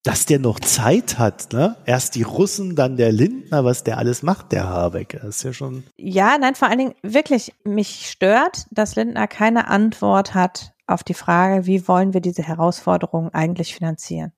dass 0.04 0.26
der 0.26 0.39
noch 0.39 0.60
Zeit 0.60 1.20
hat, 1.20 1.52
ne? 1.52 1.76
Erst 1.86 2.16
die 2.16 2.24
Russen, 2.24 2.76
dann 2.76 2.95
der 2.95 3.12
Lindner, 3.12 3.66
was 3.66 3.84
der 3.84 3.97
alles 3.97 4.24
macht, 4.24 4.52
der 4.52 4.68
Habeck. 4.68 5.20
Das 5.22 5.38
ist 5.38 5.43
ja 5.43 5.54
schon. 5.54 5.84
Ja, 5.97 6.38
nein, 6.39 6.56
vor 6.56 6.70
allen 6.70 6.80
Dingen 6.80 6.95
wirklich, 7.04 7.54
mich 7.64 8.10
stört, 8.10 8.66
dass 8.72 8.95
Lindner 8.95 9.28
keine 9.28 9.68
Antwort 9.68 10.34
hat 10.34 10.74
auf 10.88 11.04
die 11.04 11.14
Frage, 11.14 11.66
wie 11.66 11.88
wollen 11.88 12.14
wir 12.14 12.22
diese 12.22 12.43
Herausforderungen 12.43 13.34
eigentlich 13.34 13.76
finanzieren? 13.76 14.32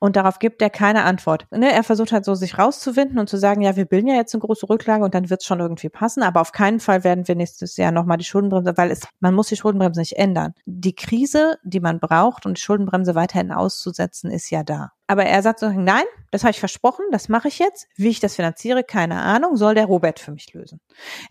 Und 0.00 0.16
darauf 0.16 0.38
gibt 0.38 0.62
er 0.62 0.70
keine 0.70 1.04
Antwort. 1.04 1.46
Ne, 1.50 1.72
er 1.72 1.82
versucht 1.82 2.12
halt 2.12 2.24
so, 2.24 2.34
sich 2.34 2.58
rauszuwinden 2.58 3.18
und 3.18 3.28
zu 3.28 3.36
sagen, 3.36 3.62
ja, 3.62 3.76
wir 3.76 3.84
bilden 3.84 4.08
ja 4.08 4.14
jetzt 4.14 4.34
eine 4.34 4.40
große 4.40 4.68
Rücklage 4.68 5.04
und 5.04 5.14
dann 5.14 5.30
wird 5.30 5.40
es 5.40 5.46
schon 5.46 5.60
irgendwie 5.60 5.88
passen, 5.88 6.22
aber 6.22 6.40
auf 6.40 6.52
keinen 6.52 6.80
Fall 6.80 7.04
werden 7.04 7.28
wir 7.28 7.34
nächstes 7.34 7.76
Jahr 7.76 7.92
nochmal 7.92 8.18
die 8.18 8.24
Schuldenbremse, 8.24 8.76
weil 8.76 8.90
es, 8.90 9.00
man 9.20 9.34
muss 9.34 9.48
die 9.48 9.56
Schuldenbremse 9.56 10.00
nicht 10.00 10.16
ändern. 10.16 10.54
Die 10.66 10.94
Krise, 10.94 11.58
die 11.62 11.80
man 11.80 12.00
braucht, 12.00 12.46
um 12.46 12.54
die 12.54 12.60
Schuldenbremse 12.60 13.14
weiterhin 13.14 13.52
auszusetzen, 13.52 14.30
ist 14.30 14.50
ja 14.50 14.62
da. 14.62 14.92
Aber 15.10 15.24
er 15.24 15.42
sagt 15.42 15.60
so, 15.60 15.70
nein, 15.70 16.04
das 16.30 16.42
habe 16.44 16.50
ich 16.50 16.60
versprochen, 16.60 17.06
das 17.10 17.30
mache 17.30 17.48
ich 17.48 17.58
jetzt. 17.58 17.88
Wie 17.96 18.08
ich 18.08 18.20
das 18.20 18.36
finanziere, 18.36 18.84
keine 18.84 19.22
Ahnung, 19.22 19.56
soll 19.56 19.74
der 19.74 19.86
Robert 19.86 20.20
für 20.20 20.32
mich 20.32 20.52
lösen. 20.52 20.80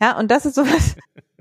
Ja, 0.01 0.17
und 0.17 0.31
das 0.31 0.47
ist 0.47 0.55
sowas, 0.55 0.95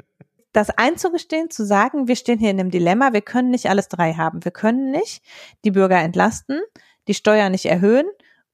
das 0.56 0.70
einzugestehen, 0.70 1.50
zu 1.50 1.66
sagen, 1.66 2.08
wir 2.08 2.16
stehen 2.16 2.38
hier 2.38 2.50
in 2.50 2.58
einem 2.58 2.70
Dilemma, 2.70 3.12
wir 3.12 3.20
können 3.20 3.50
nicht 3.50 3.68
alles 3.68 3.88
drei 3.88 4.14
haben. 4.14 4.42
Wir 4.44 4.52
können 4.52 4.90
nicht 4.90 5.22
die 5.64 5.70
Bürger 5.70 5.98
entlasten, 5.98 6.60
die 7.08 7.14
Steuer 7.14 7.50
nicht 7.50 7.66
erhöhen 7.66 8.06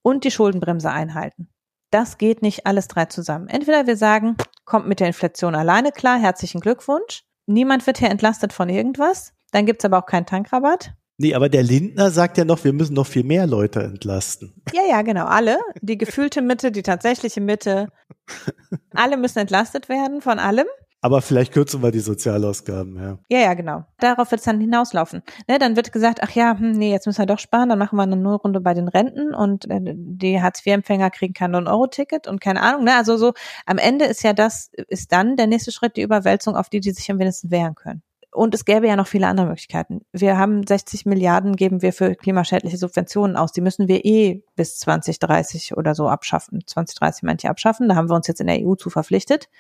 und 0.03 0.25
die 0.25 0.33
Schuldenbremse 0.33 0.91
einhalten. 0.91 1.49
Das 1.91 2.19
geht 2.19 2.43
nicht 2.43 2.67
alles 2.67 2.89
drei 2.89 3.05
zusammen. 3.05 3.47
Entweder 3.47 3.87
wir 3.87 3.97
sagen, 3.97 4.37
kommt 4.65 4.89
mit 4.89 4.99
der 4.99 5.07
Inflation 5.07 5.55
alleine 5.55 5.93
klar, 5.93 6.19
herzlichen 6.19 6.61
Glückwunsch. 6.61 7.23
Niemand 7.47 7.87
wird 7.87 7.99
hier 7.99 8.11
entlastet 8.11 8.53
von 8.53 8.69
irgendwas. 8.69 9.33
Dann 9.53 9.67
gibt's 9.67 9.85
aber 9.85 9.99
auch 9.99 10.07
keinen 10.07 10.27
Tankrabatt. 10.27 10.95
Nee, 11.19 11.35
aber 11.35 11.49
der 11.49 11.63
Lindner 11.63 12.11
sagt 12.11 12.37
ja 12.37 12.45
noch, 12.45 12.65
wir 12.65 12.73
müssen 12.73 12.95
noch 12.95 13.07
viel 13.07 13.23
mehr 13.23 13.47
Leute 13.47 13.81
entlasten. 13.81 14.55
Ja, 14.73 14.83
ja, 14.89 15.03
genau. 15.03 15.27
Alle. 15.27 15.59
Die 15.81 15.99
gefühlte 15.99 16.43
Mitte, 16.43 16.73
die 16.73 16.83
tatsächliche 16.83 17.41
Mitte. 17.41 17.89
Alle 18.95 19.17
müssen 19.17 19.39
entlastet 19.39 19.89
werden 19.89 20.21
von 20.21 20.39
allem. 20.41 20.67
Aber 21.05 21.21
vielleicht 21.21 21.53
kürzen 21.53 21.83
wir 21.83 21.91
die 21.91 21.99
Sozialausgaben, 21.99 22.97
ja. 22.97 23.19
Ja, 23.29 23.39
ja, 23.41 23.55
genau. 23.55 23.85
Darauf 23.99 24.31
wird 24.31 24.39
es 24.39 24.45
dann 24.45 24.61
hinauslaufen. 24.61 25.23
Ne, 25.49 25.59
dann 25.59 25.75
wird 25.75 25.93
gesagt, 25.93 26.21
ach 26.23 26.31
ja, 26.31 26.57
hm, 26.57 26.71
nee, 26.71 26.93
jetzt 26.93 27.07
müssen 27.07 27.19
wir 27.19 27.27
doch 27.27 27.41
sparen, 27.41 27.69
dann 27.69 27.79
machen 27.81 27.97
wir 27.97 28.05
eine 28.05 28.17
Nullrunde 28.17 28.61
bei 28.61 28.73
den 28.73 28.87
Renten 28.87 29.35
und 29.35 29.69
äh, 29.69 29.81
die 29.83 30.41
Hartz-IV-Empfänger 30.41 31.11
kriegen 31.11 31.35
kein 31.35 31.57
9-Euro-Ticket 31.57 32.29
und 32.29 32.41
keine 32.41 32.63
Ahnung. 32.63 32.85
Ne? 32.85 32.95
Also 32.95 33.17
so, 33.17 33.33
am 33.67 33.79
Ende 33.79 34.05
ist 34.05 34.23
ja 34.23 34.33
das, 34.33 34.71
ist 34.87 35.11
dann 35.11 35.35
der 35.35 35.49
nächste 35.49 35.73
Schritt 35.73 35.97
die 35.97 36.03
Überwälzung 36.03 36.55
auf 36.55 36.69
die, 36.69 36.79
die 36.79 36.93
sich 36.93 37.11
am 37.11 37.19
wenigsten 37.19 37.51
wehren 37.51 37.75
können. 37.75 38.03
Und 38.33 38.55
es 38.55 38.65
gäbe 38.65 38.89
ja 38.89 38.97
noch 38.97 39.07
viele 39.07 39.27
andere 39.27 39.47
Möglichkeiten. 39.47 40.01
Wir 40.13 40.39
haben 40.39 40.67
60 40.67 41.05
Milliarden 41.05 41.55
geben 41.55 41.83
wir 41.83 41.93
für 41.93 42.15
klimaschädliche 42.15 42.79
Subventionen 42.79 43.37
aus. 43.37 43.53
Die 43.53 43.61
müssen 43.61 43.89
wir 43.89 44.07
eh 44.07 44.43
bis 44.57 44.79
2030 44.79 45.77
oder 45.77 45.95
so 45.95 46.09
abschaffen. 46.09 46.63
2030 46.67 47.25
manche 47.25 47.51
abschaffen. 47.51 47.91
Da 47.91 47.95
haben 47.95 48.09
wir 48.09 48.17
uns 48.17 48.27
jetzt 48.27 48.41
in 48.41 48.47
der 48.47 48.67
EU 48.67 48.75
zu 48.75 48.89
verpflichtet. 48.89 49.51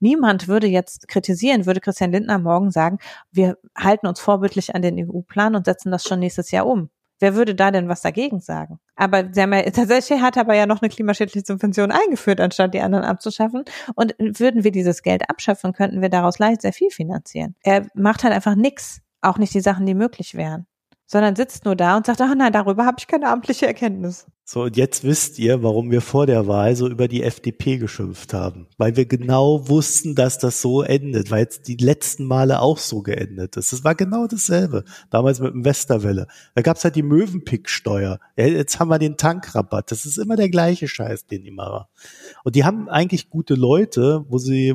Niemand 0.00 0.48
würde 0.48 0.66
jetzt 0.66 1.08
kritisieren, 1.08 1.66
würde 1.66 1.80
Christian 1.80 2.10
Lindner 2.10 2.38
morgen 2.38 2.70
sagen, 2.70 2.98
wir 3.30 3.58
halten 3.76 4.06
uns 4.06 4.18
vorbildlich 4.18 4.74
an 4.74 4.80
den 4.80 4.98
EU-Plan 4.98 5.54
und 5.54 5.66
setzen 5.66 5.90
das 5.90 6.04
schon 6.04 6.20
nächstes 6.20 6.50
Jahr 6.50 6.66
um. 6.66 6.88
Wer 7.20 7.34
würde 7.34 7.54
da 7.54 7.70
denn 7.70 7.88
was 7.88 8.02
dagegen 8.02 8.40
sagen? 8.40 8.78
Aber 8.96 9.28
sie 9.32 9.42
haben 9.42 9.52
ja, 9.52 9.62
tatsächlich 9.70 10.20
hat 10.20 10.36
aber 10.36 10.54
ja 10.54 10.66
noch 10.66 10.82
eine 10.82 10.88
klimaschädliche 10.88 11.46
Subvention 11.46 11.92
eingeführt, 11.92 12.40
anstatt 12.40 12.74
die 12.74 12.80
anderen 12.80 13.04
abzuschaffen. 13.04 13.64
Und 13.94 14.14
würden 14.18 14.64
wir 14.64 14.72
dieses 14.72 15.02
Geld 15.02 15.28
abschaffen, 15.30 15.72
könnten 15.72 16.02
wir 16.02 16.08
daraus 16.08 16.38
leicht 16.38 16.62
sehr 16.62 16.72
viel 16.72 16.90
finanzieren. 16.90 17.54
Er 17.62 17.86
macht 17.94 18.24
halt 18.24 18.34
einfach 18.34 18.54
nichts, 18.54 19.00
auch 19.20 19.38
nicht 19.38 19.54
die 19.54 19.60
Sachen, 19.60 19.86
die 19.86 19.94
möglich 19.94 20.34
wären 20.34 20.66
sondern 21.12 21.36
sitzt 21.36 21.66
nur 21.66 21.76
da 21.76 21.98
und 21.98 22.06
sagt, 22.06 22.22
ach 22.22 22.34
nein, 22.34 22.54
darüber 22.54 22.86
habe 22.86 22.96
ich 22.98 23.06
keine 23.06 23.28
amtliche 23.28 23.66
Erkenntnis. 23.66 24.24
So, 24.44 24.62
und 24.62 24.78
jetzt 24.78 25.04
wisst 25.04 25.38
ihr, 25.38 25.62
warum 25.62 25.90
wir 25.90 26.00
vor 26.00 26.24
der 26.24 26.46
Wahl 26.46 26.74
so 26.74 26.88
über 26.88 27.06
die 27.06 27.22
FDP 27.22 27.76
geschimpft 27.76 28.32
haben. 28.32 28.66
Weil 28.78 28.96
wir 28.96 29.04
genau 29.04 29.68
wussten, 29.68 30.14
dass 30.14 30.38
das 30.38 30.62
so 30.62 30.80
endet, 30.80 31.30
weil 31.30 31.40
jetzt 31.40 31.68
die 31.68 31.76
letzten 31.76 32.24
Male 32.24 32.62
auch 32.62 32.78
so 32.78 33.02
geendet 33.02 33.58
ist. 33.58 33.74
Es 33.74 33.84
war 33.84 33.94
genau 33.94 34.26
dasselbe. 34.26 34.84
Damals 35.10 35.38
mit 35.40 35.52
dem 35.52 35.66
Westerwelle. 35.66 36.28
Da 36.54 36.62
gab's 36.62 36.82
halt 36.82 36.96
die 36.96 37.02
Möwenpicksteuer. 37.02 38.18
Jetzt 38.34 38.80
haben 38.80 38.88
wir 38.88 38.98
den 38.98 39.18
Tankrabatt. 39.18 39.90
Das 39.90 40.06
ist 40.06 40.16
immer 40.16 40.36
der 40.36 40.48
gleiche 40.48 40.88
Scheiß, 40.88 41.26
den 41.26 41.44
immer 41.44 41.66
war. 41.66 41.90
Und 42.42 42.56
die 42.56 42.64
haben 42.64 42.88
eigentlich 42.88 43.28
gute 43.28 43.54
Leute, 43.54 44.24
wo 44.30 44.38
sie 44.38 44.74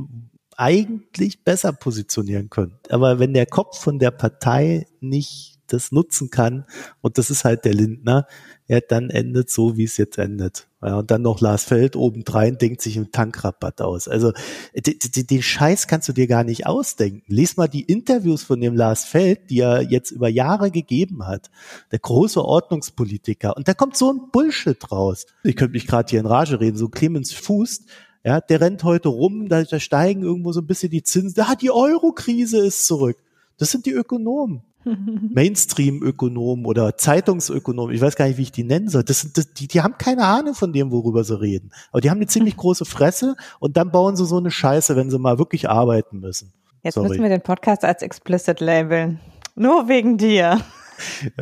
eigentlich 0.55 1.43
besser 1.43 1.73
positionieren 1.73 2.51
können. 2.51 2.77
Aber 2.89 3.17
wenn 3.17 3.33
der 3.33 3.47
Kopf 3.47 3.79
von 3.79 3.97
der 3.97 4.11
Partei 4.11 4.85
nicht 4.99 5.56
das 5.67 5.91
nutzen 5.91 6.29
kann, 6.29 6.65
und 7.01 7.17
das 7.17 7.29
ist 7.29 7.45
halt 7.45 7.65
der 7.65 7.73
Lindner, 7.73 8.27
ja, 8.67 8.81
dann 8.81 9.09
endet 9.09 9.49
so, 9.49 9.77
wie 9.77 9.85
es 9.85 9.95
jetzt 9.95 10.17
endet. 10.17 10.67
Ja, 10.81 10.99
und 10.99 11.09
dann 11.09 11.21
noch 11.21 11.39
Lars 11.39 11.63
Feld 11.63 11.95
obendrein 11.95 12.57
denkt 12.57 12.81
sich 12.81 12.97
einen 12.97 13.11
Tankrabatt 13.11 13.81
aus. 13.81 14.07
Also 14.07 14.33
den 14.75 15.41
Scheiß 15.41 15.87
kannst 15.87 16.09
du 16.09 16.13
dir 16.13 16.27
gar 16.27 16.43
nicht 16.43 16.67
ausdenken. 16.67 17.23
Lies 17.27 17.55
mal 17.55 17.67
die 17.67 17.83
Interviews 17.83 18.43
von 18.43 18.59
dem 18.59 18.75
Lars 18.75 19.05
Feld, 19.05 19.49
die 19.49 19.61
er 19.61 19.81
jetzt 19.81 20.11
über 20.11 20.27
Jahre 20.27 20.69
gegeben 20.69 21.25
hat. 21.25 21.49
Der 21.91 21.99
große 21.99 22.43
Ordnungspolitiker. 22.43 23.55
Und 23.55 23.67
da 23.67 23.73
kommt 23.73 23.95
so 23.95 24.11
ein 24.11 24.29
Bullshit 24.31 24.91
raus. 24.91 25.25
Ich 25.43 25.55
könnte 25.55 25.73
mich 25.73 25.87
gerade 25.87 26.09
hier 26.09 26.19
in 26.19 26.25
Rage 26.25 26.59
reden. 26.59 26.77
So 26.77 26.89
Clemens 26.89 27.33
Fuß, 27.33 27.85
ja, 28.23 28.41
der 28.41 28.59
rennt 28.59 28.83
heute 28.83 29.07
rum, 29.07 29.47
da, 29.47 29.63
da 29.63 29.79
steigen 29.79 30.21
irgendwo 30.21 30.51
so 30.51 30.59
ein 30.59 30.67
bisschen 30.67 30.91
die 30.91 31.03
Zinsen. 31.03 31.35
Da 31.35 31.47
hat 31.47 31.61
die 31.61 31.71
Euro-Krise 31.71 32.57
ist 32.57 32.85
zurück. 32.85 33.17
Das 33.57 33.71
sind 33.71 33.85
die 33.85 33.93
Ökonomen. 33.93 34.63
Mainstream-Ökonomen 35.33 36.65
oder 36.65 36.97
Zeitungsökonomen, 36.97 37.93
ich 37.93 38.01
weiß 38.01 38.15
gar 38.15 38.27
nicht, 38.27 38.37
wie 38.37 38.43
ich 38.43 38.51
die 38.51 38.63
nennen 38.63 38.89
soll. 38.89 39.03
Das 39.03 39.21
sind, 39.21 39.37
das, 39.37 39.53
die, 39.53 39.67
die 39.67 39.81
haben 39.81 39.97
keine 39.97 40.25
Ahnung 40.25 40.53
von 40.53 40.73
dem, 40.73 40.91
worüber 40.91 41.23
sie 41.23 41.39
reden. 41.39 41.71
Aber 41.91 42.01
die 42.01 42.09
haben 42.09 42.17
eine 42.17 42.27
ziemlich 42.27 42.57
große 42.57 42.85
Fresse 42.85 43.35
und 43.59 43.77
dann 43.77 43.91
bauen 43.91 44.15
sie 44.15 44.25
so 44.25 44.37
eine 44.37 44.51
Scheiße, 44.51 44.95
wenn 44.95 45.09
sie 45.09 45.19
mal 45.19 45.37
wirklich 45.37 45.69
arbeiten 45.69 46.19
müssen. 46.19 46.53
Jetzt 46.83 46.95
Sorry. 46.95 47.09
müssen 47.09 47.23
wir 47.23 47.29
den 47.29 47.41
Podcast 47.41 47.83
als 47.83 48.01
explicit 48.01 48.59
labeln. 48.59 49.19
Nur 49.55 49.87
wegen 49.87 50.17
dir. 50.17 50.61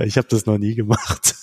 Ich 0.03 0.17
habe 0.17 0.27
das 0.29 0.45
noch 0.45 0.57
nie 0.57 0.75
gemacht. 0.75 1.33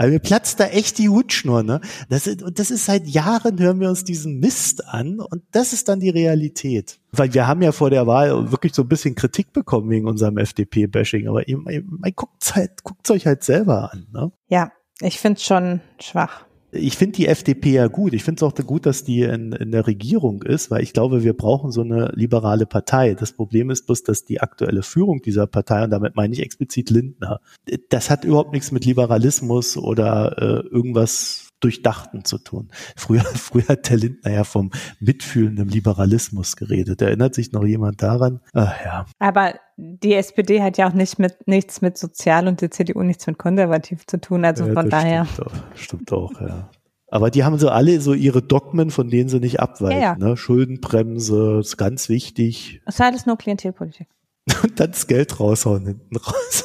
Also 0.00 0.14
mir 0.14 0.18
platzt 0.18 0.58
da 0.58 0.64
echt 0.64 0.96
die 0.96 1.10
Hutschnur, 1.10 1.62
ne? 1.62 1.82
Das 2.08 2.26
ist, 2.26 2.42
und 2.42 2.58
das 2.58 2.70
ist 2.70 2.86
seit 2.86 3.06
Jahren 3.06 3.60
hören 3.60 3.80
wir 3.80 3.90
uns 3.90 4.02
diesen 4.02 4.40
Mist 4.40 4.88
an 4.88 5.20
und 5.20 5.42
das 5.52 5.74
ist 5.74 5.90
dann 5.90 6.00
die 6.00 6.08
Realität. 6.08 6.98
Weil 7.12 7.34
wir 7.34 7.46
haben 7.46 7.60
ja 7.60 7.70
vor 7.70 7.90
der 7.90 8.06
Wahl 8.06 8.50
wirklich 8.50 8.72
so 8.72 8.80
ein 8.80 8.88
bisschen 8.88 9.14
Kritik 9.14 9.52
bekommen 9.52 9.90
wegen 9.90 10.08
unserem 10.08 10.38
FDP-Bashing, 10.38 11.28
aber 11.28 11.46
ihr, 11.48 11.58
ihr, 11.68 11.82
ihr 12.02 12.12
guckt 12.12 12.54
halt, 12.54 12.82
guckt 12.82 13.10
euch 13.10 13.26
halt 13.26 13.44
selber 13.44 13.92
an, 13.92 14.06
ne? 14.10 14.32
Ja, 14.48 14.72
ich 15.02 15.20
find's 15.20 15.44
schon 15.44 15.82
schwach 16.00 16.46
ich 16.72 16.96
finde 16.96 17.16
die 17.16 17.26
FDP 17.26 17.72
ja 17.72 17.86
gut. 17.88 18.12
Ich 18.12 18.24
finde 18.24 18.38
es 18.38 18.42
auch 18.42 18.54
gut, 18.66 18.86
dass 18.86 19.04
die 19.04 19.22
in, 19.22 19.52
in 19.52 19.72
der 19.72 19.86
Regierung 19.86 20.42
ist, 20.42 20.70
weil 20.70 20.82
ich 20.82 20.92
glaube, 20.92 21.24
wir 21.24 21.32
brauchen 21.32 21.70
so 21.72 21.82
eine 21.82 22.12
liberale 22.14 22.66
Partei. 22.66 23.14
Das 23.14 23.32
Problem 23.32 23.70
ist 23.70 23.86
bloß, 23.86 24.02
dass 24.04 24.24
die 24.24 24.40
aktuelle 24.40 24.82
Führung 24.82 25.22
dieser 25.22 25.46
Partei, 25.46 25.84
und 25.84 25.90
damit 25.90 26.16
meine 26.16 26.32
ich 26.32 26.40
explizit 26.40 26.90
Lindner, 26.90 27.40
das 27.88 28.10
hat 28.10 28.24
überhaupt 28.24 28.52
nichts 28.52 28.72
mit 28.72 28.84
Liberalismus 28.84 29.76
oder 29.76 30.36
äh, 30.38 30.66
irgendwas 30.68 31.49
Durchdachten 31.60 32.24
zu 32.24 32.38
tun. 32.38 32.70
Früher, 32.96 33.20
früher 33.34 33.68
hat 33.68 33.88
der 33.90 33.98
Lindner 33.98 34.30
ja 34.32 34.44
vom 34.44 34.70
mitfühlenden 34.98 35.68
Liberalismus 35.68 36.56
geredet. 36.56 37.02
Erinnert 37.02 37.34
sich 37.34 37.52
noch 37.52 37.64
jemand 37.64 38.02
daran? 38.02 38.40
Ach, 38.52 38.74
ja. 38.84 39.06
Aber 39.18 39.54
die 39.76 40.14
SPD 40.14 40.62
hat 40.62 40.78
ja 40.78 40.88
auch 40.88 40.94
nicht 40.94 41.18
mit, 41.18 41.46
nichts 41.46 41.80
mit 41.80 41.96
sozial 41.96 42.48
und 42.48 42.60
die 42.60 42.70
CDU 42.70 43.02
nichts 43.02 43.26
mit 43.26 43.38
konservativ 43.38 44.06
zu 44.06 44.20
tun. 44.20 44.44
Also 44.44 44.66
ja, 44.66 44.74
von 44.74 44.90
daher. 44.90 45.26
Stimmt 45.26 45.46
auch, 45.46 45.76
stimmt 45.76 46.12
auch, 46.12 46.40
ja. 46.40 46.70
Aber 47.12 47.30
die 47.30 47.44
haben 47.44 47.58
so 47.58 47.68
alle 47.68 48.00
so 48.00 48.14
ihre 48.14 48.40
Dogmen, 48.40 48.90
von 48.90 49.10
denen 49.10 49.28
sie 49.28 49.40
nicht 49.40 49.58
abweichen. 49.58 50.00
Ja, 50.00 50.16
ja. 50.16 50.16
Ne? 50.16 50.36
Schuldenbremse 50.36 51.58
ist 51.60 51.76
ganz 51.76 52.08
wichtig. 52.08 52.80
Das 52.86 52.94
ist 52.96 53.00
alles 53.00 53.26
nur 53.26 53.36
Klientelpolitik. 53.36 54.06
Und 54.62 54.78
dann 54.78 54.92
das 54.92 55.06
Geld 55.06 55.40
raushauen 55.40 55.86
hinten 55.86 56.16
raus. 56.16 56.64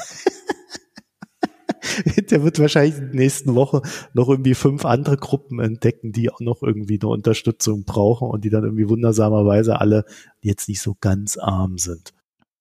der 2.30 2.44
wird 2.44 2.60
wahrscheinlich 2.60 2.98
in 2.98 3.08
der 3.08 3.16
nächsten 3.16 3.56
Woche 3.56 3.82
noch 4.14 4.30
irgendwie 4.30 4.54
fünf 4.54 4.86
andere 4.86 5.18
Gruppen 5.18 5.60
entdecken, 5.60 6.12
die 6.12 6.32
auch 6.32 6.40
noch 6.40 6.64
irgendwie 6.64 7.00
eine 7.02 7.10
Unterstützung 7.10 7.84
brauchen 7.84 8.30
und 8.30 8.44
die 8.44 8.50
dann 8.50 8.64
irgendwie 8.64 8.90
wundersamerweise 8.90 9.80
alle 9.80 10.06
jetzt 10.42 10.70
nicht 10.70 10.82
so 10.82 10.96
ganz 11.00 11.38
arm 11.38 11.78
sind. 11.78 12.14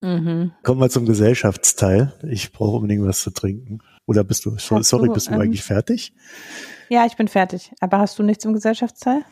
Mhm. 0.05 0.53
Kommen 0.63 0.81
wir 0.81 0.91
zum 0.91 1.07
Gesellschaftsteil. 1.07 2.13
Ich 2.29 2.53
brauche 2.53 2.77
unbedingt 2.77 3.07
was 3.07 3.23
zu 3.23 3.31
trinken. 3.31 3.79
Oder 4.07 4.23
bist 4.23 4.45
du, 4.45 4.57
sorry, 4.59 5.09
du, 5.09 5.15
bist 5.15 5.29
du 5.29 5.33
ähm, 5.33 5.41
eigentlich 5.41 5.63
fertig? 5.63 6.13
Ja, 6.91 7.07
ich 7.07 7.17
bin 7.17 7.27
fertig. 7.29 7.73
Aber 7.81 7.99
hast 7.99 8.19
du 8.19 8.23
nichts 8.23 8.45
im 8.45 8.53
Gesellschaftsteil? 8.53 9.23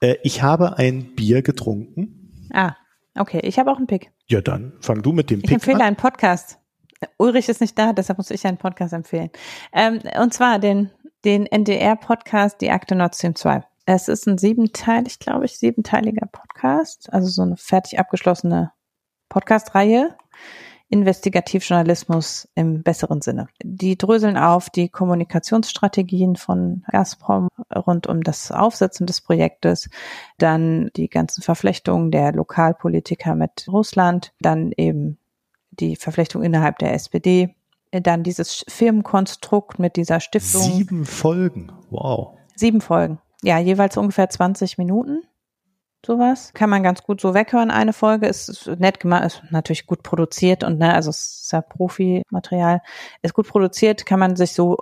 Äh, 0.00 0.16
ich 0.22 0.42
habe 0.42 0.76
ein 0.76 1.14
Bier 1.14 1.40
getrunken. 1.40 2.50
Ah, 2.52 2.74
okay. 3.14 3.40
Ich 3.44 3.58
habe 3.58 3.70
auch 3.70 3.78
einen 3.78 3.86
Pick. 3.86 4.12
Ja, 4.28 4.42
dann 4.42 4.74
fang 4.80 5.00
du 5.00 5.12
mit 5.12 5.30
dem 5.30 5.40
Pick 5.40 5.50
an. 5.50 5.56
Ich 5.56 5.62
empfehle 5.62 5.84
einen 5.84 5.96
Podcast. 5.96 6.58
Ulrich 7.18 7.48
ist 7.48 7.60
nicht 7.60 7.78
da, 7.78 7.92
deshalb 7.92 8.18
muss 8.18 8.30
ich 8.30 8.46
einen 8.46 8.58
Podcast 8.58 8.92
empfehlen. 8.92 9.30
Ähm, 9.72 10.00
und 10.20 10.34
zwar 10.34 10.58
den, 10.58 10.90
den 11.24 11.46
NDR-Podcast 11.46 12.60
Die 12.60 12.70
Akte 12.70 12.94
Nord 12.94 13.14
Stream 13.14 13.34
2. 13.34 13.62
Es 13.84 14.08
ist 14.08 14.26
ein 14.26 14.38
siebenteilig, 14.38 15.18
glaube 15.18 15.44
ich, 15.44 15.58
siebenteiliger 15.58 16.26
Podcast, 16.26 17.12
also 17.12 17.28
so 17.28 17.42
eine 17.42 17.56
fertig 17.56 17.98
abgeschlossene 17.98 18.72
Podcast-Reihe. 19.28 20.16
Investigativjournalismus 20.92 22.50
im 22.54 22.82
besseren 22.82 23.22
Sinne. 23.22 23.48
Die 23.64 23.96
dröseln 23.96 24.36
auf 24.36 24.68
die 24.68 24.90
Kommunikationsstrategien 24.90 26.36
von 26.36 26.84
Gazprom 26.92 27.48
rund 27.74 28.06
um 28.06 28.22
das 28.22 28.52
Aufsetzen 28.52 29.06
des 29.06 29.22
Projektes, 29.22 29.88
dann 30.36 30.90
die 30.94 31.08
ganzen 31.08 31.42
Verflechtungen 31.42 32.10
der 32.10 32.32
Lokalpolitiker 32.32 33.34
mit 33.34 33.66
Russland, 33.68 34.34
dann 34.38 34.70
eben 34.76 35.16
die 35.72 35.96
Verflechtung 35.96 36.42
innerhalb 36.42 36.78
der 36.78 36.94
SPD, 36.94 37.54
dann 37.90 38.22
dieses 38.22 38.64
Firmenkonstrukt 38.68 39.78
mit 39.78 39.96
dieser 39.96 40.20
Stiftung. 40.20 40.62
Sieben 40.62 41.04
Folgen, 41.04 41.72
wow. 41.90 42.38
Sieben 42.56 42.80
Folgen, 42.80 43.18
ja, 43.42 43.58
jeweils 43.58 43.96
ungefähr 43.96 44.30
20 44.30 44.78
Minuten 44.78 45.22
sowas. 46.06 46.52
Kann 46.54 46.70
man 46.70 46.82
ganz 46.82 47.02
gut 47.02 47.20
so 47.20 47.34
weghören. 47.34 47.70
Eine 47.70 47.92
Folge 47.92 48.26
ist 48.26 48.70
nett 48.78 49.00
gemacht, 49.00 49.24
ist 49.24 49.42
natürlich 49.50 49.86
gut 49.86 50.02
produziert 50.02 50.64
und 50.64 50.78
ne, 50.78 50.94
also 50.94 51.10
es 51.10 51.42
ist 51.42 51.52
ja 51.52 51.60
Profi-Material. 51.60 52.80
Ist 53.22 53.34
gut 53.34 53.48
produziert, 53.48 54.06
kann 54.06 54.18
man 54.18 54.36
sich 54.36 54.52
so 54.52 54.78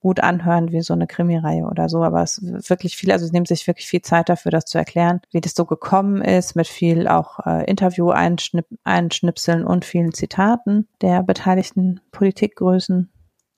gut 0.00 0.20
anhören 0.20 0.72
wie 0.72 0.82
so 0.82 0.94
eine 0.94 1.06
Krimireihe 1.06 1.64
oder 1.64 1.88
so, 1.88 2.02
aber 2.02 2.22
es 2.22 2.38
ist 2.38 2.70
wirklich 2.70 2.96
viel, 2.96 3.12
also 3.12 3.24
es 3.24 3.32
nimmt 3.32 3.48
sich 3.48 3.66
wirklich 3.66 3.86
viel 3.86 4.02
Zeit 4.02 4.28
dafür, 4.28 4.50
das 4.50 4.66
zu 4.66 4.78
erklären, 4.78 5.20
wie 5.32 5.40
das 5.40 5.54
so 5.54 5.64
gekommen 5.64 6.22
ist, 6.22 6.56
mit 6.56 6.66
viel 6.66 7.08
auch 7.08 7.40
äh, 7.46 7.64
Interview-Einschnipseln 7.64 9.64
und 9.64 9.84
vielen 9.84 10.12
Zitaten 10.12 10.88
der 11.00 11.22
beteiligten 11.22 12.00
Politikgrößen 12.10 13.10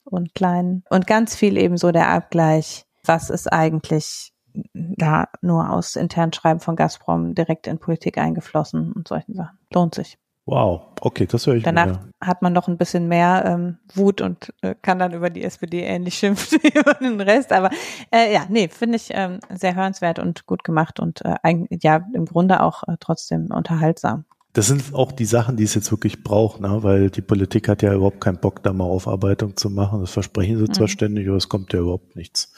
und 0.05 0.35
Kleinen 0.35 0.85
und 0.91 1.07
ganz 1.07 1.37
viel 1.37 1.57
eben 1.57 1.77
so 1.77 1.93
der 1.93 2.09
Abgleich, 2.09 2.85
was 3.05 3.31
ist 3.31 3.53
eigentlich 3.53 4.30
da 4.75 5.29
nur 5.43 5.71
aus 5.71 5.97
internen 5.97 6.33
Schreiben 6.33 6.61
von 6.61 6.77
Gazprom 6.77 7.35
direkt 7.35 7.67
in 7.67 7.79
Politik 7.79 8.19
eingeflossen 8.19 8.93
und 8.93 9.09
solchen 9.09 9.35
Sachen. 9.35 9.59
Lohnt 9.73 9.95
sich. 9.95 10.19
Wow, 10.47 10.83
okay, 11.01 11.27
das 11.27 11.47
höre 11.47 11.57
ich 11.57 11.63
Danach 11.63 11.87
mir. 11.87 12.01
hat 12.21 12.43
man 12.43 12.53
noch 12.53 12.67
ein 12.67 12.77
bisschen 12.79 13.07
mehr 13.07 13.45
ähm, 13.47 13.79
Wut 13.95 14.21
und 14.21 14.53
äh, 14.63 14.75
kann 14.83 14.99
dann 14.99 15.13
über 15.13 15.31
die 15.31 15.45
SPD 15.45 15.83
ähnlich 15.83 16.15
schimpfen 16.17 16.59
wie 16.63 16.69
über 16.79 16.95
den 16.95 17.21
Rest. 17.21 17.53
Aber 17.53 17.71
äh, 18.11 18.33
ja, 18.33 18.47
nee, 18.49 18.69
finde 18.69 18.97
ich 18.97 19.11
ähm, 19.13 19.39
sehr 19.51 19.77
hörenswert 19.77 20.19
und 20.19 20.47
gut 20.47 20.65
gemacht 20.65 20.99
und 20.99 21.23
äh, 21.25 21.37
ja, 21.83 22.05
im 22.15 22.25
Grunde 22.25 22.63
auch 22.63 22.83
äh, 22.89 22.97
trotzdem 22.99 23.49
unterhaltsam. 23.53 24.25
Das 24.55 24.67
sind 24.67 24.93
auch 24.95 25.13
die 25.13 25.27
Sachen, 25.27 25.57
die 25.57 25.63
es 25.63 25.75
jetzt 25.77 25.93
wirklich 25.93 26.25
braucht, 26.25 26.61
ne? 26.61 26.83
weil 26.83 27.11
die 27.11 27.23
Politik 27.23 27.69
hat 27.69 27.83
ja 27.83 27.95
überhaupt 27.95 28.21
keinen 28.21 28.39
Bock, 28.41 28.65
da 28.65 28.73
mal 28.73 28.83
Aufarbeitung 28.85 29.57
zu 29.57 29.71
machen. 29.71 30.01
Das 30.01 30.11
versprechen 30.11 30.59
sie 30.59 30.73
zwar 30.73 30.89
Mhm. 30.89 30.91
ständig, 30.91 31.29
aber 31.29 31.37
es 31.37 31.49
kommt 31.49 31.73
ja 31.73 31.79
überhaupt 31.79 32.17
nichts. 32.17 32.53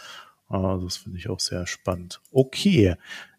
Also 0.52 0.84
das 0.84 0.96
finde 0.98 1.18
ich 1.18 1.28
auch 1.28 1.40
sehr 1.40 1.66
spannend. 1.66 2.20
Okay, 2.30 2.96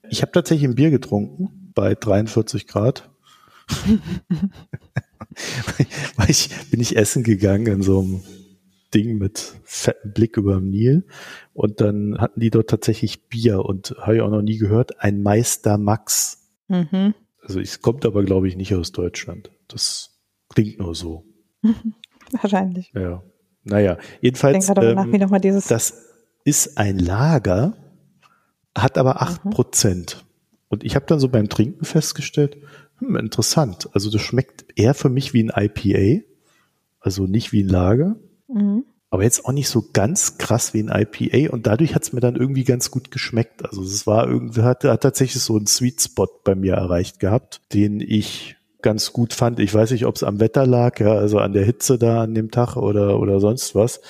ich 0.10 0.22
habe 0.22 0.32
tatsächlich 0.32 0.70
ein 0.70 0.76
Bier 0.76 0.92
getrunken 0.92 1.72
bei 1.76 1.96
43 1.96 2.68
Grad. 2.68 3.10
Weil 6.18 6.30
ich 6.30 6.50
bin 6.70 6.82
ich 6.82 6.98
essen 6.98 7.24
gegangen 7.24 7.68
in 7.68 7.82
so 7.82 8.00
einem 8.02 8.22
Ding 8.94 9.18
mit 9.18 9.56
fettem 9.64 10.14
Blick 10.14 10.38
über 10.38 10.56
dem 10.56 10.70
Nil 10.70 11.06
und 11.54 11.82
dann 11.82 12.18
hatten 12.20 12.40
die 12.40 12.50
dort 12.50 12.70
tatsächlich 12.70 13.28
Bier 13.28 13.64
und 13.64 13.96
habe 14.00 14.18
ich 14.18 14.22
auch 14.22 14.30
noch 14.30 14.42
nie 14.42 14.58
gehört, 14.58 15.00
ein 15.02 15.22
Meister 15.24 15.78
Max. 15.78 16.52
Mhm. 16.68 17.14
Also 17.42 17.60
es 17.60 17.82
kommt 17.82 18.06
aber, 18.06 18.24
glaube 18.24 18.48
ich, 18.48 18.56
nicht 18.56 18.76
aus 18.76 18.92
Deutschland. 18.92 19.52
Das 19.68 20.20
klingt 20.50 20.80
nur 20.80 20.96
so. 20.96 21.26
Wahrscheinlich. 22.42 22.92
Ja. 22.96 23.24
Naja, 23.64 23.98
Ich 24.18 24.24
jedenfalls, 24.24 24.66
denke 24.66 24.82
gerade 24.82 24.96
mal 24.96 25.06
nach, 25.06 25.12
wie 25.12 25.16
ähm, 25.16 25.22
nochmal 25.22 25.40
dieses. 25.40 25.68
das 25.68 26.13
ist 26.44 26.78
ein 26.78 27.00
Lager, 27.00 27.74
hat 28.76 28.98
aber 28.98 29.22
acht 29.22 29.46
Mhm. 29.46 29.52
Prozent. 29.52 30.26
Und 30.68 30.84
ich 30.84 30.96
habe 30.96 31.06
dann 31.06 31.20
so 31.20 31.30
beim 31.30 31.50
Trinken 31.50 31.86
festgestellt, 31.86 32.58
hm, 32.98 33.16
interessant. 33.16 33.90
Also 33.94 34.10
das 34.10 34.22
schmeckt 34.22 34.66
eher 34.76 34.94
für 34.94 35.10
mich 35.10 35.34
wie 35.34 35.44
ein 35.44 35.52
IPA, 35.56 36.24
also 37.00 37.28
nicht 37.28 37.52
wie 37.52 37.64
ein 37.64 37.70
Lager, 37.70 38.16
mhm. 38.48 38.84
aber 39.10 39.24
jetzt 39.24 39.46
auch 39.46 39.52
nicht 39.52 39.70
so 39.70 39.86
ganz 39.94 40.38
krass 40.38 40.74
wie 40.74 40.82
ein 40.82 40.90
IPA. 40.90 41.52
Und 41.54 41.68
dadurch 41.68 41.96
hat 41.96 42.04
es 42.04 42.14
mir 42.14 42.22
dann 42.22 42.36
irgendwie 42.36 42.64
ganz 42.64 42.90
gut 42.92 43.12
geschmeckt. 43.12 43.66
Also 43.66 43.84
es 43.84 44.08
war 44.08 44.28
irgendwie, 44.28 44.64
hat, 44.64 44.84
hat 44.84 45.04
tatsächlich 45.04 45.44
so 45.44 45.56
einen 45.56 45.68
Sweet 45.68 46.02
Spot 46.02 46.30
bei 46.44 46.56
mir 46.56 46.74
erreicht 46.74 47.20
gehabt, 47.20 47.62
den 47.74 48.00
ich 48.00 48.56
ganz 48.82 49.14
gut 49.14 49.34
fand. 49.34 49.60
Ich 49.60 49.74
weiß 49.74 49.92
nicht, 49.92 50.06
ob 50.06 50.16
es 50.16 50.24
am 50.24 50.40
Wetter 50.40 50.68
lag, 50.68 51.00
ja, 51.00 51.14
also 51.14 51.40
an 51.40 51.54
der 51.54 51.66
Hitze 51.66 51.98
da 51.98 52.22
an 52.24 52.36
dem 52.36 52.52
Tag 52.52 52.76
oder, 52.76 53.20
oder 53.20 53.40
sonst 53.40 53.76
was. 53.76 54.02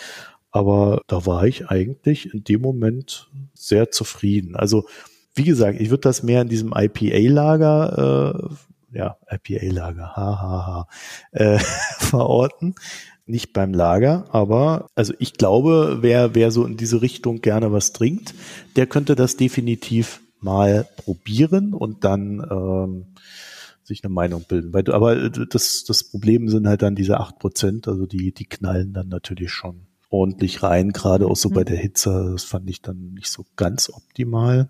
Aber 0.53 1.01
da 1.07 1.25
war 1.25 1.45
ich 1.47 1.69
eigentlich 1.69 2.31
in 2.31 2.43
dem 2.43 2.61
Moment 2.61 3.27
sehr 3.55 3.89
zufrieden. 3.89 4.55
Also, 4.55 4.85
wie 5.33 5.45
gesagt, 5.45 5.81
ich 5.81 5.89
würde 5.89 6.01
das 6.01 6.21
mehr 6.21 6.43
in 6.43 6.47
diesem 6.47 6.73
IPA-Lager, 6.77 8.53
äh, 8.93 8.95
ja, 8.95 9.17
IPA-Lager, 9.31 10.15
hahaha, 10.15 10.87
äh, 11.31 11.57
verorten. 11.97 12.75
Nicht 13.25 13.53
beim 13.53 13.73
Lager, 13.73 14.25
aber 14.31 14.87
also 14.95 15.13
ich 15.17 15.33
glaube, 15.33 15.99
wer, 16.01 16.35
wer 16.35 16.51
so 16.51 16.65
in 16.65 16.77
diese 16.77 17.01
Richtung 17.01 17.41
gerne 17.41 17.71
was 17.71 17.93
trinkt, 17.93 18.35
der 18.75 18.85
könnte 18.85 19.15
das 19.15 19.37
definitiv 19.37 20.21
mal 20.41 20.85
probieren 20.97 21.73
und 21.73 22.03
dann 22.03 22.45
ähm, 22.51 23.15
sich 23.81 24.03
eine 24.03 24.13
Meinung 24.13 24.43
bilden. 24.47 24.91
Aber 24.91 25.29
das, 25.29 25.85
das 25.85 26.03
Problem 26.03 26.49
sind 26.49 26.67
halt 26.67 26.81
dann 26.81 26.95
diese 26.95 27.19
acht 27.19 27.39
Prozent, 27.39 27.87
also 27.87 28.05
die, 28.05 28.33
die 28.33 28.45
knallen 28.45 28.93
dann 28.93 29.07
natürlich 29.07 29.51
schon 29.51 29.87
ordentlich 30.13 30.63
rein, 30.63 30.91
gerade 30.91 31.27
auch 31.27 31.35
so 31.35 31.49
Mhm. 31.49 31.53
bei 31.53 31.63
der 31.63 31.77
Hitze. 31.77 32.29
Das 32.31 32.43
fand 32.43 32.69
ich 32.69 32.81
dann 32.81 33.13
nicht 33.13 33.29
so 33.29 33.43
ganz 33.55 33.89
optimal. 33.89 34.69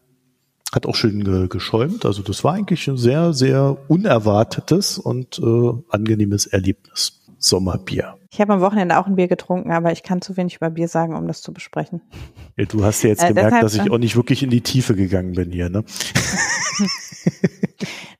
Hat 0.72 0.86
auch 0.88 0.96
schön 0.96 1.24
ge 1.24 1.48
geschäumt. 1.50 2.06
Also 2.06 2.24
das 2.24 2.44
war 2.44 2.54
eigentlich 2.54 2.88
ein 2.88 2.98
sehr, 2.98 3.34
sehr 3.34 3.78
unerwartetes 3.90 4.98
und 4.98 5.38
äh, 5.40 5.72
angenehmes 5.90 6.48
Erlebnis. 6.48 7.20
Sommerbier. 7.38 8.16
Ich 8.32 8.40
habe 8.40 8.54
am 8.54 8.62
Wochenende 8.62 8.98
auch 8.98 9.06
ein 9.06 9.18
Bier 9.18 9.28
getrunken, 9.28 9.74
aber 9.74 9.92
ich 9.92 10.02
kann 10.02 10.22
zu 10.22 10.38
wenig 10.38 10.56
über 10.56 10.70
Bier 10.70 10.88
sagen, 10.88 11.14
um 11.14 11.28
das 11.28 11.42
zu 11.42 11.52
besprechen. 11.54 12.02
Ja, 12.56 12.66
du 12.66 12.86
hast 12.86 13.02
ja 13.02 13.10
jetzt 13.10 13.24
Äh, 13.24 13.30
gemerkt, 13.30 13.64
dass 13.64 13.74
ich 13.74 13.90
auch 13.92 13.98
nicht 13.98 14.16
wirklich 14.16 14.44
in 14.44 14.52
die 14.52 14.62
Tiefe 14.62 14.96
gegangen 14.96 15.34
bin 15.34 15.52
hier, 15.52 15.70
ne? 15.70 15.84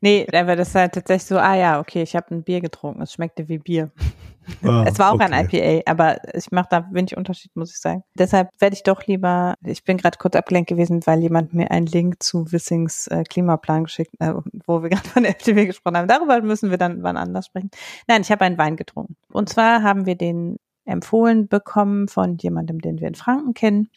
Nee, 0.02 0.28
aber 0.34 0.56
das 0.56 0.70
ist 0.70 0.76
halt 0.76 0.94
tatsächlich 0.94 1.26
so, 1.28 1.38
ah 1.38 1.56
ja, 1.56 1.80
okay, 1.80 2.04
ich 2.04 2.16
habe 2.16 2.36
ein 2.36 2.44
Bier 2.44 2.60
getrunken, 2.60 3.02
es 3.02 3.14
schmeckte 3.14 3.48
wie 3.48 3.60
Bier. 3.60 3.92
Ah, 4.64 4.86
es 4.88 5.00
war 5.00 5.12
auch 5.12 5.16
okay. 5.16 5.32
ein 5.32 5.50
IPA, 5.50 5.92
aber 5.92 6.18
ich 6.34 6.52
mache 6.52 6.68
da 6.70 6.88
wenig 6.92 7.18
Unterschied, 7.18 7.56
muss 7.56 7.72
ich 7.72 7.80
sagen. 7.80 8.04
Deshalb 8.18 8.50
werde 8.60 8.76
ich 8.76 8.84
doch 8.84 9.06
lieber, 9.06 9.56
ich 9.66 9.84
bin 9.84 9.98
gerade 9.98 10.18
kurz 10.18 10.36
abgelenkt 10.36 10.70
gewesen, 10.70 11.02
weil 11.06 11.20
jemand 11.20 11.54
mir 11.54 11.72
einen 11.72 11.86
Link 11.86 12.22
zu 12.22 12.52
Wissings 12.52 13.08
äh, 13.08 13.24
Klimaplan 13.24 13.86
geschickt, 13.86 14.14
äh, 14.20 14.34
wo 14.66 14.84
wir 14.84 14.90
gerade 14.90 15.08
von 15.08 15.24
der 15.24 15.38
FDP 15.38 15.66
gesprochen 15.66 15.98
haben. 15.98 16.08
Darüber 16.08 16.42
müssen 16.42 16.70
wir 16.70 16.78
dann 16.78 17.04
wann 17.04 17.18
anders 17.18 17.48
sprechen. 17.48 17.72
Nein, 18.08 18.22
ich 18.22 18.32
habe 18.32 18.46
einen 18.46 18.58
Wein 18.58 18.76
getrunken. 18.76 19.16
Und 19.32 19.50
zwar 19.50 19.84
haben 19.84 20.06
wir 20.06 20.16
den 20.16 20.58
empfohlen 20.86 21.48
bekommen 21.48 22.08
von 22.08 22.38
jemandem, 22.38 22.80
den 22.82 23.00
wir 23.00 23.08
in 23.08 23.16
Franken 23.16 23.54
kennen. 23.54 23.90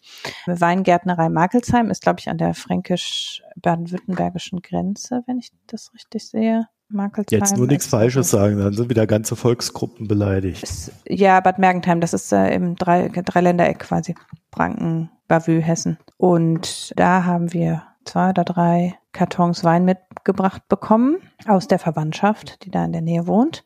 Weingärtnerei 0.46 1.28
Markelsheim 1.28 1.90
ist, 1.90 2.02
glaube 2.02 2.20
ich, 2.20 2.28
an 2.28 2.38
der 2.38 2.54
fränkisch-baden-württembergischen 2.54 4.62
Grenze, 4.62 5.24
wenn 5.26 5.38
ich 5.38 5.50
das 5.66 5.92
richtig 5.94 6.28
sehe. 6.28 6.68
Markelsheim. 6.88 7.40
Jetzt 7.40 7.56
nur 7.56 7.66
nichts 7.66 7.86
Falsches 7.86 8.30
sagen, 8.30 8.58
dann 8.58 8.72
sind 8.72 8.88
wieder 8.90 9.06
ganze 9.06 9.36
Volksgruppen 9.36 10.08
beleidigt. 10.08 10.62
ist, 10.62 10.92
ja, 11.08 11.40
Bad 11.40 11.58
Mergentheim, 11.58 12.00
das 12.00 12.12
ist 12.14 12.32
äh, 12.32 12.54
im 12.54 12.76
Drei 12.76 13.08
Dreiländereck 13.08 13.80
quasi. 13.80 14.14
Franken, 14.52 15.10
Bavü, 15.28 15.60
Hessen. 15.60 15.98
Und 16.16 16.92
da 16.96 17.24
haben 17.24 17.52
wir 17.52 17.82
zwei 18.04 18.30
oder 18.30 18.44
drei 18.44 18.94
Kartons 19.12 19.64
Wein 19.64 19.84
mitgebracht 19.84 20.62
bekommen 20.68 21.16
aus 21.46 21.66
der 21.66 21.78
Verwandtschaft, 21.78 22.64
die 22.64 22.70
da 22.70 22.84
in 22.84 22.92
der 22.92 23.02
Nähe 23.02 23.26
wohnt. 23.26 23.64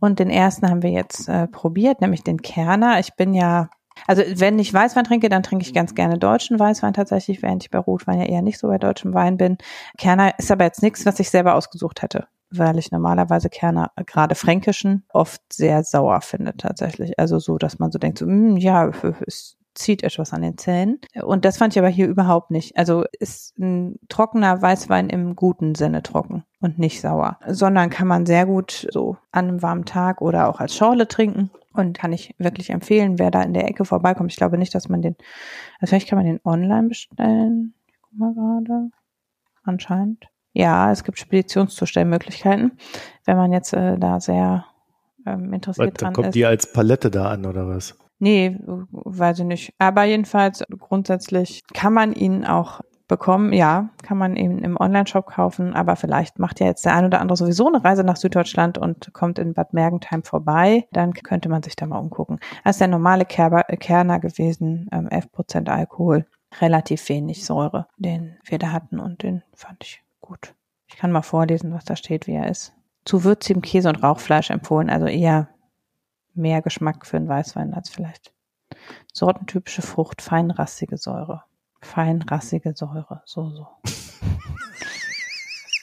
Und 0.00 0.18
den 0.18 0.30
ersten 0.30 0.68
haben 0.68 0.82
wir 0.82 0.90
jetzt 0.90 1.28
äh, 1.28 1.46
probiert, 1.46 2.00
nämlich 2.00 2.22
den 2.22 2.42
Kerner. 2.42 2.98
Ich 2.98 3.14
bin 3.14 3.32
ja, 3.32 3.70
also 4.06 4.22
wenn 4.34 4.58
ich 4.58 4.74
Weißwein 4.74 5.04
trinke, 5.04 5.28
dann 5.28 5.42
trinke 5.42 5.64
ich 5.64 5.72
ganz 5.72 5.94
gerne 5.94 6.18
deutschen 6.18 6.58
Weißwein 6.58 6.92
tatsächlich, 6.92 7.42
während 7.42 7.64
ich 7.64 7.70
bei 7.70 7.78
Rotwein 7.78 8.20
ja 8.20 8.26
eher 8.26 8.42
nicht 8.42 8.58
so 8.58 8.68
bei 8.68 8.78
deutschem 8.78 9.14
Wein 9.14 9.36
bin. 9.36 9.56
Kerner 9.96 10.38
ist 10.38 10.50
aber 10.50 10.64
jetzt 10.64 10.82
nichts, 10.82 11.06
was 11.06 11.20
ich 11.20 11.30
selber 11.30 11.54
ausgesucht 11.54 12.02
hätte 12.02 12.26
weil 12.50 12.78
ich 12.78 12.90
normalerweise 12.90 13.48
Kerner, 13.50 13.90
äh, 13.96 14.04
gerade 14.04 14.34
fränkischen, 14.34 15.04
oft 15.12 15.40
sehr 15.52 15.82
sauer 15.84 16.20
finde 16.20 16.56
tatsächlich. 16.56 17.18
Also 17.18 17.38
so, 17.38 17.58
dass 17.58 17.78
man 17.78 17.90
so 17.92 17.98
denkt, 17.98 18.18
so, 18.18 18.26
"Mm, 18.26 18.56
ja, 18.56 18.90
es 19.26 19.56
zieht 19.74 20.02
etwas 20.02 20.32
an 20.32 20.42
den 20.42 20.58
Zähnen. 20.58 21.00
Und 21.22 21.44
das 21.44 21.58
fand 21.58 21.74
ich 21.74 21.78
aber 21.78 21.88
hier 21.88 22.08
überhaupt 22.08 22.50
nicht. 22.50 22.76
Also 22.76 23.04
ist 23.20 23.58
ein 23.58 23.98
trockener 24.08 24.60
Weißwein 24.60 25.08
im 25.10 25.36
guten 25.36 25.74
Sinne 25.74 26.02
trocken 26.02 26.44
und 26.60 26.78
nicht 26.78 27.00
sauer, 27.00 27.38
sondern 27.46 27.90
kann 27.90 28.08
man 28.08 28.26
sehr 28.26 28.46
gut 28.46 28.86
so 28.90 29.16
an 29.32 29.48
einem 29.48 29.62
warmen 29.62 29.84
Tag 29.84 30.22
oder 30.22 30.48
auch 30.48 30.60
als 30.60 30.74
Schorle 30.74 31.06
trinken. 31.08 31.50
Und 31.72 31.98
kann 31.98 32.14
ich 32.14 32.34
wirklich 32.38 32.70
empfehlen, 32.70 33.18
wer 33.18 33.30
da 33.30 33.42
in 33.42 33.52
der 33.52 33.68
Ecke 33.68 33.84
vorbeikommt. 33.84 34.32
Ich 34.32 34.38
glaube 34.38 34.56
nicht, 34.56 34.74
dass 34.74 34.88
man 34.88 35.02
den, 35.02 35.14
also 35.78 35.90
vielleicht 35.90 36.08
kann 36.08 36.16
man 36.16 36.24
den 36.24 36.40
online 36.42 36.88
bestellen. 36.88 37.74
Ich 37.86 37.94
guck 38.00 38.18
mal 38.18 38.32
gerade. 38.32 38.90
Anscheinend. 39.62 40.26
Ja, 40.56 40.90
es 40.90 41.04
gibt 41.04 41.18
Speditionszustellmöglichkeiten, 41.18 42.78
wenn 43.26 43.36
man 43.36 43.52
jetzt 43.52 43.74
äh, 43.74 43.98
da 43.98 44.20
sehr 44.20 44.64
ähm, 45.26 45.52
interessiert 45.52 46.00
dann 46.00 46.06
dran 46.06 46.12
kommt 46.14 46.28
ist. 46.28 46.34
die 46.34 46.46
als 46.46 46.72
Palette 46.72 47.10
da 47.10 47.28
an, 47.28 47.44
oder 47.44 47.68
was? 47.68 47.98
Nee, 48.18 48.56
weiß 48.64 49.40
ich 49.40 49.44
nicht. 49.44 49.74
Aber 49.76 50.04
jedenfalls 50.04 50.64
grundsätzlich 50.78 51.62
kann 51.74 51.92
man 51.92 52.14
ihn 52.14 52.46
auch 52.46 52.80
bekommen. 53.06 53.52
Ja, 53.52 53.90
kann 54.02 54.16
man 54.16 54.34
ihn 54.36 54.60
im 54.60 54.78
Online-Shop 54.80 55.26
kaufen. 55.26 55.74
Aber 55.74 55.94
vielleicht 55.94 56.38
macht 56.38 56.58
ja 56.60 56.68
jetzt 56.68 56.86
der 56.86 56.94
ein 56.94 57.04
oder 57.04 57.20
andere 57.20 57.36
sowieso 57.36 57.68
eine 57.68 57.84
Reise 57.84 58.02
nach 58.02 58.16
Süddeutschland 58.16 58.78
und 58.78 59.12
kommt 59.12 59.38
in 59.38 59.52
Bad 59.52 59.74
Mergentheim 59.74 60.22
vorbei. 60.22 60.88
Dann 60.92 61.12
könnte 61.12 61.50
man 61.50 61.62
sich 61.62 61.76
da 61.76 61.84
mal 61.84 61.98
umgucken. 61.98 62.38
Das 62.64 62.76
ist 62.76 62.80
der 62.80 62.88
normale 62.88 63.26
Kerber, 63.26 63.64
Kerner 63.78 64.20
gewesen, 64.20 64.88
ähm, 64.90 65.06
11% 65.10 65.68
Alkohol, 65.68 66.24
relativ 66.62 67.06
wenig 67.10 67.44
Säure, 67.44 67.88
den 67.98 68.38
wir 68.46 68.58
da 68.58 68.72
hatten 68.72 68.98
und 68.98 69.22
den 69.22 69.42
fand 69.52 69.84
ich 69.84 70.02
gut. 70.26 70.54
Ich 70.88 70.96
kann 70.96 71.12
mal 71.12 71.22
vorlesen, 71.22 71.72
was 71.72 71.84
da 71.84 71.96
steht, 71.96 72.26
wie 72.26 72.34
er 72.34 72.50
ist. 72.50 72.72
Zu 73.04 73.24
würzigem 73.24 73.62
Käse 73.62 73.88
und 73.88 74.02
Rauchfleisch 74.02 74.50
empfohlen, 74.50 74.90
also 74.90 75.06
eher 75.06 75.48
mehr 76.34 76.62
Geschmack 76.62 77.06
für 77.06 77.16
einen 77.16 77.28
Weißwein 77.28 77.74
als 77.74 77.88
vielleicht. 77.88 78.32
Sortentypische 79.12 79.82
Frucht, 79.82 80.22
feinrassige 80.22 80.96
Säure. 80.96 81.44
Feinrassige 81.80 82.74
Säure, 82.74 83.22
so, 83.24 83.50
so. 83.50 83.66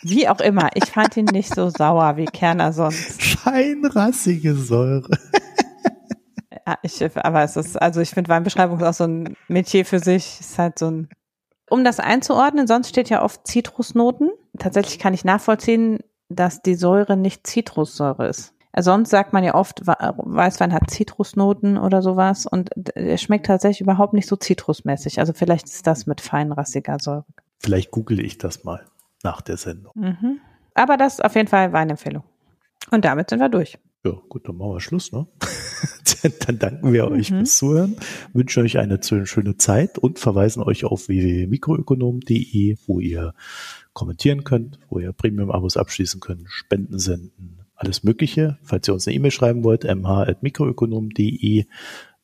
Wie 0.03 0.27
auch 0.27 0.41
immer, 0.41 0.69
ich 0.73 0.85
fand 0.85 1.15
ihn 1.15 1.25
nicht 1.25 1.55
so 1.55 1.69
sauer 1.69 2.17
wie 2.17 2.25
Kerner 2.25 2.73
sonst. 2.73 3.23
Feinrassige 3.23 4.55
Säure. 4.55 5.09
Ja, 6.65 6.77
ich, 6.81 7.17
aber 7.17 7.43
es 7.43 7.57
ist, 7.57 7.81
also 7.81 7.99
ich 7.99 8.11
finde 8.11 8.29
Weinbeschreibung 8.29 8.79
ist 8.79 8.85
auch 8.85 8.93
so 8.93 9.03
ein 9.03 9.35
Metier 9.49 9.85
für 9.85 9.99
sich, 9.99 10.39
ist 10.39 10.57
halt 10.57 10.79
so 10.79 10.89
ein, 10.89 11.09
um 11.73 11.83
das 11.83 11.99
einzuordnen, 11.99 12.67
sonst 12.67 12.89
steht 12.89 13.09
ja 13.09 13.23
oft 13.23 13.47
Zitrusnoten. 13.47 14.29
Tatsächlich 14.59 14.99
kann 14.99 15.15
ich 15.15 15.25
nachvollziehen, 15.25 16.01
dass 16.29 16.61
die 16.61 16.75
Säure 16.75 17.17
nicht 17.17 17.47
Zitrussäure 17.47 18.27
ist. 18.27 18.53
Also 18.71 18.91
Sonst 18.91 19.09
sagt 19.09 19.33
man 19.33 19.43
ja 19.43 19.55
oft, 19.55 19.81
Weißwein 19.85 20.71
hat 20.71 20.91
Zitrusnoten 20.91 21.79
oder 21.79 22.03
sowas 22.03 22.45
und 22.45 22.69
er 22.95 23.17
schmeckt 23.17 23.47
tatsächlich 23.47 23.81
überhaupt 23.81 24.13
nicht 24.13 24.27
so 24.27 24.35
zitrusmäßig. 24.35 25.19
Also 25.19 25.33
vielleicht 25.33 25.65
ist 25.65 25.87
das 25.87 26.05
mit 26.05 26.21
feinrassiger 26.21 26.97
Säure. 26.99 27.25
Vielleicht 27.59 27.89
google 27.89 28.19
ich 28.19 28.37
das 28.37 28.63
mal 28.63 28.85
nach 29.23 29.41
der 29.41 29.57
Sendung. 29.57 29.93
Mhm. 29.95 30.41
Aber 30.75 30.95
das 30.95 31.15
ist 31.15 31.25
auf 31.25 31.33
jeden 31.35 31.47
Fall 31.47 31.73
Weinempfehlung. 31.73 32.23
Und 32.91 33.03
damit 33.03 33.31
sind 33.31 33.39
wir 33.39 33.49
durch. 33.49 33.79
Ja, 34.05 34.11
gut, 34.27 34.47
dann 34.47 34.57
machen 34.57 34.73
wir 34.73 34.81
Schluss, 34.81 35.11
ne? 35.13 35.27
dann 36.45 36.59
danken 36.59 36.91
wir 36.91 37.09
euch 37.09 37.31
mhm. 37.31 37.39
fürs 37.39 37.57
Zuhören, 37.57 37.95
wünschen 38.33 38.63
euch 38.63 38.77
eine 38.77 38.99
schöne 39.01 39.57
Zeit 39.57 39.97
und 39.97 40.19
verweisen 40.19 40.61
euch 40.61 40.83
auf 40.83 41.07
www.mikroökonom.de, 41.07 42.77
wo 42.85 42.99
ihr 42.99 43.33
kommentieren 43.93 44.43
könnt, 44.43 44.79
wo 44.89 44.99
ihr 44.99 45.13
Premium-Abos 45.13 45.77
abschließen 45.77 46.19
könnt, 46.19 46.49
Spenden 46.49 46.99
senden, 46.99 47.59
alles 47.75 48.03
Mögliche. 48.03 48.57
Falls 48.63 48.87
ihr 48.87 48.93
uns 48.93 49.07
eine 49.07 49.15
E-Mail 49.15 49.31
schreiben 49.31 49.63
wollt, 49.63 49.83
mh.mikroökonom.de 49.85 51.65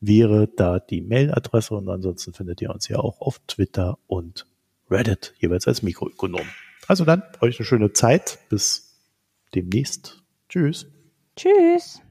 wäre 0.01 0.47
da 0.47 0.79
die 0.79 1.01
Mailadresse 1.01 1.75
und 1.75 1.87
ansonsten 1.89 2.33
findet 2.33 2.61
ihr 2.61 2.71
uns 2.71 2.87
ja 2.89 2.99
auch 2.99 3.21
auf 3.21 3.39
Twitter 3.47 3.97
und 4.07 4.45
Reddit, 4.89 5.33
jeweils 5.39 5.67
als 5.67 5.81
Mikroökonom. 5.81 6.45
Also 6.87 7.05
dann, 7.05 7.23
euch 7.41 7.59
eine 7.59 7.65
schöne 7.65 7.93
Zeit. 7.93 8.39
Bis 8.49 8.97
demnächst. 9.53 10.23
Tschüss. 10.49 10.87
Tschüss. 11.39 12.01